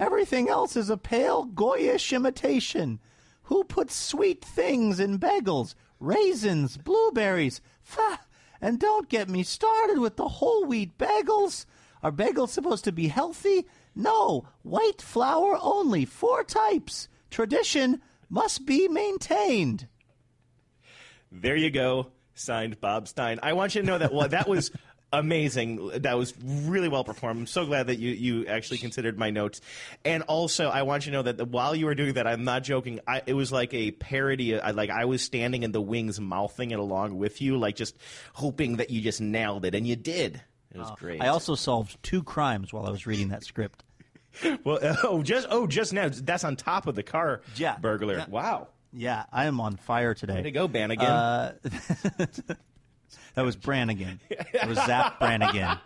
Everything 0.00 0.48
else 0.48 0.76
is 0.76 0.88
a 0.88 0.96
pale, 0.96 1.46
goyish 1.46 2.16
imitation. 2.16 2.98
Who 3.44 3.64
puts 3.64 3.94
sweet 3.94 4.42
things 4.42 4.98
in 4.98 5.18
bagels? 5.18 5.74
Raisins, 6.00 6.78
blueberries, 6.78 7.60
fa. 7.82 8.18
And 8.62 8.80
don't 8.80 9.10
get 9.10 9.28
me 9.28 9.42
started 9.42 9.98
with 9.98 10.16
the 10.16 10.26
whole 10.26 10.64
wheat 10.64 10.96
bagels. 10.96 11.66
Are 12.02 12.10
bagels 12.10 12.48
supposed 12.48 12.84
to 12.84 12.92
be 12.92 13.08
healthy? 13.08 13.66
No, 13.94 14.46
white 14.62 15.02
flour 15.02 15.58
only, 15.60 16.06
four 16.06 16.44
types. 16.44 17.08
Tradition 17.30 18.00
must 18.30 18.64
be 18.64 18.88
maintained. 18.88 19.86
There 21.30 21.56
you 21.56 21.70
go. 21.70 22.12
Signed 22.34 22.80
Bob 22.80 23.06
Stein. 23.06 23.38
I 23.42 23.52
want 23.52 23.74
you 23.74 23.82
to 23.82 23.86
know 23.86 23.98
that 23.98 24.14
well, 24.14 24.28
that 24.28 24.48
was 24.48 24.70
amazing. 25.12 25.90
That 26.00 26.16
was 26.16 26.34
really 26.42 26.88
well 26.88 27.04
performed. 27.04 27.40
I'm 27.40 27.46
so 27.46 27.66
glad 27.66 27.88
that 27.88 27.98
you, 27.98 28.10
you 28.10 28.46
actually 28.46 28.78
considered 28.78 29.18
my 29.18 29.30
notes. 29.30 29.60
And 30.04 30.22
also, 30.24 30.68
I 30.68 30.82
want 30.82 31.06
you 31.06 31.12
to 31.12 31.18
know 31.18 31.22
that 31.32 31.48
while 31.48 31.74
you 31.74 31.86
were 31.86 31.94
doing 31.94 32.14
that, 32.14 32.26
I'm 32.26 32.44
not 32.44 32.62
joking. 32.62 33.00
I, 33.06 33.22
it 33.26 33.34
was 33.34 33.52
like 33.52 33.74
a 33.74 33.90
parody. 33.92 34.58
I, 34.58 34.70
like 34.70 34.90
I 34.90 35.04
was 35.04 35.22
standing 35.22 35.62
in 35.62 35.72
the 35.72 35.80
wings, 35.80 36.20
mouthing 36.20 36.70
it 36.70 36.78
along 36.78 37.18
with 37.18 37.40
you, 37.40 37.56
like 37.56 37.76
just 37.76 37.96
hoping 38.34 38.76
that 38.76 38.90
you 38.90 39.00
just 39.00 39.20
nailed 39.20 39.64
it, 39.64 39.74
and 39.74 39.86
you 39.86 39.96
did. 39.96 40.40
It 40.72 40.78
was 40.78 40.90
great. 40.96 41.20
I 41.20 41.28
also 41.28 41.56
solved 41.56 42.00
two 42.02 42.22
crimes 42.22 42.72
while 42.72 42.86
I 42.86 42.90
was 42.90 43.06
reading 43.06 43.28
that 43.30 43.44
script. 43.44 43.82
well, 44.64 44.78
oh, 45.02 45.22
just 45.22 45.48
oh, 45.50 45.66
just 45.66 45.92
now. 45.92 46.08
That's 46.12 46.44
on 46.44 46.56
top 46.56 46.86
of 46.86 46.94
the 46.94 47.02
car 47.02 47.40
Yeah. 47.56 47.76
burglar. 47.78 48.18
Yeah. 48.18 48.26
Wow. 48.28 48.68
Yeah, 48.92 49.24
I 49.32 49.44
am 49.46 49.60
on 49.60 49.76
fire 49.76 50.14
today. 50.14 50.34
Way 50.34 50.42
to 50.42 50.50
go, 50.50 50.66
Bannigan. 50.66 51.06
Uh, 51.06 51.52
that 53.34 53.42
was 53.44 53.56
Brannigan. 53.56 54.20
That 54.52 54.68
was 54.68 54.76
Zapp 54.78 55.18
Brannigan. 55.18 55.78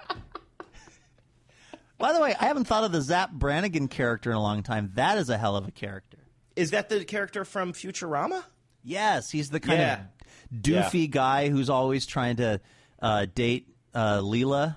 By 1.98 2.12
the 2.12 2.20
way, 2.20 2.34
I 2.38 2.46
haven't 2.46 2.64
thought 2.64 2.84
of 2.84 2.92
the 2.92 3.00
Zapp 3.00 3.32
Brannigan 3.32 3.88
character 3.88 4.30
in 4.30 4.36
a 4.36 4.42
long 4.42 4.62
time. 4.62 4.90
That 4.94 5.16
is 5.18 5.30
a 5.30 5.38
hell 5.38 5.56
of 5.56 5.68
a 5.68 5.70
character. 5.70 6.18
Is 6.56 6.70
that 6.72 6.88
the 6.88 7.04
character 7.04 7.44
from 7.44 7.72
Futurama? 7.72 8.42
Yes, 8.82 9.30
he's 9.30 9.50
the 9.50 9.60
kind 9.60 9.78
Yeah. 9.80 9.94
of 10.00 10.60
doofy 10.62 11.10
guy 11.10 11.48
who's 11.48 11.70
always 11.70 12.04
trying 12.06 12.36
to 12.36 12.60
uh, 13.00 13.26
date 13.34 13.68
uh, 13.94 14.18
Leela. 14.18 14.76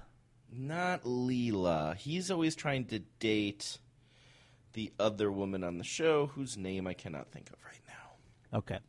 Not 0.51 1.03
Leela. 1.03 1.95
He's 1.95 2.31
always 2.31 2.55
trying 2.55 2.85
to 2.85 2.99
date 3.19 3.77
the 4.73 4.91
other 4.99 5.31
woman 5.31 5.63
on 5.63 5.77
the 5.77 5.83
show 5.83 6.27
whose 6.27 6.55
name 6.57 6.87
I 6.87 6.93
cannot 6.93 7.31
think 7.31 7.49
of 7.49 7.55
right 7.65 7.81
now. 7.87 8.57
Okay. 8.59 8.79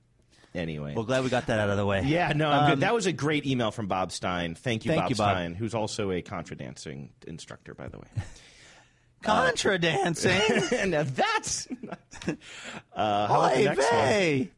Anyway. 0.59 0.95
Well, 0.95 1.05
glad 1.05 1.23
we 1.25 1.31
got 1.31 1.47
that 1.47 1.59
out 1.61 1.71
of 1.71 1.77
the 1.77 1.87
way. 1.87 2.03
yeah, 2.05 2.33
no, 2.35 2.49
I'm 2.51 2.65
Um, 2.65 2.71
good. 2.71 2.81
That 2.81 2.95
was 2.95 3.07
a 3.07 3.13
great 3.13 3.47
email 3.47 3.71
from 3.71 3.87
Bob 3.87 4.11
Stein. 4.13 4.55
Thank 4.55 4.85
you, 4.85 4.91
Thank 4.91 5.03
Bob 5.03 5.11
you, 5.11 5.17
Bob. 5.17 5.31
Stein, 5.37 5.55
who's 5.55 5.75
also 5.75 6.11
a 6.11 6.21
contra 6.21 6.57
dancing 6.57 7.11
instructor, 7.27 7.75
by 7.75 7.89
the 7.89 7.99
way. 7.99 8.07
Contra 9.23 9.79
dancing. 9.81 10.41
and 10.73 10.95
uh, 10.95 11.03
that's. 11.05 11.67
uh, 12.95 13.27
how 13.27 13.41
about 13.41 13.55
the 13.55 13.61
Oy 13.63 13.65
next 13.65 13.79
one? 13.93 14.05
vey. 14.05 14.51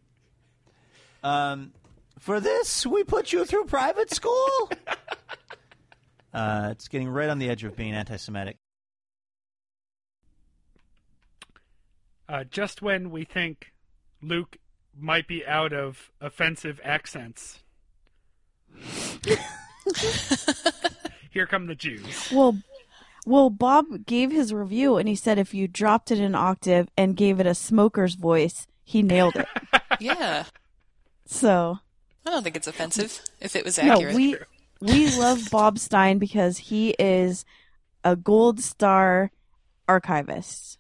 Um, 1.23 1.73
for 2.19 2.41
this, 2.41 2.85
we 2.87 3.03
put 3.05 3.33
you 3.33 3.47
through 3.47 3.65
private 3.65 4.11
school. 4.13 4.71
uh, 6.35 6.69
it's 6.73 6.89
getting 6.89 7.09
right 7.09 7.31
on 7.31 7.39
the 7.39 7.49
edge 7.49 7.65
of 7.65 7.75
being 7.75 7.95
anti-Semitic. 7.95 8.59
Uh, 12.29 12.45
just 12.45 12.83
when 12.83 13.11
we 13.11 13.25
think 13.25 13.73
Luke 14.23 14.57
might 15.03 15.27
be 15.27 15.45
out 15.47 15.73
of 15.73 16.11
offensive 16.21 16.81
accents, 16.85 17.61
here 21.31 21.47
come 21.47 21.67
the 21.67 21.75
Jews. 21.75 22.31
Well, 22.33 22.59
well, 23.27 23.51
Bob 23.51 24.07
gave 24.07 24.31
his 24.31 24.53
review 24.53 24.97
and 24.97 25.09
he 25.09 25.15
said 25.15 25.39
if 25.39 25.53
you 25.55 25.69
dropped 25.69 26.11
it 26.11 26.19
an 26.19 26.35
octave 26.35 26.89
and 26.97 27.17
gave 27.17 27.39
it 27.41 27.47
a 27.47 27.55
smoker's 27.55 28.15
voice, 28.15 28.67
he 28.85 29.03
nailed 29.03 29.37
it. 29.37 29.47
Yeah. 29.99 30.45
so 31.27 31.79
I 32.25 32.31
don't 32.31 32.43
think 32.43 32.57
it's 32.57 32.67
offensive 32.67 33.21
if 33.39 33.55
it 33.55 33.67
was 33.67 33.79
accurate. 33.79 34.15
no, 34.15 34.21
accurate. 34.21 34.49
we 34.81 34.95
we 35.11 35.19
love 35.19 35.49
Bob 35.51 35.79
Stein 35.79 36.19
because 36.19 36.57
he 36.57 36.95
is 36.99 37.45
a 38.03 38.17
gold 38.17 38.61
star 38.61 39.31
archivist. 39.87 40.79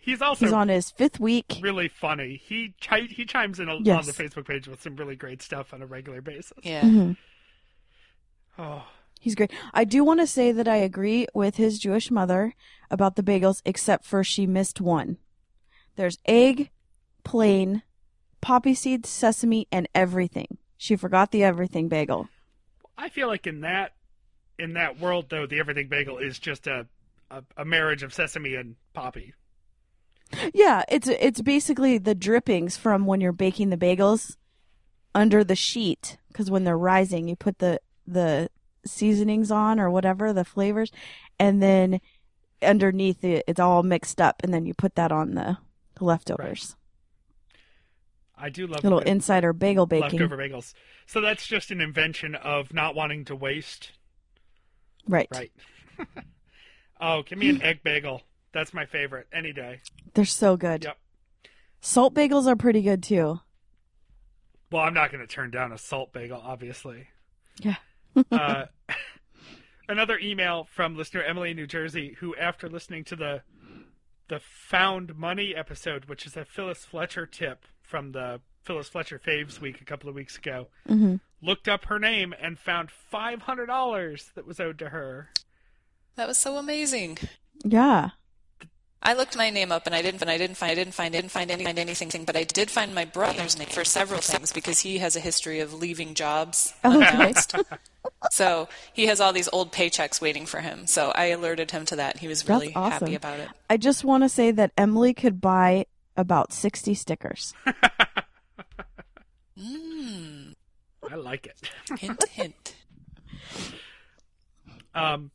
He's 0.00 0.22
also 0.22 0.46
He's 0.46 0.52
on 0.52 0.68
his 0.68 0.90
fifth 0.90 1.20
week. 1.20 1.58
really 1.60 1.88
funny. 1.88 2.36
He 2.42 2.74
chi- 2.80 3.02
he 3.10 3.24
chimes 3.24 3.60
in 3.60 3.68
a- 3.68 3.74
on 3.76 3.82
the 3.82 4.12
Facebook 4.12 4.46
page 4.46 4.66
with 4.66 4.80
some 4.82 4.96
really 4.96 5.16
great 5.16 5.42
stuff 5.42 5.72
on 5.74 5.82
a 5.82 5.86
regular 5.86 6.20
basis. 6.20 6.52
yeah. 6.62 6.82
Mhm. 6.82 7.16
Oh, 8.58 8.86
He's 9.20 9.34
great. 9.34 9.52
I 9.74 9.84
do 9.84 10.02
want 10.02 10.20
to 10.20 10.26
say 10.26 10.50
that 10.50 10.66
I 10.66 10.76
agree 10.76 11.26
with 11.34 11.56
his 11.56 11.78
Jewish 11.78 12.10
mother 12.10 12.54
about 12.90 13.16
the 13.16 13.22
bagels, 13.22 13.60
except 13.66 14.06
for 14.06 14.24
she 14.24 14.46
missed 14.46 14.80
one. 14.80 15.18
There's 15.96 16.16
egg, 16.24 16.70
plain, 17.22 17.82
poppy 18.40 18.72
seeds, 18.72 19.10
sesame, 19.10 19.68
and 19.70 19.86
everything. 19.94 20.56
She 20.78 20.96
forgot 20.96 21.32
the 21.32 21.44
everything 21.44 21.88
bagel. 21.88 22.30
I 22.96 23.10
feel 23.10 23.28
like 23.28 23.46
in 23.46 23.60
that 23.60 23.92
in 24.58 24.72
that 24.74 24.98
world 24.98 25.26
though, 25.28 25.46
the 25.46 25.58
everything 25.58 25.88
bagel 25.88 26.16
is 26.16 26.38
just 26.38 26.66
a 26.66 26.86
a, 27.30 27.44
a 27.58 27.64
marriage 27.66 28.02
of 28.02 28.14
sesame 28.14 28.54
and 28.54 28.76
poppy. 28.94 29.34
Yeah, 30.54 30.84
it's 30.88 31.08
it's 31.08 31.40
basically 31.40 31.98
the 31.98 32.14
drippings 32.14 32.76
from 32.76 33.06
when 33.06 33.20
you're 33.20 33.32
baking 33.32 33.70
the 33.70 33.76
bagels 33.76 34.36
under 35.14 35.42
the 35.42 35.56
sheet 35.56 36.18
because 36.28 36.50
when 36.50 36.64
they're 36.64 36.78
rising, 36.78 37.28
you 37.28 37.36
put 37.36 37.58
the 37.58 37.80
the 38.06 38.48
seasonings 38.86 39.50
on 39.50 39.78
or 39.78 39.90
whatever 39.90 40.32
the 40.32 40.44
flavors, 40.44 40.90
and 41.38 41.62
then 41.62 42.00
underneath 42.62 43.24
it, 43.24 43.44
it's 43.46 43.60
all 43.60 43.82
mixed 43.82 44.20
up, 44.20 44.42
and 44.42 44.52
then 44.52 44.66
you 44.66 44.74
put 44.74 44.94
that 44.94 45.12
on 45.12 45.34
the 45.34 45.58
leftovers. 46.00 46.76
I 48.36 48.48
do 48.48 48.66
love 48.66 48.82
Little 48.82 49.00
insider 49.00 49.52
bagel 49.52 49.86
baking, 49.86 50.18
leftover 50.18 50.36
bagels. 50.36 50.72
So 51.06 51.20
that's 51.20 51.46
just 51.46 51.70
an 51.70 51.80
invention 51.80 52.34
of 52.34 52.72
not 52.72 52.94
wanting 52.94 53.26
to 53.26 53.36
waste. 53.36 53.92
right? 55.06 55.28
Right. 55.30 55.52
oh, 57.00 57.22
give 57.22 57.38
me 57.38 57.50
an 57.50 57.62
egg 57.62 57.82
bagel. 57.82 58.22
That's 58.52 58.74
my 58.74 58.86
favorite 58.86 59.26
any 59.32 59.52
day. 59.52 59.80
They're 60.14 60.24
so 60.24 60.56
good. 60.56 60.84
Yep. 60.84 60.98
Salt 61.80 62.14
bagels 62.14 62.46
are 62.46 62.56
pretty 62.56 62.82
good 62.82 63.02
too. 63.02 63.40
Well, 64.70 64.82
I'm 64.82 64.94
not 64.94 65.10
going 65.10 65.20
to 65.20 65.32
turn 65.32 65.50
down 65.50 65.72
a 65.72 65.78
salt 65.78 66.12
bagel, 66.12 66.40
obviously. 66.42 67.08
Yeah. 67.60 67.76
uh, 68.30 68.66
another 69.88 70.18
email 70.18 70.68
from 70.70 70.96
listener 70.96 71.22
Emily 71.22 71.50
in 71.50 71.56
New 71.56 71.66
Jersey, 71.66 72.16
who, 72.20 72.34
after 72.36 72.68
listening 72.68 73.04
to 73.04 73.16
the 73.16 73.42
the 74.28 74.40
Found 74.40 75.16
Money 75.16 75.56
episode, 75.56 76.04
which 76.04 76.24
is 76.24 76.36
a 76.36 76.44
Phyllis 76.44 76.84
Fletcher 76.84 77.26
tip 77.26 77.64
from 77.82 78.12
the 78.12 78.40
Phyllis 78.62 78.88
Fletcher 78.88 79.18
Faves 79.18 79.60
week 79.60 79.80
a 79.80 79.84
couple 79.84 80.08
of 80.08 80.14
weeks 80.14 80.36
ago, 80.36 80.68
hmm 80.86 81.16
looked 81.42 81.68
up 81.68 81.86
her 81.86 81.98
name 81.98 82.34
and 82.40 82.58
found 82.58 82.90
five 82.90 83.42
hundred 83.42 83.66
dollars 83.66 84.30
that 84.34 84.46
was 84.46 84.60
owed 84.60 84.78
to 84.78 84.90
her. 84.90 85.30
That 86.16 86.28
was 86.28 86.38
so 86.38 86.58
amazing. 86.58 87.18
Yeah. 87.64 88.10
I 89.02 89.14
looked 89.14 89.34
my 89.36 89.48
name 89.50 89.72
up 89.72 89.86
and 89.86 89.94
I 89.94 90.02
didn't 90.02 90.20
and 90.20 90.30
I 90.30 90.36
didn't 90.36 90.56
find 90.56 90.72
I 90.72 90.74
didn't 90.74 90.92
find 90.92 91.14
I 91.14 91.18
didn't 91.18 91.30
find 91.30 91.50
any, 91.50 91.64
find 91.64 91.78
anything 91.78 92.24
but 92.24 92.36
I 92.36 92.44
did 92.44 92.70
find 92.70 92.94
my 92.94 93.04
brother's 93.06 93.58
name 93.58 93.68
for 93.68 93.82
several 93.84 94.20
things 94.20 94.52
because 94.52 94.80
he 94.80 94.98
has 94.98 95.16
a 95.16 95.20
history 95.20 95.60
of 95.60 95.72
leaving 95.72 96.12
jobs 96.14 96.74
Okay. 96.84 96.96
unannounced. 96.96 97.56
so 98.30 98.68
he 98.92 99.06
has 99.06 99.20
all 99.20 99.32
these 99.32 99.48
old 99.52 99.72
paychecks 99.72 100.20
waiting 100.20 100.44
for 100.44 100.60
him. 100.60 100.86
So 100.86 101.12
I 101.14 101.26
alerted 101.26 101.70
him 101.70 101.86
to 101.86 101.96
that. 101.96 102.18
He 102.18 102.28
was 102.28 102.46
really 102.48 102.74
awesome. 102.74 103.06
happy 103.06 103.14
about 103.14 103.40
it. 103.40 103.48
I 103.70 103.78
just 103.78 104.04
want 104.04 104.22
to 104.24 104.28
say 104.28 104.50
that 104.50 104.72
Emily 104.76 105.14
could 105.14 105.40
buy 105.40 105.86
about 106.16 106.52
sixty 106.52 106.94
stickers. 106.94 107.54
Mm, 109.58 110.54
I 111.10 111.16
like 111.16 111.46
it. 111.46 111.70
hint, 111.98 112.24
hint. 112.30 112.76
Um, 114.94 115.30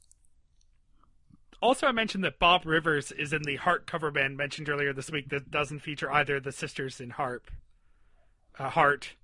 also, 1.66 1.88
I 1.88 1.92
mentioned 1.92 2.24
that 2.24 2.40
Bob 2.40 2.66
Rivers 2.66 3.12
is 3.12 3.34
in 3.34 3.42
the 3.44 3.56
Heart 3.56 3.88
cover 3.88 4.12
band 4.12 4.38
mentioned 4.38 4.70
earlier 4.70 4.94
this 4.94 5.10
week 5.10 5.30
that 5.30 5.50
doesn't 5.50 5.80
feature 5.80 6.12
either 6.12 6.38
of 6.38 6.44
the 6.44 6.52
sisters 6.52 7.02
in 7.02 7.10
Harp. 7.10 7.50
Uh, 8.58 8.70
Heart 8.70 9.16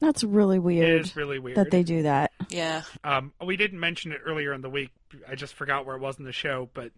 That's 0.00 0.24
really 0.24 0.58
weird 0.58 1.02
is 1.02 1.16
really 1.16 1.38
weird. 1.38 1.56
that 1.56 1.70
they 1.70 1.82
do 1.82 2.02
that. 2.02 2.32
Yeah. 2.50 2.82
Um, 3.02 3.32
we 3.44 3.56
didn't 3.56 3.80
mention 3.80 4.12
it 4.12 4.20
earlier 4.24 4.52
in 4.52 4.60
the 4.60 4.68
week. 4.68 4.90
I 5.28 5.36
just 5.36 5.54
forgot 5.54 5.86
where 5.86 5.96
it 5.96 6.00
was 6.00 6.18
in 6.18 6.24
the 6.24 6.32
show, 6.32 6.68
but 6.74 6.90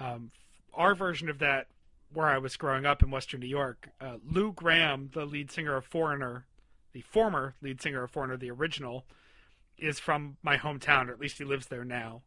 um, 0.00 0.30
our 0.74 0.94
version 0.94 1.28
of 1.28 1.38
that, 1.40 1.66
where 2.12 2.26
I 2.26 2.38
was 2.38 2.56
growing 2.56 2.86
up 2.86 3.02
in 3.02 3.10
Western 3.10 3.40
New 3.40 3.46
York, 3.46 3.88
uh, 4.00 4.16
Lou 4.28 4.52
Gramm, 4.52 5.10
the 5.12 5.24
lead 5.24 5.50
singer 5.50 5.76
of 5.76 5.84
Foreigner, 5.84 6.46
the 6.92 7.02
former 7.02 7.54
lead 7.62 7.80
singer 7.80 8.02
of 8.02 8.10
Foreigner, 8.10 8.36
the 8.36 8.50
original, 8.50 9.04
is 9.78 9.98
from 9.98 10.36
my 10.42 10.56
hometown, 10.56 11.08
or 11.08 11.12
at 11.12 11.20
least 11.20 11.38
he 11.38 11.44
lives 11.44 11.66
there 11.66 11.84
now. 11.84 12.22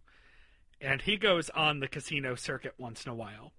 And 0.82 1.02
he 1.02 1.18
goes 1.18 1.50
on 1.52 1.80
the 1.80 1.88
casino 1.88 2.36
circuit 2.36 2.74
once 2.78 3.06
in 3.06 3.12
a 3.12 3.16
while. 3.16 3.54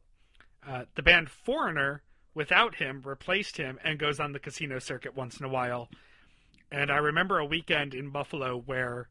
Uh, 0.66 0.84
the 0.94 1.02
band 1.02 1.30
Foreigner, 1.30 2.02
without 2.34 2.76
him, 2.76 3.02
replaced 3.04 3.56
him 3.56 3.78
and 3.84 3.98
goes 3.98 4.20
on 4.20 4.32
the 4.32 4.38
casino 4.38 4.78
circuit 4.78 5.16
once 5.16 5.38
in 5.38 5.46
a 5.46 5.48
while. 5.48 5.88
And 6.70 6.90
I 6.90 6.96
remember 6.96 7.38
a 7.38 7.44
weekend 7.44 7.94
in 7.94 8.10
Buffalo 8.10 8.58
where 8.58 9.08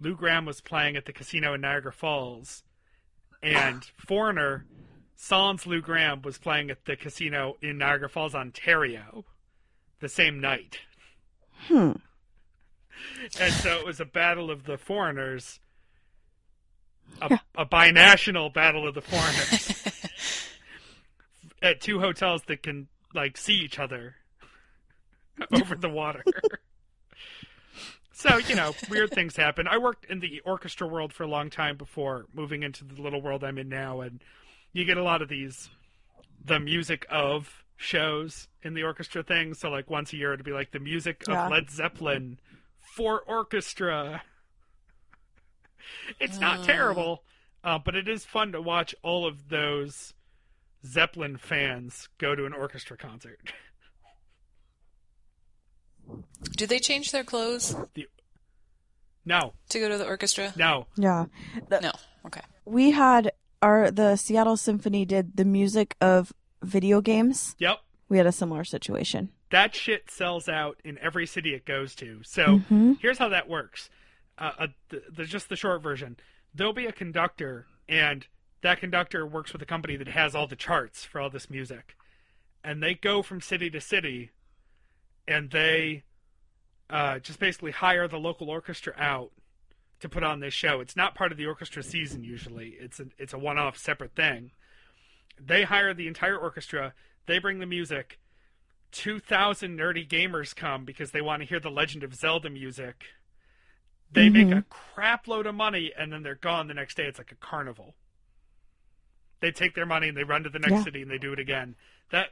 Lou 0.00 0.16
Gramm 0.16 0.44
was 0.44 0.60
playing 0.60 0.96
at 0.96 1.06
the 1.06 1.12
casino 1.12 1.54
in 1.54 1.60
Niagara 1.62 1.92
Falls, 1.92 2.64
and 3.42 3.84
Foreigner, 3.96 4.66
Sans 5.14 5.66
Lou 5.66 5.80
Gramm, 5.80 6.22
was 6.22 6.38
playing 6.38 6.70
at 6.70 6.84
the 6.84 6.96
casino 6.96 7.56
in 7.62 7.78
Niagara 7.78 8.08
Falls, 8.08 8.34
Ontario, 8.34 9.24
the 10.00 10.08
same 10.08 10.40
night. 10.40 10.80
Hmm. 11.68 11.92
And 13.38 13.52
so 13.52 13.78
it 13.78 13.86
was 13.86 14.00
a 14.00 14.04
battle 14.04 14.50
of 14.50 14.64
the 14.64 14.78
foreigners, 14.78 15.60
a, 17.22 17.38
a 17.56 17.66
binational 17.66 18.52
battle 18.52 18.86
of 18.86 18.94
the 18.94 19.00
foreigners 19.00 20.02
at 21.62 21.80
two 21.80 22.00
hotels 22.00 22.42
that 22.46 22.62
can 22.62 22.88
like 23.14 23.36
see 23.36 23.54
each 23.54 23.78
other 23.78 24.16
over 25.52 25.74
the 25.74 25.88
water. 25.88 26.22
so 28.12 28.36
you 28.38 28.54
know, 28.54 28.74
weird 28.90 29.10
things 29.10 29.36
happen. 29.36 29.66
I 29.68 29.78
worked 29.78 30.04
in 30.06 30.20
the 30.20 30.40
orchestra 30.44 30.86
world 30.86 31.12
for 31.12 31.22
a 31.24 31.28
long 31.28 31.50
time 31.50 31.76
before 31.76 32.26
moving 32.34 32.62
into 32.62 32.84
the 32.84 33.00
little 33.00 33.20
world 33.22 33.44
I'm 33.44 33.58
in 33.58 33.68
now, 33.68 34.00
and 34.00 34.22
you 34.72 34.84
get 34.84 34.96
a 34.96 35.02
lot 35.02 35.22
of 35.22 35.28
these 35.28 35.68
the 36.44 36.60
music 36.60 37.06
of 37.10 37.64
shows 37.76 38.48
in 38.62 38.74
the 38.74 38.82
orchestra 38.82 39.22
thing. 39.22 39.52
So 39.54 39.68
like 39.70 39.90
once 39.90 40.12
a 40.12 40.16
year 40.16 40.32
it'd 40.32 40.44
be 40.46 40.52
like 40.52 40.70
the 40.72 40.78
music 40.80 41.24
Yeah. 41.28 41.46
of 41.46 41.50
Led 41.50 41.70
Zeppelin 41.70 42.38
for 42.94 43.20
orchestra. 43.20 44.22
It's 46.20 46.38
not 46.38 46.64
terrible, 46.64 47.22
uh, 47.64 47.78
but 47.78 47.94
it 47.96 48.08
is 48.08 48.24
fun 48.24 48.52
to 48.52 48.60
watch 48.62 48.94
all 49.02 49.26
of 49.26 49.48
those 49.48 50.14
Zeppelin 50.84 51.36
fans 51.36 52.08
go 52.18 52.34
to 52.34 52.44
an 52.46 52.52
orchestra 52.52 52.96
concert. 52.96 53.40
Do 56.56 56.66
they 56.66 56.78
change 56.78 57.10
their 57.12 57.24
clothes 57.24 57.74
No, 59.24 59.54
to 59.70 59.80
go 59.80 59.88
to 59.88 59.98
the 59.98 60.06
orchestra? 60.06 60.52
no. 60.56 60.86
Yeah. 60.96 61.26
No. 61.70 61.90
Okay. 62.26 62.42
We 62.64 62.92
had 62.92 63.32
our 63.62 63.90
the 63.90 64.16
Seattle 64.16 64.56
Symphony 64.56 65.04
did 65.04 65.36
the 65.36 65.44
music 65.44 65.96
of 66.00 66.32
video 66.62 67.00
games. 67.00 67.56
Yep. 67.58 67.78
We 68.08 68.18
had 68.18 68.26
a 68.26 68.32
similar 68.32 68.62
situation. 68.64 69.30
that 69.50 69.74
shit 69.74 70.10
sells 70.10 70.48
out 70.48 70.80
in 70.84 70.98
every 70.98 71.26
city 71.26 71.54
it 71.54 71.64
goes 71.64 71.94
to. 71.96 72.20
So 72.24 72.42
Mm-hmm. 72.58 72.92
here's 73.00 73.18
how 73.18 73.28
that 73.30 73.48
works. 73.48 73.90
Uh, 74.38 74.52
uh, 74.58 74.66
the, 74.90 75.02
the, 75.16 75.24
just 75.24 75.48
the 75.48 75.56
short 75.56 75.82
version. 75.82 76.16
There'll 76.54 76.72
be 76.72 76.86
a 76.86 76.92
conductor, 76.92 77.66
and 77.88 78.26
that 78.62 78.80
conductor 78.80 79.26
works 79.26 79.52
with 79.52 79.62
a 79.62 79.66
company 79.66 79.96
that 79.96 80.08
has 80.08 80.34
all 80.34 80.46
the 80.46 80.56
charts 80.56 81.04
for 81.04 81.20
all 81.20 81.30
this 81.30 81.48
music, 81.48 81.96
and 82.62 82.82
they 82.82 82.94
go 82.94 83.22
from 83.22 83.40
city 83.40 83.70
to 83.70 83.80
city, 83.80 84.30
and 85.26 85.50
they 85.50 86.04
uh, 86.90 87.18
just 87.18 87.38
basically 87.38 87.72
hire 87.72 88.08
the 88.08 88.18
local 88.18 88.50
orchestra 88.50 88.92
out 88.96 89.32
to 90.00 90.08
put 90.08 90.22
on 90.22 90.40
this 90.40 90.54
show. 90.54 90.80
It's 90.80 90.96
not 90.96 91.14
part 91.14 91.32
of 91.32 91.38
the 91.38 91.46
orchestra 91.46 91.82
season 91.82 92.22
usually. 92.22 92.76
It's 92.78 93.00
a, 93.00 93.06
it's 93.18 93.32
a 93.32 93.38
one-off 93.38 93.78
separate 93.78 94.14
thing. 94.14 94.50
They 95.40 95.64
hire 95.64 95.94
the 95.94 96.06
entire 96.06 96.36
orchestra. 96.36 96.94
They 97.26 97.38
bring 97.38 97.58
the 97.58 97.66
music. 97.66 98.18
2,000 98.92 99.78
nerdy 99.78 100.06
gamers 100.06 100.54
come 100.54 100.84
because 100.84 101.10
they 101.10 101.20
want 101.20 101.42
to 101.42 101.48
hear 101.48 101.60
the 101.60 101.70
Legend 101.70 102.02
of 102.02 102.14
Zelda 102.14 102.50
music. 102.50 103.04
They 104.12 104.28
make 104.30 104.50
a 104.50 104.62
crap 104.70 105.28
load 105.28 105.46
of 105.46 105.54
money 105.54 105.92
and 105.96 106.12
then 106.12 106.22
they're 106.22 106.34
gone 106.36 106.68
the 106.68 106.74
next 106.74 106.96
day. 106.96 107.04
It's 107.04 107.18
like 107.18 107.32
a 107.32 107.36
carnival. 107.36 107.94
They 109.40 109.50
take 109.52 109.74
their 109.74 109.84
money 109.86 110.08
and 110.08 110.16
they 110.16 110.24
run 110.24 110.44
to 110.44 110.48
the 110.48 110.58
next 110.58 110.72
Yeah. 110.72 110.84
city 110.84 111.02
and 111.02 111.10
they 111.10 111.18
do 111.18 111.32
it 111.32 111.38
again. 111.38 111.74
That, 112.10 112.28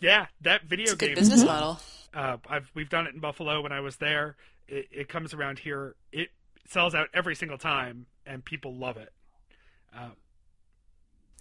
yeah, 0.00 0.26
that 0.40 0.64
video 0.64 0.84
It's 0.84 0.92
a 0.94 0.96
game. 0.96 1.08
good 1.10 1.14
business 1.20 1.44
model. 1.44 1.78
Uh, 2.12 2.38
I've 2.48 2.70
we've 2.74 2.88
done 2.90 3.06
it 3.06 3.14
in 3.14 3.20
Buffalo 3.20 3.60
when 3.62 3.72
I 3.72 3.80
was 3.80 3.96
there. 3.96 4.36
It, 4.68 4.88
it 4.90 5.08
comes 5.08 5.32
around 5.32 5.60
here. 5.60 5.94
It 6.10 6.30
sells 6.68 6.94
out 6.94 7.08
every 7.14 7.34
single 7.36 7.58
time, 7.58 8.06
and 8.26 8.44
people 8.44 8.74
love 8.74 8.96
it. 8.96 9.12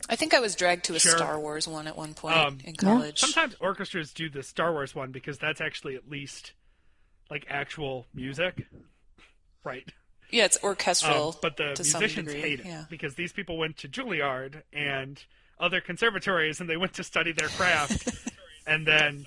I 0.09 0.15
think 0.15 0.33
I 0.33 0.39
was 0.39 0.55
dragged 0.55 0.85
to 0.85 0.95
a 0.95 0.99
Sure. 0.99 1.15
Star 1.15 1.39
Wars 1.39 1.67
one 1.67 1.87
at 1.87 1.95
one 1.95 2.13
point 2.13 2.35
Um, 2.37 2.57
in 2.63 2.75
college. 2.75 3.19
Sometimes 3.19 3.55
orchestras 3.59 4.13
do 4.13 4.29
the 4.29 4.43
Star 4.43 4.71
Wars 4.71 4.95
one 4.95 5.11
because 5.11 5.37
that's 5.37 5.61
actually 5.61 5.95
at 5.95 6.09
least 6.09 6.53
like 7.29 7.45
actual 7.49 8.07
music, 8.13 8.65
right? 9.63 9.87
Yeah, 10.31 10.45
it's 10.45 10.57
orchestral. 10.63 11.29
Um, 11.29 11.33
but 11.41 11.57
the 11.57 11.73
musicians 11.77 12.31
hate 12.31 12.61
it 12.61 12.65
Yeah. 12.65 12.85
because 12.89 13.15
these 13.15 13.33
people 13.33 13.57
went 13.57 13.77
to 13.77 13.87
Juilliard 13.89 14.63
and 14.71 15.21
other 15.59 15.81
conservatories 15.81 16.59
and 16.61 16.69
they 16.69 16.77
went 16.77 16.93
to 16.93 17.03
study 17.03 17.31
their 17.33 17.49
craft. 17.49 18.09
and 18.67 18.87
then 18.87 19.25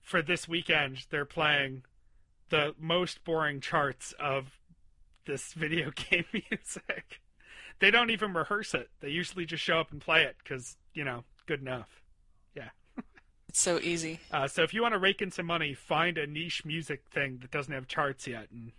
for 0.00 0.22
this 0.22 0.46
weekend, 0.48 1.06
they're 1.10 1.24
playing 1.24 1.82
the 2.50 2.74
most 2.78 3.24
boring 3.24 3.60
charts 3.60 4.14
of 4.18 4.58
this 5.26 5.52
video 5.54 5.90
game 5.90 6.24
music. 6.32 7.20
They 7.80 7.90
don't 7.90 8.10
even 8.10 8.32
rehearse 8.32 8.74
it. 8.74 8.90
They 9.00 9.10
usually 9.10 9.44
just 9.44 9.62
show 9.62 9.78
up 9.80 9.92
and 9.92 10.00
play 10.00 10.22
it 10.24 10.36
because, 10.42 10.76
you 10.94 11.04
know, 11.04 11.24
good 11.46 11.60
enough. 11.60 12.00
Yeah. 12.54 12.70
It's 13.48 13.60
so 13.60 13.78
easy. 13.80 14.20
Uh, 14.30 14.46
so 14.48 14.62
if 14.62 14.72
you 14.74 14.82
want 14.82 14.94
to 14.94 14.98
rake 14.98 15.22
in 15.22 15.30
some 15.30 15.46
money, 15.46 15.74
find 15.74 16.16
a 16.18 16.26
niche 16.26 16.64
music 16.64 17.02
thing 17.10 17.38
that 17.40 17.50
doesn't 17.50 17.72
have 17.72 17.86
charts 17.88 18.26
yet 18.26 18.48
and 18.50 18.72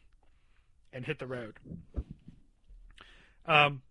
and 0.93 1.05
hit 1.05 1.19
the 1.19 1.27
road. 1.27 1.55
Um, 3.45 3.81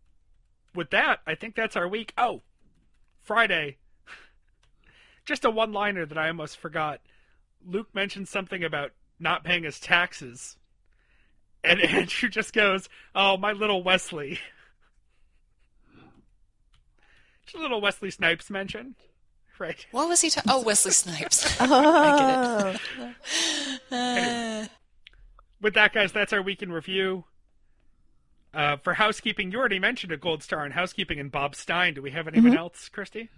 with 0.74 0.90
that, 0.90 1.20
I 1.26 1.34
think 1.34 1.54
that's 1.54 1.76
our 1.76 1.88
week. 1.88 2.12
Oh, 2.16 2.42
Friday. 3.22 3.76
Just 5.24 5.44
a 5.44 5.50
one-liner 5.50 6.06
that 6.06 6.18
I 6.18 6.28
almost 6.28 6.56
forgot. 6.58 7.00
Luke 7.66 7.88
mentioned 7.94 8.28
something 8.28 8.62
about 8.62 8.92
not 9.18 9.42
paying 9.44 9.64
his 9.64 9.80
taxes, 9.80 10.56
and 11.64 11.80
Andrew 11.84 12.28
just 12.28 12.52
goes, 12.52 12.88
"Oh, 13.14 13.36
my 13.36 13.52
little 13.52 13.82
Wesley." 13.82 14.38
Just 17.46 17.56
a 17.56 17.60
little 17.60 17.80
Wesley 17.80 18.10
Snipes 18.10 18.50
mention, 18.50 18.94
right? 19.58 19.84
What 19.90 20.08
was 20.08 20.20
he 20.20 20.28
talking? 20.30 20.52
Oh, 20.52 20.62
Wesley 20.62 20.92
Snipes. 20.92 21.56
Oh, 21.60 22.76
Uh, 23.90 24.66
with 25.60 25.74
that, 25.74 25.92
guys, 25.92 26.12
that's 26.12 26.32
our 26.32 26.42
week 26.42 26.62
in 26.62 26.72
review. 26.72 27.24
Uh, 28.54 28.76
for 28.76 28.94
housekeeping, 28.94 29.52
you 29.52 29.58
already 29.58 29.78
mentioned 29.78 30.12
a 30.12 30.16
gold 30.16 30.42
star 30.42 30.64
in 30.64 30.72
housekeeping 30.72 31.20
and 31.20 31.30
Bob 31.30 31.54
Stein. 31.54 31.94
Do 31.94 32.02
we 32.02 32.10
have 32.12 32.26
anyone 32.26 32.52
mm-hmm. 32.52 32.58
else, 32.58 32.88
Christy? 32.88 33.30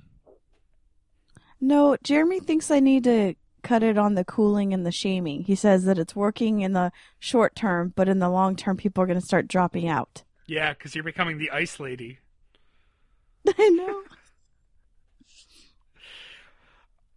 no, 1.61 1.97
Jeremy 2.03 2.41
thinks 2.41 2.71
I 2.71 2.81
need 2.81 3.05
to 3.05 3.35
cut 3.63 3.83
it 3.83 3.99
on 3.99 4.15
the 4.15 4.25
cooling 4.25 4.73
and 4.73 4.87
the 4.87 4.93
shaming. 4.93 5.45
He 5.45 5.55
says 5.55 5.85
that 5.85 5.99
it's 5.99 6.17
working 6.17 6.61
in 6.61 6.73
the 6.73 6.93
short 7.19 7.55
term, 7.55 7.93
but 7.95 8.09
in 8.09 8.19
the 8.19 8.31
long 8.31 8.57
term, 8.57 8.77
people 8.77 9.03
are 9.03 9.07
going 9.07 9.21
to 9.21 9.25
start 9.27 9.49
dropping 9.49 9.89
out. 9.89 10.23
Yeah, 10.47 10.73
because 10.73 10.95
you're 10.95 11.05
becoming 11.05 11.39
the 11.39 11.51
ice 11.51 11.79
lady. 11.79 12.19
I 13.59 13.69
know. 13.69 14.03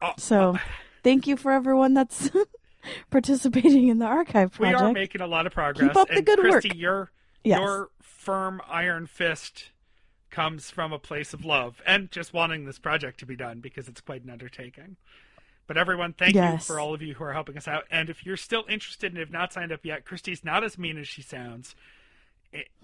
Oh, 0.02 0.14
So, 0.18 0.56
uh, 0.56 0.58
thank 1.04 1.28
you 1.28 1.38
for 1.38 1.52
everyone 1.52 1.94
that's 1.94 2.30
participating 3.10 3.88
in 3.88 4.00
the 4.00 4.06
archive 4.06 4.52
project. 4.54 4.82
we 4.82 4.88
are 4.88 4.94
making 4.94 5.22
a 5.22 5.28
lot 5.28 5.46
of 5.48 5.54
progress. 5.54 5.88
Keep 5.90 5.96
up 5.98 6.08
the 6.10 6.16
and 6.18 6.26
good 6.26 6.40
work. 6.40 6.52
Christy, 6.62 6.78
your 6.78 7.12
Yes. 7.44 7.60
your 7.60 7.90
firm 8.02 8.62
iron 8.70 9.06
fist 9.06 9.72
comes 10.30 10.70
from 10.72 10.94
a 10.94 10.98
place 11.00 11.34
of 11.34 11.44
love 11.46 11.82
and 11.86 12.10
just 12.10 12.34
wanting 12.34 12.66
this 12.66 12.80
project 12.80 13.20
to 13.20 13.26
be 13.26 13.36
done 13.36 13.60
because 13.60 13.88
it's 13.88 14.02
quite 14.02 14.24
an 14.24 14.30
undertaking. 14.30 14.96
But 15.68 15.78
everyone, 15.78 16.14
thank 16.14 16.36
you 16.36 16.58
for 16.60 16.80
all 16.80 16.94
of 16.94 17.02
you 17.02 17.14
who 17.14 17.24
are 17.24 17.34
helping 17.34 17.56
us 17.58 17.68
out. 17.68 17.84
And 17.92 18.10
if 18.10 18.26
you're 18.26 18.36
still 18.38 18.66
interested 18.70 19.12
and 19.12 19.20
have 19.20 19.32
not 19.32 19.54
signed 19.54 19.72
up 19.72 19.86
yet, 19.86 20.06
Christy's 20.06 20.44
not 20.44 20.64
as 20.64 20.78
mean 20.78 20.98
as 20.98 21.08
she 21.08 21.22
sounds. 21.22 21.76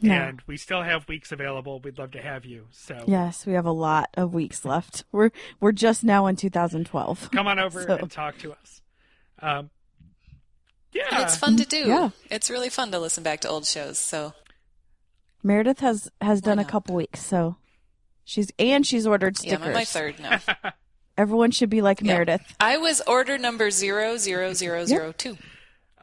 No. 0.02 0.14
And 0.14 0.42
we 0.48 0.58
still 0.58 0.82
have 0.84 1.08
weeks 1.08 1.32
available. 1.32 1.80
We'd 1.80 1.98
love 2.00 2.12
to 2.12 2.22
have 2.22 2.44
you. 2.46 2.68
So 2.72 3.04
Yes, 3.08 3.46
we 3.46 3.54
have 3.54 3.66
a 3.66 3.72
lot 3.72 4.10
of 4.16 4.34
weeks 4.34 4.66
left. 4.66 5.04
We're 5.12 5.30
we're 5.60 5.72
just 5.74 6.04
now 6.04 6.26
in 6.28 6.36
2012. 6.38 7.30
come 7.32 7.48
on 7.48 7.60
over 7.60 7.84
So- 7.88 7.96
and 7.98 8.10
talk 8.12 8.38
to 8.40 8.54
us. 8.54 8.82
Um, 9.42 9.70
yeah. 10.94 11.04
and 11.12 11.24
it's 11.24 11.38
fun 11.38 11.58
to 11.58 11.66
do. 11.66 11.78
Yeah. 11.88 12.10
It's 12.30 12.50
really 12.50 12.70
fun 12.70 12.92
to 12.92 13.00
listen 13.00 13.24
back 13.24 13.40
to 13.42 13.50
old 13.50 13.66
shows. 13.66 13.98
So 14.00 14.34
Meredith 15.44 15.80
has 15.80 16.10
has 16.22 16.42
done 16.42 16.60
a 16.60 16.66
couple 16.66 16.96
weeks, 16.96 17.24
so 17.26 17.56
she's 18.24 18.52
and 18.60 18.86
she's 18.86 19.08
ordered 19.08 19.38
yeah, 19.44 19.50
stickers. 19.56 19.68
I'm 19.68 19.74
my 19.74 19.86
third 19.86 20.20
now. 20.20 20.40
Everyone 21.18 21.52
should 21.52 21.70
be 21.70 21.82
like 21.82 22.02
Yeah. 22.02 22.14
Meredith. 22.14 22.56
I 22.60 22.78
was 22.78 23.02
order 23.08 23.38
number 23.38 23.72
zero 23.72 24.18
zero 24.18 24.54
zero 24.54 24.86
zero 24.86 25.12
two. 25.12 25.38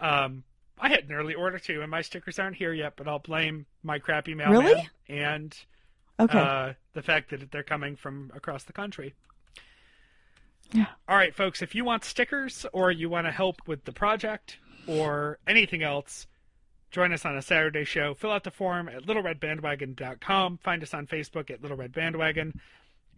Um, 0.00 0.44
I 0.78 0.90
had 0.90 1.04
an 1.04 1.12
early 1.12 1.34
order 1.34 1.58
too, 1.58 1.80
and 1.82 1.90
my 1.90 2.02
stickers 2.02 2.38
aren't 2.38 2.56
here 2.56 2.72
yet. 2.72 2.94
But 2.96 3.08
I'll 3.08 3.18
blame 3.18 3.66
my 3.82 3.98
crappy 3.98 4.34
mailman 4.34 4.60
Really? 4.62 4.88
and 5.08 5.56
Okay. 6.18 6.38
uh, 6.38 6.72
the 6.94 7.02
fact 7.02 7.30
that 7.30 7.50
they're 7.50 7.62
coming 7.62 7.96
from 7.96 8.30
across 8.34 8.64
the 8.64 8.72
country. 8.72 9.14
Yeah. 10.72 10.86
All 11.08 11.16
right, 11.16 11.34
folks. 11.34 11.62
If 11.62 11.74
you 11.74 11.84
want 11.84 12.04
stickers 12.04 12.66
or 12.72 12.90
you 12.90 13.08
want 13.08 13.26
to 13.26 13.30
help 13.32 13.56
with 13.66 13.84
the 13.84 13.92
project 13.92 14.58
or 14.86 15.38
anything 15.46 15.82
else, 15.82 16.26
join 16.90 17.12
us 17.12 17.24
on 17.24 17.36
a 17.36 17.42
Saturday 17.42 17.84
show. 17.84 18.14
Fill 18.14 18.32
out 18.32 18.44
the 18.44 18.50
form 18.50 18.88
at 18.88 19.06
littleredbandwagon.com. 19.06 20.58
Find 20.58 20.82
us 20.82 20.94
on 20.94 21.06
Facebook 21.06 21.50
at 21.50 21.62
Little 21.62 21.76
Red 21.76 21.92
Bandwagon. 21.92 22.60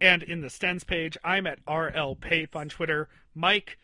And 0.01 0.23
in 0.23 0.41
the 0.41 0.47
Stens 0.47 0.85
page, 0.85 1.17
I'm 1.23 1.45
at 1.45 1.59
RL 1.67 2.15
Pape 2.15 2.55
on 2.55 2.69
Twitter. 2.69 3.09
Mike, 3.35 3.77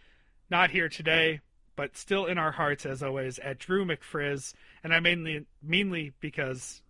not 0.49 0.71
here 0.71 0.89
today, 0.89 1.41
but 1.75 1.97
still 1.97 2.25
in 2.25 2.37
our 2.37 2.51
hearts 2.51 2.85
as 2.85 3.03
always 3.03 3.39
at 3.39 3.59
Drew 3.59 3.85
McFrizz. 3.85 4.53
And 4.83 4.93
I 4.93 4.99
mainly 4.99 5.45
mainly 5.61 6.13
because 6.21 6.81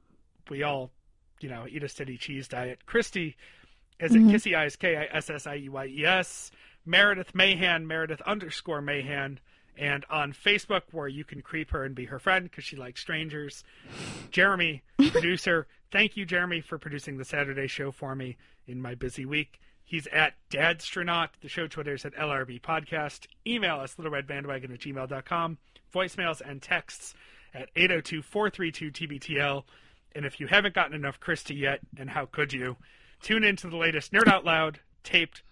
we 0.50 0.64
all, 0.64 0.92
you 1.40 1.50
know, 1.50 1.66
eat 1.68 1.84
a 1.84 1.90
steady 1.90 2.18
cheese 2.18 2.48
diet. 2.48 2.86
Christy 2.86 3.36
is 4.00 4.12
at 4.12 4.18
mm-hmm. 4.18 4.30
Kissy 4.30 4.56
Eyes 4.56 4.76
K 4.76 4.96
I 4.98 5.06
S 5.18 5.30
S 5.30 5.48
I 5.48 5.58
E 5.58 5.70
Y 5.70 5.86
E 5.88 6.06
S. 6.06 6.52
Meredith 6.86 7.34
Mahan, 7.34 7.88
Meredith 7.88 8.22
underscore 8.22 8.82
Mahan, 8.82 9.40
and 9.78 10.06
on 10.10 10.34
Facebook 10.34 10.84
where 10.92 11.08
you 11.08 11.24
can 11.24 11.42
creep 11.42 11.72
her 11.72 11.84
and 11.84 11.96
be 11.96 12.06
her 12.06 12.20
friend 12.20 12.46
because 12.50 12.64
she 12.64 12.76
likes 12.76 13.02
strangers. 13.02 13.64
Jeremy, 14.32 14.84
producer, 15.12 15.68
thank 15.92 16.16
you, 16.18 16.26
Jeremy, 16.26 16.62
for 16.62 16.78
producing 16.78 17.18
the 17.18 17.26
Saturday 17.26 17.68
show 17.68 17.92
for 17.92 18.16
me 18.16 18.38
in 18.68 18.82
my 18.82 18.96
busy 18.96 19.26
week. 19.26 19.60
He's 19.84 20.08
at 20.08 20.34
Dadstronaut. 20.50 21.30
The 21.42 21.50
show 21.50 21.68
Twitter 21.68 21.94
is 21.94 22.06
at 22.06 22.16
LRB 22.16 22.62
Podcast. 22.62 23.28
Email 23.46 23.76
us, 23.76 23.96
littleredbandwagon 23.96 24.74
at 24.74 24.80
gmail.com. 24.80 25.58
Voicemails 25.94 26.42
and 26.42 26.62
texts 26.62 27.14
at 27.54 27.70
802 27.76 28.24
432 28.24 28.92
TBTL. 28.92 29.64
And 30.16 30.26
if 30.26 30.40
you 30.40 30.48
haven't 30.48 30.74
gotten 30.74 30.96
enough 30.96 31.20
Christy 31.20 31.56
yet, 31.56 31.82
and 31.98 32.10
how 32.10 32.26
could 32.26 32.52
you, 32.52 32.78
tune 33.22 33.44
into 33.44 33.70
the 33.70 33.78
latest 33.78 34.12
Nerd 34.12 34.28
Out 34.28 34.44
Loud 34.44 34.80
taped 35.04 35.44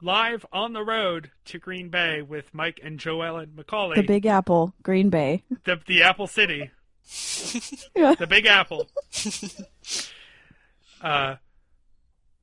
live 0.00 0.44
on 0.52 0.72
the 0.72 0.82
road 0.84 1.30
to 1.46 1.58
Green 1.58 1.88
Bay 1.88 2.22
with 2.22 2.52
Mike 2.54 2.80
and 2.82 2.98
Joellen 2.98 3.54
McCauley, 3.54 3.96
the 3.96 4.02
Big 4.02 4.26
Apple, 4.26 4.74
Green 4.82 5.10
Bay. 5.10 5.44
the, 5.64 5.80
the 5.86 6.02
Apple 6.02 6.26
City, 6.26 6.70
Yeah. 7.96 8.14
the 8.14 8.26
Big 8.26 8.46
Apple, 8.46 8.86
uh, 11.02 11.36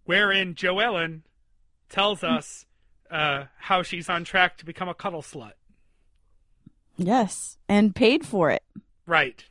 wherein 0.06 0.53
Joellen 0.56 1.22
tells 1.90 2.23
us 2.23 2.65
uh, 3.11 3.45
how 3.57 3.84
she's 3.84 4.10
on 4.10 4.23
track 4.23 4.57
to 4.57 4.65
become 4.65 4.90
a 4.90 4.94
cuddle 4.94 5.22
slut. 5.22 5.53
Yes, 6.98 7.57
and 7.68 7.94
paid 7.95 8.26
for 8.26 8.49
it. 8.52 8.64
Right. 9.06 9.44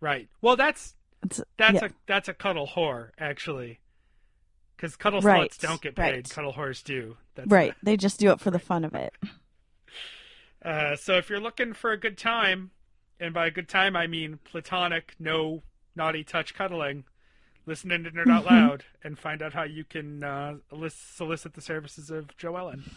Right. 0.00 0.28
Well, 0.40 0.56
that's 0.56 0.94
It's, 1.22 1.40
that's 1.58 1.74
yeah. 1.74 1.84
a 1.86 1.90
that's 2.06 2.28
a 2.28 2.34
cuddle 2.34 2.66
whore 2.66 3.10
actually, 3.18 3.78
because 4.82 4.96
cuddle 4.96 5.20
Right, 5.20 5.48
sluts 5.48 5.58
don't 5.60 5.80
get 5.80 5.94
paid. 5.94 6.02
right. 6.10 6.28
Cuddle 6.28 6.52
whores 6.52 6.82
do. 6.82 7.16
That's 7.36 7.48
right. 7.48 7.72
They 7.84 7.96
just 7.96 8.18
do 8.18 8.32
it 8.32 8.40
for 8.40 8.50
the 8.50 8.58
fun 8.58 8.84
of 8.84 8.94
it. 8.94 9.14
Uh, 10.64 10.94
so 10.94 11.16
if 11.16 11.28
you're 11.28 11.40
looking 11.40 11.72
for 11.72 11.90
a 11.90 11.98
good 11.98 12.16
time, 12.16 12.70
and 13.18 13.34
by 13.34 13.46
a 13.46 13.50
good 13.50 13.68
time 13.68 13.96
I 13.96 14.06
mean 14.06 14.38
platonic, 14.44 15.16
no 15.18 15.64
naughty 15.96 16.22
touch 16.22 16.54
cuddling, 16.54 17.02
listen 17.66 17.90
to 17.90 17.98
Nerd 17.98 18.30
Out 18.30 18.44
Mm-hmm. 18.44 18.54
Loud 18.54 18.84
and 19.02 19.18
find 19.18 19.42
out 19.42 19.54
how 19.54 19.64
you 19.64 19.82
can 19.82 20.22
uh, 20.22 20.54
solicit 20.88 21.54
the 21.54 21.60
services 21.60 22.10
of 22.10 22.28
Joellen. 22.36 22.92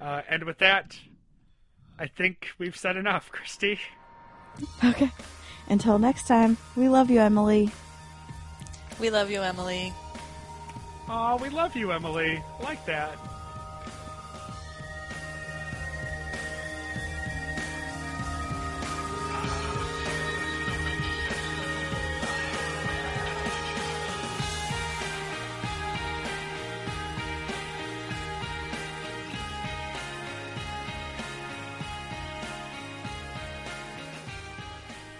Uh, 0.00 0.22
and 0.30 0.44
with 0.44 0.56
that, 0.60 0.98
I 1.98 2.06
think 2.06 2.48
we've 2.58 2.74
said 2.74 2.96
enough, 2.96 3.30
Christy. 3.30 3.80
Okay. 4.82 5.10
Until 5.68 5.98
next 5.98 6.26
time, 6.26 6.56
we 6.74 6.88
love 6.88 7.10
you, 7.10 7.20
Emily. 7.20 7.70
We 9.02 9.10
love 9.10 9.32
you, 9.32 9.42
Emily. 9.42 9.92
Oh, 11.08 11.36
we 11.42 11.48
love 11.48 11.74
you, 11.74 11.90
Emily. 11.90 12.40
Like 12.62 12.86
that. 12.86 13.18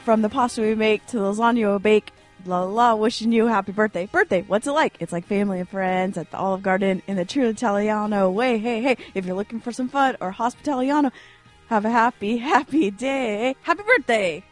From 0.04 0.22
the 0.22 0.28
pasta 0.28 0.60
we 0.60 0.76
make 0.76 1.04
to 1.06 1.18
the 1.18 1.24
lasagna 1.24 1.72
we 1.72 1.78
bake, 1.80 2.12
la 2.46 2.62
la 2.62 2.70
la, 2.70 2.94
wishing 2.94 3.32
you 3.32 3.46
a 3.46 3.50
happy 3.50 3.72
birthday. 3.72 4.06
Birthday, 4.06 4.42
what's 4.42 4.66
it 4.66 4.72
like? 4.72 4.96
It's 5.00 5.12
like 5.12 5.26
family 5.26 5.60
and 5.60 5.68
friends 5.68 6.16
at 6.16 6.30
the 6.30 6.36
Olive 6.36 6.62
Garden 6.62 7.02
in 7.06 7.16
the 7.16 7.24
true 7.24 7.48
Italiano 7.48 8.30
way. 8.30 8.58
Hey, 8.58 8.82
hey, 8.82 8.96
if 9.14 9.24
you're 9.24 9.36
looking 9.36 9.60
for 9.60 9.72
some 9.72 9.88
fun 9.88 10.16
or 10.20 10.32
hospitaliano, 10.32 11.12
have 11.68 11.84
a 11.84 11.90
happy, 11.90 12.36
happy 12.38 12.90
day. 12.90 13.56
Happy 13.62 13.82
birthday! 13.82 14.44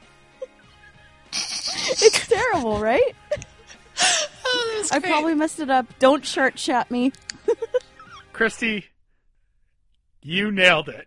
it's 1.32 2.26
terrible, 2.26 2.80
right? 2.80 3.14
Oh, 4.44 4.86
I 4.90 4.98
probably 4.98 5.34
messed 5.34 5.60
it 5.60 5.70
up. 5.70 5.86
Don't 5.98 6.24
shirt 6.24 6.56
chat 6.56 6.90
me. 6.90 7.12
Christy, 8.32 8.86
you 10.22 10.50
nailed 10.50 10.88
it. 10.88 11.06